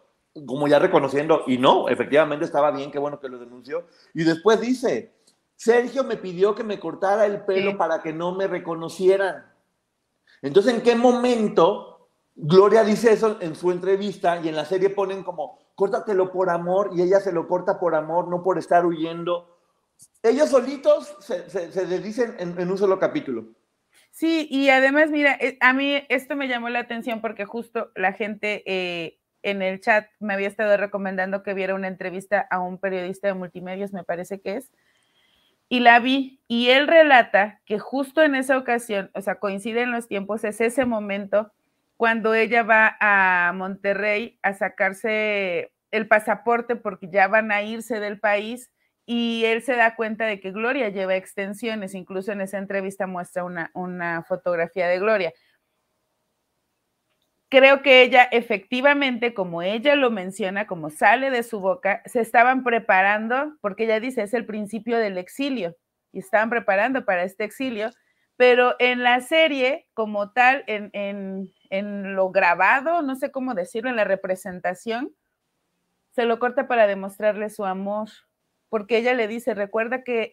como 0.46 0.68
ya 0.68 0.78
reconociendo, 0.78 1.42
y 1.46 1.58
no, 1.58 1.88
efectivamente 1.88 2.44
estaba 2.44 2.70
bien, 2.70 2.90
qué 2.90 2.98
bueno 2.98 3.18
que 3.18 3.28
lo 3.28 3.38
denunció. 3.38 3.86
Y 4.14 4.24
después 4.24 4.60
dice, 4.60 5.12
Sergio 5.56 6.04
me 6.04 6.16
pidió 6.16 6.54
que 6.54 6.64
me 6.64 6.80
cortara 6.80 7.24
el 7.24 7.44
pelo 7.44 7.76
para 7.78 8.02
que 8.02 8.12
no 8.12 8.34
me 8.34 8.46
reconocieran. 8.46 9.46
Entonces, 10.42 10.74
¿en 10.74 10.82
qué 10.82 10.96
momento 10.96 12.08
Gloria 12.34 12.82
dice 12.82 13.12
eso 13.12 13.36
en 13.40 13.54
su 13.54 13.70
entrevista 13.70 14.40
y 14.40 14.48
en 14.48 14.56
la 14.56 14.64
serie 14.64 14.90
ponen 14.90 15.22
como, 15.22 15.58
córtatelo 15.74 16.32
por 16.32 16.50
amor 16.50 16.90
y 16.94 17.02
ella 17.02 17.20
se 17.20 17.32
lo 17.32 17.46
corta 17.46 17.78
por 17.78 17.94
amor, 17.94 18.28
no 18.28 18.42
por 18.42 18.58
estar 18.58 18.84
huyendo? 18.84 19.52
Ellos 20.22 20.50
solitos 20.50 21.16
se, 21.20 21.48
se, 21.48 21.98
dicen 22.00 22.34
en, 22.38 22.70
un 22.70 22.78
solo 22.78 22.98
capítulo. 22.98 23.44
Sí, 24.14 24.46
y 24.50 24.68
además, 24.68 25.10
mira, 25.10 25.32
eh, 25.40 25.56
a 25.60 25.72
mí 25.72 26.02
esto 26.10 26.36
me 26.36 26.46
llamó 26.46 26.68
la 26.68 26.80
atención 26.80 27.22
porque 27.22 27.46
justo 27.46 27.90
la 27.96 28.12
gente 28.12 28.62
eh, 28.66 29.18
en 29.42 29.62
el 29.62 29.80
chat 29.80 30.06
me 30.20 30.34
había 30.34 30.48
estado 30.48 30.76
recomendando 30.76 31.42
que 31.42 31.54
viera 31.54 31.74
una 31.74 31.88
entrevista 31.88 32.46
a 32.50 32.60
un 32.60 32.78
periodista 32.78 33.28
de 33.28 33.34
multimedios, 33.34 33.92
me 33.94 34.04
parece 34.04 34.38
que 34.40 34.56
es, 34.56 34.70
y 35.70 35.80
la 35.80 35.98
vi, 36.00 36.40
y 36.48 36.68
él 36.68 36.86
relata 36.86 37.60
que 37.64 37.78
justo 37.78 38.22
en 38.22 38.34
esa 38.34 38.58
ocasión, 38.58 39.10
o 39.14 39.22
sea, 39.22 39.36
coinciden 39.36 39.90
los 39.90 40.06
tiempos, 40.08 40.44
es 40.44 40.60
ese 40.60 40.84
momento 40.84 41.52
cuando 41.96 42.34
ella 42.34 42.62
va 42.62 42.96
a 43.00 43.52
Monterrey 43.54 44.38
a 44.42 44.52
sacarse 44.52 45.72
el 45.90 46.06
pasaporte 46.08 46.76
porque 46.76 47.08
ya 47.10 47.28
van 47.28 47.52
a 47.52 47.62
irse 47.62 48.00
del 48.00 48.20
país 48.20 48.70
y 49.04 49.44
él 49.44 49.62
se 49.62 49.74
da 49.74 49.96
cuenta 49.96 50.26
de 50.26 50.40
que 50.40 50.52
Gloria 50.52 50.88
lleva 50.88 51.16
extensiones, 51.16 51.94
incluso 51.94 52.32
en 52.32 52.40
esa 52.40 52.58
entrevista 52.58 53.06
muestra 53.06 53.44
una, 53.44 53.70
una 53.74 54.22
fotografía 54.22 54.88
de 54.88 54.98
Gloria. 54.98 55.32
Creo 57.48 57.82
que 57.82 58.02
ella 58.02 58.22
efectivamente, 58.24 59.34
como 59.34 59.60
ella 59.60 59.94
lo 59.94 60.10
menciona, 60.10 60.66
como 60.66 60.88
sale 60.88 61.30
de 61.30 61.42
su 61.42 61.60
boca, 61.60 62.02
se 62.06 62.20
estaban 62.20 62.64
preparando, 62.64 63.56
porque 63.60 63.84
ella 63.84 64.00
dice, 64.00 64.22
es 64.22 64.32
el 64.32 64.46
principio 64.46 64.98
del 64.98 65.18
exilio, 65.18 65.76
y 66.12 66.20
estaban 66.20 66.48
preparando 66.50 67.04
para 67.04 67.24
este 67.24 67.44
exilio, 67.44 67.90
pero 68.36 68.74
en 68.78 69.02
la 69.02 69.20
serie, 69.20 69.86
como 69.94 70.32
tal, 70.32 70.64
en, 70.66 70.90
en, 71.70 72.14
lo 72.14 72.30
grabado, 72.30 73.02
no 73.02 73.16
sé 73.16 73.30
cómo 73.30 73.54
decirlo, 73.54 73.90
en 73.90 73.96
la 73.96 74.04
representación, 74.04 75.14
se 76.12 76.24
lo 76.24 76.38
corta 76.38 76.68
para 76.68 76.86
demostrarle 76.86 77.50
su 77.50 77.64
amor, 77.64 78.08
porque 78.72 78.96
ella 78.96 79.12
le 79.12 79.28
dice, 79.28 79.52
recuerda 79.52 80.02
que 80.02 80.32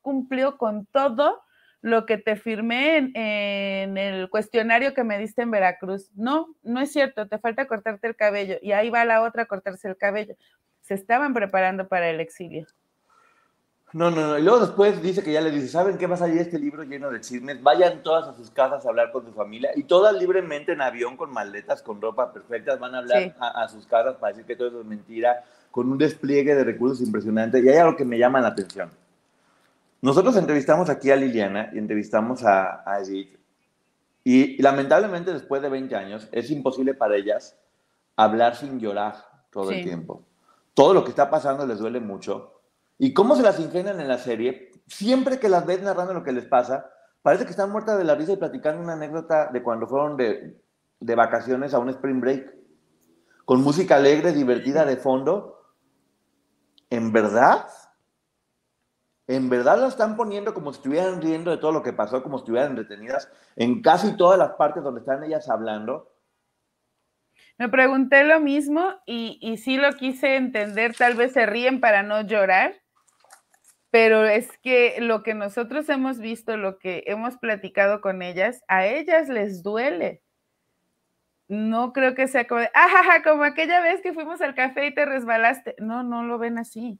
cumplió 0.00 0.56
con 0.56 0.86
todo 0.86 1.42
lo 1.80 2.06
que 2.06 2.16
te 2.16 2.36
firmé 2.36 3.10
en, 3.12 3.98
el 3.98 4.30
cuestionario 4.30 4.94
que 4.94 5.02
me 5.02 5.18
diste 5.18 5.42
en 5.42 5.50
Veracruz. 5.50 6.12
No, 6.14 6.54
no 6.62 6.78
es 6.78 6.92
cierto, 6.92 7.26
te 7.26 7.40
falta 7.40 7.66
cortarte 7.66 8.06
el 8.06 8.14
cabello. 8.14 8.54
Y 8.62 8.70
ahí 8.70 8.88
va 8.88 9.04
la 9.04 9.20
otra 9.20 9.42
a 9.42 9.46
cortarse 9.46 9.88
el 9.88 9.96
cabello. 9.96 10.36
Se 10.82 10.94
estaban 10.94 11.34
preparando 11.34 11.88
para 11.88 12.08
el 12.08 12.20
exilio. 12.20 12.68
No, 13.92 14.12
no, 14.12 14.28
no. 14.28 14.38
Y 14.38 14.42
luego 14.42 14.60
después 14.60 15.02
dice 15.02 15.24
que 15.24 15.32
ya 15.32 15.40
le 15.40 15.50
dice, 15.50 15.66
¿saben 15.66 15.98
qué 15.98 16.06
va 16.06 16.14
a 16.14 16.18
salir 16.18 16.38
este 16.40 16.60
libro 16.60 16.84
lleno 16.84 17.10
de 17.10 17.20
chismes? 17.20 17.60
Vayan 17.64 18.00
todas 18.04 18.28
a 18.28 18.36
sus 18.36 18.48
casas 18.52 18.86
a 18.86 18.90
hablar 18.90 19.10
con 19.10 19.26
su 19.26 19.32
familia 19.32 19.72
y 19.74 19.82
todas 19.82 20.14
libremente 20.14 20.70
en 20.70 20.82
avión 20.82 21.16
con 21.16 21.32
maletas, 21.32 21.82
con 21.82 22.00
ropa 22.00 22.32
perfecta, 22.32 22.76
van 22.76 22.94
a 22.94 22.98
hablar 22.98 23.34
a, 23.40 23.64
a, 23.64 23.68
sus 23.68 23.88
casas 23.88 24.14
para 24.18 24.34
decir 24.34 24.46
que 24.46 24.54
todo 24.54 24.68
eso 24.68 24.80
es 24.82 24.86
mentira, 24.86 25.44
con 25.76 25.92
un 25.92 25.98
despliegue 25.98 26.54
de 26.54 26.64
recursos 26.64 27.06
impresionante. 27.06 27.60
Y 27.60 27.68
hay 27.68 27.76
algo 27.76 27.96
que 27.96 28.06
me 28.06 28.16
llama 28.16 28.40
la 28.40 28.48
atención. 28.48 28.90
Nosotros 30.00 30.34
entrevistamos 30.38 30.88
aquí 30.88 31.10
a 31.10 31.16
Liliana 31.16 31.68
y 31.74 31.76
entrevistamos 31.76 32.44
a, 32.44 32.82
a 32.90 33.00
Edith. 33.00 33.36
Y, 34.24 34.56
lamentablemente 34.62 35.34
después 35.34 35.60
de 35.60 35.68
20 35.68 35.94
años 35.94 36.30
es 36.32 36.50
imposible 36.50 36.94
para 36.94 37.16
ellas 37.16 37.58
hablar 38.16 38.56
sin 38.56 38.80
llorar 38.80 39.16
todo 39.50 39.70
el 39.70 39.84
tiempo. 39.84 40.22
Todo 40.72 40.94
lo 40.94 41.04
que 41.04 41.10
está 41.10 41.28
pasando 41.28 41.66
les 41.66 41.78
duele 41.78 42.00
mucho. 42.00 42.62
Y 42.96 43.12
cómo 43.12 43.36
se 43.36 43.42
las 43.42 43.60
ingenian 43.60 44.00
en 44.00 44.08
la 44.08 44.16
serie, 44.16 44.72
siempre 44.86 45.38
que 45.38 45.50
las 45.50 45.66
ves 45.66 45.82
narrando 45.82 46.14
lo 46.14 46.24
que 46.24 46.32
les 46.32 46.46
pasa, 46.46 46.90
parece 47.20 47.44
que 47.44 47.50
están 47.50 47.70
muertas 47.70 47.98
de 47.98 48.04
la 48.04 48.14
risa 48.14 48.32
y 48.32 48.36
platicando 48.36 48.82
una 48.82 48.94
anécdota 48.94 49.50
de 49.52 49.62
cuando 49.62 49.86
fueron 49.86 50.16
de, 50.16 50.58
de 51.00 51.14
vacaciones 51.14 51.74
a 51.74 51.80
un 51.80 51.90
spring 51.90 52.22
break, 52.22 52.54
con 53.44 53.62
música 53.62 53.96
alegre, 53.96 54.32
divertida 54.32 54.86
de 54.86 54.96
fondo. 54.96 55.55
¿En 56.90 57.12
verdad? 57.12 57.66
en 59.28 59.48
verdad 59.48 59.80
la 59.80 59.88
están 59.88 60.16
poniendo 60.16 60.54
como 60.54 60.72
si 60.72 60.78
estuvieran 60.78 61.20
riendo 61.20 61.50
de 61.50 61.56
todo 61.56 61.72
lo 61.72 61.82
que 61.82 61.92
pasó, 61.92 62.22
como 62.22 62.38
si 62.38 62.42
estuvieran 62.42 62.76
detenidas 62.76 63.30
en 63.56 63.82
casi 63.82 64.16
todas 64.16 64.38
las 64.38 64.52
partes 64.52 64.82
donde 64.82 65.00
están 65.00 65.24
ellas 65.24 65.48
hablando. 65.48 66.12
Me 67.58 67.68
pregunté 67.68 68.24
lo 68.24 68.38
mismo 68.40 68.94
y, 69.06 69.38
y 69.40 69.56
sí 69.56 69.78
lo 69.78 69.92
quise 69.94 70.36
entender, 70.36 70.94
tal 70.94 71.14
vez 71.14 71.32
se 71.32 71.46
ríen 71.46 71.80
para 71.80 72.02
no 72.02 72.20
llorar, 72.20 72.74
pero 73.90 74.26
es 74.26 74.48
que 74.58 74.96
lo 75.00 75.22
que 75.22 75.34
nosotros 75.34 75.88
hemos 75.88 76.18
visto, 76.18 76.56
lo 76.56 76.78
que 76.78 77.02
hemos 77.06 77.38
platicado 77.38 78.00
con 78.00 78.22
ellas, 78.22 78.62
a 78.68 78.86
ellas 78.86 79.28
les 79.28 79.62
duele. 79.62 80.22
No 81.48 81.92
creo 81.92 82.14
que 82.14 82.26
sea 82.26 82.46
como, 82.46 82.62
ah, 82.74 83.22
como 83.24 83.44
aquella 83.44 83.80
vez 83.80 84.00
que 84.00 84.12
fuimos 84.12 84.40
al 84.40 84.54
café 84.54 84.86
y 84.86 84.94
te 84.94 85.04
resbalaste. 85.04 85.76
No, 85.78 86.02
no 86.02 86.24
lo 86.24 86.38
ven 86.38 86.58
así. 86.58 86.98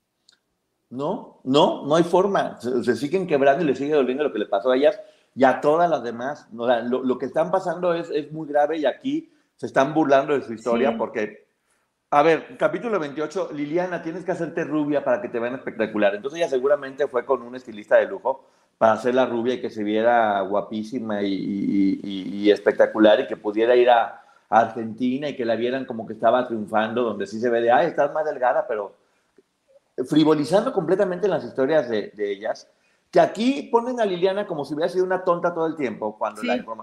No, 0.89 1.41
no, 1.45 1.85
no 1.85 1.97
hay 1.97 2.05
forma. 2.05 2.61
Se, 2.61 2.95
siguen 2.95 3.27
quebrando 3.27 3.65
y 3.65 3.67
le 3.67 3.75
sigue 3.75 3.95
doliendo 3.95 4.23
lo 4.23 4.33
que 4.33 4.39
le 4.39 4.47
pasó 4.47 4.71
a 4.71 4.77
ellas 4.77 5.01
y 5.35 5.45
a 5.45 5.61
todas 5.61 5.91
las 5.91 6.03
demás. 6.03 6.49
lo, 6.53 7.19
que 7.19 7.27
están 7.27 7.51
pasando 7.51 7.93
es, 7.93 8.09
es, 8.11 8.31
muy 8.31 8.47
grave 8.47 8.79
y 8.79 8.87
aquí 8.87 9.33
se 9.57 9.67
están 9.67 9.95
burlando 9.95 10.35
de 10.35 10.43
su 10.43 10.53
historia 10.53 10.97
porque, 10.97 11.49
a 12.11 12.23
ver, 12.23 12.57
capítulo 12.57 13.01
28, 13.01 13.51
Liliana, 13.53 14.03
tienes 14.03 14.25
que 14.25 14.33
hacerte 14.33 14.63
rubia 14.63 15.03
para 15.03 15.21
que 15.21 15.29
te 15.29 15.41
vean 15.41 15.55
espectacular. 15.55 16.15
Entonces 16.15 16.39
ella 16.39 16.49
seguramente 16.49 17.09
fue 17.09 17.25
con 17.25 17.43
un 17.43 17.57
estilista 17.57 17.97
de 17.97 18.07
lujo 18.07 18.47
para 18.79 18.93
hacerla 18.93 19.27
rubia 19.27 19.55
y 19.55 19.61
que 19.61 19.71
se 19.71 19.83
viera 19.83 20.41
guapísima 20.43 21.23
y, 21.23 22.51
espectacular 22.51 23.21
y 23.21 23.27
que 23.27 23.37
pudiera 23.37 23.75
ir 23.75 23.91
a, 23.91 24.23
a, 24.49 24.61
Argentina 24.61 25.29
y 25.29 25.37
que 25.37 25.45
la 25.45 25.57
vieran 25.57 25.85
como 25.85 26.07
que 26.07 26.13
estaba 26.13 26.47
triunfando, 26.47 27.03
donde 27.03 27.27
sí 27.27 27.41
se 27.41 27.51
ve 27.51 27.61
de, 27.61 27.71
ay, 27.71 27.89
estás 27.89 28.13
más 28.13 28.25
delgada, 28.25 28.67
pero 28.67 28.95
frivolizando 30.07 30.73
completamente 30.73 31.29
las 31.29 31.45
historias 31.45 31.89
de, 31.89 32.13
ellas, 32.17 32.69
que 33.11 33.21
aquí 33.21 33.69
ponen 33.71 34.01
a 34.01 34.05
Liliana 34.05 34.47
como 34.47 34.65
si 34.65 34.75
hubiera 34.75 34.89
sido 34.89 35.05
una 35.05 35.25
tonta 35.25 35.55
todo 35.55 35.67
el 35.67 35.77
tiempo, 35.77 36.17
cuando, 36.19 36.43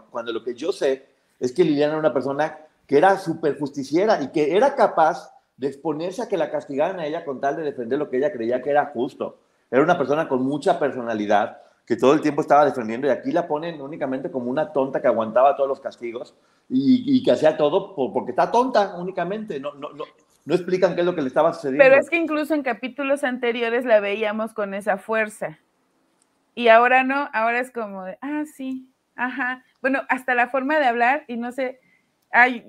cuando 0.10 0.32
lo 0.32 0.44
que 0.44 0.56
yo 0.56 0.72
sé 0.72 1.08
es 1.40 1.52
que 1.52 1.64
Liliana 1.64 1.94
era 1.94 2.00
una 2.00 2.14
persona 2.14 2.58
que 2.88 2.98
era 2.98 3.18
súper 3.18 3.58
justiciera 3.60 4.22
y 4.22 4.30
que 4.30 4.56
era 4.56 4.76
capaz 4.76 5.34
de 5.58 5.68
exponerse 5.68 6.22
a 6.22 6.28
que 6.28 6.38
la 6.38 6.50
castigaran 6.50 7.00
a 7.00 7.06
ella 7.06 7.24
con 7.24 7.40
tal 7.40 7.56
de 7.56 7.64
defender 7.64 8.00
lo 8.00 8.10
que 8.10 8.18
ella 8.18 8.32
creía 8.32 8.62
que 8.62 8.70
era 8.70 8.88
justo. 8.88 9.38
Era 9.70 9.84
una 9.84 9.98
persona 9.98 10.28
con 10.28 10.44
mucha 10.44 10.80
personalidad 10.80 11.62
que 11.86 11.98
todo 11.98 12.14
el 12.14 12.22
tiempo 12.22 12.42
estaba 12.42 12.66
defendiendo 12.66 13.08
y 13.08 13.10
aquí 13.10 13.32
la 13.32 13.48
ponen 13.48 13.82
únicamente 13.82 14.32
como 14.32 14.50
una 14.50 14.72
tonta 14.72 15.02
que 15.02 15.08
aguantaba 15.08 15.56
todos 15.56 15.68
los 15.68 15.82
castigos 15.82 16.36
y, 16.70 17.22
que 17.24 17.32
hacía 17.32 17.58
todo 17.58 17.94
porque 17.96 18.32
está 18.32 18.52
tonta 18.52 18.96
únicamente. 18.96 19.60
No, 19.60 19.74
no, 19.74 19.92
no, 19.92 20.06
no 20.46 20.56
explican 20.56 20.96
qué 20.96 21.02
es 21.02 21.06
lo 21.06 21.16
que 21.16 21.22
le 21.22 21.28
estaba 21.28 21.54
sucediendo. 21.54 21.84
Pero 21.84 22.00
es 22.00 22.10
que 22.10 22.18
incluso 22.18 22.54
en 22.54 22.64
capítulos 22.64 23.24
anteriores 23.24 23.86
la 23.86 24.00
veíamos 24.00 24.54
con 24.54 24.74
esa 24.74 24.98
fuerza. 24.98 25.60
Y 26.56 26.68
ahora 26.68 27.04
no, 27.04 27.30
ahora 27.34 27.60
es 27.60 27.72
como 27.72 28.04
de, 28.06 28.18
ah, 28.22 28.44
sí, 28.46 28.90
ajá. 29.16 29.64
Bueno, 29.82 30.02
hasta 30.10 30.36
la 30.36 30.50
forma 30.50 30.80
de 30.80 30.86
hablar, 30.86 31.26
y 31.28 31.38
no 31.38 31.52
sé, 31.52 31.80
ay, 32.32 32.66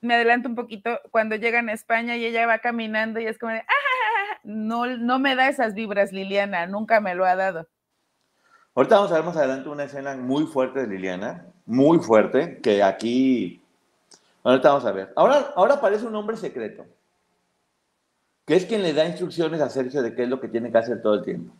me 0.00 0.14
adelanto 0.14 0.48
un 0.48 0.54
poquito, 0.54 0.98
cuando 1.10 1.36
llegan 1.36 1.68
a 1.68 1.72
España 1.72 2.16
y 2.16 2.24
ella 2.24 2.46
va 2.46 2.58
caminando 2.58 3.20
y 3.20 3.26
es 3.26 3.38
como 3.38 3.52
de, 3.52 3.60
ah, 3.60 4.38
no, 4.42 4.86
no 4.86 5.18
me 5.18 5.36
da 5.36 5.48
esas 5.48 5.74
vibras, 5.74 6.12
Liliana, 6.12 6.66
nunca 6.66 7.00
me 7.00 7.14
lo 7.14 7.24
ha 7.24 7.36
dado. 7.36 7.68
Ahorita 8.74 8.96
vamos 8.96 9.12
a 9.12 9.16
ver 9.16 9.24
más 9.24 9.36
adelante 9.36 9.68
una 9.68 9.84
escena 9.84 10.16
muy 10.16 10.46
fuerte 10.46 10.80
de 10.80 10.86
Liliana, 10.86 11.46
muy 11.66 11.98
fuerte, 11.98 12.60
que 12.60 12.82
aquí, 12.82 13.62
ahorita 14.44 14.68
vamos 14.68 14.84
a 14.84 14.92
ver. 14.92 15.12
Ahora, 15.16 15.52
ahora 15.56 15.74
aparece 15.74 16.06
un 16.06 16.14
hombre 16.14 16.36
secreto 16.36 16.86
que 18.50 18.56
es 18.56 18.66
quien 18.66 18.82
le 18.82 18.92
da 18.92 19.06
instrucciones 19.06 19.60
a 19.60 19.68
Sergio 19.68 20.02
de 20.02 20.12
qué 20.12 20.24
es 20.24 20.28
lo 20.28 20.40
que 20.40 20.48
tiene 20.48 20.72
que 20.72 20.78
hacer 20.78 21.00
todo 21.00 21.14
el 21.14 21.22
tiempo. 21.22 21.54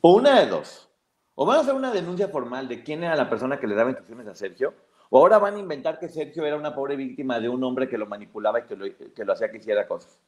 O 0.00 0.14
una 0.14 0.40
de 0.40 0.46
dos. 0.46 0.88
O 1.34 1.44
van 1.44 1.58
a 1.58 1.60
hacer 1.60 1.74
una 1.74 1.92
denuncia 1.92 2.28
formal 2.28 2.66
de 2.66 2.82
quién 2.82 3.04
era 3.04 3.14
la 3.14 3.28
persona 3.28 3.60
que 3.60 3.66
le 3.66 3.74
daba 3.74 3.90
instrucciones 3.90 4.26
a 4.26 4.34
Sergio, 4.34 4.72
o 5.10 5.18
ahora 5.18 5.36
van 5.36 5.56
a 5.56 5.58
inventar 5.58 5.98
que 5.98 6.08
Sergio 6.08 6.46
era 6.46 6.56
una 6.56 6.74
pobre 6.74 6.96
víctima 6.96 7.38
de 7.38 7.50
un 7.50 7.62
hombre 7.62 7.90
que 7.90 7.98
lo 7.98 8.06
manipulaba 8.06 8.60
y 8.60 8.62
que 8.62 8.74
lo, 8.74 8.86
que 9.14 9.22
lo 9.22 9.34
hacía 9.34 9.50
que 9.50 9.58
hiciera 9.58 9.86
cosas. 9.86 10.18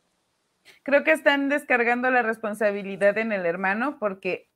Creo 0.83 1.03
que 1.03 1.13
están 1.13 1.49
descargando 1.49 2.11
la 2.11 2.21
responsabilidad 2.21 3.17
en 3.17 3.33
el 3.33 3.47
hermano 3.47 3.97
porque 3.99 4.50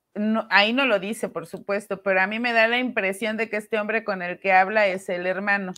ahí 0.50 0.72
no 0.72 0.86
lo 0.86 0.98
dice, 0.98 1.28
por 1.28 1.46
supuesto, 1.46 2.02
pero 2.02 2.20
a 2.20 2.26
mí 2.26 2.38
me 2.38 2.52
da 2.52 2.68
la 2.68 2.78
impresión 2.78 3.36
de 3.36 3.48
que 3.48 3.56
este 3.56 3.78
hombre 3.78 4.04
con 4.04 4.22
el 4.22 4.38
que 4.38 4.52
habla 4.52 4.86
es 4.86 5.08
el 5.08 5.26
hermano. 5.26 5.72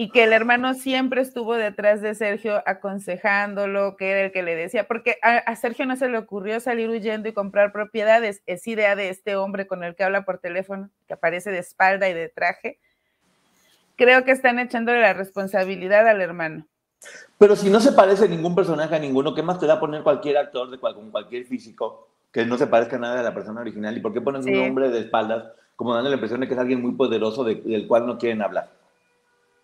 y 0.00 0.10
que 0.10 0.22
el 0.22 0.32
hermano 0.32 0.74
siempre 0.74 1.20
estuvo 1.20 1.56
detrás 1.56 2.00
de 2.00 2.14
Sergio 2.14 2.62
aconsejándolo, 2.66 3.96
que 3.96 4.12
era 4.12 4.20
el 4.26 4.30
que 4.30 4.44
le 4.44 4.54
decía, 4.54 4.86
porque 4.86 5.18
a, 5.22 5.56
Sergio 5.56 5.86
no 5.86 5.96
se 5.96 6.08
le 6.08 6.18
ocurrió 6.18 6.60
salir 6.60 6.88
huyendo 6.88 7.28
y 7.28 7.32
comprar 7.32 7.72
propiedades, 7.72 8.40
es 8.46 8.64
idea 8.68 8.94
de 8.94 9.08
este 9.08 9.34
hombre 9.34 9.66
con 9.66 9.82
el 9.82 9.96
que 9.96 10.04
habla 10.04 10.24
por 10.24 10.38
teléfono, 10.38 10.88
que 11.08 11.14
aparece 11.14 11.50
de 11.50 11.58
espalda 11.58 12.08
y 12.08 12.14
de 12.14 12.28
traje. 12.28 12.78
Creo 13.96 14.24
que 14.24 14.30
están 14.30 14.60
echándole 14.60 15.00
la 15.00 15.14
responsabilidad 15.14 16.06
al 16.06 16.20
hermano. 16.20 16.68
Pero 17.36 17.56
si 17.56 17.68
no 17.68 17.80
se 17.80 17.90
parece 17.90 18.28
ningún 18.28 18.54
personaje 18.54 18.94
a 18.94 19.00
ninguno, 19.00 19.34
¿qué 19.34 19.42
más 19.42 19.58
te 19.58 19.66
da 19.66 19.80
poner 19.80 20.04
cualquier 20.04 20.36
actor 20.36 20.70
de 20.70 20.78
con 20.78 21.10
cualquier 21.10 21.44
físico 21.44 22.08
que 22.32 22.44
no 22.44 22.58
se 22.58 22.66
parezca 22.66 22.98
nada 22.98 23.20
a 23.20 23.22
la 23.22 23.34
persona 23.34 23.60
original? 23.60 23.96
¿Y 23.96 24.00
por 24.00 24.12
qué 24.12 24.20
pones 24.20 24.44
un 24.46 24.56
hombre 24.56 24.90
de 24.90 25.00
espaldas 25.00 25.44
como 25.76 25.94
dando 25.94 26.10
la 26.10 26.16
impresión 26.16 26.40
de 26.40 26.48
que 26.48 26.54
es 26.54 26.60
alguien 26.60 26.82
muy 26.82 26.92
poderoso 26.92 27.44
del 27.44 27.86
cual 27.86 28.06
no 28.06 28.18
quieren 28.18 28.42
hablar? 28.42 28.70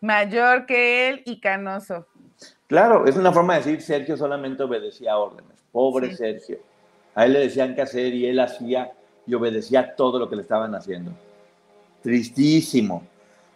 Mayor 0.00 0.66
que 0.66 1.08
él 1.08 1.22
y 1.24 1.40
canoso. 1.40 2.06
Claro, 2.66 3.06
es 3.06 3.16
una 3.16 3.32
forma 3.32 3.54
de 3.54 3.60
decir 3.60 3.80
Sergio 3.80 4.16
solamente 4.16 4.62
obedecía 4.62 5.16
órdenes. 5.16 5.64
Pobre 5.72 6.14
Sergio. 6.14 6.58
A 7.14 7.26
él 7.26 7.32
le 7.32 7.40
decían 7.40 7.74
qué 7.74 7.82
hacer 7.82 8.12
y 8.14 8.26
él 8.26 8.40
hacía 8.40 8.92
y 9.26 9.34
obedecía 9.34 9.94
todo 9.94 10.18
lo 10.18 10.28
que 10.28 10.36
le 10.36 10.42
estaban 10.42 10.74
haciendo. 10.74 11.12
Tristísimo. 12.02 13.06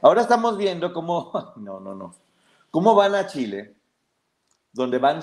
Ahora 0.00 0.22
estamos 0.22 0.56
viendo 0.56 0.92
cómo, 0.92 1.32
no, 1.56 1.80
no, 1.80 1.94
no, 1.94 2.14
cómo 2.70 2.94
van 2.94 3.14
a 3.14 3.26
Chile, 3.26 3.74
donde 4.72 4.98
van, 4.98 5.20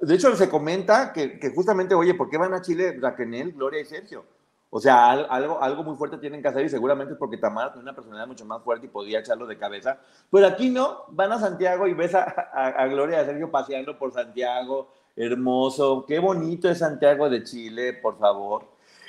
de 0.00 0.14
hecho 0.14 0.34
se 0.36 0.48
comenta 0.48 1.12
que, 1.12 1.52
justamente, 1.54 1.94
oye, 1.94 2.14
¿por 2.14 2.30
qué 2.30 2.38
van 2.38 2.54
a 2.54 2.62
Chile 2.62 2.96
Raquel, 3.00 3.52
Gloria 3.52 3.80
y 3.80 3.84
Sergio? 3.84 4.24
O 4.70 4.80
sea, 4.80 5.10
algo, 5.10 5.62
algo 5.62 5.82
muy 5.82 5.96
fuerte 5.96 6.18
tienen 6.18 6.42
que 6.42 6.48
hacer 6.48 6.64
y 6.64 6.68
seguramente 6.68 7.14
es 7.14 7.18
porque 7.18 7.38
Tamara 7.38 7.72
tiene 7.72 7.84
una 7.84 7.94
personalidad 7.94 8.26
mucho 8.26 8.44
más 8.44 8.62
fuerte 8.62 8.86
y 8.86 8.90
podía 8.90 9.20
echarlo 9.20 9.46
de 9.46 9.56
cabeza. 9.56 9.98
Pero 10.30 10.46
aquí 10.46 10.68
no, 10.68 11.04
van 11.08 11.32
a 11.32 11.38
Santiago 11.38 11.86
y 11.86 11.94
ves 11.94 12.14
a, 12.14 12.22
a, 12.22 12.86
Gloria 12.86 13.18
y 13.18 13.20
a 13.22 13.24
Sergio 13.24 13.50
paseando 13.50 13.98
por 13.98 14.12
Santiago, 14.12 14.92
hermoso, 15.16 16.04
qué 16.06 16.18
bonito 16.18 16.68
es 16.68 16.78
Santiago 16.78 17.30
de 17.30 17.44
Chile, 17.44 17.94
por 17.94 18.18
favor. 18.18 18.66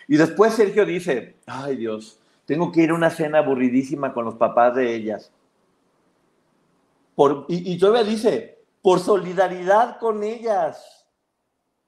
Y 0.08 0.16
después 0.16 0.54
Sergio 0.54 0.86
dice, 0.86 1.36
ay 1.46 1.76
Dios, 1.76 2.20
tengo 2.46 2.72
que 2.72 2.82
ir 2.84 2.92
a 2.92 2.96
una 2.96 3.10
cena 3.10 3.40
aburridísima 3.40 4.14
con 4.14 4.24
los 4.24 4.36
papás 4.36 4.76
de 4.76 4.96
ellas. 4.96 5.30
Por, 7.16 7.46
y, 7.50 7.74
y 7.74 7.78
todavía 7.78 8.10
dice, 8.10 8.59
por 8.82 9.00
solidaridad 9.00 10.00
con 10.00 10.24
ellas. 10.24 11.08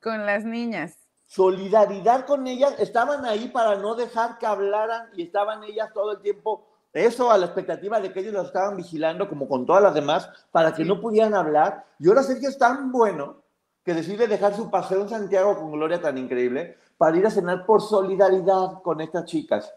Con 0.02 0.26
las 0.26 0.44
niñas 0.44 1.02
solidaridad 1.32 2.26
con 2.26 2.46
ellas, 2.46 2.76
estaban 2.78 3.24
ahí 3.24 3.48
para 3.48 3.78
no 3.78 3.96
dejar 3.96 4.38
que 4.38 4.46
hablaran 4.46 5.08
y 5.16 5.24
estaban 5.24 5.64
ellas 5.64 5.89
todo 5.94 6.12
el 6.12 6.22
tiempo, 6.22 6.68
eso 6.92 7.32
a 7.32 7.38
la 7.38 7.46
expectativa 7.46 8.02
de 8.02 8.12
que 8.12 8.20
ellos 8.20 8.34
los 8.34 8.48
estaban 8.48 8.76
vigilando 8.76 9.30
como 9.30 9.48
con 9.48 9.66
todas 9.66 9.82
las 9.82 9.94
demás, 9.94 10.30
para 10.52 10.74
que 10.74 10.84
no 10.84 11.00
pudieran 11.00 11.34
hablar. 11.34 11.86
Y 12.00 12.10
ahora 12.10 12.24
Sergio 12.24 12.50
es 12.50 12.58
tan 12.58 12.92
bueno 12.92 13.44
que 13.86 13.94
decide 13.94 14.28
dejar 14.28 14.54
su 14.56 14.70
paseo 14.70 15.04
en 15.04 15.10
Santiago 15.10 15.56
con 15.56 15.72
Gloria 15.72 16.02
tan 16.02 16.18
increíble 16.18 16.78
para 16.98 17.16
ir 17.16 17.26
a 17.26 17.32
cenar 17.32 17.66
por 17.66 17.82
solidaridad 17.82 18.82
con 18.84 19.00
estas 19.00 19.24
chicas. 19.24 19.74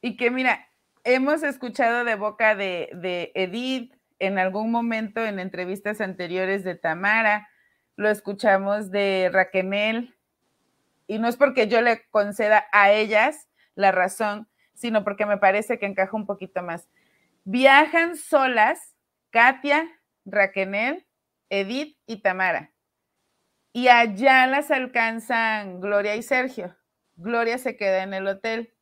Y 0.00 0.16
que 0.16 0.30
mira, 0.30 0.60
hemos 1.02 1.42
escuchado 1.42 2.04
de 2.04 2.14
boca 2.14 2.54
de, 2.54 2.88
de 2.94 3.32
Edith 3.34 3.96
en 4.22 4.38
algún 4.38 4.70
momento 4.70 5.24
en 5.26 5.40
entrevistas 5.40 6.00
anteriores 6.00 6.62
de 6.62 6.76
Tamara, 6.76 7.48
lo 7.96 8.08
escuchamos 8.08 8.92
de 8.92 9.28
Raquel, 9.32 10.14
y 11.08 11.18
no 11.18 11.26
es 11.26 11.36
porque 11.36 11.66
yo 11.66 11.82
le 11.82 12.06
conceda 12.10 12.66
a 12.70 12.92
ellas 12.92 13.48
la 13.74 13.90
razón, 13.90 14.48
sino 14.74 15.02
porque 15.02 15.26
me 15.26 15.38
parece 15.38 15.80
que 15.80 15.86
encaja 15.86 16.16
un 16.16 16.26
poquito 16.26 16.62
más. 16.62 16.88
Viajan 17.42 18.16
solas 18.16 18.94
Katia, 19.30 19.88
Raquel, 20.24 21.04
Edith 21.50 21.98
y 22.06 22.22
Tamara. 22.22 22.70
Y 23.72 23.88
allá 23.88 24.46
las 24.46 24.70
alcanzan 24.70 25.80
Gloria 25.80 26.14
y 26.14 26.22
Sergio. 26.22 26.76
Gloria 27.16 27.58
se 27.58 27.76
queda 27.76 28.04
en 28.04 28.14
el 28.14 28.28
hotel 28.28 28.72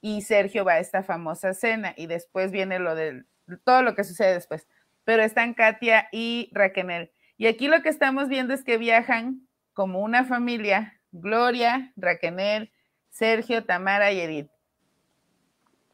y 0.00 0.22
Sergio 0.22 0.64
va 0.64 0.74
a 0.74 0.78
esta 0.78 1.02
famosa 1.02 1.54
cena 1.54 1.92
y 1.96 2.06
después 2.06 2.52
viene 2.52 2.78
lo 2.78 2.94
de 2.94 3.24
todo 3.64 3.82
lo 3.82 3.94
que 3.94 4.04
sucede 4.04 4.34
después. 4.34 4.66
Pero 5.06 5.22
están 5.22 5.54
Katia 5.54 6.08
y 6.12 6.50
Raquel. 6.52 7.12
Y 7.38 7.46
aquí 7.46 7.68
lo 7.68 7.80
que 7.80 7.88
estamos 7.88 8.28
viendo 8.28 8.52
es 8.52 8.64
que 8.64 8.76
viajan 8.76 9.46
como 9.72 10.00
una 10.00 10.24
familia, 10.24 11.00
Gloria, 11.12 11.92
Raquel, 11.96 12.72
Sergio, 13.10 13.64
Tamara 13.64 14.10
y 14.10 14.20
Edith. 14.20 14.50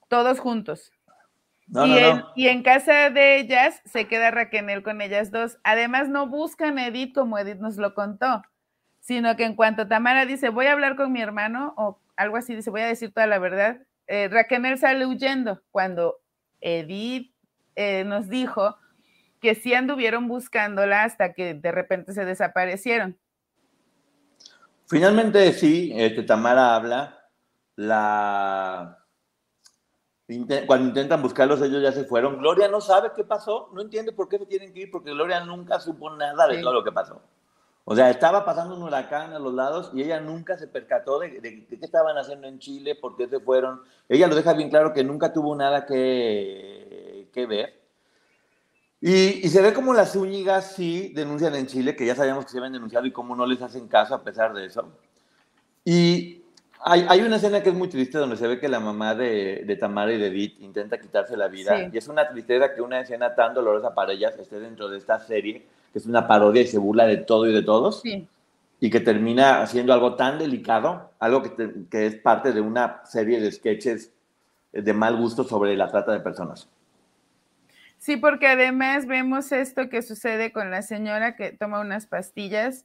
Todos 0.08 0.40
juntos. 0.40 0.90
y, 2.36 2.48
en, 2.48 2.62
casa 2.62 3.10
de 3.10 3.36
ellas 3.36 3.82
se 3.84 4.08
queda 4.08 4.30
Raquel 4.30 4.82
con 4.82 5.02
ellas 5.02 5.30
dos. 5.30 5.58
Además, 5.62 6.08
no 6.08 6.26
buscan 6.26 6.78
a 6.78 6.86
Edith 6.86 7.14
como 7.14 7.38
Edith 7.38 7.58
nos 7.58 7.76
lo 7.76 7.94
contó, 7.94 8.42
sino 9.00 9.36
que 9.36 9.44
en 9.44 9.56
cuanto 9.56 9.88
Tamara 9.88 10.24
dice, 10.24 10.48
voy 10.48 10.66
a 10.66 10.72
hablar 10.72 10.96
con 10.96 11.12
mi 11.12 11.20
hermano, 11.20 11.74
o 11.76 12.00
algo 12.16 12.38
así, 12.38 12.54
dice, 12.54 12.70
voy 12.70 12.80
a 12.80 12.86
decir 12.86 13.12
toda 13.12 13.26
la 13.26 13.38
verdad, 13.38 13.82
eh, 14.06 14.28
Raquel 14.28 14.78
sale 14.78 15.04
huyendo. 15.04 15.60
Cuando 15.70 16.20
Edith 16.62 17.34
eh, 17.76 18.04
nos 18.04 18.28
dijo 18.28 18.76
que 19.42 19.56
sí 19.56 19.74
anduvieron 19.74 20.28
buscándola 20.28 21.02
hasta 21.02 21.32
que 21.34 21.54
de 21.54 21.72
repente 21.72 22.12
se 22.12 22.24
desaparecieron. 22.24 23.18
Finalmente 24.86 25.52
sí, 25.52 25.92
este, 25.96 26.22
Tamara 26.22 26.76
habla, 26.76 27.28
la... 27.74 28.98
cuando 30.66 30.88
intentan 30.88 31.20
buscarlos 31.20 31.60
ellos 31.60 31.82
ya 31.82 31.90
se 31.90 32.04
fueron. 32.04 32.38
Gloria 32.38 32.68
no 32.68 32.80
sabe 32.80 33.10
qué 33.16 33.24
pasó, 33.24 33.68
no 33.74 33.82
entiende 33.82 34.12
por 34.12 34.28
qué 34.28 34.38
se 34.38 34.46
tienen 34.46 34.72
que 34.72 34.82
ir, 34.82 34.90
porque 34.92 35.10
Gloria 35.10 35.40
nunca 35.40 35.80
supo 35.80 36.08
nada 36.10 36.46
de 36.46 36.62
todo 36.62 36.74
lo 36.74 36.84
que 36.84 36.92
pasó. 36.92 37.20
O 37.84 37.96
sea, 37.96 38.10
estaba 38.10 38.44
pasando 38.44 38.76
un 38.76 38.82
huracán 38.84 39.32
a 39.32 39.40
los 39.40 39.54
lados 39.54 39.90
y 39.92 40.02
ella 40.02 40.20
nunca 40.20 40.56
se 40.56 40.68
percató 40.68 41.18
de, 41.18 41.40
de, 41.40 41.66
qué 41.66 41.78
estaban 41.80 42.16
haciendo 42.16 42.46
en 42.46 42.60
Chile, 42.60 42.94
por 42.94 43.16
qué 43.16 43.26
se 43.26 43.40
fueron. 43.40 43.82
Ella 44.08 44.28
lo 44.28 44.36
deja 44.36 44.52
bien 44.52 44.70
claro 44.70 44.92
que 44.92 45.02
nunca 45.02 45.32
tuvo 45.32 45.56
nada 45.56 45.84
que, 45.84 47.28
que 47.32 47.46
ver. 47.46 47.81
Y, 49.04 49.48
se 49.48 49.60
ve 49.60 49.74
como 49.74 49.92
las 49.92 50.12
Zúñigas 50.12 50.76
sí 50.76 51.10
denuncian 51.12 51.56
en 51.56 51.66
Chile, 51.66 51.96
que 51.96 52.06
ya 52.06 52.14
sabíamos 52.14 52.44
que 52.44 52.52
se 52.52 52.58
habían 52.58 52.72
denunciado 52.72 53.04
y 53.04 53.10
cómo 53.10 53.34
no 53.34 53.44
les 53.46 53.60
hacen 53.60 53.88
caso 53.88 54.14
a 54.14 54.22
pesar 54.22 54.54
de 54.54 54.66
eso. 54.66 54.88
Y 55.84 56.42
hay, 56.78 57.04
hay, 57.08 57.22
una 57.22 57.34
escena 57.34 57.64
que 57.64 57.70
es 57.70 57.74
muy 57.74 57.88
triste 57.88 58.16
donde 58.16 58.36
se 58.36 58.46
ve 58.46 58.60
que 58.60 58.68
la 58.68 58.78
mamá 58.78 59.16
de, 59.16 59.64
de 59.66 59.76
Tamara 59.76 60.12
y 60.12 60.18
de 60.18 60.28
Edith 60.28 60.60
intenta 60.60 61.00
quitarse 61.00 61.36
la 61.36 61.48
vida. 61.48 61.90
Y 61.92 61.98
es 61.98 62.06
una 62.06 62.28
tristeza 62.28 62.72
que 62.72 62.80
una 62.80 63.00
escena 63.00 63.34
tan 63.34 63.54
dolorosa 63.54 63.92
para 63.92 64.12
ellas 64.12 64.38
esté 64.38 64.60
dentro 64.60 64.88
de 64.88 64.98
esta 64.98 65.18
serie, 65.18 65.66
que 65.92 65.98
es 65.98 66.06
una 66.06 66.28
parodia 66.28 66.62
y 66.62 66.68
se 66.68 66.78
burla 66.78 67.04
de 67.04 67.16
todo 67.16 67.48
y 67.48 67.52
de 67.52 67.62
todos. 67.62 68.04
Y 68.04 68.88
que 68.88 69.00
termina 69.00 69.62
haciendo 69.62 69.92
algo 69.92 70.14
tan 70.14 70.38
delicado, 70.38 71.10
algo 71.18 71.42
que, 71.42 71.72
que 71.90 72.06
es 72.06 72.14
parte 72.14 72.52
de 72.52 72.60
una 72.60 73.02
serie 73.04 73.40
de 73.40 73.50
sketches 73.50 74.12
de 74.72 74.92
mal 74.92 75.16
gusto 75.16 75.42
sobre 75.42 75.76
la 75.76 75.90
trata 75.90 76.12
de 76.12 76.20
personas. 76.20 76.68
Sí, 78.02 78.16
porque 78.16 78.48
además 78.48 79.06
vemos 79.06 79.52
esto 79.52 79.88
que 79.88 80.02
sucede 80.02 80.52
con 80.52 80.72
la 80.72 80.82
señora 80.82 81.36
que 81.36 81.52
toma 81.52 81.78
unas 81.78 82.08
pastillas 82.08 82.84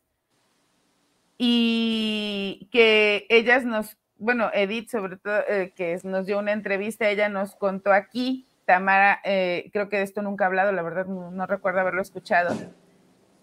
y 1.39 2.69
que 2.71 3.25
ellas 3.29 3.65
nos, 3.65 3.97
bueno, 4.19 4.51
Edith 4.53 4.91
sobre 4.91 5.17
todo, 5.17 5.39
eh, 5.49 5.73
que 5.75 5.99
nos 6.03 6.27
dio 6.27 6.37
una 6.37 6.51
entrevista, 6.51 7.09
ella 7.09 7.29
nos 7.29 7.55
contó 7.55 7.93
aquí, 7.93 8.47
Tamara, 8.65 9.19
eh, 9.23 9.71
creo 9.73 9.89
que 9.89 9.97
de 9.97 10.03
esto 10.03 10.21
nunca 10.21 10.43
ha 10.43 10.47
hablado, 10.49 10.71
la 10.71 10.83
verdad 10.83 11.07
no 11.07 11.47
recuerdo 11.47 11.79
haberlo 11.79 12.03
escuchado, 12.03 12.55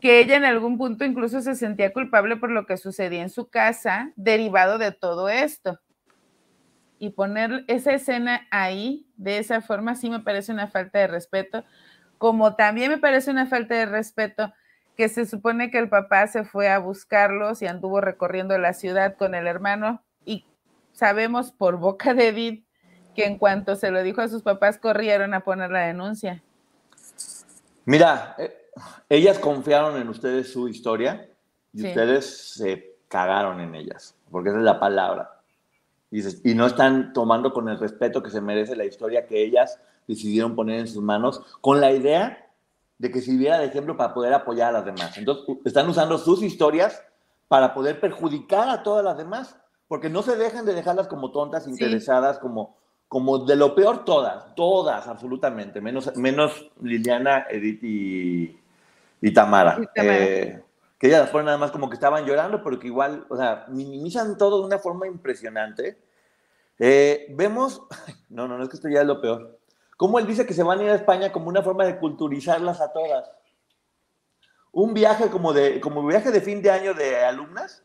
que 0.01 0.21
ella 0.21 0.37
en 0.37 0.45
algún 0.45 0.79
punto 0.79 1.05
incluso 1.05 1.41
se 1.41 1.57
sentía 1.57 1.93
culpable 1.93 2.37
por 2.37 2.53
lo 2.53 2.67
que 2.67 2.77
sucedía 2.77 3.23
en 3.23 3.31
su 3.31 3.49
casa, 3.49 4.13
derivado 4.15 4.79
de 4.79 4.93
todo 4.93 5.29
esto 5.29 5.81
y 7.05 7.11
poner 7.11 7.65
esa 7.69 7.93
escena 7.93 8.49
ahí 8.51 9.07
de 9.19 9.37
esa 9.37 9.61
forma 9.61 9.95
sí 9.95 10.09
me 10.09 10.21
parece 10.21 10.53
una 10.53 10.69
falta 10.69 10.99
de 11.01 11.07
respeto, 11.07 11.63
como 12.17 12.57
también 12.57 12.91
me 12.91 12.97
parece 12.97 13.31
una 13.31 13.45
falta 13.45 13.75
de 13.75 13.85
respeto 13.85 14.55
que 14.97 15.11
se 15.11 15.27
supone 15.27 15.71
que 15.71 15.79
el 15.79 15.91
papá 15.91 16.27
se 16.29 16.45
fue 16.45 16.71
a 16.71 16.79
buscarlos 16.79 17.61
y 17.61 17.67
anduvo 17.67 18.01
recorriendo 18.01 18.57
la 18.57 18.73
ciudad 18.73 19.17
con 19.19 19.35
el 19.35 19.47
hermano 19.47 20.03
y 20.25 20.47
sabemos 20.93 21.53
por 21.53 21.77
boca 21.77 22.15
de 22.15 22.29
Edith 22.29 22.67
que 23.15 23.27
en 23.27 23.37
cuanto 23.37 23.77
se 23.77 23.91
lo 23.91 24.03
dijo 24.03 24.23
a 24.23 24.29
sus 24.29 24.43
papás 24.43 24.79
corrieron 24.79 25.35
a 25.35 25.41
poner 25.41 25.71
la 25.71 25.81
denuncia. 25.81 26.43
Mira, 27.85 28.35
eh, 28.39 28.71
ellas 29.11 29.39
confiaron 29.39 30.01
en 30.01 30.09
ustedes 30.09 30.51
su 30.51 30.69
historia 30.69 31.29
y 31.75 31.87
ustedes 31.87 32.55
se 32.55 32.97
cagaron 33.09 33.61
en 33.61 33.75
ellas, 33.75 34.17
porque 34.31 34.49
esa 34.49 34.59
es 34.59 34.65
la 34.65 34.81
palabra 34.81 35.34
y, 36.15 36.55
no 36.55 36.67
están 36.67 37.13
tomando 37.13 37.53
con 37.53 37.69
el 37.69 37.79
respeto 37.79 38.23
que 38.23 38.31
se 38.31 38.41
merece 38.41 38.77
la 38.77 38.85
historia 38.85 39.27
que 39.27 39.43
ellas 39.43 39.81
decidieron 40.07 40.55
poner 40.55 40.79
en 40.79 40.87
sus 40.87 41.03
manos, 41.03 41.41
con 41.61 41.81
la 41.81 41.91
idea 41.91 42.51
de 42.99 43.11
que 43.11 43.21
sirviera 43.21 43.59
de 43.59 43.67
ejemplo 43.67 43.97
para 43.97 44.15
poder 44.15 44.33
apoyar 44.33 44.69
a 44.69 44.73
las 44.73 44.85
demás. 44.85 45.19
Entonces, 45.19 45.57
están 45.65 45.89
usando 45.89 46.19
sus 46.19 46.43
historias 46.43 47.03
para 47.49 47.75
poder 47.75 47.99
perjudicar 47.99 48.69
a 48.69 48.85
todas 48.85 49.05
las 49.05 49.17
demás, 49.17 49.57
porque 49.89 50.09
no 50.09 50.23
se 50.23 50.37
dejan 50.37 50.65
de 50.65 50.75
dejarlas 50.75 51.09
como 51.09 51.33
tontas, 51.33 51.67
interesadas, 51.67 52.39
como, 52.39 52.77
como 53.09 53.39
de 53.39 53.57
lo 53.57 53.75
peor 53.75 54.05
todas, 54.05 54.55
todas 54.55 55.09
absolutamente, 55.09 55.81
menos, 55.81 56.17
menos 56.17 56.71
Liliana, 56.81 57.47
Edith 57.51 57.83
y, 57.83 59.33
Tamara. 59.33 59.81
Eh, 59.97 60.63
que 61.05 61.09
ellas 61.09 61.31
fueron 61.31 61.45
nada 61.45 61.59
más 61.59 61.71
como 61.71 61.91
que 61.91 61.97
estaban 61.97 62.25
llorando, 62.25 62.63
pero 62.63 62.81
que 62.81 62.87
igual, 62.87 63.27
o 63.29 63.37
sea, 63.37 63.67
minimizan 63.69 64.39
todo 64.39 64.61
de 64.61 64.69
una 64.69 64.79
forma 64.79 65.07
impresionante. 65.07 66.03
Eh, 66.79 67.27
vemos, 67.37 67.83
no, 68.31 68.49
no, 68.49 68.57
no 68.57 68.63
es 68.63 68.71
que 68.71 68.77
esto 68.77 68.89
ya 68.89 69.03
es 69.03 69.07
lo 69.07 69.21
peor. 69.21 69.59
Como 69.99 70.19
él 70.19 70.27
dice 70.27 70.47
que 70.47 70.55
se 70.55 70.63
van 70.63 70.81
a 70.81 70.85
ir 70.85 70.89
a 70.89 70.95
España 70.95 71.31
como 71.31 71.51
una 71.51 71.61
forma 71.61 71.85
de 71.85 71.99
culturizarlas 71.99 72.81
a 72.81 72.91
todas. 72.91 73.31
Un 74.73 74.95
viaje 74.95 75.29
como 75.29 75.53
de, 75.53 75.79
como 75.79 76.07
viaje 76.07 76.31
de 76.31 76.41
fin 76.41 76.63
de 76.63 76.71
año 76.71 76.95
de 76.95 77.23
alumnas, 77.23 77.85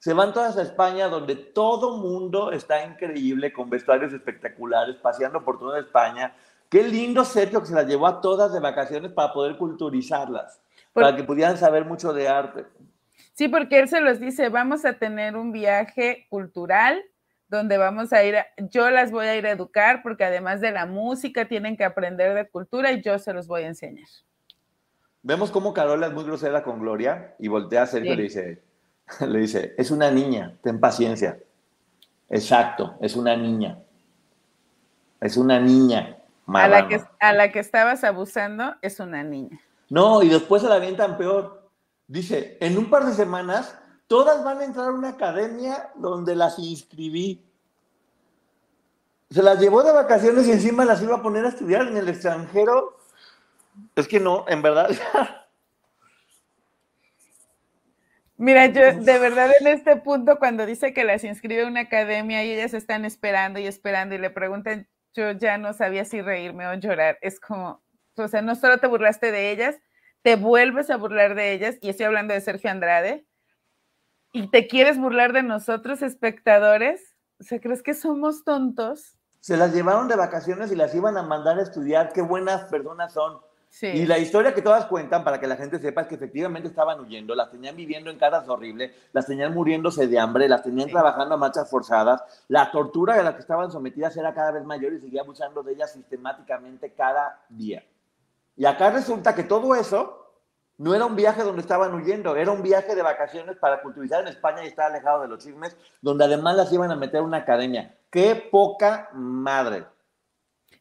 se 0.00 0.12
van 0.12 0.32
todas 0.32 0.56
a 0.56 0.62
España, 0.62 1.06
donde 1.06 1.36
todo 1.36 1.98
mundo 1.98 2.50
está 2.50 2.84
increíble, 2.84 3.52
con 3.52 3.70
vestuarios 3.70 4.12
espectaculares, 4.12 4.96
paseando 4.96 5.44
por 5.44 5.60
toda 5.60 5.78
España. 5.78 6.34
Qué 6.68 6.82
lindo 6.82 7.24
Sergio 7.24 7.60
que 7.60 7.66
se 7.66 7.74
las 7.74 7.86
llevó 7.86 8.08
a 8.08 8.20
todas 8.20 8.52
de 8.52 8.58
vacaciones 8.58 9.12
para 9.12 9.32
poder 9.32 9.56
culturizarlas, 9.56 10.60
para 11.02 11.16
que 11.16 11.24
pudieran 11.24 11.56
saber 11.56 11.84
mucho 11.84 12.12
de 12.12 12.28
arte. 12.28 12.64
Sí, 13.34 13.48
porque 13.48 13.78
él 13.78 13.88
se 13.88 14.00
los 14.00 14.18
dice, 14.18 14.48
vamos 14.48 14.84
a 14.84 14.94
tener 14.94 15.36
un 15.36 15.52
viaje 15.52 16.26
cultural 16.28 17.02
donde 17.48 17.78
vamos 17.78 18.12
a 18.12 18.22
ir, 18.24 18.36
yo 18.70 18.90
las 18.90 19.10
voy 19.10 19.26
a 19.26 19.36
ir 19.36 19.46
a 19.46 19.50
educar 19.50 20.02
porque 20.02 20.24
además 20.24 20.60
de 20.60 20.70
la 20.70 20.86
música 20.86 21.46
tienen 21.46 21.76
que 21.76 21.84
aprender 21.84 22.34
de 22.34 22.48
cultura 22.48 22.92
y 22.92 23.00
yo 23.02 23.18
se 23.18 23.32
los 23.32 23.46
voy 23.46 23.62
a 23.62 23.68
enseñar. 23.68 24.06
Vemos 25.22 25.50
cómo 25.50 25.72
Carola 25.72 26.08
es 26.08 26.12
muy 26.12 26.24
grosera 26.24 26.62
con 26.62 26.80
Gloria 26.80 27.34
y 27.38 27.48
voltea 27.48 27.82
a 27.82 27.86
Sergio 27.86 28.12
y 28.12 28.16
le 28.16 28.22
dice, 28.24 28.62
le 29.26 29.38
dice, 29.40 29.74
es 29.78 29.90
una 29.90 30.10
niña, 30.10 30.56
ten 30.62 30.78
paciencia. 30.78 31.38
Exacto, 32.28 32.96
es 33.00 33.16
una 33.16 33.36
niña. 33.36 33.78
Es 35.20 35.36
una 35.36 35.58
niña. 35.58 36.16
A 36.46 36.68
la, 36.68 36.88
que, 36.88 37.00
a 37.20 37.32
la 37.32 37.50
que 37.50 37.58
estabas 37.58 38.04
abusando 38.04 38.74
es 38.80 39.00
una 39.00 39.22
niña. 39.22 39.60
No, 39.90 40.22
y 40.22 40.28
después 40.28 40.62
se 40.62 40.68
la 40.68 40.76
avientan 40.76 41.16
peor. 41.16 41.70
Dice, 42.06 42.56
en 42.60 42.78
un 42.78 42.90
par 42.90 43.04
de 43.04 43.14
semanas 43.14 43.74
todas 44.06 44.42
van 44.42 44.60
a 44.60 44.64
entrar 44.64 44.88
a 44.88 44.92
una 44.92 45.10
academia 45.10 45.90
donde 45.94 46.34
las 46.34 46.58
inscribí. 46.58 47.44
Se 49.30 49.42
las 49.42 49.60
llevó 49.60 49.82
de 49.82 49.92
vacaciones 49.92 50.48
y 50.48 50.52
encima 50.52 50.84
las 50.84 51.02
iba 51.02 51.16
a 51.16 51.22
poner 51.22 51.44
a 51.44 51.50
estudiar 51.50 51.86
en 51.86 51.96
el 51.98 52.08
extranjero. 52.08 52.96
Es 53.94 54.08
que 54.08 54.18
no, 54.18 54.46
en 54.48 54.62
verdad. 54.62 54.90
Mira, 58.38 58.66
yo 58.66 59.00
de 59.00 59.18
verdad 59.18 59.50
en 59.60 59.66
este 59.66 59.96
punto, 59.96 60.38
cuando 60.38 60.64
dice 60.64 60.94
que 60.94 61.04
las 61.04 61.24
inscribe 61.24 61.64
a 61.64 61.66
una 61.66 61.80
academia 61.80 62.44
y 62.44 62.52
ellas 62.52 62.72
están 62.72 63.04
esperando 63.04 63.58
y 63.58 63.66
esperando 63.66 64.14
y 64.14 64.18
le 64.18 64.30
preguntan, 64.30 64.86
yo 65.12 65.32
ya 65.32 65.58
no 65.58 65.72
sabía 65.72 66.04
si 66.04 66.22
reírme 66.22 66.66
o 66.68 66.74
llorar. 66.74 67.18
Es 67.20 67.40
como, 67.40 67.82
o 68.22 68.28
sea, 68.28 68.42
no 68.42 68.54
solo 68.54 68.78
te 68.78 68.86
burlaste 68.86 69.32
de 69.32 69.50
ellas, 69.50 69.76
te 70.22 70.36
vuelves 70.36 70.90
a 70.90 70.96
burlar 70.96 71.34
de 71.34 71.52
ellas, 71.52 71.76
y 71.80 71.88
estoy 71.88 72.06
hablando 72.06 72.34
de 72.34 72.40
Sergio 72.40 72.70
Andrade, 72.70 73.26
y 74.32 74.50
te 74.50 74.66
quieres 74.66 74.98
burlar 74.98 75.32
de 75.32 75.42
nosotros, 75.42 76.02
espectadores. 76.02 77.16
O 77.40 77.44
sea, 77.44 77.60
¿crees 77.60 77.82
que 77.82 77.94
somos 77.94 78.44
tontos? 78.44 79.16
Se 79.40 79.56
las 79.56 79.72
llevaron 79.72 80.08
de 80.08 80.16
vacaciones 80.16 80.70
y 80.72 80.76
las 80.76 80.94
iban 80.94 81.16
a 81.16 81.22
mandar 81.22 81.58
a 81.58 81.62
estudiar. 81.62 82.12
Qué 82.12 82.20
buenas 82.20 82.64
personas 82.64 83.12
son. 83.12 83.40
Y 83.80 84.06
la 84.06 84.18
historia 84.18 84.54
que 84.54 84.62
todas 84.62 84.86
cuentan, 84.86 85.22
para 85.22 85.38
que 85.38 85.46
la 85.46 85.56
gente 85.56 85.78
sepa, 85.78 86.00
es 86.00 86.08
que 86.08 86.14
efectivamente 86.14 86.68
estaban 86.68 86.98
huyendo, 87.00 87.34
las 87.34 87.50
tenían 87.50 87.76
viviendo 87.76 88.10
en 88.10 88.18
casas 88.18 88.48
horribles, 88.48 88.92
las 89.12 89.26
tenían 89.26 89.52
muriéndose 89.52 90.06
de 90.06 90.18
hambre, 90.18 90.48
las 90.48 90.62
tenían 90.62 90.88
trabajando 90.88 91.34
a 91.34 91.38
marchas 91.38 91.70
forzadas, 91.70 92.22
la 92.48 92.70
tortura 92.70 93.14
a 93.14 93.22
la 93.22 93.34
que 93.34 93.40
estaban 93.40 93.70
sometidas 93.70 94.16
era 94.16 94.32
cada 94.32 94.52
vez 94.52 94.64
mayor 94.64 94.94
y 94.94 95.00
seguía 95.00 95.20
abusando 95.20 95.62
de 95.62 95.74
ellas 95.74 95.92
sistemáticamente 95.92 96.92
cada 96.92 97.44
día. 97.50 97.84
Y 98.58 98.66
acá 98.66 98.90
resulta 98.90 99.34
que 99.34 99.44
todo 99.44 99.74
eso 99.74 100.42
no 100.76 100.94
era 100.94 101.06
un 101.06 101.16
viaje 101.16 101.42
donde 101.42 101.62
estaban 101.62 101.94
huyendo, 101.94 102.36
era 102.36 102.50
un 102.50 102.62
viaje 102.62 102.94
de 102.94 103.02
vacaciones 103.02 103.56
para 103.56 103.80
culturizar 103.80 104.20
en 104.20 104.28
España 104.28 104.64
y 104.64 104.66
estar 104.66 104.90
alejado 104.90 105.22
de 105.22 105.28
los 105.28 105.42
chismes, 105.42 105.76
donde 106.02 106.24
además 106.24 106.56
las 106.56 106.72
iban 106.72 106.90
a 106.90 106.96
meter 106.96 107.20
a 107.20 107.22
una 107.22 107.38
academia. 107.38 107.96
¡Qué 108.10 108.34
poca 108.50 109.08
madre! 109.14 109.86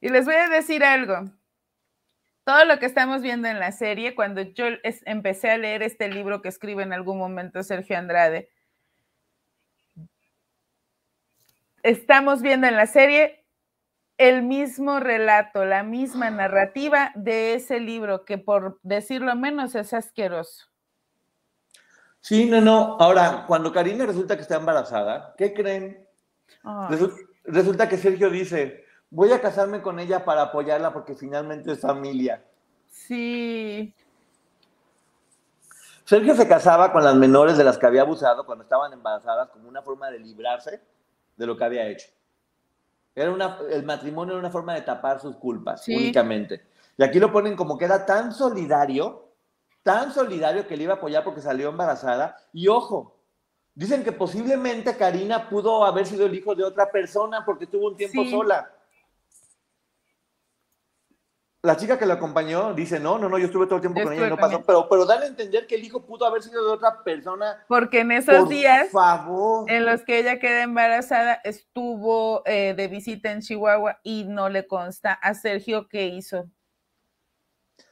Y 0.02 0.10
les 0.10 0.26
voy 0.26 0.36
a 0.36 0.50
decir 0.50 0.84
algo 0.84 1.30
todo 2.48 2.64
lo 2.64 2.80
que 2.80 2.86
estamos 2.86 3.22
viendo 3.22 3.50
en 3.50 3.60
la 3.60 3.74
serie, 3.74 4.16
cuando 4.16 4.42
yo 4.42 4.68
empecé 5.06 5.52
a 5.52 5.58
leer 5.58 5.84
este 5.84 6.08
libro 6.08 6.42
que 6.42 6.48
escribe 6.48 6.82
en 6.82 6.94
algún 6.94 7.18
momento 7.18 7.62
Sergio 7.62 7.98
Andrade, 7.98 8.50
estamos 11.84 12.42
viendo 12.42 12.66
en 12.66 12.78
la 12.78 12.88
serie 12.88 13.37
el 14.18 14.44
mismo 14.44 15.00
relato, 15.00 15.66
la 15.66 15.84
misma 15.84 16.30
narrativa 16.30 17.12
de 17.16 17.54
ese 17.54 17.80
libro, 17.80 18.26
que 18.26 18.38
por 18.38 18.80
decirlo 18.84 19.36
menos 19.36 19.76
es 19.76 19.94
asqueroso. 19.94 20.66
Sí, 22.20 22.46
no, 22.46 22.60
no. 22.60 22.98
Ahora, 23.00 23.46
cuando 23.48 23.72
Karina 23.72 24.06
resulta 24.06 24.36
que 24.36 24.42
está 24.42 24.56
embarazada, 24.56 25.34
¿qué 25.38 25.54
creen? 25.54 26.06
resulta 27.44 27.88
que 27.88 27.98
Sergio 27.98 28.30
dice, 28.30 28.84
voy 29.10 29.32
a 29.32 29.40
casarme 29.40 29.82
con 29.82 30.00
ella 30.00 30.26
para 30.26 30.44
apoyarla 30.44 30.92
porque 30.92 31.16
finalmente 31.16 31.72
es 31.72 31.80
familia. 31.80 32.44
Sí. 32.90 33.94
Sergio 36.04 36.36
se 36.36 36.48
casaba 36.48 36.92
con 36.92 37.04
las 37.04 37.16
menores 37.16 37.58
de 37.58 37.64
las 37.64 37.78
que 37.78 37.86
había 37.86 38.02
abusado 38.02 38.46
cuando 38.46 38.64
estaban 38.64 38.92
embarazadas 38.92 39.50
como 39.50 39.68
una 39.70 39.82
forma 39.82 40.10
de 40.10 40.20
librarse 40.20 40.82
de 41.36 41.46
lo 41.46 41.56
que 41.56 41.64
había 41.64 41.88
hecho. 41.88 42.08
Era 43.18 43.32
una, 43.32 43.58
el 43.72 43.84
matrimonio 43.84 44.34
era 44.34 44.40
una 44.40 44.52
forma 44.52 44.76
de 44.76 44.82
tapar 44.82 45.20
sus 45.20 45.38
culpas, 45.38 45.88
únicamente. 45.88 46.68
Y 46.96 47.04
aquí 47.04 47.20
lo 47.20 47.32
ponen 47.32 47.56
como 47.56 47.76
que 47.76 47.86
era 47.86 48.06
tan 48.06 48.32
solidario, 48.32 49.32
tan 49.82 50.14
solidario 50.14 50.68
que 50.68 50.78
le 50.78 50.84
iba 50.84 50.94
a 50.94 50.98
apoyar 50.98 51.24
porque 51.24 51.42
salió 51.42 51.70
embarazada. 51.70 52.38
Y 52.54 52.68
ojo, 52.68 53.18
dicen 53.74 54.04
que 54.04 54.12
posiblemente 54.12 54.96
Karina 54.96 55.50
pudo 55.50 55.84
haber 55.84 56.06
sido 56.06 56.28
el 56.28 56.36
hijo 56.36 56.54
de 56.54 56.64
otra 56.64 56.92
persona 56.92 57.44
porque 57.44 57.66
tuvo 57.66 57.88
un 57.88 57.98
tiempo 57.98 58.24
sola 58.26 58.72
la 61.64 61.76
chica 61.76 61.98
que 61.98 62.06
la 62.06 62.16
acompañó 62.16 62.74
dice, 62.74 63.00
no, 63.00 63.18
no, 63.18 63.28
no, 63.28 63.38
yo 63.38 63.48
estuve 63.48 63.66
todo 63.66 63.76
el 63.76 63.82
tiempo 63.82 64.02
con 64.02 64.14
ella 64.14 64.28
y 64.28 64.30
no 64.30 64.38
pasó, 64.38 64.64
pero, 64.64 64.88
pero 64.88 65.06
dan 65.06 65.24
a 65.24 65.28
entender 65.28 65.66
que 65.66 65.76
el 65.76 65.84
hijo 65.84 66.06
pudo 66.06 66.26
haber 66.26 66.44
sido 66.44 66.64
de 66.66 66.72
otra 66.72 67.04
persona. 67.04 67.66
Porque 67.68 68.02
en 68.02 68.12
esos 68.12 68.48
días 68.48 68.90
en 69.68 69.86
los 69.86 70.04
que 70.04 70.20
ella 70.20 70.40
queda 70.40 70.64
embarazada, 70.64 71.34
estuvo 71.44 72.44
eh, 72.46 72.74
de 72.76 72.88
visita 72.88 73.32
en 73.32 73.42
Chihuahua 73.42 74.00
y 74.04 74.26
no 74.26 74.50
le 74.50 74.68
consta 74.68 75.14
a 75.14 75.34
Sergio 75.34 75.88
qué 75.88 76.06
hizo. 76.08 76.46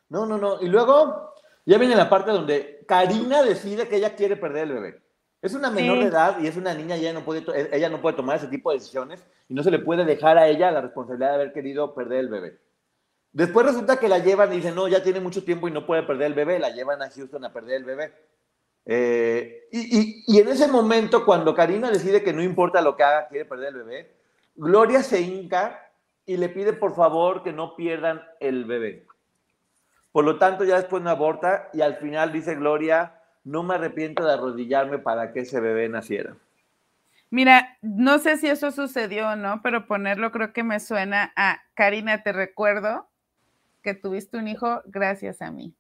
No, 0.10 0.26
no, 0.26 0.38
no. 0.38 0.62
Y 0.62 0.68
luego 0.68 1.34
ya 1.66 1.78
viene 1.78 1.96
la 1.96 2.10
parte 2.10 2.32
donde 2.32 2.86
Karina 2.88 3.42
decide 3.42 3.88
que 3.88 3.98
ella 3.98 4.16
quiere 4.16 4.38
perder 4.38 4.68
el 4.68 4.74
bebé. 4.74 5.02
Es 5.42 5.54
una 5.54 5.70
menor 5.70 6.00
de 6.00 6.06
edad 6.06 6.40
y 6.40 6.48
es 6.48 6.58
una 6.58 6.74
niña, 6.74 6.96
ella 6.96 7.14
no, 7.14 7.24
puede, 7.24 7.44
ella 7.76 7.90
no 7.90 8.02
puede 8.02 8.16
tomar 8.16 8.38
ese 8.38 8.48
tipo 8.48 8.72
de 8.72 8.78
decisiones 8.78 9.24
y 9.48 9.54
no 9.54 9.62
se 9.62 9.70
le 9.70 9.80
puede 9.80 10.06
dejar 10.06 10.38
a 10.38 10.48
ella 10.48 10.72
la 10.72 10.82
responsabilidad 10.82 11.30
de 11.30 11.36
haber 11.36 11.54
querido 11.54 11.94
perder 11.94 12.20
el 12.20 12.30
bebé. 12.30 12.65
Después 13.36 13.66
resulta 13.66 14.00
que 14.00 14.08
la 14.08 14.20
llevan 14.20 14.54
y 14.54 14.56
dicen, 14.56 14.76
no, 14.76 14.88
ya 14.88 15.04
tiene 15.04 15.20
mucho 15.20 15.44
tiempo 15.44 15.68
y 15.68 15.72
no 15.72 15.86
puede 15.86 16.04
perder 16.04 16.28
el 16.28 16.34
bebé, 16.36 16.58
la 16.58 16.70
llevan 16.70 17.02
a 17.02 17.10
Houston 17.10 17.44
a 17.44 17.52
perder 17.52 17.76
el 17.76 17.84
bebé. 17.84 18.14
Eh, 18.86 19.68
y, 19.74 20.40
en 20.40 20.48
ese 20.48 20.70
momento, 20.70 21.26
cuando 21.26 21.54
Karina 21.54 21.92
decide 21.92 22.24
que 22.24 22.32
no 22.32 22.42
importa 22.42 22.82
lo 22.82 22.96
que 22.96 23.04
haga, 23.04 23.28
quiere 23.28 23.44
perder 23.44 23.76
el 23.76 23.84
bebé, 23.84 24.16
Gloria 24.56 25.04
se 25.04 25.20
hinca 25.20 25.92
y 26.26 26.38
le 26.38 26.48
pide 26.48 26.72
por 26.72 26.96
favor 26.96 27.44
que 27.44 27.52
no 27.52 27.76
pierdan 27.76 28.24
el 28.40 28.64
bebé. 28.64 29.06
Por 30.14 30.24
lo 30.24 30.38
tanto, 30.38 30.64
ya 30.64 30.78
después 30.78 31.04
no 31.04 31.10
aborta 31.10 31.68
y 31.74 31.82
al 31.82 31.98
final 31.98 32.32
dice 32.32 32.56
Gloria, 32.56 33.20
no 33.44 33.64
me 33.64 33.76
arrepiento 33.76 34.24
de 34.24 34.32
arrodillarme 34.32 34.98
para 34.98 35.34
que 35.34 35.42
ese 35.42 35.60
bebé 35.60 35.90
naciera. 35.90 36.38
Mira, 37.32 37.78
no 37.82 38.18
sé 38.20 38.38
si 38.38 38.48
eso 38.48 38.72
sucedió 38.72 39.28
o 39.28 39.36
no, 39.36 39.62
pero 39.62 39.88
ponerlo 39.88 40.32
creo 40.32 40.54
que 40.54 40.64
me 40.64 40.80
suena 40.80 41.34
a 41.36 41.62
Karina, 41.74 42.24
te 42.24 42.32
recuerdo 42.32 43.10
que 43.86 43.94
tuviste 43.94 44.38
un 44.38 44.48
hijo 44.48 44.82
gracias 44.88 45.42
a 45.44 45.52
mí. 45.52 45.74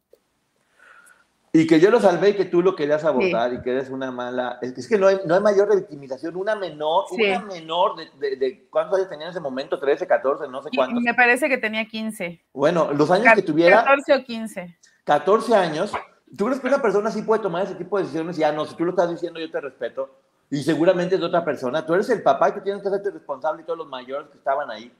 Y 1.52 1.66
que 1.68 1.80
yo 1.80 1.90
lo 1.90 2.00
salvé 2.00 2.32
y 2.32 2.34
que 2.36 2.46
tú 2.46 2.62
lo 2.62 2.76
querías 2.76 3.04
abortar 3.06 3.54
y 3.54 3.62
que 3.62 3.72
eres 3.72 3.90
una 3.90 4.12
mala. 4.12 4.60
Es, 4.62 4.88
que 4.88 4.98
no 4.98 5.08
hay, 5.08 5.20
no 5.26 5.36
hay 5.36 5.42
mayor 5.42 5.70
revictimización. 5.70 6.36
Una 6.36 6.54
menor, 6.54 7.06
una 7.12 7.40
menor 7.46 7.96
de, 8.20 8.36
de, 8.36 8.68
¿Cuántos 8.70 8.98
años 8.98 9.10
tenía 9.10 9.28
en 9.28 9.32
ese 9.32 9.40
momento? 9.40 9.80
13, 9.80 10.06
14, 10.06 10.48
no 10.50 10.62
sé 10.62 10.70
cuántos. 10.76 11.02
Me 11.02 11.14
parece 11.14 11.48
que 11.48 11.58
tenía 11.58 11.86
15. 11.86 12.42
Bueno, 12.54 12.92
los 12.92 13.10
años 13.10 13.34
que 13.34 13.42
tuviera. 13.42 13.86
14 13.86 14.14
o 14.14 14.24
15. 14.26 14.78
14 15.06 15.56
años. 15.56 15.94
¿Tú 16.38 16.46
crees 16.46 16.60
que 16.60 16.68
una 16.68 16.82
persona 16.82 17.10
sí 17.10 17.22
puede 17.22 17.42
tomar 17.42 17.64
ese 17.64 17.76
tipo 17.76 17.98
de 17.98 18.04
decisiones? 18.04 18.36
Ya 18.36 18.52
no, 18.52 18.66
si 18.66 18.76
tú 18.76 18.84
lo 18.84 18.92
estás 18.92 19.10
diciendo, 19.10 19.40
yo 19.40 19.50
te 19.50 19.62
respeto. 19.62 20.14
Y 20.50 20.62
seguramente 20.62 21.16
es 21.16 21.22
de 21.22 21.28
otra 21.28 21.46
persona. 21.46 21.86
Tú 21.86 21.94
eres 21.94 22.10
el 22.10 22.22
papá 22.22 22.50
y 22.50 22.52
tú 22.52 22.62
tienes 22.62 22.82
que 22.82 22.90
hacerte 22.90 23.12
responsable 23.12 23.64
y 23.64 23.66
todos 23.66 23.80
los 23.80 23.88
mayores 23.88 24.28
que 24.30 24.38
estaban 24.38 24.70
ahí. 24.70 24.92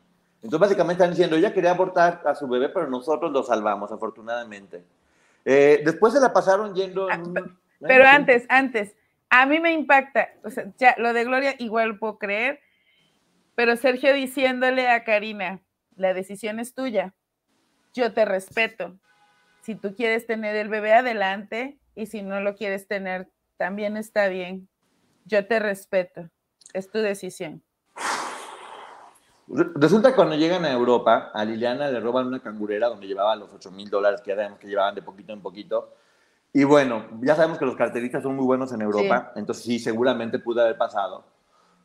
Entonces, 0.46 0.60
básicamente 0.60 1.02
están 1.02 1.10
diciendo, 1.10 1.36
ella 1.38 1.52
quería 1.52 1.72
abortar 1.72 2.22
a 2.24 2.36
su 2.36 2.48
bebé, 2.48 2.70
pero 2.70 2.88
nosotros 2.88 3.32
lo 3.32 3.42
salvamos, 3.42 3.92
afortunadamente. 3.92 4.84
Eh, 5.44 5.82
después 5.84 6.14
se 6.14 6.20
la 6.20 6.32
pasaron 6.32 6.76
yendo... 6.76 7.10
Ah, 7.10 7.20
pero 7.80 8.06
antes, 8.06 8.46
antes, 8.48 8.96
a 9.32 9.48
mí 9.48 9.60
me 9.60 9.74
impacta, 9.74 10.30
o 10.44 10.52
sea, 10.52 10.72
ya 10.78 10.94
lo 11.00 11.14
de 11.14 11.24
Gloria 11.24 11.56
igual 11.58 11.98
puedo 11.98 12.20
creer, 12.20 12.62
Pero 13.56 13.76
Sergio 13.76 14.14
diciéndole 14.14 14.88
a 14.88 15.04
Karina, 15.04 15.62
la 15.96 16.14
decisión 16.14 16.60
es 16.60 16.76
tuya, 16.76 17.16
yo 17.96 18.14
te 18.14 18.24
respeto. 18.26 19.00
Si 19.62 19.74
tú 19.74 19.96
quieres 19.96 20.28
tener 20.28 20.56
el 20.56 20.70
bebé 20.70 20.94
adelante 20.94 21.80
y 21.96 22.06
si 22.06 22.22
no 22.22 22.40
lo 22.40 22.56
quieres 22.56 22.88
tener, 22.88 23.30
también 23.58 23.98
está 23.98 24.28
bien. 24.28 24.68
Yo 25.24 25.48
te 25.48 25.58
respeto. 25.58 26.30
Es 26.74 26.92
tu 26.92 27.00
decisión. 27.00 27.64
Resulta 29.48 30.10
que 30.10 30.16
cuando 30.16 30.36
llegan 30.36 30.66
a 30.66 30.72
Europa, 30.72 31.32
a 31.34 31.46
Liliana 31.46 31.90
le 31.90 32.00
roban 32.00 32.28
una 32.28 32.40
cangurera 32.40 32.88
donde 32.88 33.08
llevaba 33.08 33.36
los 33.36 33.54
8 33.54 33.72
mil 33.72 33.90
dólares 33.90 34.22
que 34.22 34.32
ya 34.32 34.36
sabemos 34.36 34.60
que 34.60 34.68
llevaban 34.68 34.96
de 34.96 35.02
poquito 35.02 35.34
en 35.34 35.42
poquito. 35.42 35.94
Y 36.52 36.64
bueno, 36.64 37.06
ya 37.22 37.36
sabemos 37.36 37.60
que 37.60 37.66
los 37.66 37.76
carteristas 37.76 38.24
son 38.24 38.36
muy 38.36 38.46
buenos 38.46 38.72
en 38.72 38.82
Europa, 38.82 39.34
entonces 39.36 39.64
sí, 39.64 39.78
seguramente 39.78 40.40
pudo 40.40 40.62
haber 40.62 40.78
pasado. 40.78 41.24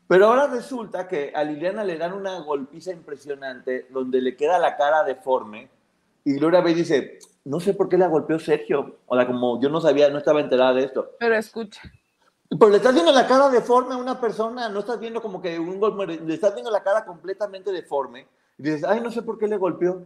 Pero 0.06 0.26
ahora 0.26 0.46
resulta 0.46 1.06
que 1.06 1.32
a 1.34 1.44
Liliana 1.44 1.84
le 1.84 1.98
dan 1.98 2.12
una 2.12 2.38
golpiza 2.40 2.92
impresionante 2.92 3.88
donde 3.90 4.20
le 4.20 4.36
queda 4.36 4.58
la 4.58 4.76
cara 4.76 5.04
deforme 5.04 5.68
y 6.24 6.34
Gloria 6.34 6.60
B 6.60 6.74
dice, 6.74 7.18
no 7.44 7.60
sé 7.60 7.74
por 7.74 7.88
qué 7.88 7.96
la 7.96 8.08
golpeó 8.08 8.38
Sergio. 8.38 8.98
O 9.06 9.16
sea, 9.16 9.26
como 9.26 9.60
yo 9.60 9.68
no 9.68 9.80
sabía, 9.80 10.10
no 10.10 10.18
estaba 10.18 10.40
enterada 10.40 10.74
de 10.74 10.84
esto. 10.84 11.12
Pero 11.18 11.34
escucha. 11.34 11.80
Pero 12.50 12.68
le 12.68 12.78
estás 12.78 12.92
viendo 12.92 13.12
la 13.12 13.28
cara 13.28 13.48
deforme 13.48 13.94
a 13.94 13.98
una 13.98 14.20
persona, 14.20 14.68
no 14.68 14.80
estás 14.80 14.98
viendo 14.98 15.22
como 15.22 15.40
que 15.40 15.58
un 15.58 15.78
golpe, 15.78 16.18
le 16.18 16.34
estás 16.34 16.52
viendo 16.52 16.70
la 16.70 16.82
cara 16.82 17.04
completamente 17.04 17.70
deforme. 17.70 18.26
Y 18.58 18.64
dices, 18.64 18.84
ay, 18.84 19.00
no 19.00 19.12
sé 19.12 19.22
por 19.22 19.38
qué 19.38 19.46
le 19.46 19.56
golpeó. 19.56 20.04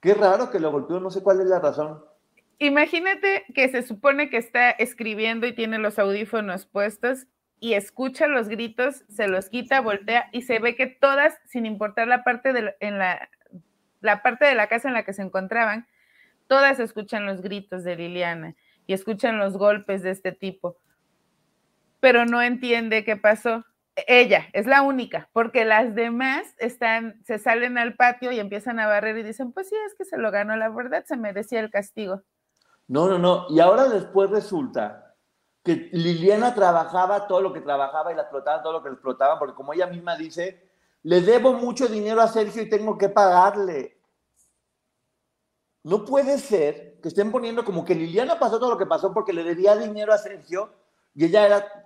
Qué 0.00 0.12
raro 0.12 0.50
que 0.50 0.60
lo 0.60 0.70
golpeó, 0.70 1.00
no 1.00 1.10
sé 1.10 1.22
cuál 1.22 1.40
es 1.40 1.46
la 1.46 1.60
razón. 1.60 2.04
Imagínate 2.58 3.46
que 3.54 3.70
se 3.70 3.82
supone 3.82 4.28
que 4.28 4.36
está 4.36 4.70
escribiendo 4.70 5.46
y 5.46 5.54
tiene 5.54 5.78
los 5.78 5.98
audífonos 5.98 6.66
puestos 6.66 7.26
y 7.60 7.72
escucha 7.72 8.26
los 8.26 8.48
gritos, 8.48 9.04
se 9.08 9.26
los 9.26 9.48
quita, 9.48 9.80
voltea 9.80 10.28
y 10.32 10.42
se 10.42 10.58
ve 10.58 10.76
que 10.76 10.86
todas, 10.86 11.34
sin 11.46 11.64
importar 11.64 12.06
la 12.06 12.22
parte 12.22 12.52
de 12.52 12.74
la 14.00 14.22
parte 14.22 14.44
de 14.44 14.54
la 14.54 14.68
casa 14.68 14.88
en 14.88 14.94
la 14.94 15.04
que 15.04 15.14
se 15.14 15.22
encontraban, 15.22 15.86
todas 16.46 16.78
escuchan 16.78 17.24
los 17.24 17.40
gritos 17.40 17.84
de 17.84 17.96
Liliana 17.96 18.54
y 18.86 18.92
escuchan 18.92 19.38
los 19.38 19.56
golpes 19.56 20.02
de 20.02 20.10
este 20.10 20.32
tipo 20.32 20.76
pero 22.04 22.26
no 22.26 22.42
entiende 22.42 23.02
qué 23.02 23.16
pasó. 23.16 23.64
Ella 24.06 24.48
es 24.52 24.66
la 24.66 24.82
única, 24.82 25.30
porque 25.32 25.64
las 25.64 25.94
demás 25.94 26.46
están, 26.58 27.18
se 27.24 27.38
salen 27.38 27.78
al 27.78 27.96
patio 27.96 28.30
y 28.30 28.38
empiezan 28.38 28.78
a 28.78 28.86
barrer 28.86 29.16
y 29.16 29.22
dicen, 29.22 29.52
pues 29.52 29.70
sí, 29.70 29.74
es 29.86 29.94
que 29.94 30.04
se 30.04 30.18
lo 30.18 30.30
ganó, 30.30 30.54
la 30.54 30.68
verdad, 30.68 31.06
se 31.06 31.16
merecía 31.16 31.60
el 31.60 31.70
castigo. 31.70 32.20
No, 32.88 33.08
no, 33.08 33.18
no. 33.18 33.46
Y 33.48 33.58
ahora 33.58 33.88
después 33.88 34.28
resulta 34.28 35.14
que 35.62 35.88
Liliana 35.92 36.54
trabajaba 36.54 37.26
todo 37.26 37.40
lo 37.40 37.54
que 37.54 37.62
trabajaba 37.62 38.12
y 38.12 38.16
la 38.16 38.22
explotaban 38.24 38.62
todo 38.62 38.74
lo 38.74 38.82
que 38.82 38.90
le 38.90 38.96
explotaban, 38.96 39.38
porque 39.38 39.54
como 39.54 39.72
ella 39.72 39.86
misma 39.86 40.14
dice, 40.14 40.62
le 41.04 41.22
debo 41.22 41.54
mucho 41.54 41.88
dinero 41.88 42.20
a 42.20 42.28
Sergio 42.28 42.60
y 42.60 42.68
tengo 42.68 42.98
que 42.98 43.08
pagarle. 43.08 43.98
No 45.82 46.04
puede 46.04 46.36
ser 46.36 47.00
que 47.00 47.08
estén 47.08 47.32
poniendo 47.32 47.64
como 47.64 47.82
que 47.82 47.94
Liliana 47.94 48.38
pasó 48.38 48.58
todo 48.58 48.72
lo 48.72 48.78
que 48.78 48.84
pasó 48.84 49.14
porque 49.14 49.32
le 49.32 49.42
debía 49.42 49.74
dinero 49.74 50.12
a 50.12 50.18
Sergio 50.18 50.70
y 51.14 51.24
ella 51.24 51.46
era 51.46 51.83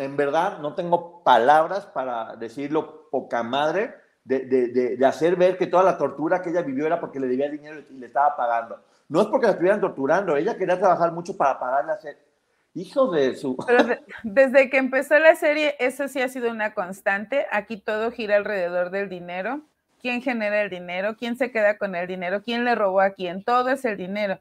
en 0.00 0.16
verdad 0.16 0.58
no 0.60 0.74
tengo 0.74 1.22
palabras 1.22 1.84
para 1.86 2.34
decirlo 2.36 3.08
poca 3.10 3.42
madre 3.42 3.94
de, 4.24 4.40
de, 4.40 4.96
de, 4.96 5.06
hacer 5.06 5.36
ver 5.36 5.58
que 5.58 5.66
toda 5.66 5.82
la 5.82 5.98
tortura 5.98 6.40
que 6.40 6.50
ella 6.50 6.62
vivió 6.62 6.86
era 6.86 7.00
porque 7.00 7.20
le 7.20 7.26
debía 7.26 7.50
dinero 7.50 7.82
y 7.90 7.94
le 7.94 8.06
estaba 8.06 8.36
pagando. 8.36 8.82
No 9.08 9.20
es 9.20 9.26
porque 9.26 9.46
la 9.46 9.52
estuvieran 9.52 9.80
torturando, 9.80 10.36
ella 10.36 10.56
quería 10.56 10.78
trabajar 10.78 11.12
mucho 11.12 11.36
para 11.36 11.58
pagarle 11.58 11.92
a 11.92 11.94
hacer. 11.96 12.18
Hijo 12.74 13.10
de 13.10 13.34
su. 13.34 13.56
desde 14.22 14.70
que 14.70 14.78
empezó 14.78 15.18
la 15.18 15.34
serie, 15.34 15.74
eso 15.80 16.08
sí 16.08 16.22
ha 16.22 16.28
sido 16.28 16.50
una 16.50 16.72
constante. 16.72 17.46
Aquí 17.50 17.76
todo 17.76 18.10
gira 18.10 18.36
alrededor 18.36 18.90
del 18.90 19.08
dinero. 19.08 19.60
¿Quién 20.00 20.22
genera 20.22 20.62
el 20.62 20.70
dinero? 20.70 21.16
¿Quién 21.16 21.36
se 21.36 21.50
queda 21.50 21.76
con 21.76 21.94
el 21.94 22.06
dinero? 22.06 22.42
¿Quién 22.42 22.64
le 22.64 22.74
robó 22.74 23.00
a 23.00 23.10
quién? 23.10 23.42
Todo 23.42 23.70
es 23.70 23.84
el 23.84 23.96
dinero. 23.96 24.38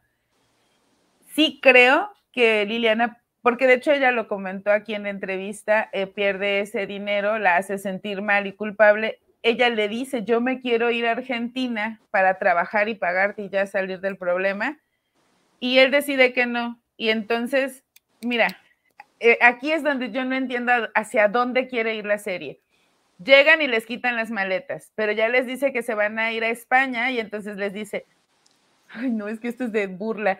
Sí 1.34 1.60
creo 1.62 2.12
que 2.32 2.66
Liliana 2.66 3.18
porque 3.41 3.67
de 3.67 3.75
hecho 3.75 3.91
ella 3.91 4.11
lo 4.11 4.27
comentó 4.27 4.71
aquí 4.71 4.93
en 4.93 5.03
la 5.03 5.09
entrevista, 5.09 5.89
eh, 5.93 6.07
pierde 6.07 6.59
ese 6.61 6.85
dinero, 6.87 7.39
la 7.39 7.57
hace 7.57 7.77
sentir 7.77 8.21
mal 8.21 8.47
y 8.47 8.53
culpable. 8.53 9.19
Ella 9.43 9.69
le 9.69 9.87
dice, 9.87 10.23
yo 10.25 10.41
me 10.41 10.59
quiero 10.59 10.91
ir 10.91 11.07
a 11.07 11.11
Argentina 11.11 12.01
para 12.11 12.37
trabajar 12.37 12.89
y 12.89 12.95
pagarte 12.95 13.43
y 13.43 13.49
ya 13.49 13.65
salir 13.65 14.01
del 14.01 14.17
problema. 14.17 14.77
Y 15.61 15.79
él 15.79 15.91
decide 15.91 16.33
que 16.33 16.45
no. 16.45 16.79
Y 16.97 17.09
entonces, 17.09 17.83
mira, 18.21 18.59
eh, 19.21 19.37
aquí 19.41 19.71
es 19.71 19.83
donde 19.83 20.11
yo 20.11 20.25
no 20.25 20.35
entiendo 20.35 20.71
hacia 20.93 21.29
dónde 21.29 21.67
quiere 21.67 21.95
ir 21.95 22.05
la 22.05 22.17
serie. 22.17 22.59
Llegan 23.23 23.61
y 23.61 23.67
les 23.67 23.85
quitan 23.85 24.15
las 24.15 24.31
maletas, 24.31 24.91
pero 24.95 25.11
ya 25.11 25.27
les 25.29 25.45
dice 25.45 25.73
que 25.73 25.83
se 25.83 25.93
van 25.93 26.19
a 26.19 26.31
ir 26.31 26.43
a 26.43 26.49
España 26.49 27.11
y 27.11 27.19
entonces 27.19 27.57
les 27.57 27.73
dice, 27.73 28.05
ay, 28.89 29.11
no, 29.11 29.27
es 29.27 29.39
que 29.39 29.49
esto 29.49 29.65
es 29.65 29.71
de 29.71 29.87
burla 29.87 30.39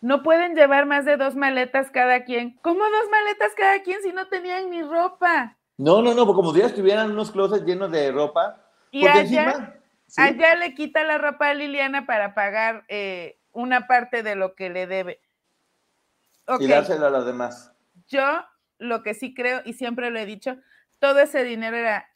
no 0.00 0.22
pueden 0.22 0.54
llevar 0.54 0.86
más 0.86 1.04
de 1.04 1.16
dos 1.16 1.34
maletas 1.34 1.90
cada 1.90 2.24
quien. 2.24 2.58
¿Cómo 2.62 2.80
dos 2.84 3.10
maletas 3.10 3.52
cada 3.56 3.82
quien 3.82 4.02
si 4.02 4.12
no 4.12 4.28
tenían 4.28 4.70
ni 4.70 4.82
ropa? 4.82 5.56
No, 5.78 6.02
no, 6.02 6.14
no, 6.14 6.26
porque 6.26 6.36
como 6.36 6.54
si 6.54 6.60
estuvieran 6.60 7.10
unos 7.10 7.30
closets 7.30 7.64
llenos 7.64 7.90
de 7.90 8.12
ropa. 8.12 8.62
Y 8.90 9.06
allá, 9.06 9.78
allá 10.16 10.54
le 10.56 10.74
quita 10.74 11.04
la 11.04 11.18
ropa 11.18 11.48
a 11.48 11.54
Liliana 11.54 12.06
para 12.06 12.34
pagar 12.34 12.84
eh, 12.88 13.38
una 13.52 13.86
parte 13.86 14.22
de 14.22 14.36
lo 14.36 14.54
que 14.54 14.70
le 14.70 14.86
debe. 14.86 15.20
Y 16.60 16.66
dárselo 16.66 17.06
a 17.06 17.10
los 17.10 17.26
demás. 17.26 17.72
Yo 18.08 18.44
lo 18.78 19.02
que 19.02 19.14
sí 19.14 19.34
creo, 19.34 19.62
y 19.64 19.72
siempre 19.72 20.10
lo 20.10 20.18
he 20.18 20.26
dicho, 20.26 20.56
todo 20.98 21.18
ese 21.18 21.42
dinero 21.44 21.76
era 21.76 22.08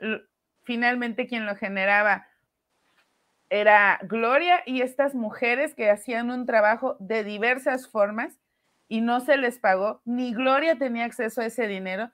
finalmente 0.63 1.27
quien 1.27 1.47
lo 1.47 1.57
generaba 1.57 2.29
era 3.51 3.99
Gloria 4.03 4.63
y 4.65 4.81
estas 4.81 5.15
mujeres 5.15 5.75
que 5.75 5.91
hacían 5.91 6.31
un 6.31 6.47
trabajo 6.47 6.97
de 7.01 7.25
diversas 7.25 7.89
formas 7.89 8.39
y 8.89 9.01
no 9.01 9.21
se 9.21 9.37
les 9.37 9.59
pagó, 9.59 10.01
ni 10.05 10.33
Gloria 10.33 10.79
tenía 10.79 11.05
acceso 11.05 11.41
a 11.41 11.47
ese 11.47 11.67
dinero. 11.67 12.11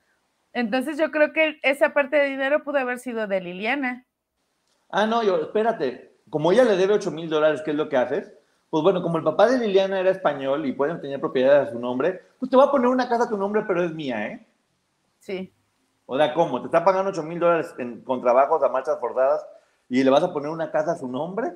Entonces 0.52 0.98
yo 0.98 1.10
creo 1.10 1.32
que 1.32 1.58
esa 1.62 1.92
parte 1.92 2.16
de 2.16 2.30
dinero 2.30 2.64
pudo 2.64 2.78
haber 2.78 2.98
sido 2.98 3.26
de 3.26 3.40
Liliana. 3.40 4.06
Ah, 4.88 5.06
no, 5.06 5.22
yo, 5.22 5.36
espérate, 5.36 6.16
como 6.30 6.52
ella 6.52 6.64
le 6.64 6.76
debe 6.76 6.94
8 6.94 7.10
mil 7.10 7.28
dólares, 7.28 7.62
¿qué 7.62 7.72
es 7.72 7.76
lo 7.76 7.88
que 7.90 7.98
haces? 7.98 8.32
Pues 8.70 8.82
bueno, 8.82 9.02
como 9.02 9.18
el 9.18 9.24
papá 9.24 9.46
de 9.46 9.58
Liliana 9.58 10.00
era 10.00 10.10
español 10.10 10.64
y 10.66 10.72
pueden 10.72 11.00
tener 11.00 11.20
propiedades 11.20 11.68
a 11.68 11.72
su 11.72 11.78
nombre, 11.78 12.22
pues 12.38 12.50
te 12.50 12.56
va 12.56 12.64
a 12.64 12.70
poner 12.70 12.88
una 12.88 13.08
casa 13.08 13.24
a 13.24 13.28
tu 13.28 13.36
nombre, 13.36 13.62
pero 13.66 13.84
es 13.84 13.92
mía, 13.92 14.26
¿eh? 14.26 14.46
Sí. 15.20 15.52
O 16.06 16.16
sea, 16.16 16.32
¿cómo? 16.32 16.60
¿Te 16.60 16.66
está 16.66 16.84
pagando 16.84 17.10
8 17.10 17.22
mil 17.22 17.38
dólares 17.38 17.74
con 18.04 18.22
trabajos 18.22 18.62
a 18.62 18.68
marchas 18.68 18.98
forzadas 18.98 19.46
y 19.88 20.02
le 20.02 20.10
vas 20.10 20.22
a 20.22 20.32
poner 20.32 20.50
una 20.50 20.70
casa 20.70 20.92
a 20.92 20.96
su 20.96 21.08
nombre. 21.08 21.52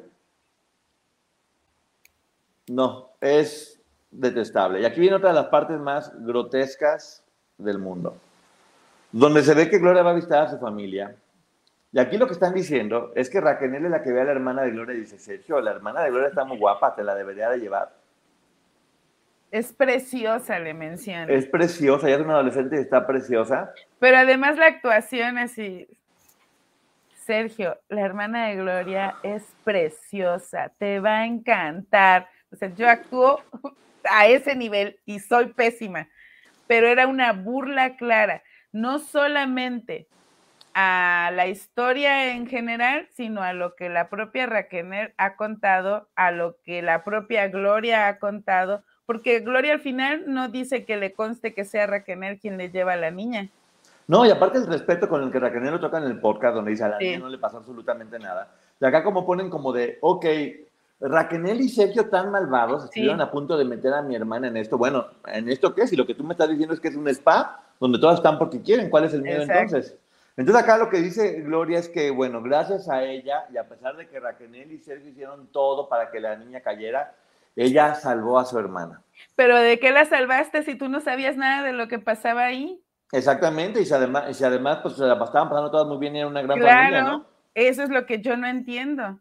No, 2.68 3.11
es 3.20 3.81
detestable. 4.11 4.81
Y 4.81 4.85
aquí 4.85 5.01
viene 5.01 5.16
otra 5.16 5.31
de 5.31 5.35
las 5.37 5.47
partes 5.47 5.78
más 5.78 6.12
grotescas 6.24 7.24
del 7.59 7.78
mundo, 7.78 8.16
donde 9.12 9.43
se 9.43 9.55
ve 9.55 9.68
que 9.68 9.78
Gloria 9.78 10.03
va 10.03 10.11
a 10.11 10.14
visitar 10.14 10.45
a 10.45 10.51
su 10.51 10.59
familia. 10.59 11.16
Y 11.93 11.99
aquí 11.99 12.16
lo 12.16 12.26
que 12.26 12.35
están 12.35 12.55
diciendo 12.55 13.11
es 13.16 13.28
que 13.28 13.41
Raquel 13.41 13.74
es 13.74 13.91
la 13.91 14.03
que 14.03 14.12
ve 14.12 14.20
a 14.20 14.24
la 14.24 14.33
hermana 14.33 14.62
de 14.62 14.70
Gloria 14.70 14.95
y 14.95 15.01
dice, 15.01 15.18
Sergio, 15.18 15.61
la 15.61 15.72
hermana 15.72 16.03
de 16.03 16.11
Gloria 16.11 16.28
está 16.28 16.45
muy 16.45 16.57
guapa, 16.57 16.95
te 16.95 17.03
la 17.03 17.16
debería 17.16 17.51
de 17.51 17.59
llevar. 17.59 17.93
Es 19.51 19.72
preciosa, 19.72 20.61
le 20.61 20.74
menciona. 20.74 21.24
Es 21.33 21.47
preciosa, 21.47 22.07
ella 22.07 22.18
es 22.18 22.22
una 22.22 22.35
adolescente 22.35 22.76
y 22.76 22.78
está 22.78 23.05
preciosa. 23.05 23.72
Pero 23.99 24.18
además 24.18 24.57
la 24.57 24.66
actuación 24.66 25.39
así, 25.39 25.89
Sergio, 27.31 27.78
la 27.89 28.01
hermana 28.01 28.49
de 28.49 28.57
Gloria 28.57 29.14
es 29.22 29.45
preciosa, 29.62 30.72
te 30.78 30.99
va 30.99 31.18
a 31.18 31.26
encantar. 31.26 32.28
O 32.51 32.57
sea, 32.57 32.74
yo 32.74 32.89
actúo 32.89 33.41
a 34.11 34.26
ese 34.26 34.57
nivel 34.57 34.99
y 35.07 35.20
soy 35.20 35.53
pésima, 35.53 36.09
pero 36.66 36.89
era 36.89 37.07
una 37.07 37.33
burla 37.33 37.97
clara, 37.97 38.43
no 38.72 38.99
solamente 38.99 40.09
a 40.74 41.31
la 41.33 41.47
historia 41.47 42.35
en 42.35 42.49
general, 42.49 43.07
sino 43.12 43.45
a 43.45 43.53
lo 43.53 43.76
que 43.76 43.89
la 43.91 44.09
propia 44.09 44.47
Raquel 44.47 45.14
ha 45.16 45.37
contado, 45.37 46.09
a 46.16 46.33
lo 46.33 46.57
que 46.64 46.83
la 46.83 47.05
propia 47.05 47.47
Gloria 47.47 48.09
ha 48.09 48.18
contado, 48.18 48.83
porque 49.07 49.39
Gloria 49.39 49.74
al 49.74 49.81
final 49.81 50.24
no 50.26 50.49
dice 50.49 50.85
que 50.85 50.97
le 50.97 51.12
conste 51.12 51.55
que 51.55 51.64
sea 51.64 51.87
Raquel 51.87 52.41
quien 52.41 52.59
le 52.59 52.72
lleva 52.72 52.95
a 52.95 52.97
la 52.97 53.12
niña. 53.12 53.51
No, 54.11 54.26
y 54.26 54.30
aparte 54.30 54.58
el 54.58 54.66
respeto 54.66 55.08
con 55.08 55.22
el 55.22 55.30
que 55.30 55.38
Raquel 55.38 55.62
lo 55.70 55.78
toca 55.78 55.98
en 55.98 56.02
el 56.02 56.18
podcast, 56.18 56.56
donde 56.56 56.72
dice 56.72 56.82
a 56.82 56.88
la 56.88 56.98
niña 56.98 57.20
no 57.20 57.28
le 57.28 57.38
pasó 57.38 57.58
absolutamente 57.58 58.18
nada. 58.18 58.50
Y 58.80 58.84
acá 58.84 59.04
como 59.04 59.24
ponen 59.24 59.48
como 59.48 59.72
de, 59.72 59.98
ok, 60.00 60.26
Raquel 60.98 61.61
y 61.61 61.68
Sergio 61.68 62.11
tan 62.11 62.32
malvados 62.32 62.86
estuvieron 62.86 63.20
a 63.20 63.30
punto 63.30 63.56
de 63.56 63.64
meter 63.64 63.94
a 63.94 64.02
mi 64.02 64.16
hermana 64.16 64.48
en 64.48 64.56
esto. 64.56 64.76
Bueno, 64.76 65.06
¿en 65.28 65.48
esto 65.48 65.72
qué? 65.76 65.86
Si 65.86 65.94
lo 65.94 66.08
que 66.08 66.16
tú 66.16 66.24
me 66.24 66.32
estás 66.32 66.48
diciendo 66.48 66.74
es 66.74 66.80
que 66.80 66.88
es 66.88 66.96
un 66.96 67.06
spa 67.06 67.62
donde 67.78 68.00
todas 68.00 68.16
están 68.16 68.36
porque 68.36 68.61
quieren, 68.61 68.90
¿cuál 68.90 69.04
es 69.04 69.14
el 69.14 69.22
miedo 69.22 69.42
entonces? 69.42 69.96
Entonces 70.36 70.61
acá 70.61 70.76
lo 70.76 70.90
que 70.90 70.98
dice 70.98 71.42
Gloria 71.42 71.78
es 71.78 71.88
que, 71.88 72.11
bueno, 72.11 72.42
gracias 72.42 72.88
a 72.88 73.04
ella 73.04 73.44
y 73.52 73.58
a 73.58 73.68
pesar 73.68 73.96
de 73.96 74.08
que 74.08 74.18
Raquel 74.18 74.72
y 74.72 74.78
Sergio 74.78 75.08
hicieron 75.08 75.46
todo 75.52 75.88
para 75.88 76.11
que 76.11 76.18
la 76.18 76.34
niña 76.34 76.62
cayera, 76.62 77.14
ella 77.54 77.94
salvó 77.94 78.40
a 78.40 78.44
su 78.44 78.58
hermana. 78.58 79.02
Pero 79.36 79.56
¿de 79.56 79.78
qué 79.78 79.92
la 79.92 80.04
salvaste 80.04 80.64
si 80.64 80.74
tú 80.74 80.88
no 80.88 80.98
sabías 80.98 81.36
nada 81.36 81.62
de 81.62 81.72
lo 81.72 81.86
que 81.86 82.00
pasaba 82.00 82.42
ahí? 82.42 82.82
Exactamente, 83.12 83.80
y 83.80 83.86
si 83.86 83.92
además, 83.92 84.36
si 84.36 84.44
además 84.44 84.78
pues 84.82 84.94
se 84.94 85.04
la 85.04 85.14
estaban 85.14 85.48
pasando 85.48 85.70
todas 85.70 85.86
muy 85.86 85.98
bien 85.98 86.14
y 86.14 86.20
era 86.20 86.28
una 86.28 86.42
gran 86.42 86.58
familia, 86.61 87.02
¿no? 87.02 87.24
Eso 87.54 87.82
es 87.82 87.90
lo 87.90 88.06
que 88.06 88.20
yo 88.20 88.36
no 88.36 88.46
entiendo. 88.46 89.18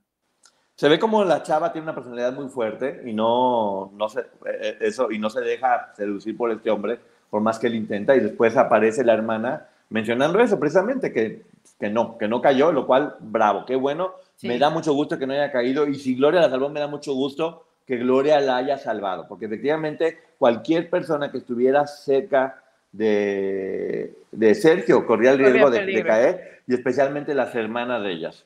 Se 0.75 0.87
ve 0.87 0.99
como 0.99 1.25
la 1.25 1.43
chava 1.43 1.73
tiene 1.73 1.85
una 1.85 1.95
personalidad 1.95 2.33
muy 2.33 2.47
fuerte 2.47 3.01
y 3.05 3.13
no, 3.13 3.91
no 3.95 4.07
se, 4.07 4.21
eh, 4.45 4.77
eso, 4.79 5.11
y 5.11 5.17
no 5.17 5.29
se 5.29 5.41
deja 5.41 5.91
seducir 5.95 6.37
por 6.37 6.51
este 6.51 6.69
hombre, 6.69 6.99
por 7.29 7.41
más 7.41 7.59
que 7.59 7.67
él 7.67 7.75
intenta, 7.75 8.15
y 8.15 8.19
después 8.19 8.55
aparece 8.55 9.03
la 9.03 9.13
hermana 9.13 9.67
mencionando 9.89 10.39
eso 10.39 10.59
precisamente, 10.59 11.11
que, 11.11 11.43
que 11.79 11.89
no, 11.89 12.17
que 12.17 12.27
no 12.27 12.41
cayó, 12.41 12.71
lo 12.71 12.85
cual, 12.85 13.15
bravo, 13.19 13.65
qué 13.65 13.75
bueno, 13.75 14.13
me 14.43 14.57
da 14.57 14.69
mucho 14.69 14.93
gusto 14.93 15.17
que 15.17 15.27
no 15.27 15.33
haya 15.33 15.51
caído, 15.51 15.87
y 15.87 15.95
si 15.95 16.15
Gloria 16.15 16.41
la 16.41 16.49
salvó, 16.49 16.69
me 16.69 16.79
da 16.79 16.87
mucho 16.87 17.13
gusto 17.13 17.65
que 17.85 17.97
Gloria 17.97 18.39
la 18.39 18.57
haya 18.57 18.77
salvado, 18.77 19.27
porque 19.27 19.45
efectivamente 19.45 20.19
cualquier 20.37 20.89
persona 20.89 21.31
que 21.31 21.39
estuviera 21.39 21.87
cerca 21.87 22.63
de, 22.91 24.15
de 24.31 24.55
Sergio 24.55 25.05
corría 25.05 25.31
el 25.31 25.39
riesgo 25.39 25.69
de, 25.69 26.03
caer, 26.03 26.61
y 26.67 26.73
especialmente 26.73 27.33
las 27.33 27.53
hermanas 27.55 28.03
de 28.03 28.11
ellas. 28.11 28.45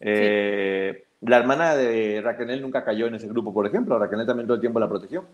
Eh, 0.00 1.04
la 1.22 1.38
hermana 1.38 1.74
de 1.74 2.20
Raquel 2.22 2.62
nunca 2.62 2.84
cayó 2.84 3.06
en 3.06 3.16
ese 3.16 3.28
grupo, 3.28 3.52
por 3.52 3.66
ejemplo. 3.66 3.98
Raquel 3.98 4.26
también 4.26 4.46
todo 4.46 4.56
el 4.56 4.60
tiempo 4.60 4.78
la 4.78 4.88
protegió. 4.88 5.24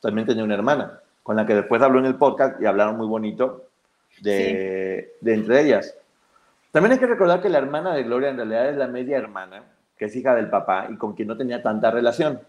También 0.00 0.26
tenía 0.26 0.44
una 0.44 0.54
hermana, 0.54 1.00
con 1.22 1.36
la 1.36 1.46
que 1.46 1.54
después 1.54 1.82
habló 1.82 1.98
en 1.98 2.06
el 2.06 2.16
podcast 2.16 2.60
y 2.60 2.66
hablaron 2.66 2.96
muy 2.96 3.06
bonito 3.06 3.68
de, 4.20 5.14
de 5.20 5.34
entre 5.34 5.62
ellas. 5.62 5.94
También 6.70 6.92
hay 6.92 6.98
que 6.98 7.06
recordar 7.06 7.40
que 7.40 7.48
la 7.48 7.58
hermana 7.58 7.94
de 7.94 8.02
Gloria 8.02 8.30
en 8.30 8.36
realidad 8.36 8.68
es 8.68 8.76
la 8.76 8.86
media 8.86 9.16
hermana, 9.16 9.64
que 9.96 10.06
es 10.06 10.16
hija 10.16 10.34
del 10.34 10.50
papá 10.50 10.88
y 10.90 10.96
con 10.96 11.14
quien 11.14 11.28
no 11.28 11.36
tenía 11.36 11.62
tanta 11.62 11.90
relación. 11.90 12.40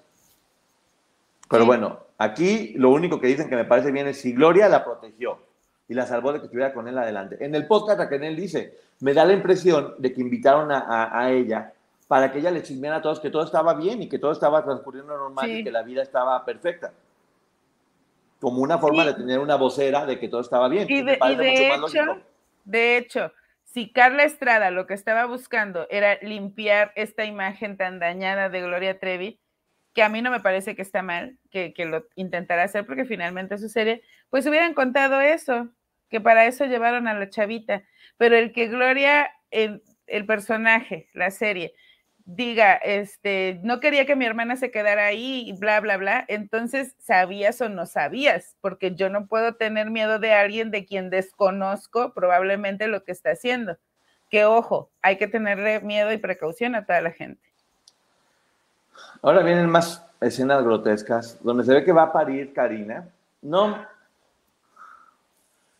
Pero 1.49 1.65
bueno, 1.65 1.99
aquí 2.17 2.73
lo 2.75 2.89
único 2.89 3.21
que 3.21 3.27
dicen 3.27 3.49
que 3.49 3.55
me 3.55 3.65
parece 3.65 3.91
bien 3.91 4.07
es 4.07 4.19
si 4.19 4.33
Gloria 4.33 4.67
la 4.67 4.83
protegió 4.83 5.46
y 5.89 5.93
la 5.93 6.05
salvó 6.05 6.33
de 6.33 6.39
que 6.39 6.45
estuviera 6.45 6.73
con 6.73 6.87
él 6.87 6.97
adelante. 6.97 7.37
En 7.39 7.55
el 7.55 7.65
podcast 7.65 7.99
Raquel 7.99 8.35
dice, 8.35 8.75
me 8.99 9.13
da 9.13 9.25
la 9.25 9.33
impresión 9.33 9.95
de 9.97 10.13
que 10.13 10.21
invitaron 10.21 10.71
a, 10.71 11.17
a, 11.17 11.31
ella 11.31 11.73
para 12.07 12.31
que 12.31 12.39
ella 12.39 12.51
le 12.51 12.63
chismeara 12.63 12.97
a 12.97 13.01
todos 13.01 13.19
que 13.19 13.29
todo 13.29 13.43
estaba 13.43 13.73
bien 13.73 14.01
y 14.01 14.09
que 14.09 14.19
todo 14.19 14.31
estaba 14.31 14.63
transcurriendo 14.63 15.17
normal 15.17 15.49
y 15.49 15.63
que 15.63 15.71
la 15.71 15.83
vida 15.83 16.01
estaba 16.01 16.43
perfecta. 16.43 16.91
Como 18.39 18.61
una 18.61 18.77
forma 18.77 19.05
de 19.05 19.13
tener 19.13 19.39
una 19.39 19.55
vocera 19.55 20.05
de 20.05 20.19
que 20.19 20.27
todo 20.27 20.41
estaba 20.41 20.67
bien. 20.67 20.87
Y 20.89 21.01
de, 21.01 21.13
hecho, 21.13 22.21
de 22.65 22.97
hecho, 22.97 23.31
si 23.63 23.91
Carla 23.91 24.23
Estrada 24.23 24.71
lo 24.71 24.85
que 24.87 24.93
estaba 24.93 25.25
buscando 25.25 25.87
era 25.89 26.19
limpiar 26.21 26.91
esta 26.95 27.25
imagen 27.25 27.77
tan 27.77 27.99
dañada 27.99 28.49
de 28.49 28.61
Gloria 28.61 28.99
Trevi, 28.99 29.39
que 29.93 30.03
a 30.03 30.09
mí 30.09 30.21
no 30.21 30.29
me 30.29 30.39
parece 30.39 30.75
que 30.75 30.83
está 30.83 31.01
mal 31.01 31.37
que, 31.49 31.73
que 31.73 31.85
lo 31.85 32.05
intentara 32.15 32.63
hacer 32.63 32.85
porque 32.85 33.05
finalmente 33.05 33.57
su 33.57 33.67
serie, 33.67 34.03
pues 34.29 34.45
hubieran 34.45 34.75
contado 34.75 35.19
eso, 35.19 35.69
que 36.09 36.21
para 36.21 36.45
eso 36.45 36.65
llevaron 36.65 37.07
a 37.07 37.13
la 37.13 37.29
chavita. 37.29 37.83
Pero 38.17 38.35
el 38.35 38.51
que 38.51 38.67
Gloria, 38.67 39.29
el, 39.51 39.83
el 40.07 40.25
personaje, 40.25 41.09
la 41.13 41.31
serie, 41.31 41.73
diga, 42.27 42.73
este, 42.75 43.59
no 43.63 43.79
quería 43.79 44.05
que 44.05 44.17
mi 44.17 44.25
hermana 44.25 44.57
se 44.57 44.69
quedara 44.69 45.05
ahí 45.05 45.47
y 45.47 45.53
bla, 45.53 45.79
bla, 45.79 45.95
bla, 45.95 46.25
entonces 46.27 46.93
sabías 46.99 47.61
o 47.61 47.69
no 47.69 47.85
sabías, 47.85 48.57
porque 48.59 48.95
yo 48.95 49.09
no 49.09 49.27
puedo 49.27 49.55
tener 49.55 49.89
miedo 49.89 50.19
de 50.19 50.33
alguien 50.33 50.69
de 50.69 50.85
quien 50.85 51.09
desconozco 51.09 52.13
probablemente 52.13 52.87
lo 52.87 53.03
que 53.05 53.13
está 53.13 53.31
haciendo. 53.31 53.77
Que 54.29 54.43
ojo, 54.43 54.91
hay 55.01 55.17
que 55.17 55.27
tenerle 55.27 55.79
miedo 55.79 56.11
y 56.11 56.17
precaución 56.17 56.75
a 56.75 56.85
toda 56.85 56.99
la 56.99 57.11
gente. 57.11 57.41
Ahora 59.21 59.41
vienen 59.41 59.69
más 59.69 60.05
escenas 60.19 60.63
grotescas, 60.63 61.41
donde 61.41 61.63
se 61.63 61.73
ve 61.73 61.85
que 61.85 61.93
va 61.93 62.03
a 62.03 62.13
parir 62.13 62.53
Karina. 62.53 63.07
No. 63.41 63.85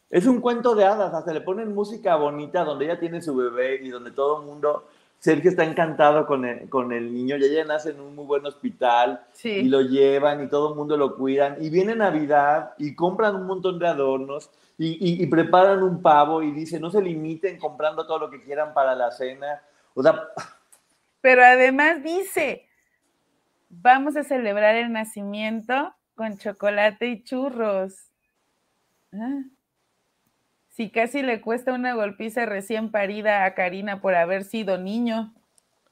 Es 0.10 0.26
un 0.26 0.39
cuento 0.39 0.74
de 0.74 0.86
hadas, 0.86 1.14
hasta 1.14 1.34
le 1.34 1.41
ponen 1.41 1.74
música 1.74 2.16
bonita 2.16 2.64
donde 2.64 2.86
ella 2.86 2.99
tiene 2.99 3.22
su 3.22 3.36
bebé 3.36 3.82
y 3.84 3.89
donde 3.89 4.12
todo 4.12 4.39
el 4.39 4.45
mundo, 4.45 4.88
Sergio 5.20 5.49
está 5.49 5.66
encantado 5.66 6.26
con 6.26 6.45
el, 6.45 6.70
con 6.70 6.93
el 6.93 7.14
niño, 7.14 7.36
y 7.36 7.43
ella 7.43 7.66
nace 7.66 7.89
en 7.89 7.99
un 7.99 8.16
muy 8.16 8.26
buen 8.26 8.45
hospital 8.45 9.26
y 9.43 9.64
lo 9.64 9.82
llevan 9.82 10.43
y 10.43 10.47
todo 10.47 10.70
el 10.70 10.76
mundo 10.76 10.95
lo 10.95 11.18
cuidan. 11.18 11.58
Y 11.60 11.70
viene 11.70 11.93
Navidad 11.93 12.74
y 12.78 12.95
compran 12.95 13.36
un 13.36 13.47
montón 13.47 13.80
de 13.80 13.88
adornos 13.88 14.49
y, 14.78 15.22
y 15.22 15.26
preparan 15.28 15.84
un 15.84 16.01
pavo 16.01 16.41
y 16.41 16.51
dice, 16.51 16.80
no 16.80 16.89
se 16.89 17.01
limiten 17.01 17.60
comprando 17.60 18.08
todo 18.08 18.20
lo 18.20 18.30
que 18.30 18.41
quieran 18.41 18.74
para 18.74 18.95
la 18.95 19.12
cena. 19.12 19.62
O 19.93 20.01
sea... 20.01 20.30
Pero 21.20 21.43
además 21.43 22.01
dice, 22.01 22.66
vamos 23.70 24.16
a 24.16 24.24
celebrar 24.24 24.76
el 24.76 24.93
nacimiento 24.93 25.93
con 26.16 26.38
chocolate 26.38 27.08
y 27.08 27.24
churros. 27.24 28.12
Ah. 29.12 29.43
Si 30.78 30.91
casi 30.91 31.23
le 31.23 31.41
cuesta 31.41 31.73
una 31.73 31.95
golpiza 31.95 32.45
recién 32.45 32.91
parida 32.91 33.45
a 33.45 33.55
Karina 33.55 33.99
por 33.99 34.13
haber 34.13 34.43
sido 34.43 34.78
niño, 34.78 35.34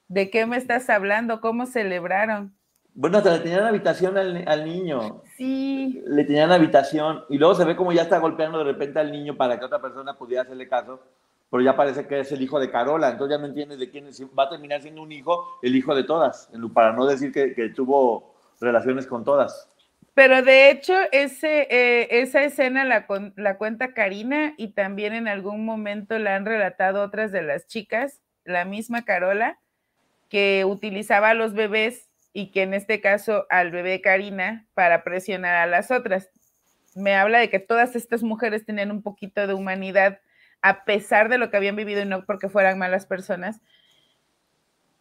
¿de 0.09 0.29
qué 0.29 0.45
me 0.45 0.57
estás 0.57 0.91
hablando? 0.91 1.41
¿Cómo 1.41 1.65
celebraron? 1.65 2.53
Bueno, 2.93 3.17
hasta 3.17 3.33
le 3.33 3.39
tenían 3.39 3.65
habitación 3.65 4.15
al, 4.15 4.47
al, 4.47 4.63
niño. 4.63 5.23
Sí. 5.37 6.03
Le 6.05 6.23
tenían 6.23 6.51
habitación. 6.51 7.23
Y 7.29 7.39
luego 7.39 7.55
se 7.55 7.65
ve 7.65 7.75
como 7.75 7.93
ya 7.93 8.03
está 8.03 8.19
golpeando 8.19 8.59
de 8.59 8.65
repente 8.65 8.99
al 8.99 9.11
niño 9.11 9.35
para 9.35 9.57
que 9.57 9.65
otra 9.65 9.81
persona 9.81 10.19
pudiera 10.19 10.43
hacerle 10.43 10.69
caso 10.69 11.01
pero 11.49 11.63
ya 11.63 11.75
parece 11.75 12.05
que 12.05 12.19
es 12.19 12.31
el 12.31 12.41
hijo 12.41 12.59
de 12.59 12.69
Carola, 12.69 13.09
entonces 13.09 13.37
ya 13.37 13.39
no 13.39 13.47
entiendes 13.47 13.79
de 13.79 13.89
quién 13.89 14.07
es, 14.07 14.21
va 14.37 14.43
a 14.43 14.49
terminar 14.49 14.81
siendo 14.81 15.01
un 15.01 15.11
hijo, 15.11 15.57
el 15.61 15.75
hijo 15.75 15.95
de 15.95 16.03
todas, 16.03 16.49
para 16.73 16.91
no 16.91 17.05
decir 17.05 17.31
que, 17.31 17.69
tuvo 17.69 18.35
relaciones 18.59 19.07
con 19.07 19.23
todas. 19.23 19.69
Pero 20.15 20.41
de 20.41 20.71
hecho, 20.71 20.93
eh, 21.11 22.07
esa 22.09 22.43
escena 22.43 22.85
la, 22.85 23.05
la 23.35 23.57
cuenta 23.57 23.93
Karina 23.93 24.53
y 24.57 24.69
también 24.69 25.13
en 25.13 25.27
algún 25.27 25.65
momento 25.65 26.17
la 26.17 26.37
han 26.37 26.45
relatado 26.45 27.03
otras 27.03 27.33
de 27.33 27.41
las 27.41 27.67
chicas, 27.67 28.21
la 28.45 28.63
misma 28.63 29.03
Carola, 29.03 29.59
que 30.29 30.63
utilizaba 30.65 31.31
a 31.31 31.33
los 31.33 31.53
bebés 31.53 32.09
y 32.31 32.51
que 32.51 32.63
en 32.63 32.73
este 32.73 33.01
caso 33.01 33.45
al 33.49 33.71
bebé 33.71 33.99
Karina 33.99 34.65
para 34.73 35.03
presionar 35.03 35.55
a 35.55 35.67
las 35.67 35.91
otras. 35.91 36.29
Me 36.95 37.13
habla 37.15 37.39
de 37.39 37.49
que 37.49 37.59
todas 37.59 37.97
estas 37.97 38.23
mujeres 38.23 38.65
tenían 38.65 38.91
un 38.91 39.03
poquito 39.03 39.47
de 39.47 39.53
humanidad 39.53 40.21
a 40.61 40.85
pesar 40.85 41.27
de 41.27 41.37
lo 41.37 41.51
que 41.51 41.57
habían 41.57 41.75
vivido 41.75 42.01
y 42.01 42.05
no 42.05 42.25
porque 42.25 42.47
fueran 42.47 42.79
malas 42.79 43.05
personas. 43.05 43.59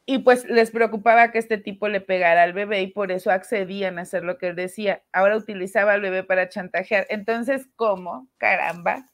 Y 0.07 0.19
pues 0.19 0.45
les 0.45 0.71
preocupaba 0.71 1.31
que 1.31 1.39
este 1.39 1.57
tipo 1.57 1.89
le 1.89 2.01
pegara 2.01 2.43
al 2.43 2.53
bebé 2.53 2.83
y 2.83 2.89
por 2.89 3.11
eso 3.11 3.31
accedían 3.31 3.99
a 3.99 4.03
hacer 4.03 4.23
lo 4.23 4.37
que 4.37 4.49
él 4.49 4.57
decía. 4.57 5.03
Ahora 5.13 5.37
utilizaba 5.37 5.95
al 5.95 6.03
bebé 6.03 6.25
para 6.25 6.49
chantajear. 6.49 7.07
Entonces, 7.09 7.69
¿cómo? 7.77 8.29
Caramba, 8.37 9.09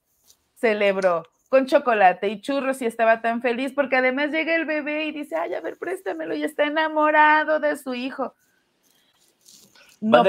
celebró 0.57 1.22
con 1.49 1.66
chocolate 1.66 2.28
y 2.28 2.41
churros 2.41 2.80
y 2.80 2.86
estaba 2.86 3.20
tan 3.20 3.43
feliz 3.43 3.72
porque 3.72 3.97
además 3.97 4.30
llega 4.30 4.55
el 4.55 4.64
bebé 4.64 5.05
y 5.05 5.12
dice, 5.12 5.36
ay, 5.36 5.55
a 5.55 5.61
ver, 5.61 5.78
préstamelo 5.78 6.34
y 6.34 6.45
está 6.45 6.64
enamorado 6.64 7.59
de 7.59 7.76
su 7.76 7.95
hijo. 7.95 8.34
No 10.01 10.22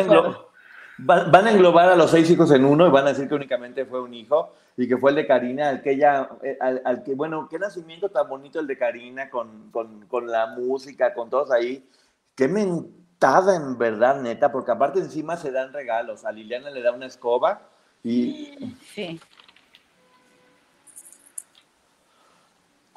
van 0.97 1.47
a 1.47 1.51
englobar 1.51 1.89
a 1.89 1.95
los 1.95 2.11
seis 2.11 2.29
hijos 2.29 2.51
en 2.51 2.65
uno 2.65 2.87
y 2.87 2.91
van 2.91 3.05
a 3.05 3.09
decir 3.09 3.27
que 3.27 3.35
únicamente 3.35 3.85
fue 3.85 4.01
un 4.01 4.13
hijo 4.13 4.53
y 4.77 4.87
que 4.87 4.97
fue 4.97 5.11
el 5.11 5.17
de 5.17 5.27
Karina, 5.27 5.69
al 5.69 5.81
que 5.81 5.91
ella, 5.91 6.29
eh, 6.41 6.57
al, 6.59 7.03
que, 7.03 7.13
bueno, 7.13 7.47
qué 7.49 7.59
nacimiento 7.59 8.09
tan 8.09 8.27
bonito 8.27 8.59
el 8.59 8.67
de 8.67 8.77
Karina 8.77 9.29
con, 9.29 9.69
con, 9.71 10.07
con, 10.07 10.27
la 10.27 10.47
música, 10.47 11.13
con 11.13 11.29
todos 11.29 11.51
ahí. 11.51 11.87
Qué 12.35 12.47
mentada 12.47 13.55
en 13.55 13.77
verdad, 13.77 14.21
neta, 14.21 14.51
porque 14.51 14.71
aparte 14.71 14.99
encima 14.99 15.37
se 15.37 15.51
dan 15.51 15.73
regalos. 15.73 16.25
A 16.25 16.31
Liliana 16.31 16.69
le 16.69 16.81
da 16.81 16.93
una 16.93 17.05
escoba 17.05 17.61
y... 18.03 18.75
Sí. 18.93 19.19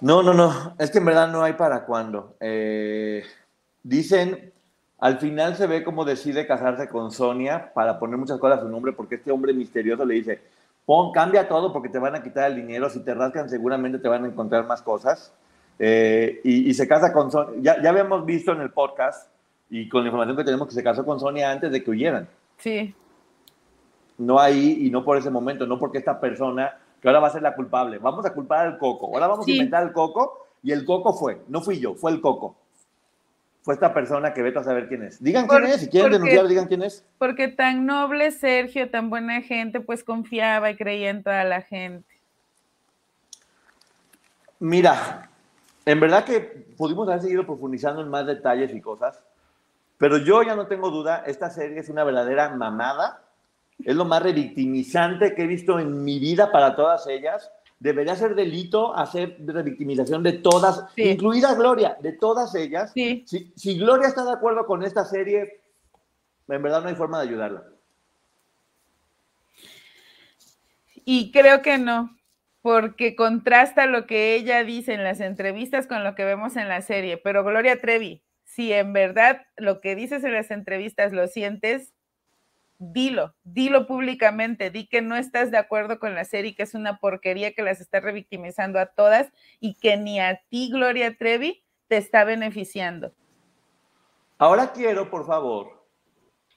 No, 0.00 0.22
no, 0.22 0.34
no, 0.34 0.74
es 0.78 0.90
que 0.90 0.98
en 0.98 1.04
verdad 1.04 1.28
no 1.28 1.42
hay 1.42 1.54
para 1.54 1.84
cuándo. 1.84 2.36
Eh, 2.40 3.24
dicen, 3.82 4.53
al 5.04 5.18
final 5.18 5.54
se 5.54 5.66
ve 5.66 5.84
como 5.84 6.06
decide 6.06 6.46
casarse 6.46 6.88
con 6.88 7.12
Sonia 7.12 7.74
para 7.74 7.98
poner 7.98 8.16
muchas 8.16 8.38
cosas 8.38 8.60
a 8.60 8.62
su 8.62 8.70
nombre, 8.70 8.94
porque 8.94 9.16
este 9.16 9.30
hombre 9.30 9.52
misterioso 9.52 10.02
le 10.06 10.14
dice, 10.14 10.40
Pon, 10.86 11.12
cambia 11.12 11.46
todo 11.46 11.74
porque 11.74 11.90
te 11.90 11.98
van 11.98 12.14
a 12.14 12.22
quitar 12.22 12.50
el 12.50 12.56
dinero. 12.56 12.88
Si 12.88 13.00
te 13.00 13.12
rascan, 13.12 13.50
seguramente 13.50 13.98
te 13.98 14.08
van 14.08 14.24
a 14.24 14.28
encontrar 14.28 14.66
más 14.66 14.80
cosas. 14.80 15.30
Eh, 15.78 16.40
y, 16.42 16.72
se 16.72 16.88
casa 16.88 17.12
con 17.12 17.30
Sonia. 17.30 17.60
Ya, 17.60 17.82
ya 17.82 17.90
habíamos 17.90 18.24
visto 18.24 18.52
en 18.52 18.62
el 18.62 18.70
podcast 18.70 19.28
y 19.68 19.90
con 19.90 20.00
la 20.00 20.06
información 20.06 20.38
que 20.38 20.44
tenemos 20.44 20.68
que 20.68 20.74
se 20.74 20.82
casó 20.82 21.04
con 21.04 21.20
Sonia 21.20 21.50
antes 21.50 21.70
de 21.70 21.84
que 21.84 21.90
huyeran. 21.90 22.26
Sí. 22.56 22.94
No 24.16 24.40
ahí 24.40 24.86
y 24.86 24.90
no 24.90 25.04
por 25.04 25.18
ese 25.18 25.28
momento, 25.28 25.66
no 25.66 25.78
porque 25.78 25.98
esta 25.98 26.18
persona 26.18 26.78
que 27.02 27.08
ahora 27.08 27.20
va 27.20 27.26
a 27.28 27.32
ser 27.32 27.42
la 27.42 27.54
culpable. 27.54 27.98
Vamos 27.98 28.24
a 28.24 28.32
culpar 28.32 28.66
al 28.66 28.78
coco. 28.78 29.08
Ahora 29.12 29.26
vamos 29.26 29.46
a 29.46 29.50
inventar 29.50 29.82
el 29.82 29.92
coco 29.92 30.46
y 30.62 30.72
el 30.72 30.86
coco 30.86 31.12
fue. 31.12 31.42
No 31.48 31.60
fui 31.60 31.78
yo, 31.78 31.94
fue 31.94 32.10
el 32.10 32.22
coco 32.22 32.56
fue 33.64 33.74
esta 33.74 33.92
persona 33.92 34.32
que 34.32 34.42
vete 34.42 34.58
a 34.58 34.62
saber 34.62 34.88
quién 34.88 35.02
es. 35.02 35.22
Digan 35.22 35.48
quién 35.48 35.64
es, 35.64 35.80
si 35.80 35.88
quieren 35.88 36.12
denunciar, 36.12 36.46
digan 36.46 36.66
quién 36.66 36.82
es. 36.82 37.04
Porque 37.18 37.48
tan 37.48 37.86
noble 37.86 38.30
Sergio, 38.30 38.90
tan 38.90 39.10
buena 39.10 39.40
gente, 39.40 39.80
pues 39.80 40.04
confiaba 40.04 40.70
y 40.70 40.76
creía 40.76 41.10
en 41.10 41.22
toda 41.22 41.42
la 41.44 41.62
gente. 41.62 42.14
Mira, 44.60 45.28
en 45.84 45.98
verdad 45.98 46.24
que 46.24 46.40
pudimos 46.76 47.08
haber 47.08 47.22
seguido 47.22 47.44
profundizando 47.44 48.02
en 48.02 48.08
más 48.08 48.26
detalles 48.26 48.72
y 48.74 48.80
cosas, 48.80 49.20
pero 49.98 50.18
yo 50.18 50.42
ya 50.42 50.54
no 50.54 50.66
tengo 50.66 50.90
duda, 50.90 51.24
esta 51.26 51.50
serie 51.50 51.80
es 51.80 51.88
una 51.88 52.04
verdadera 52.04 52.50
mamada 52.50 53.24
es 53.82 53.96
lo 53.96 54.04
más 54.04 54.22
revictimizante 54.22 55.34
que 55.34 55.42
he 55.42 55.46
visto 55.46 55.78
en 55.80 56.04
mi 56.04 56.18
vida 56.18 56.52
para 56.52 56.76
todas 56.76 57.06
ellas. 57.06 57.50
Debería 57.84 58.16
ser 58.16 58.34
delito 58.34 58.96
hacer 58.96 59.36
revictimización 59.44 60.22
de 60.22 60.32
todas, 60.32 60.86
incluida 60.96 61.54
Gloria, 61.54 61.98
de 62.00 62.12
todas 62.12 62.54
ellas. 62.54 62.92
Si, 62.94 63.52
si 63.54 63.78
Gloria 63.78 64.08
está 64.08 64.24
de 64.24 64.32
acuerdo 64.32 64.64
con 64.64 64.82
esta 64.82 65.04
serie, 65.04 65.60
en 66.48 66.62
verdad 66.62 66.80
no 66.80 66.88
hay 66.88 66.94
forma 66.94 67.20
de 67.20 67.28
ayudarla. 67.28 67.62
Y 71.04 71.30
creo 71.30 71.60
que 71.60 71.76
no, 71.76 72.16
porque 72.62 73.14
contrasta 73.14 73.84
lo 73.84 74.06
que 74.06 74.34
ella 74.34 74.64
dice 74.64 74.94
en 74.94 75.04
las 75.04 75.20
entrevistas 75.20 75.86
con 75.86 76.04
lo 76.04 76.14
que 76.14 76.24
vemos 76.24 76.56
en 76.56 76.70
la 76.70 76.80
serie. 76.80 77.18
Pero 77.18 77.44
Gloria 77.44 77.82
Trevi, 77.82 78.22
si 78.44 78.72
en 78.72 78.94
verdad 78.94 79.42
lo 79.58 79.82
que 79.82 79.94
dices 79.94 80.24
en 80.24 80.32
las 80.32 80.50
entrevistas 80.50 81.12
lo 81.12 81.28
sientes, 81.28 81.93
dilo, 82.92 83.34
dilo 83.44 83.86
públicamente, 83.86 84.70
di 84.70 84.86
que 84.86 85.02
no 85.02 85.16
estás 85.16 85.50
de 85.50 85.58
acuerdo 85.58 85.98
con 85.98 86.14
la 86.14 86.24
serie, 86.24 86.54
que 86.54 86.64
es 86.64 86.74
una 86.74 86.98
porquería 86.98 87.52
que 87.52 87.62
las 87.62 87.80
está 87.80 88.00
revictimizando 88.00 88.78
a 88.78 88.86
todas 88.86 89.32
y 89.60 89.74
que 89.74 89.96
ni 89.96 90.20
a 90.20 90.40
ti, 90.48 90.70
Gloria 90.70 91.16
Trevi, 91.16 91.62
te 91.88 91.96
está 91.96 92.24
beneficiando. 92.24 93.12
Ahora 94.38 94.72
quiero, 94.72 95.10
por 95.10 95.26
favor, 95.26 95.84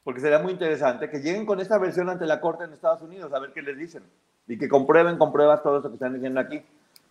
porque 0.04 0.22
sería 0.22 0.40
muy 0.40 0.54
interesante, 0.54 1.10
que 1.10 1.20
lleguen 1.20 1.46
con 1.46 1.60
esta 1.60 1.78
versión 1.78 2.10
ante 2.10 2.26
la 2.26 2.42
Corte 2.42 2.64
en 2.64 2.74
Estados 2.74 3.02
Unidos 3.02 3.32
a 3.34 3.40
ver 3.40 3.52
qué 3.54 3.62
les 3.62 3.78
dicen 3.78 4.04
y 4.48 4.58
que 4.58 4.70
comprueben 4.70 5.18
con 5.18 5.32
pruebas 5.32 5.62
todo 5.62 5.80
eso 5.80 5.90
que 5.90 5.96
están 5.96 6.14
diciendo 6.14 6.40
aquí. 6.40 6.62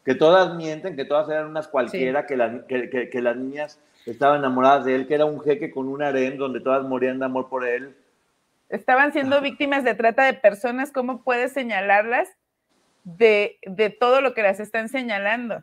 Que 0.04 0.14
todas 0.14 0.54
mienten, 0.54 0.96
que 0.96 1.04
todas 1.04 1.28
eran 1.28 1.46
unas 1.48 1.66
cualquiera, 1.66 2.26
que, 2.26 3.08
que, 3.10 3.22
las 3.22 3.36
niñas 3.36 3.80
estaban 4.06 4.38
enamoradas 4.38 4.84
de 4.84 4.94
él, 4.94 5.06
que 5.06 5.14
era 5.14 5.24
un 5.24 5.40
jeque 5.40 5.70
con 5.70 5.88
un 5.88 6.00
harén 6.00 6.38
donde 6.38 6.60
todas 6.60 6.84
morían 6.84 7.18
de 7.18 7.24
amor 7.24 7.48
por 7.48 7.66
él. 7.66 7.96
Estaban 8.68 9.12
siendo 9.12 9.40
víctimas 9.40 9.84
de 9.84 9.94
trata 9.94 10.24
de 10.24 10.34
personas, 10.34 10.92
¿cómo 10.92 11.22
puedes 11.22 11.52
señalarlas 11.52 12.28
de, 13.04 13.58
de 13.64 13.90
todo 13.90 14.20
lo 14.20 14.34
que 14.34 14.42
las 14.42 14.58
están 14.58 14.88
señalando? 14.88 15.62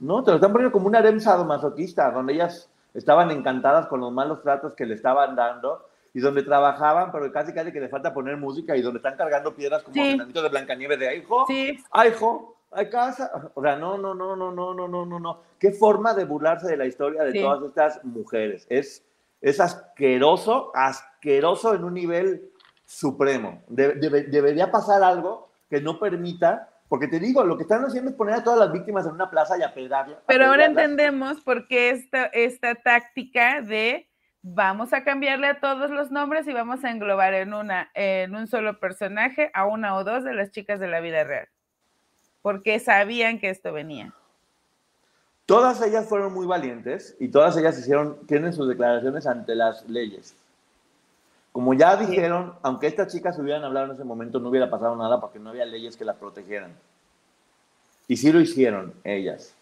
No, 0.00 0.22
te 0.22 0.30
lo 0.30 0.36
están 0.36 0.52
poniendo 0.52 0.72
como 0.72 0.88
un 0.88 0.96
harem 0.96 1.20
sadomasoquista, 1.20 2.10
donde 2.10 2.34
ellas 2.34 2.70
estaban 2.92 3.30
encantadas 3.30 3.86
con 3.86 4.00
los 4.00 4.12
malos 4.12 4.42
tratos 4.42 4.74
que 4.74 4.84
le 4.84 4.94
estaban 4.94 5.36
dando 5.36 5.86
y 6.12 6.20
donde 6.20 6.42
trabajaban, 6.42 7.10
pero 7.10 7.32
casi 7.32 7.54
casi 7.54 7.72
que 7.72 7.80
le 7.80 7.88
falta 7.88 8.12
poner 8.12 8.36
música 8.36 8.76
y 8.76 8.82
donde 8.82 8.98
están 8.98 9.16
cargando 9.16 9.54
piedras 9.54 9.82
como 9.82 9.94
sí. 9.94 10.18
de 10.18 10.48
Blancanieves 10.48 10.98
de, 10.98 11.16
hijo, 11.16 11.46
sí. 11.46 11.78
hijo, 12.06 12.56
hay 12.70 12.90
casa. 12.90 13.50
O 13.54 13.62
sea, 13.62 13.76
no, 13.76 13.96
no, 13.96 14.14
no, 14.14 14.36
no, 14.36 14.50
no, 14.50 14.74
no, 14.74 14.88
no, 14.88 15.06
no, 15.06 15.20
no. 15.20 15.40
Qué 15.58 15.70
forma 15.70 16.12
de 16.12 16.24
burlarse 16.24 16.66
de 16.66 16.76
la 16.76 16.86
historia 16.86 17.22
de 17.22 17.40
todas 17.40 17.62
estas 17.62 18.04
mujeres. 18.04 18.66
Es, 18.68 19.04
es 19.40 19.60
asqueroso, 19.60 20.70
asqueroso 20.74 21.11
en 21.22 21.84
un 21.84 21.94
nivel 21.94 22.50
supremo. 22.84 23.62
debería 23.68 24.70
pasar 24.70 25.02
algo 25.02 25.50
que 25.68 25.80
no 25.80 25.98
permita 25.98 26.68
porque 26.92 27.08
te 27.08 27.18
digo, 27.18 27.42
lo 27.42 27.56
que 27.56 27.62
están 27.62 27.82
haciendo 27.86 28.10
es 28.10 28.16
poner 28.16 28.34
a 28.34 28.44
todas 28.44 28.58
las 28.58 28.70
víctimas 28.70 29.06
en 29.06 29.12
una 29.12 29.30
plaza 29.30 29.56
y 29.56 29.62
apedrarlas. 29.62 30.18
Pero 30.26 30.44
ahora 30.44 30.66
entendemos 30.66 31.40
por 31.40 31.66
qué 31.66 31.88
esta, 31.88 32.26
esta 32.26 32.74
táctica 32.74 33.62
de 33.62 34.10
vamos 34.42 34.92
a 34.92 35.02
cambiarle 35.02 35.46
a 35.46 35.58
todos 35.58 35.90
los 35.90 36.10
nombres 36.10 36.46
y 36.46 36.52
vamos 36.52 36.84
a 36.84 36.90
englobar 36.90 37.32
en, 37.32 37.54
una, 37.54 37.90
en 37.94 38.34
un 38.34 38.46
solo 38.46 38.78
personaje 38.78 39.50
a 39.54 39.64
una 39.64 39.96
o 39.96 40.04
dos 40.04 40.22
de 40.22 40.34
las 40.34 40.50
chicas 40.50 40.80
de 40.80 40.88
la 40.88 41.00
vida 41.00 41.24
real, 41.24 41.48
porque 42.42 42.78
sabían 42.78 43.38
que 43.38 43.48
esto 43.48 43.72
venía. 43.72 44.12
Todas 45.46 45.80
ellas 45.80 46.06
fueron 46.06 46.34
muy 46.34 46.46
valientes 46.46 47.16
y 47.18 47.28
todas 47.28 47.56
ellas 47.56 47.78
hicieron, 47.78 48.26
tienen 48.26 48.52
sus 48.52 48.68
declaraciones 48.68 49.26
ante 49.26 49.54
las 49.54 49.88
leyes. 49.88 50.36
Como 51.52 51.74
ya 51.74 51.96
dijeron, 51.96 52.54
aunque 52.62 52.86
estas 52.86 53.12
chicas 53.12 53.38
hubieran 53.38 53.62
hablado 53.62 53.86
en 53.86 53.92
ese 53.92 54.04
momento, 54.04 54.40
no 54.40 54.48
hubiera 54.48 54.70
pasado 54.70 54.96
nada 54.96 55.20
porque 55.20 55.38
no 55.38 55.50
había 55.50 55.66
leyes 55.66 55.96
que 55.96 56.04
las 56.04 56.16
protegieran. 56.16 56.72
Y 58.08 58.16
sí 58.16 58.32
lo 58.32 58.40
hicieron 58.40 58.94
ellas. 59.04 59.54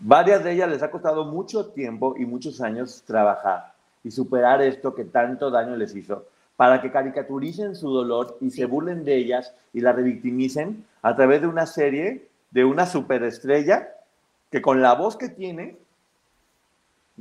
Varias 0.00 0.42
de 0.42 0.52
ellas 0.52 0.68
les 0.68 0.82
ha 0.82 0.90
costado 0.90 1.24
mucho 1.24 1.66
tiempo 1.66 2.14
y 2.16 2.24
muchos 2.24 2.60
años 2.60 3.02
trabajar 3.06 3.72
y 4.02 4.10
superar 4.10 4.62
esto 4.62 4.94
que 4.94 5.04
tanto 5.04 5.50
daño 5.50 5.76
les 5.76 5.94
hizo, 5.94 6.26
para 6.56 6.80
que 6.80 6.90
caricaturicen 6.90 7.76
su 7.76 7.90
dolor 7.92 8.36
y 8.40 8.50
se 8.50 8.66
burlen 8.66 9.04
de 9.04 9.16
ellas 9.16 9.52
y 9.72 9.80
la 9.80 9.92
revictimicen 9.92 10.84
a 11.02 11.14
través 11.14 11.40
de 11.40 11.46
una 11.46 11.66
serie 11.66 12.28
de 12.50 12.64
una 12.64 12.86
superestrella 12.86 13.88
que 14.50 14.62
con 14.62 14.82
la 14.82 14.94
voz 14.94 15.16
que 15.16 15.28
tiene 15.28 15.76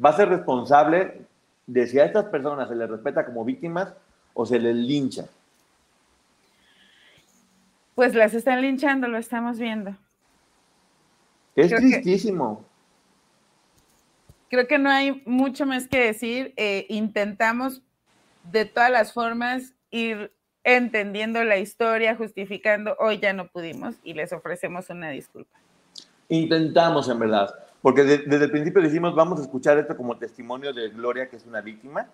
va 0.04 0.12
a 0.12 0.18
ser 0.18 0.30
responsable 0.30 1.22
de 1.66 1.88
si 1.88 2.00
a 2.00 2.06
estas 2.06 2.26
personas 2.26 2.70
se 2.70 2.76
les 2.76 2.90
respeta 2.90 3.26
como 3.26 3.44
víctimas 3.44 3.94
o 4.38 4.46
se 4.46 4.60
les 4.60 4.76
lincha. 4.76 5.26
Pues 7.96 8.14
las 8.14 8.34
están 8.34 8.62
linchando, 8.62 9.08
lo 9.08 9.18
estamos 9.18 9.58
viendo. 9.58 9.96
Es 11.56 11.74
tristísimo 11.74 12.64
creo 14.50 14.68
que 14.68 14.78
no 14.78 14.90
hay 14.90 15.22
mucho 15.26 15.66
más 15.66 15.88
que 15.88 16.00
decir. 16.00 16.54
Eh, 16.58 16.86
intentamos 16.90 17.82
de 18.52 18.66
todas 18.66 18.92
las 18.92 19.14
formas 19.14 19.74
ir 19.92 20.32
entendiendo 20.64 21.44
la 21.44 21.58
historia, 21.58 22.16
justificando. 22.16 22.96
Hoy 23.00 23.20
ya 23.20 23.34
no 23.34 23.48
pudimos 23.48 23.96
y 24.04 24.14
les 24.14 24.32
ofrecemos 24.34 24.90
una 24.90 25.10
disculpa. 25.10 25.58
Intentamos, 26.30 27.08
en 27.08 27.20
verdad, 27.20 27.54
porque 27.82 28.04
desde 28.04 28.46
el 28.46 28.52
principio 28.52 28.82
decimos, 28.82 29.16
vamos 29.16 29.40
a 29.40 29.44
escuchar 29.44 29.78
esto 29.78 29.96
como 29.96 30.18
testimonio 30.18 30.74
de 30.74 30.90
Gloria, 30.90 31.30
que 31.30 31.38
es 31.38 31.46
una 31.46 31.62
víctima, 31.62 32.08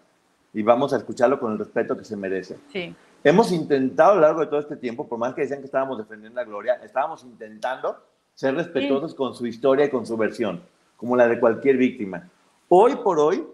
y 0.54 0.62
vamos 0.62 0.94
a 0.94 0.98
escucharlo 0.98 1.40
con 1.40 1.54
el 1.54 1.60
respeto 1.60 1.98
que 1.98 2.06
se 2.06 2.16
merece. 2.16 2.58
Sí. 2.72 2.96
Hemos 3.24 3.52
intentado 3.52 4.12
a 4.12 4.16
lo 4.16 4.22
largo 4.22 4.42
de 4.42 4.48
todo 4.48 4.60
este 4.60 4.76
tiempo, 4.78 5.08
por 5.08 5.18
más 5.18 5.34
que 5.34 5.42
decían 5.42 5.60
que 5.60 5.66
estábamos 5.66 5.98
defendiendo 5.98 6.40
a 6.40 6.44
Gloria, 6.44 6.76
estábamos 6.84 7.24
intentando 7.24 7.98
ser 8.36 8.56
respetuosos 8.56 9.16
con 9.16 9.34
su 9.34 9.46
historia 9.46 9.86
y 9.86 9.90
con 9.90 10.06
su 10.06 10.18
versión 10.18 10.62
como 11.04 11.18
la 11.18 11.28
de 11.28 11.38
cualquier 11.38 11.76
víctima. 11.76 12.30
Hoy 12.70 12.96
por 12.96 13.20
hoy, 13.20 13.46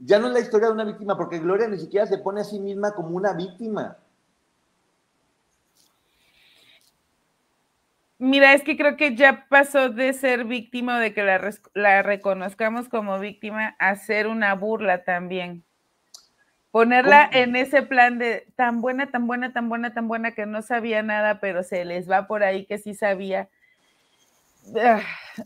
ya 0.00 0.18
no 0.18 0.26
es 0.26 0.32
la 0.32 0.40
historia 0.40 0.66
de 0.66 0.72
una 0.72 0.84
víctima, 0.84 1.16
porque 1.16 1.38
Gloria 1.38 1.68
ni 1.68 1.78
siquiera 1.78 2.04
se 2.04 2.18
pone 2.18 2.40
a 2.40 2.44
sí 2.44 2.58
misma 2.58 2.94
como 2.96 3.16
una 3.16 3.32
víctima. 3.32 3.96
Mira, 8.18 8.54
es 8.54 8.64
que 8.64 8.76
creo 8.76 8.96
que 8.96 9.14
ya 9.14 9.46
pasó 9.48 9.88
de 9.88 10.12
ser 10.12 10.46
víctima, 10.46 10.98
de 10.98 11.14
que 11.14 11.22
la, 11.22 11.40
la, 11.74 12.02
reconozcamos 12.02 12.88
como 12.88 13.20
víctima, 13.20 13.76
a 13.78 13.94
ser 13.94 14.26
una 14.26 14.56
burla 14.56 15.04
también. 15.04 15.62
Ponerla 16.70 17.28
en 17.32 17.56
ese 17.56 17.82
plan 17.82 18.18
de 18.18 18.46
tan 18.56 18.80
buena, 18.80 19.10
tan 19.10 19.26
buena, 19.26 19.52
tan 19.52 19.68
buena, 19.68 19.92
tan 19.92 20.06
buena 20.08 20.32
que 20.32 20.46
no 20.46 20.62
sabía 20.62 21.02
nada, 21.02 21.40
pero 21.40 21.62
se 21.62 21.84
les 21.84 22.08
va 22.08 22.26
por 22.26 22.44
ahí 22.44 22.64
que 22.64 22.78
sí 22.78 22.94
sabía 22.94 23.48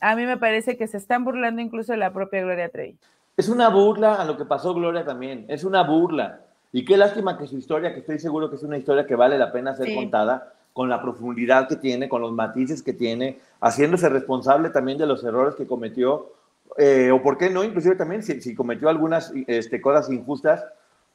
a 0.01 0.17
mí 0.17 0.27
me 0.27 0.37
parece 0.37 0.77
que 0.77 0.87
se 0.87 0.97
están 0.97 1.25
burlando 1.25 1.61
incluso 1.61 1.93
de 1.93 1.99
la 1.99 2.13
propia 2.13 2.43
Gloria 2.43 2.69
Trevi. 2.69 2.97
Es 3.37 3.49
una 3.49 3.69
burla 3.69 4.15
a 4.15 4.25
lo 4.25 4.37
que 4.37 4.45
pasó 4.45 4.75
Gloria 4.75 5.05
también, 5.05 5.45
es 5.49 5.65
una 5.65 5.83
burla. 5.83 6.41
Y 6.73 6.85
qué 6.85 6.97
lástima 6.97 7.39
que 7.39 7.47
su 7.47 7.57
historia, 7.57 7.93
que 7.93 8.01
estoy 8.01 8.19
seguro 8.19 8.51
que 8.51 8.57
es 8.57 8.63
una 8.63 8.77
historia 8.77 9.07
que 9.07 9.15
vale 9.15 9.39
la 9.39 9.53
pena 9.53 9.75
ser 9.75 9.95
contada, 9.95 10.53
con 10.73 10.89
la 10.89 11.01
profundidad 11.01 11.69
que 11.69 11.77
tiene, 11.77 12.09
con 12.09 12.21
los 12.21 12.33
matices 12.33 12.83
que 12.83 12.93
tiene, 12.93 13.39
haciéndose 13.61 14.09
responsable 14.09 14.71
también 14.71 14.99
de 14.99 15.07
los 15.07 15.23
errores 15.23 15.55
que 15.55 15.69
cometió, 15.69 16.33
eh, 16.77 17.13
o 17.13 17.23
por 17.23 17.39
qué 17.39 17.49
no, 17.49 17.63
inclusive 17.63 17.95
también 17.95 18.25
si, 18.25 18.55
cometió 18.57 18.89
algunas 18.89 19.33
este, 19.47 19.81
cosas 19.81 20.11
injustas, 20.11 20.65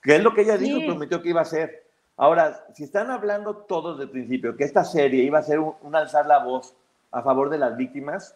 que 0.01 0.15
es 0.15 0.23
lo 0.23 0.33
que 0.33 0.41
ella 0.41 0.57
dijo 0.57 0.77
dijo, 0.77 0.91
prometió 0.91 1.21
que 1.21 1.29
iba 1.29 1.39
a 1.39 1.43
hacer. 1.43 1.85
Ahora, 2.17 2.65
si 2.73 2.83
están 2.83 3.11
hablando 3.11 3.55
todos 3.55 3.97
de 3.97 4.07
principio 4.07 4.55
que 4.57 4.63
esta 4.63 4.83
serie 4.83 5.23
iba 5.23 5.39
a 5.39 5.43
ser 5.43 5.59
un 5.59 5.95
alzar 5.95 6.25
la 6.25 6.43
voz 6.43 6.75
a 7.11 7.21
favor 7.21 7.49
de 7.49 7.57
las 7.57 7.75
víctimas 7.77 8.35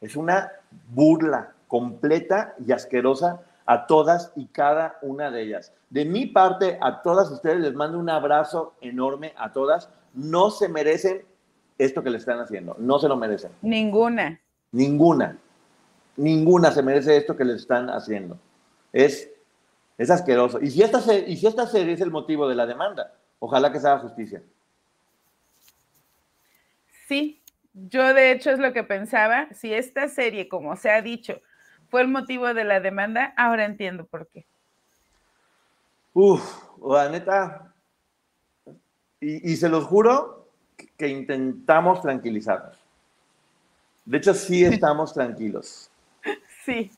es 0.00 0.16
una 0.16 0.50
burla 0.88 1.54
completa 1.68 2.54
y 2.66 2.72
asquerosa 2.72 3.40
a 3.66 3.86
todas 3.86 4.32
y 4.34 4.46
cada 4.46 4.98
una 5.00 5.30
de 5.30 5.42
ellas. 5.42 5.72
De 5.90 6.04
mi 6.04 6.26
parte, 6.26 6.78
a 6.80 7.02
todas 7.02 7.30
ustedes 7.30 7.60
les 7.60 7.74
mando 7.74 7.98
un 7.98 8.10
abrazo 8.10 8.74
enorme 8.80 9.32
a 9.36 9.52
todas. 9.52 9.88
No 10.12 10.50
se 10.50 10.68
merecen 10.68 11.24
esto 11.78 12.02
que 12.02 12.10
le 12.10 12.18
están 12.18 12.40
haciendo, 12.40 12.76
no 12.78 12.98
se 12.98 13.08
lo 13.08 13.16
merecen. 13.16 13.52
Ninguna. 13.62 14.40
Ninguna. 14.72 15.38
Ninguna 16.16 16.72
se 16.72 16.82
merece 16.82 17.16
esto 17.16 17.36
que 17.36 17.44
les 17.44 17.62
están 17.62 17.88
haciendo. 17.88 18.36
Es, 18.92 19.30
es 20.02 20.10
asqueroso. 20.10 20.60
Y 20.60 20.70
si, 20.70 20.82
esta, 20.82 21.00
y 21.14 21.36
si 21.36 21.46
esta 21.46 21.66
serie 21.66 21.94
es 21.94 22.00
el 22.00 22.10
motivo 22.10 22.48
de 22.48 22.56
la 22.56 22.66
demanda, 22.66 23.14
ojalá 23.38 23.72
que 23.72 23.78
se 23.78 23.88
haga 23.88 24.00
justicia. 24.00 24.42
Sí, 27.06 27.40
yo 27.72 28.12
de 28.12 28.32
hecho 28.32 28.50
es 28.50 28.58
lo 28.58 28.72
que 28.72 28.84
pensaba, 28.84 29.48
si 29.54 29.72
esta 29.72 30.08
serie, 30.08 30.48
como 30.48 30.76
se 30.76 30.90
ha 30.90 31.02
dicho, 31.02 31.40
fue 31.88 32.02
el 32.02 32.08
motivo 32.08 32.52
de 32.52 32.64
la 32.64 32.80
demanda, 32.80 33.32
ahora 33.36 33.64
entiendo 33.64 34.04
por 34.06 34.26
qué. 34.28 34.46
Uf, 36.14 36.42
la 36.84 37.08
neta, 37.08 37.72
y, 39.20 39.56
se 39.56 39.68
los 39.68 39.84
juro 39.84 40.48
que, 40.98 41.06
intentamos 41.06 42.02
tranquilizarnos. 42.02 42.76
De 44.04 44.18
hecho, 44.18 44.34
sí 44.34 44.64
estamos 44.64 45.14
tranquilos. 45.14 45.88
Sí. 46.64 46.90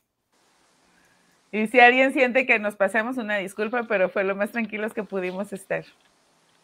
Y 1.55 1.67
si 1.67 1.79
alguien 1.79 2.11
siente 2.11 2.45
que 2.45 2.59
nos 2.59 2.75
pasamos 2.75 3.15
una 3.15 3.37
disculpa, 3.37 3.83
pero 3.87 4.09
fue 4.09 4.25
lo 4.25 4.35
más 4.35 4.51
tranquilos 4.51 4.93
que 4.93 5.05
pudimos 5.05 5.53
estar. 5.53 5.85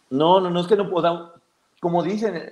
No, 0.10 0.42
no, 0.42 0.50
no 0.50 0.60
es 0.60 0.68
que 0.68 0.76
no 0.76 0.90
pueda, 0.90 1.34
como 1.80 2.04
dicen, 2.04 2.52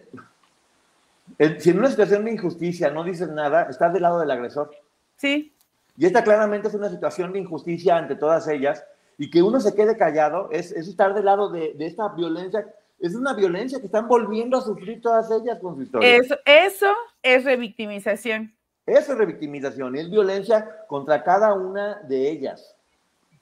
si 1.58 1.70
en 1.70 1.80
una 1.80 1.90
situación 1.90 2.24
de 2.24 2.32
injusticia 2.32 2.92
no 2.92 3.04
dices 3.04 3.28
nada, 3.28 3.64
estás 3.64 3.92
del 3.92 4.04
lado 4.04 4.22
del 4.22 4.32
agresor. 4.32 4.72
Sí. 5.18 5.54
Y 5.98 6.06
esta 6.06 6.24
claramente 6.24 6.70
es 6.70 6.74
una 6.76 6.90
situación 6.90 7.34
de 7.34 7.40
injusticia 7.40 7.98
ante 7.98 8.16
todas 8.16 8.48
ellas, 8.48 8.86
y 9.18 9.30
que 9.30 9.44
uno 9.44 9.60
se 9.60 9.76
quede 9.76 9.98
callado 9.98 10.48
es, 10.50 10.72
estar 10.72 11.14
del 11.14 11.26
lado 11.26 11.50
de, 11.50 11.74
de, 11.74 11.88
esta 11.88 12.08
violencia. 12.08 12.66
Es 13.02 13.16
una 13.16 13.34
violencia 13.34 13.80
que 13.80 13.88
están 13.88 14.08
volviendo 14.08 14.58
a 14.58 14.62
sufrir 14.62 15.02
todas 15.02 15.30
ellas 15.30 15.60
con 15.60 15.76
su 15.76 15.82
historia. 15.82 16.16
Eso, 16.16 16.38
eso 16.46 16.94
es 17.22 17.44
revictimización. 17.44 18.54
Eso 18.90 19.12
es 19.14 19.18
revictimización, 19.18 19.96
es 19.96 20.10
violencia 20.10 20.86
contra 20.88 21.24
cada 21.24 21.54
una 21.54 21.96
de 22.04 22.30
ellas, 22.30 22.76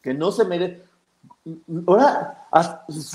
que 0.02 0.14
no 0.14 0.32
se 0.32 0.46
merece. 0.46 0.84
Ahora, 1.88 2.48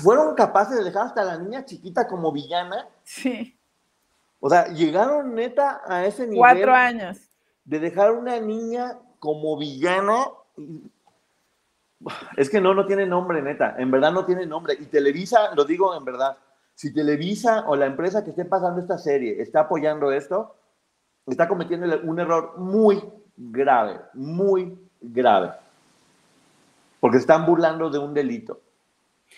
fueron 0.01 0.35
capaces 0.35 0.77
de 0.77 0.83
dejar 0.83 1.07
hasta 1.07 1.21
a 1.21 1.25
la 1.25 1.37
niña 1.37 1.65
chiquita 1.65 2.07
como 2.07 2.31
villana. 2.31 2.87
Sí. 3.03 3.55
O 4.39 4.49
sea, 4.49 4.67
llegaron 4.67 5.35
neta 5.35 5.81
a 5.87 6.05
ese 6.05 6.23
nivel. 6.23 6.39
Cuatro 6.39 6.73
años. 6.73 7.19
De 7.63 7.79
dejar 7.79 8.11
una 8.11 8.39
niña 8.39 8.97
como 9.19 9.57
villana. 9.57 10.25
Es 12.35 12.49
que 12.49 12.59
no, 12.59 12.73
no 12.73 12.85
tiene 12.85 13.05
nombre, 13.05 13.41
neta. 13.41 13.75
En 13.77 13.91
verdad 13.91 14.11
no 14.11 14.25
tiene 14.25 14.45
nombre. 14.45 14.75
Y 14.79 14.85
Televisa, 14.85 15.53
lo 15.55 15.63
digo 15.63 15.95
en 15.95 16.03
verdad, 16.03 16.37
si 16.75 16.93
Televisa 16.93 17.65
o 17.67 17.75
la 17.75 17.85
empresa 17.85 18.23
que 18.23 18.31
esté 18.31 18.45
pasando 18.45 18.81
esta 18.81 18.97
serie 18.97 19.41
está 19.41 19.61
apoyando 19.61 20.11
esto, 20.11 20.55
está 21.27 21.47
cometiendo 21.47 22.01
un 22.01 22.19
error 22.19 22.57
muy 22.57 23.03
grave, 23.37 23.99
muy 24.13 24.77
grave. 25.01 25.51
Porque 26.99 27.17
están 27.17 27.45
burlando 27.45 27.89
de 27.89 27.99
un 27.99 28.13
delito. 28.13 28.61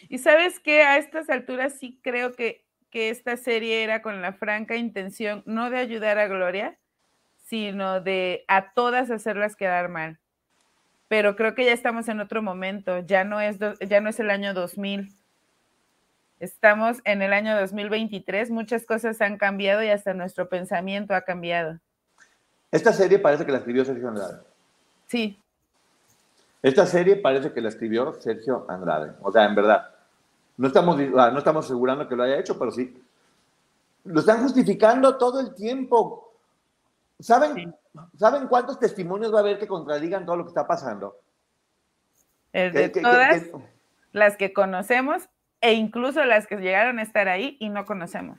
Y 0.10 0.18
sabes 0.18 0.60
que 0.60 0.84
a 0.84 0.98
estas 0.98 1.30
alturas 1.30 1.74
sí 1.80 2.00
creo 2.04 2.34
que, 2.34 2.66
que 2.90 3.10
esta 3.10 3.38
serie 3.38 3.84
era 3.84 4.02
con 4.02 4.22
la 4.22 4.34
franca 4.34 4.76
intención 4.76 5.42
no 5.46 5.70
de 5.70 5.78
ayudar 5.78 6.20
a 6.20 6.28
Gloria, 6.28 6.78
sino 7.38 8.02
de 8.02 8.44
a 8.48 8.74
todas 8.74 9.10
hacerlas 9.10 9.56
quedar 9.56 9.90
mal 9.90 10.20
pero 11.08 11.36
creo 11.36 11.56
que 11.56 11.66
ya 11.66 11.72
estamos 11.72 12.08
en 12.08 12.20
otro 12.20 12.42
momento, 12.42 13.00
ya 13.00 13.24
no 13.24 13.40
es, 13.40 13.58
ya 13.88 14.02
no 14.02 14.10
es 14.10 14.20
el 14.20 14.30
año 14.30 14.54
2000. 14.54 15.15
Estamos 16.40 16.98
en 17.06 17.22
el 17.22 17.32
año 17.32 17.58
2023, 17.60 18.50
muchas 18.52 18.86
cosas 18.86 19.22
han 19.22 19.38
cambiado 19.38 19.82
y 19.84 19.90
hasta 19.90 20.14
nuestro 20.14 20.50
pensamiento 20.50 21.16
ha 21.16 21.22
cambiado. 21.22 21.80
Esta 22.72 22.92
serie 22.92 23.20
parece 23.20 23.46
que 23.46 23.54
la 23.54 23.60
escribió 23.60 23.86
Sergio 23.86 24.10
Andrade. 24.10 24.40
Sí. 25.08 25.42
Esta 26.62 26.86
serie 26.86 27.16
parece 27.16 27.54
que 27.54 27.62
la 27.62 27.70
escribió 27.70 28.14
Sergio 28.20 28.66
Andrade. 28.68 29.14
O 29.22 29.32
sea, 29.32 29.46
en 29.46 29.56
verdad. 29.56 29.92
No 30.58 30.68
estamos, 30.68 30.98
ah, 31.18 31.32
no 31.32 31.40
estamos 31.40 31.66
asegurando 31.66 32.08
que 32.08 32.16
lo 32.16 32.24
haya 32.24 32.38
hecho, 32.38 32.60
pero 32.60 32.72
sí. 32.72 33.02
Lo 34.04 34.20
están 34.20 34.42
justificando 34.42 35.18
todo 35.18 35.40
el 35.40 35.54
tiempo. 35.56 36.34
¿Saben? 37.20 37.74
¿Saben 38.18 38.48
cuántos 38.48 38.78
testimonios 38.78 39.34
va 39.34 39.38
a 39.38 39.42
haber 39.42 39.58
que 39.58 39.68
contradigan 39.68 40.26
todo 40.26 40.38
lo 40.38 40.44
que 40.44 40.50
está 40.50 40.68
pasando? 40.68 41.18
El 42.52 42.74
de 42.74 42.90
todas 42.90 43.44
las 44.12 44.38
que 44.38 44.54
conocemos 44.54 45.30
e 45.66 45.74
incluso 45.74 46.24
las 46.24 46.46
que 46.46 46.58
llegaron 46.58 47.00
a 47.00 47.02
estar 47.02 47.28
ahí 47.28 47.58
y 47.60 47.70
no 47.70 47.86
conocemos. 47.86 48.38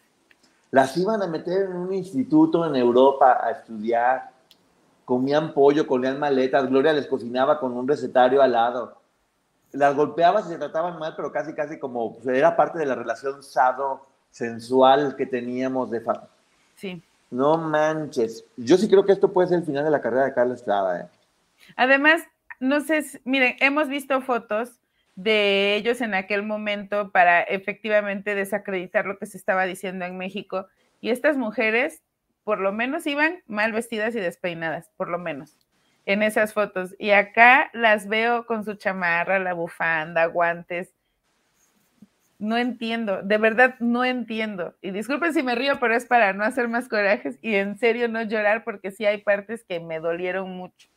Las 0.70 0.96
iban 0.96 1.20
a 1.22 1.26
meter 1.26 1.62
en 1.62 1.76
un 1.76 1.92
instituto 1.92 2.64
en 2.64 2.76
Europa 2.76 3.40
a 3.42 3.50
estudiar. 3.50 4.30
Comían 5.04 5.52
pollo, 5.52 5.88
comían 5.88 6.20
maletas. 6.20 6.68
Gloria 6.68 6.92
les 6.92 7.08
cocinaba 7.08 7.58
con 7.58 7.72
un 7.72 7.88
recetario 7.88 8.40
al 8.40 8.52
lado. 8.52 9.00
Las 9.72 9.96
golpeaba 9.96 10.40
si 10.42 10.50
se 10.50 10.58
trataban 10.58 11.00
mal, 11.00 11.14
pero 11.16 11.32
casi, 11.32 11.52
casi 11.52 11.80
como 11.80 12.16
era 12.24 12.54
parte 12.54 12.78
de 12.78 12.86
la 12.86 12.94
relación 12.94 13.42
sado, 13.42 14.06
sensual 14.30 15.16
que 15.16 15.26
teníamos 15.26 15.90
de... 15.90 16.04
Sí. 16.76 17.02
No 17.32 17.58
manches. 17.58 18.44
Yo 18.56 18.78
sí 18.78 18.88
creo 18.88 19.04
que 19.04 19.12
esto 19.12 19.32
puede 19.32 19.48
ser 19.48 19.58
el 19.58 19.64
final 19.64 19.84
de 19.84 19.90
la 19.90 20.00
carrera 20.00 20.26
de 20.26 20.34
Carla 20.34 20.54
Estrada. 20.54 21.00
¿eh? 21.00 21.08
Además, 21.74 22.22
no 22.60 22.80
sé, 22.82 23.04
miren, 23.24 23.56
hemos 23.58 23.88
visto 23.88 24.20
fotos 24.20 24.78
de 25.16 25.74
ellos 25.76 26.00
en 26.00 26.14
aquel 26.14 26.42
momento 26.42 27.10
para 27.10 27.40
efectivamente 27.40 28.34
desacreditar 28.34 29.06
lo 29.06 29.18
que 29.18 29.26
se 29.26 29.38
estaba 29.38 29.64
diciendo 29.64 30.04
en 30.04 30.16
México. 30.16 30.66
Y 31.00 31.10
estas 31.10 31.36
mujeres, 31.36 32.02
por 32.44 32.60
lo 32.60 32.72
menos, 32.72 33.06
iban 33.06 33.42
mal 33.46 33.72
vestidas 33.72 34.14
y 34.14 34.20
despeinadas, 34.20 34.90
por 34.96 35.08
lo 35.08 35.18
menos, 35.18 35.58
en 36.04 36.22
esas 36.22 36.52
fotos. 36.52 36.94
Y 36.98 37.10
acá 37.10 37.70
las 37.72 38.08
veo 38.08 38.46
con 38.46 38.64
su 38.64 38.74
chamarra, 38.74 39.38
la 39.38 39.54
bufanda, 39.54 40.26
guantes, 40.26 40.92
no 42.38 42.58
entiendo, 42.58 43.22
de 43.22 43.38
verdad 43.38 43.76
no 43.80 44.04
entiendo. 44.04 44.74
Y 44.82 44.90
disculpen 44.90 45.32
si 45.32 45.42
me 45.42 45.54
río, 45.54 45.78
pero 45.80 45.96
es 45.96 46.04
para 46.04 46.34
no 46.34 46.44
hacer 46.44 46.68
más 46.68 46.88
corajes 46.88 47.38
y 47.40 47.54
en 47.54 47.78
serio 47.78 48.08
no 48.08 48.22
llorar 48.22 48.64
porque 48.64 48.90
sí 48.90 49.06
hay 49.06 49.22
partes 49.22 49.64
que 49.64 49.80
me 49.80 50.00
dolieron 50.00 50.50
mucho. 50.50 50.88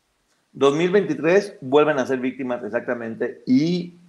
2023 0.52 1.58
vuelven 1.60 1.98
a 1.98 2.06
ser 2.06 2.18
víctimas 2.18 2.62
exactamente 2.64 3.42
y 3.46 3.99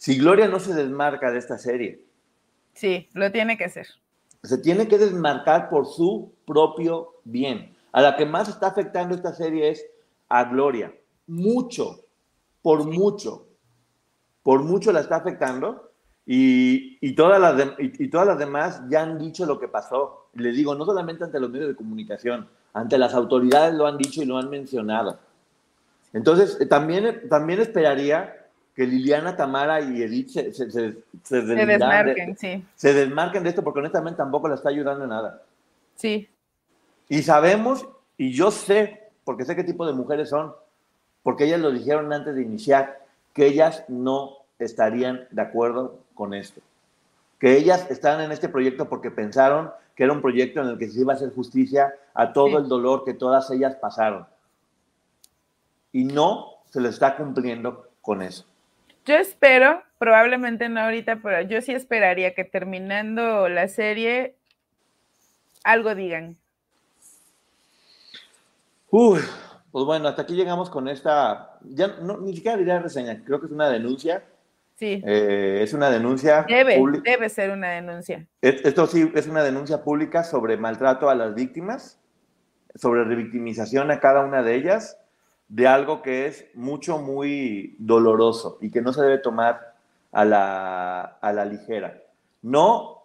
si 0.00 0.16
Gloria 0.16 0.48
no 0.48 0.58
se 0.58 0.72
desmarca 0.72 1.30
de 1.30 1.38
esta 1.38 1.58
serie. 1.58 2.02
Sí, 2.72 3.10
lo 3.12 3.30
tiene 3.30 3.58
que 3.58 3.66
hacer. 3.66 3.86
Se 4.42 4.56
tiene 4.56 4.88
que 4.88 4.96
desmarcar 4.96 5.68
por 5.68 5.84
su 5.84 6.32
propio 6.46 7.16
bien. 7.24 7.76
A 7.92 8.00
la 8.00 8.16
que 8.16 8.24
más 8.24 8.48
está 8.48 8.68
afectando 8.68 9.14
esta 9.14 9.34
serie 9.34 9.68
es 9.68 9.84
a 10.30 10.44
Gloria. 10.44 10.90
Mucho, 11.26 12.06
por 12.62 12.86
mucho, 12.86 13.46
por 14.42 14.62
mucho 14.62 14.90
la 14.90 15.00
está 15.00 15.16
afectando 15.16 15.92
y, 16.24 17.14
todas 17.14 17.38
las 17.38 17.74
y, 17.78 18.08
todas 18.08 18.26
las 18.26 18.38
demás 18.38 18.80
ya 18.88 19.02
han 19.02 19.18
dicho 19.18 19.44
lo 19.44 19.60
que 19.60 19.68
pasó. 19.68 20.30
Le 20.32 20.52
digo, 20.52 20.74
no 20.74 20.86
solamente 20.86 21.24
ante 21.24 21.38
los 21.38 21.50
medios 21.50 21.68
de 21.68 21.76
comunicación, 21.76 22.48
ante 22.72 22.96
las 22.96 23.12
autoridades 23.12 23.74
lo 23.74 23.86
han 23.86 23.98
dicho 23.98 24.22
y 24.22 24.24
lo 24.24 24.38
han 24.38 24.48
mencionado. 24.48 25.18
Entonces, 26.14 26.56
eh, 26.58 26.64
también, 26.64 27.28
también 27.28 27.60
esperaría 27.60 28.39
que 28.80 28.86
Liliana, 28.86 29.36
Tamara 29.36 29.82
y 29.82 30.02
Edith 30.02 30.30
se, 30.30 30.54
se, 30.54 30.70
se, 30.70 30.96
se 31.22 31.42
desmarquen, 31.42 32.34
sí. 32.38 32.64
Se 32.74 32.94
desmarquen 32.94 33.42
de 33.42 33.50
esto 33.50 33.62
porque 33.62 33.80
honestamente 33.80 34.16
tampoco 34.16 34.48
la 34.48 34.54
está 34.54 34.70
ayudando 34.70 35.04
en 35.04 35.10
nada. 35.10 35.42
Sí. 35.96 36.30
Y 37.10 37.22
sabemos, 37.22 37.86
y 38.16 38.32
yo 38.32 38.50
sé, 38.50 39.10
porque 39.22 39.44
sé 39.44 39.54
qué 39.54 39.64
tipo 39.64 39.86
de 39.86 39.92
mujeres 39.92 40.30
son, 40.30 40.54
porque 41.22 41.44
ellas 41.44 41.60
lo 41.60 41.72
dijeron 41.72 42.10
antes 42.10 42.34
de 42.34 42.40
iniciar, 42.40 43.04
que 43.34 43.48
ellas 43.48 43.84
no 43.88 44.38
estarían 44.58 45.26
de 45.30 45.42
acuerdo 45.42 45.98
con 46.14 46.32
esto. 46.32 46.62
Que 47.38 47.58
ellas 47.58 47.86
están 47.90 48.22
en 48.22 48.32
este 48.32 48.48
proyecto 48.48 48.88
porque 48.88 49.10
pensaron 49.10 49.72
que 49.94 50.04
era 50.04 50.14
un 50.14 50.22
proyecto 50.22 50.62
en 50.62 50.68
el 50.68 50.78
que 50.78 50.88
se 50.88 51.00
iba 51.00 51.12
a 51.12 51.16
hacer 51.16 51.34
justicia 51.34 51.92
a 52.14 52.32
todo 52.32 52.56
el 52.56 52.66
dolor 52.66 53.04
que 53.04 53.12
todas 53.12 53.50
ellas 53.50 53.76
pasaron. 53.76 54.26
Y 55.92 56.04
no 56.04 56.46
se 56.70 56.80
lo 56.80 56.88
está 56.88 57.14
cumpliendo 57.18 57.86
con 58.00 58.22
eso. 58.22 58.46
Yo 59.10 59.16
espero, 59.16 59.82
probablemente 59.98 60.68
no 60.68 60.78
ahorita, 60.78 61.18
pero 61.20 61.40
yo 61.40 61.60
sí 61.62 61.72
esperaría 61.72 62.32
que 62.32 62.44
terminando 62.44 63.48
la 63.48 63.66
serie 63.66 64.36
algo 65.64 65.96
digan. 65.96 66.36
Uy, 68.88 69.18
pues 69.72 69.84
bueno, 69.84 70.06
hasta 70.06 70.22
aquí 70.22 70.36
llegamos 70.36 70.70
con 70.70 70.86
esta, 70.86 71.58
ya 71.62 71.88
no, 72.00 72.18
ni 72.18 72.36
siquiera 72.36 72.56
diría 72.56 72.78
reseña, 72.78 73.20
creo 73.24 73.40
que 73.40 73.46
es 73.46 73.52
una 73.52 73.68
denuncia 73.68 74.22
Sí. 74.76 75.02
Eh, 75.04 75.58
es 75.62 75.74
una 75.74 75.90
denuncia. 75.90 76.46
Debe, 76.48 76.80
debe 77.02 77.28
ser 77.28 77.50
una 77.50 77.70
denuncia. 77.70 78.28
Esto 78.40 78.86
sí 78.86 79.10
es 79.16 79.26
una 79.26 79.42
denuncia 79.42 79.82
pública 79.82 80.22
sobre 80.22 80.56
maltrato 80.56 81.10
a 81.10 81.16
las 81.16 81.34
víctimas, 81.34 82.00
sobre 82.76 83.02
revictimización 83.02 83.90
a 83.90 83.98
cada 83.98 84.24
una 84.24 84.44
de 84.44 84.54
ellas, 84.54 84.99
de 85.50 85.66
algo 85.66 86.00
que 86.00 86.26
es 86.26 86.46
mucho, 86.54 86.98
muy 86.98 87.74
doloroso 87.78 88.58
y 88.60 88.70
que 88.70 88.80
no 88.80 88.92
se 88.92 89.02
debe 89.02 89.18
tomar 89.18 89.74
a 90.12 90.24
la, 90.24 91.00
a 91.00 91.32
la 91.32 91.44
ligera. 91.44 92.00
No, 92.40 93.04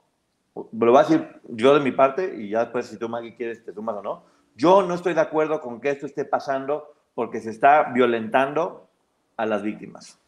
lo 0.55 0.91
voy 0.91 0.97
a 0.97 1.03
decir 1.03 1.27
yo 1.49 1.73
de 1.73 1.83
mi 1.83 1.91
parte 1.91 2.35
y 2.37 2.49
ya 2.49 2.59
después 2.61 2.85
si 2.85 2.97
tú, 2.97 3.09
Maggie, 3.09 3.35
quieres, 3.35 3.65
te 3.65 3.73
sumas 3.73 3.95
o 3.95 4.03
no. 4.03 4.23
Yo 4.55 4.83
no 4.83 4.93
estoy 4.93 5.15
de 5.15 5.21
acuerdo 5.21 5.59
con 5.59 5.81
que 5.81 5.89
esto 5.89 6.05
esté 6.05 6.23
pasando 6.23 6.93
porque 7.15 7.41
se 7.41 7.49
está 7.49 7.91
violentando 7.91 8.87
a 9.37 9.47
las 9.47 9.63
víctimas. 9.63 10.19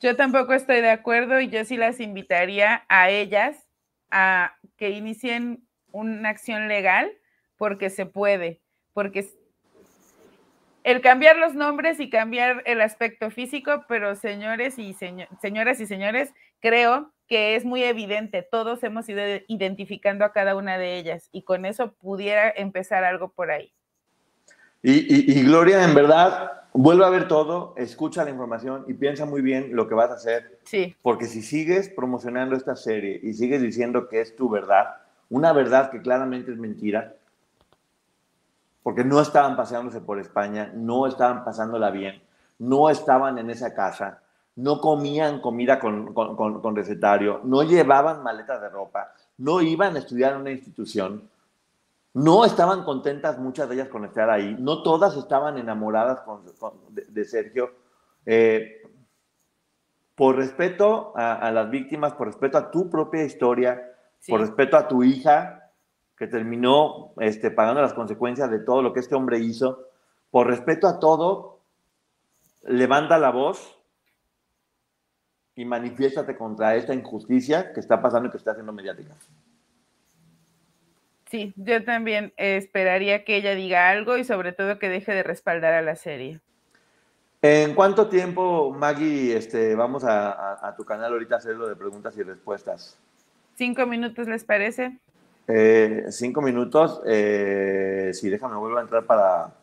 Yo 0.00 0.16
tampoco 0.16 0.54
estoy 0.54 0.80
de 0.80 0.90
acuerdo 0.90 1.40
y 1.40 1.48
yo 1.48 1.64
sí 1.64 1.76
las 1.76 2.00
invitaría 2.00 2.84
a 2.88 3.10
ellas 3.10 3.68
a 4.10 4.56
que 4.76 4.90
inicien 4.90 5.62
una 5.92 6.30
acción 6.30 6.66
legal 6.66 7.12
porque 7.56 7.90
se 7.90 8.06
puede, 8.06 8.60
porque 8.92 9.24
el 10.88 11.02
cambiar 11.02 11.36
los 11.36 11.54
nombres 11.54 12.00
y 12.00 12.08
cambiar 12.08 12.62
el 12.64 12.80
aspecto 12.80 13.30
físico, 13.30 13.84
pero 13.88 14.16
señores 14.16 14.78
y 14.78 14.94
señoras 14.94 15.80
y 15.80 15.86
señores, 15.86 16.32
creo 16.60 17.12
que 17.26 17.56
es 17.56 17.66
muy 17.66 17.82
evidente, 17.82 18.42
todos 18.42 18.82
hemos 18.82 19.06
ido 19.06 19.20
identificando 19.48 20.24
a 20.24 20.32
cada 20.32 20.56
una 20.56 20.78
de 20.78 20.96
ellas 20.96 21.28
y 21.30 21.42
con 21.42 21.66
eso 21.66 21.92
pudiera 21.92 22.50
empezar 22.50 23.04
algo 23.04 23.28
por 23.28 23.50
ahí. 23.50 23.70
Y, 24.82 25.30
y 25.30 25.42
Gloria, 25.42 25.84
en 25.84 25.94
verdad, 25.94 26.52
vuelve 26.72 27.04
a 27.04 27.10
ver 27.10 27.28
todo, 27.28 27.74
escucha 27.76 28.24
la 28.24 28.30
información 28.30 28.86
y 28.88 28.94
piensa 28.94 29.26
muy 29.26 29.42
bien 29.42 29.76
lo 29.76 29.88
que 29.88 29.94
vas 29.94 30.10
a 30.10 30.14
hacer. 30.14 30.58
Sí. 30.64 30.96
Porque 31.02 31.26
si 31.26 31.42
sigues 31.42 31.90
promocionando 31.90 32.56
esta 32.56 32.76
serie 32.76 33.20
y 33.22 33.34
sigues 33.34 33.60
diciendo 33.60 34.08
que 34.08 34.22
es 34.22 34.34
tu 34.36 34.48
verdad, 34.48 34.86
una 35.28 35.52
verdad 35.52 35.90
que 35.90 36.00
claramente 36.00 36.50
es 36.50 36.56
mentira, 36.56 37.14
porque 38.88 39.04
no 39.04 39.20
estaban 39.20 39.54
paseándose 39.54 40.00
por 40.00 40.18
España, 40.18 40.72
no 40.74 41.06
estaban 41.06 41.44
pasándola 41.44 41.90
bien, 41.90 42.22
no 42.58 42.88
estaban 42.88 43.36
en 43.36 43.50
esa 43.50 43.74
casa, 43.74 44.22
no 44.56 44.80
comían 44.80 45.42
comida 45.42 45.78
con, 45.78 46.14
con, 46.14 46.74
recetario, 46.74 47.42
no 47.44 47.62
llevaban 47.64 48.22
maletas 48.22 48.62
de 48.62 48.70
ropa, 48.70 49.12
no 49.36 49.60
iban 49.60 49.94
a 49.94 49.98
estudiar 49.98 50.32
en 50.32 50.40
una 50.40 50.52
institución, 50.52 51.28
no 52.14 52.46
estaban 52.46 52.82
contentas 52.82 53.38
muchas 53.38 53.68
de 53.68 53.74
ellas 53.74 53.88
con 53.88 54.06
estar 54.06 54.30
ahí, 54.30 54.56
no 54.58 54.82
todas 54.82 55.18
estaban 55.18 55.58
enamoradas 55.58 56.22
de, 56.88 57.24
Sergio. 57.26 57.70
Eh, 58.24 58.80
por 60.14 60.36
respeto 60.36 61.12
a, 61.14 61.50
las 61.50 61.68
víctimas, 61.68 62.14
por 62.14 62.28
respeto 62.28 62.56
a 62.56 62.70
tu 62.70 62.88
propia 62.88 63.22
historia, 63.22 63.82
por 64.26 64.40
respeto 64.40 64.78
a 64.78 64.88
tu 64.88 65.02
hija, 65.02 65.57
que 66.18 66.26
terminó 66.26 67.12
este, 67.20 67.50
pagando 67.50 67.80
las 67.80 67.94
consecuencias 67.94 68.50
de 68.50 68.58
todo 68.58 68.82
lo 68.82 68.92
que 68.92 69.00
este 69.00 69.14
hombre 69.14 69.38
hizo, 69.38 69.86
por 70.30 70.46
respeto 70.46 70.86
a 70.86 70.98
todo, 70.98 71.60
levanta 72.64 73.18
la 73.18 73.30
voz 73.30 73.78
y 75.54 75.64
manifiéstate 75.64 76.36
contra 76.36 76.76
esta 76.76 76.94
injusticia 76.94 77.72
que 77.72 77.80
está 77.80 78.00
pasando 78.00 78.28
y 78.28 78.30
que 78.30 78.36
está 78.36 78.52
haciendo 78.52 78.72
mediática. 78.72 79.14
Sí, 81.30 81.52
yo 81.56 81.84
también 81.84 82.32
esperaría 82.36 83.24
que 83.24 83.36
ella 83.36 83.54
diga 83.54 83.90
algo 83.90 84.16
y 84.16 84.24
sobre 84.24 84.52
todo 84.52 84.78
que 84.78 84.88
deje 84.88 85.12
de 85.12 85.22
respaldar 85.22 85.74
a 85.74 85.82
la 85.82 85.94
serie. 85.94 86.40
¿En 87.42 87.74
cuánto 87.74 88.08
tiempo, 88.08 88.72
Maggie, 88.72 89.36
este, 89.36 89.74
vamos 89.76 90.04
a, 90.04 90.74
tu 90.76 90.84
canal 90.84 91.12
ahorita 91.12 91.36
a 91.36 91.38
hacerlo 91.38 91.68
de 91.68 91.76
preguntas 91.76 92.16
y 92.16 92.22
respuestas? 92.22 92.98
¿Cinco 93.56 93.86
minutos 93.86 94.26
les 94.26 94.42
parece? 94.42 94.98
Eh, 95.48 96.06
cinco 96.10 96.42
minutos. 96.42 97.00
Eh, 97.06 98.10
sí, 98.14 98.28
déjame 98.28 98.56
vuelvo 98.56 98.78
a 98.78 98.82
entrar 98.82 99.04
para, 99.04 99.54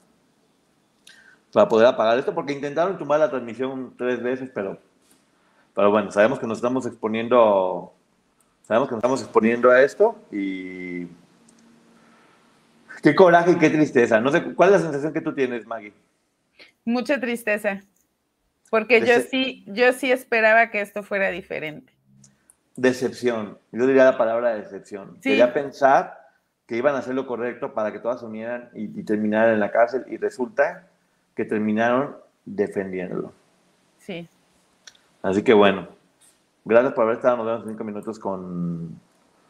para 1.53 1.70
poder 1.70 1.88
apagar 1.88 2.18
esto, 2.18 2.34
porque 2.34 2.53
intentaron 2.53 2.98
tumbar 2.98 3.20
la 3.20 3.30
transmisión 3.30 3.94
tres 3.98 4.22
veces, 4.22 4.49
pero 4.53 4.78
pero 5.76 5.91
bueno, 5.91 6.10
sabemos 6.10 6.40
que 6.40 6.48
nos 6.48 6.60
estamos 6.60 6.86
exponiendo, 6.86 7.94
sabemos 8.64 8.88
que 8.88 8.95
nos 8.95 8.99
estamos 8.99 9.22
exponiendo 9.22 9.70
a 9.70 9.82
esto 9.82 10.18
y 10.32 11.06
qué 13.03 13.14
coraje 13.14 13.52
y 13.52 13.56
qué 13.57 13.70
tristeza. 13.70 14.22
No 14.22 14.32
sé, 14.32 14.41
¿cuál 14.41 14.70
es 14.70 14.78
la 14.78 14.84
sensación 14.84 15.12
que 15.12 15.20
tú 15.20 15.36
tienes, 15.36 15.68
Maggie? 15.68 15.91
Mucha 16.86 17.20
tristeza, 17.20 17.82
porque 18.70 19.02
yo 19.06 19.20
sí, 19.30 19.66
yo 19.68 19.91
sí 19.91 20.14
esperaba 20.14 20.72
que 20.72 20.80
esto 20.80 21.03
fuera 21.03 21.30
diferente. 21.30 21.91
Decepción, 22.76 23.57
yo 23.72 23.88
diría 23.88 24.06
la 24.06 24.18
palabra 24.18 24.56
decepción. 24.56 25.18
Quería 25.22 25.53
pensar 25.53 26.19
que 26.68 26.76
iban 26.77 26.95
a 26.95 26.99
hacer 26.99 27.15
lo 27.15 27.26
correcto 27.26 27.73
para 27.73 27.91
que 27.91 27.99
todas 27.99 28.19
se 28.19 28.26
unieran 28.26 28.69
y, 28.73 28.99
y 28.99 29.03
terminaran 29.03 29.53
en 29.53 29.60
la 29.60 29.72
cárcel 29.72 30.03
y 30.07 30.18
resulta 30.18 30.88
que 31.35 31.45
terminaron 31.45 32.18
defendiéndolo. 32.43 33.31
Sí. 33.99 34.27
Así 35.22 35.43
que 35.43 35.53
bueno, 35.53 35.88
gracias 36.64 36.93
por 36.93 37.03
haber 37.06 37.18
estado, 37.18 37.38
nos 37.38 37.45
vemos 37.45 37.64
cinco 37.68 37.84
minutos 37.84 38.19
con, 38.19 38.99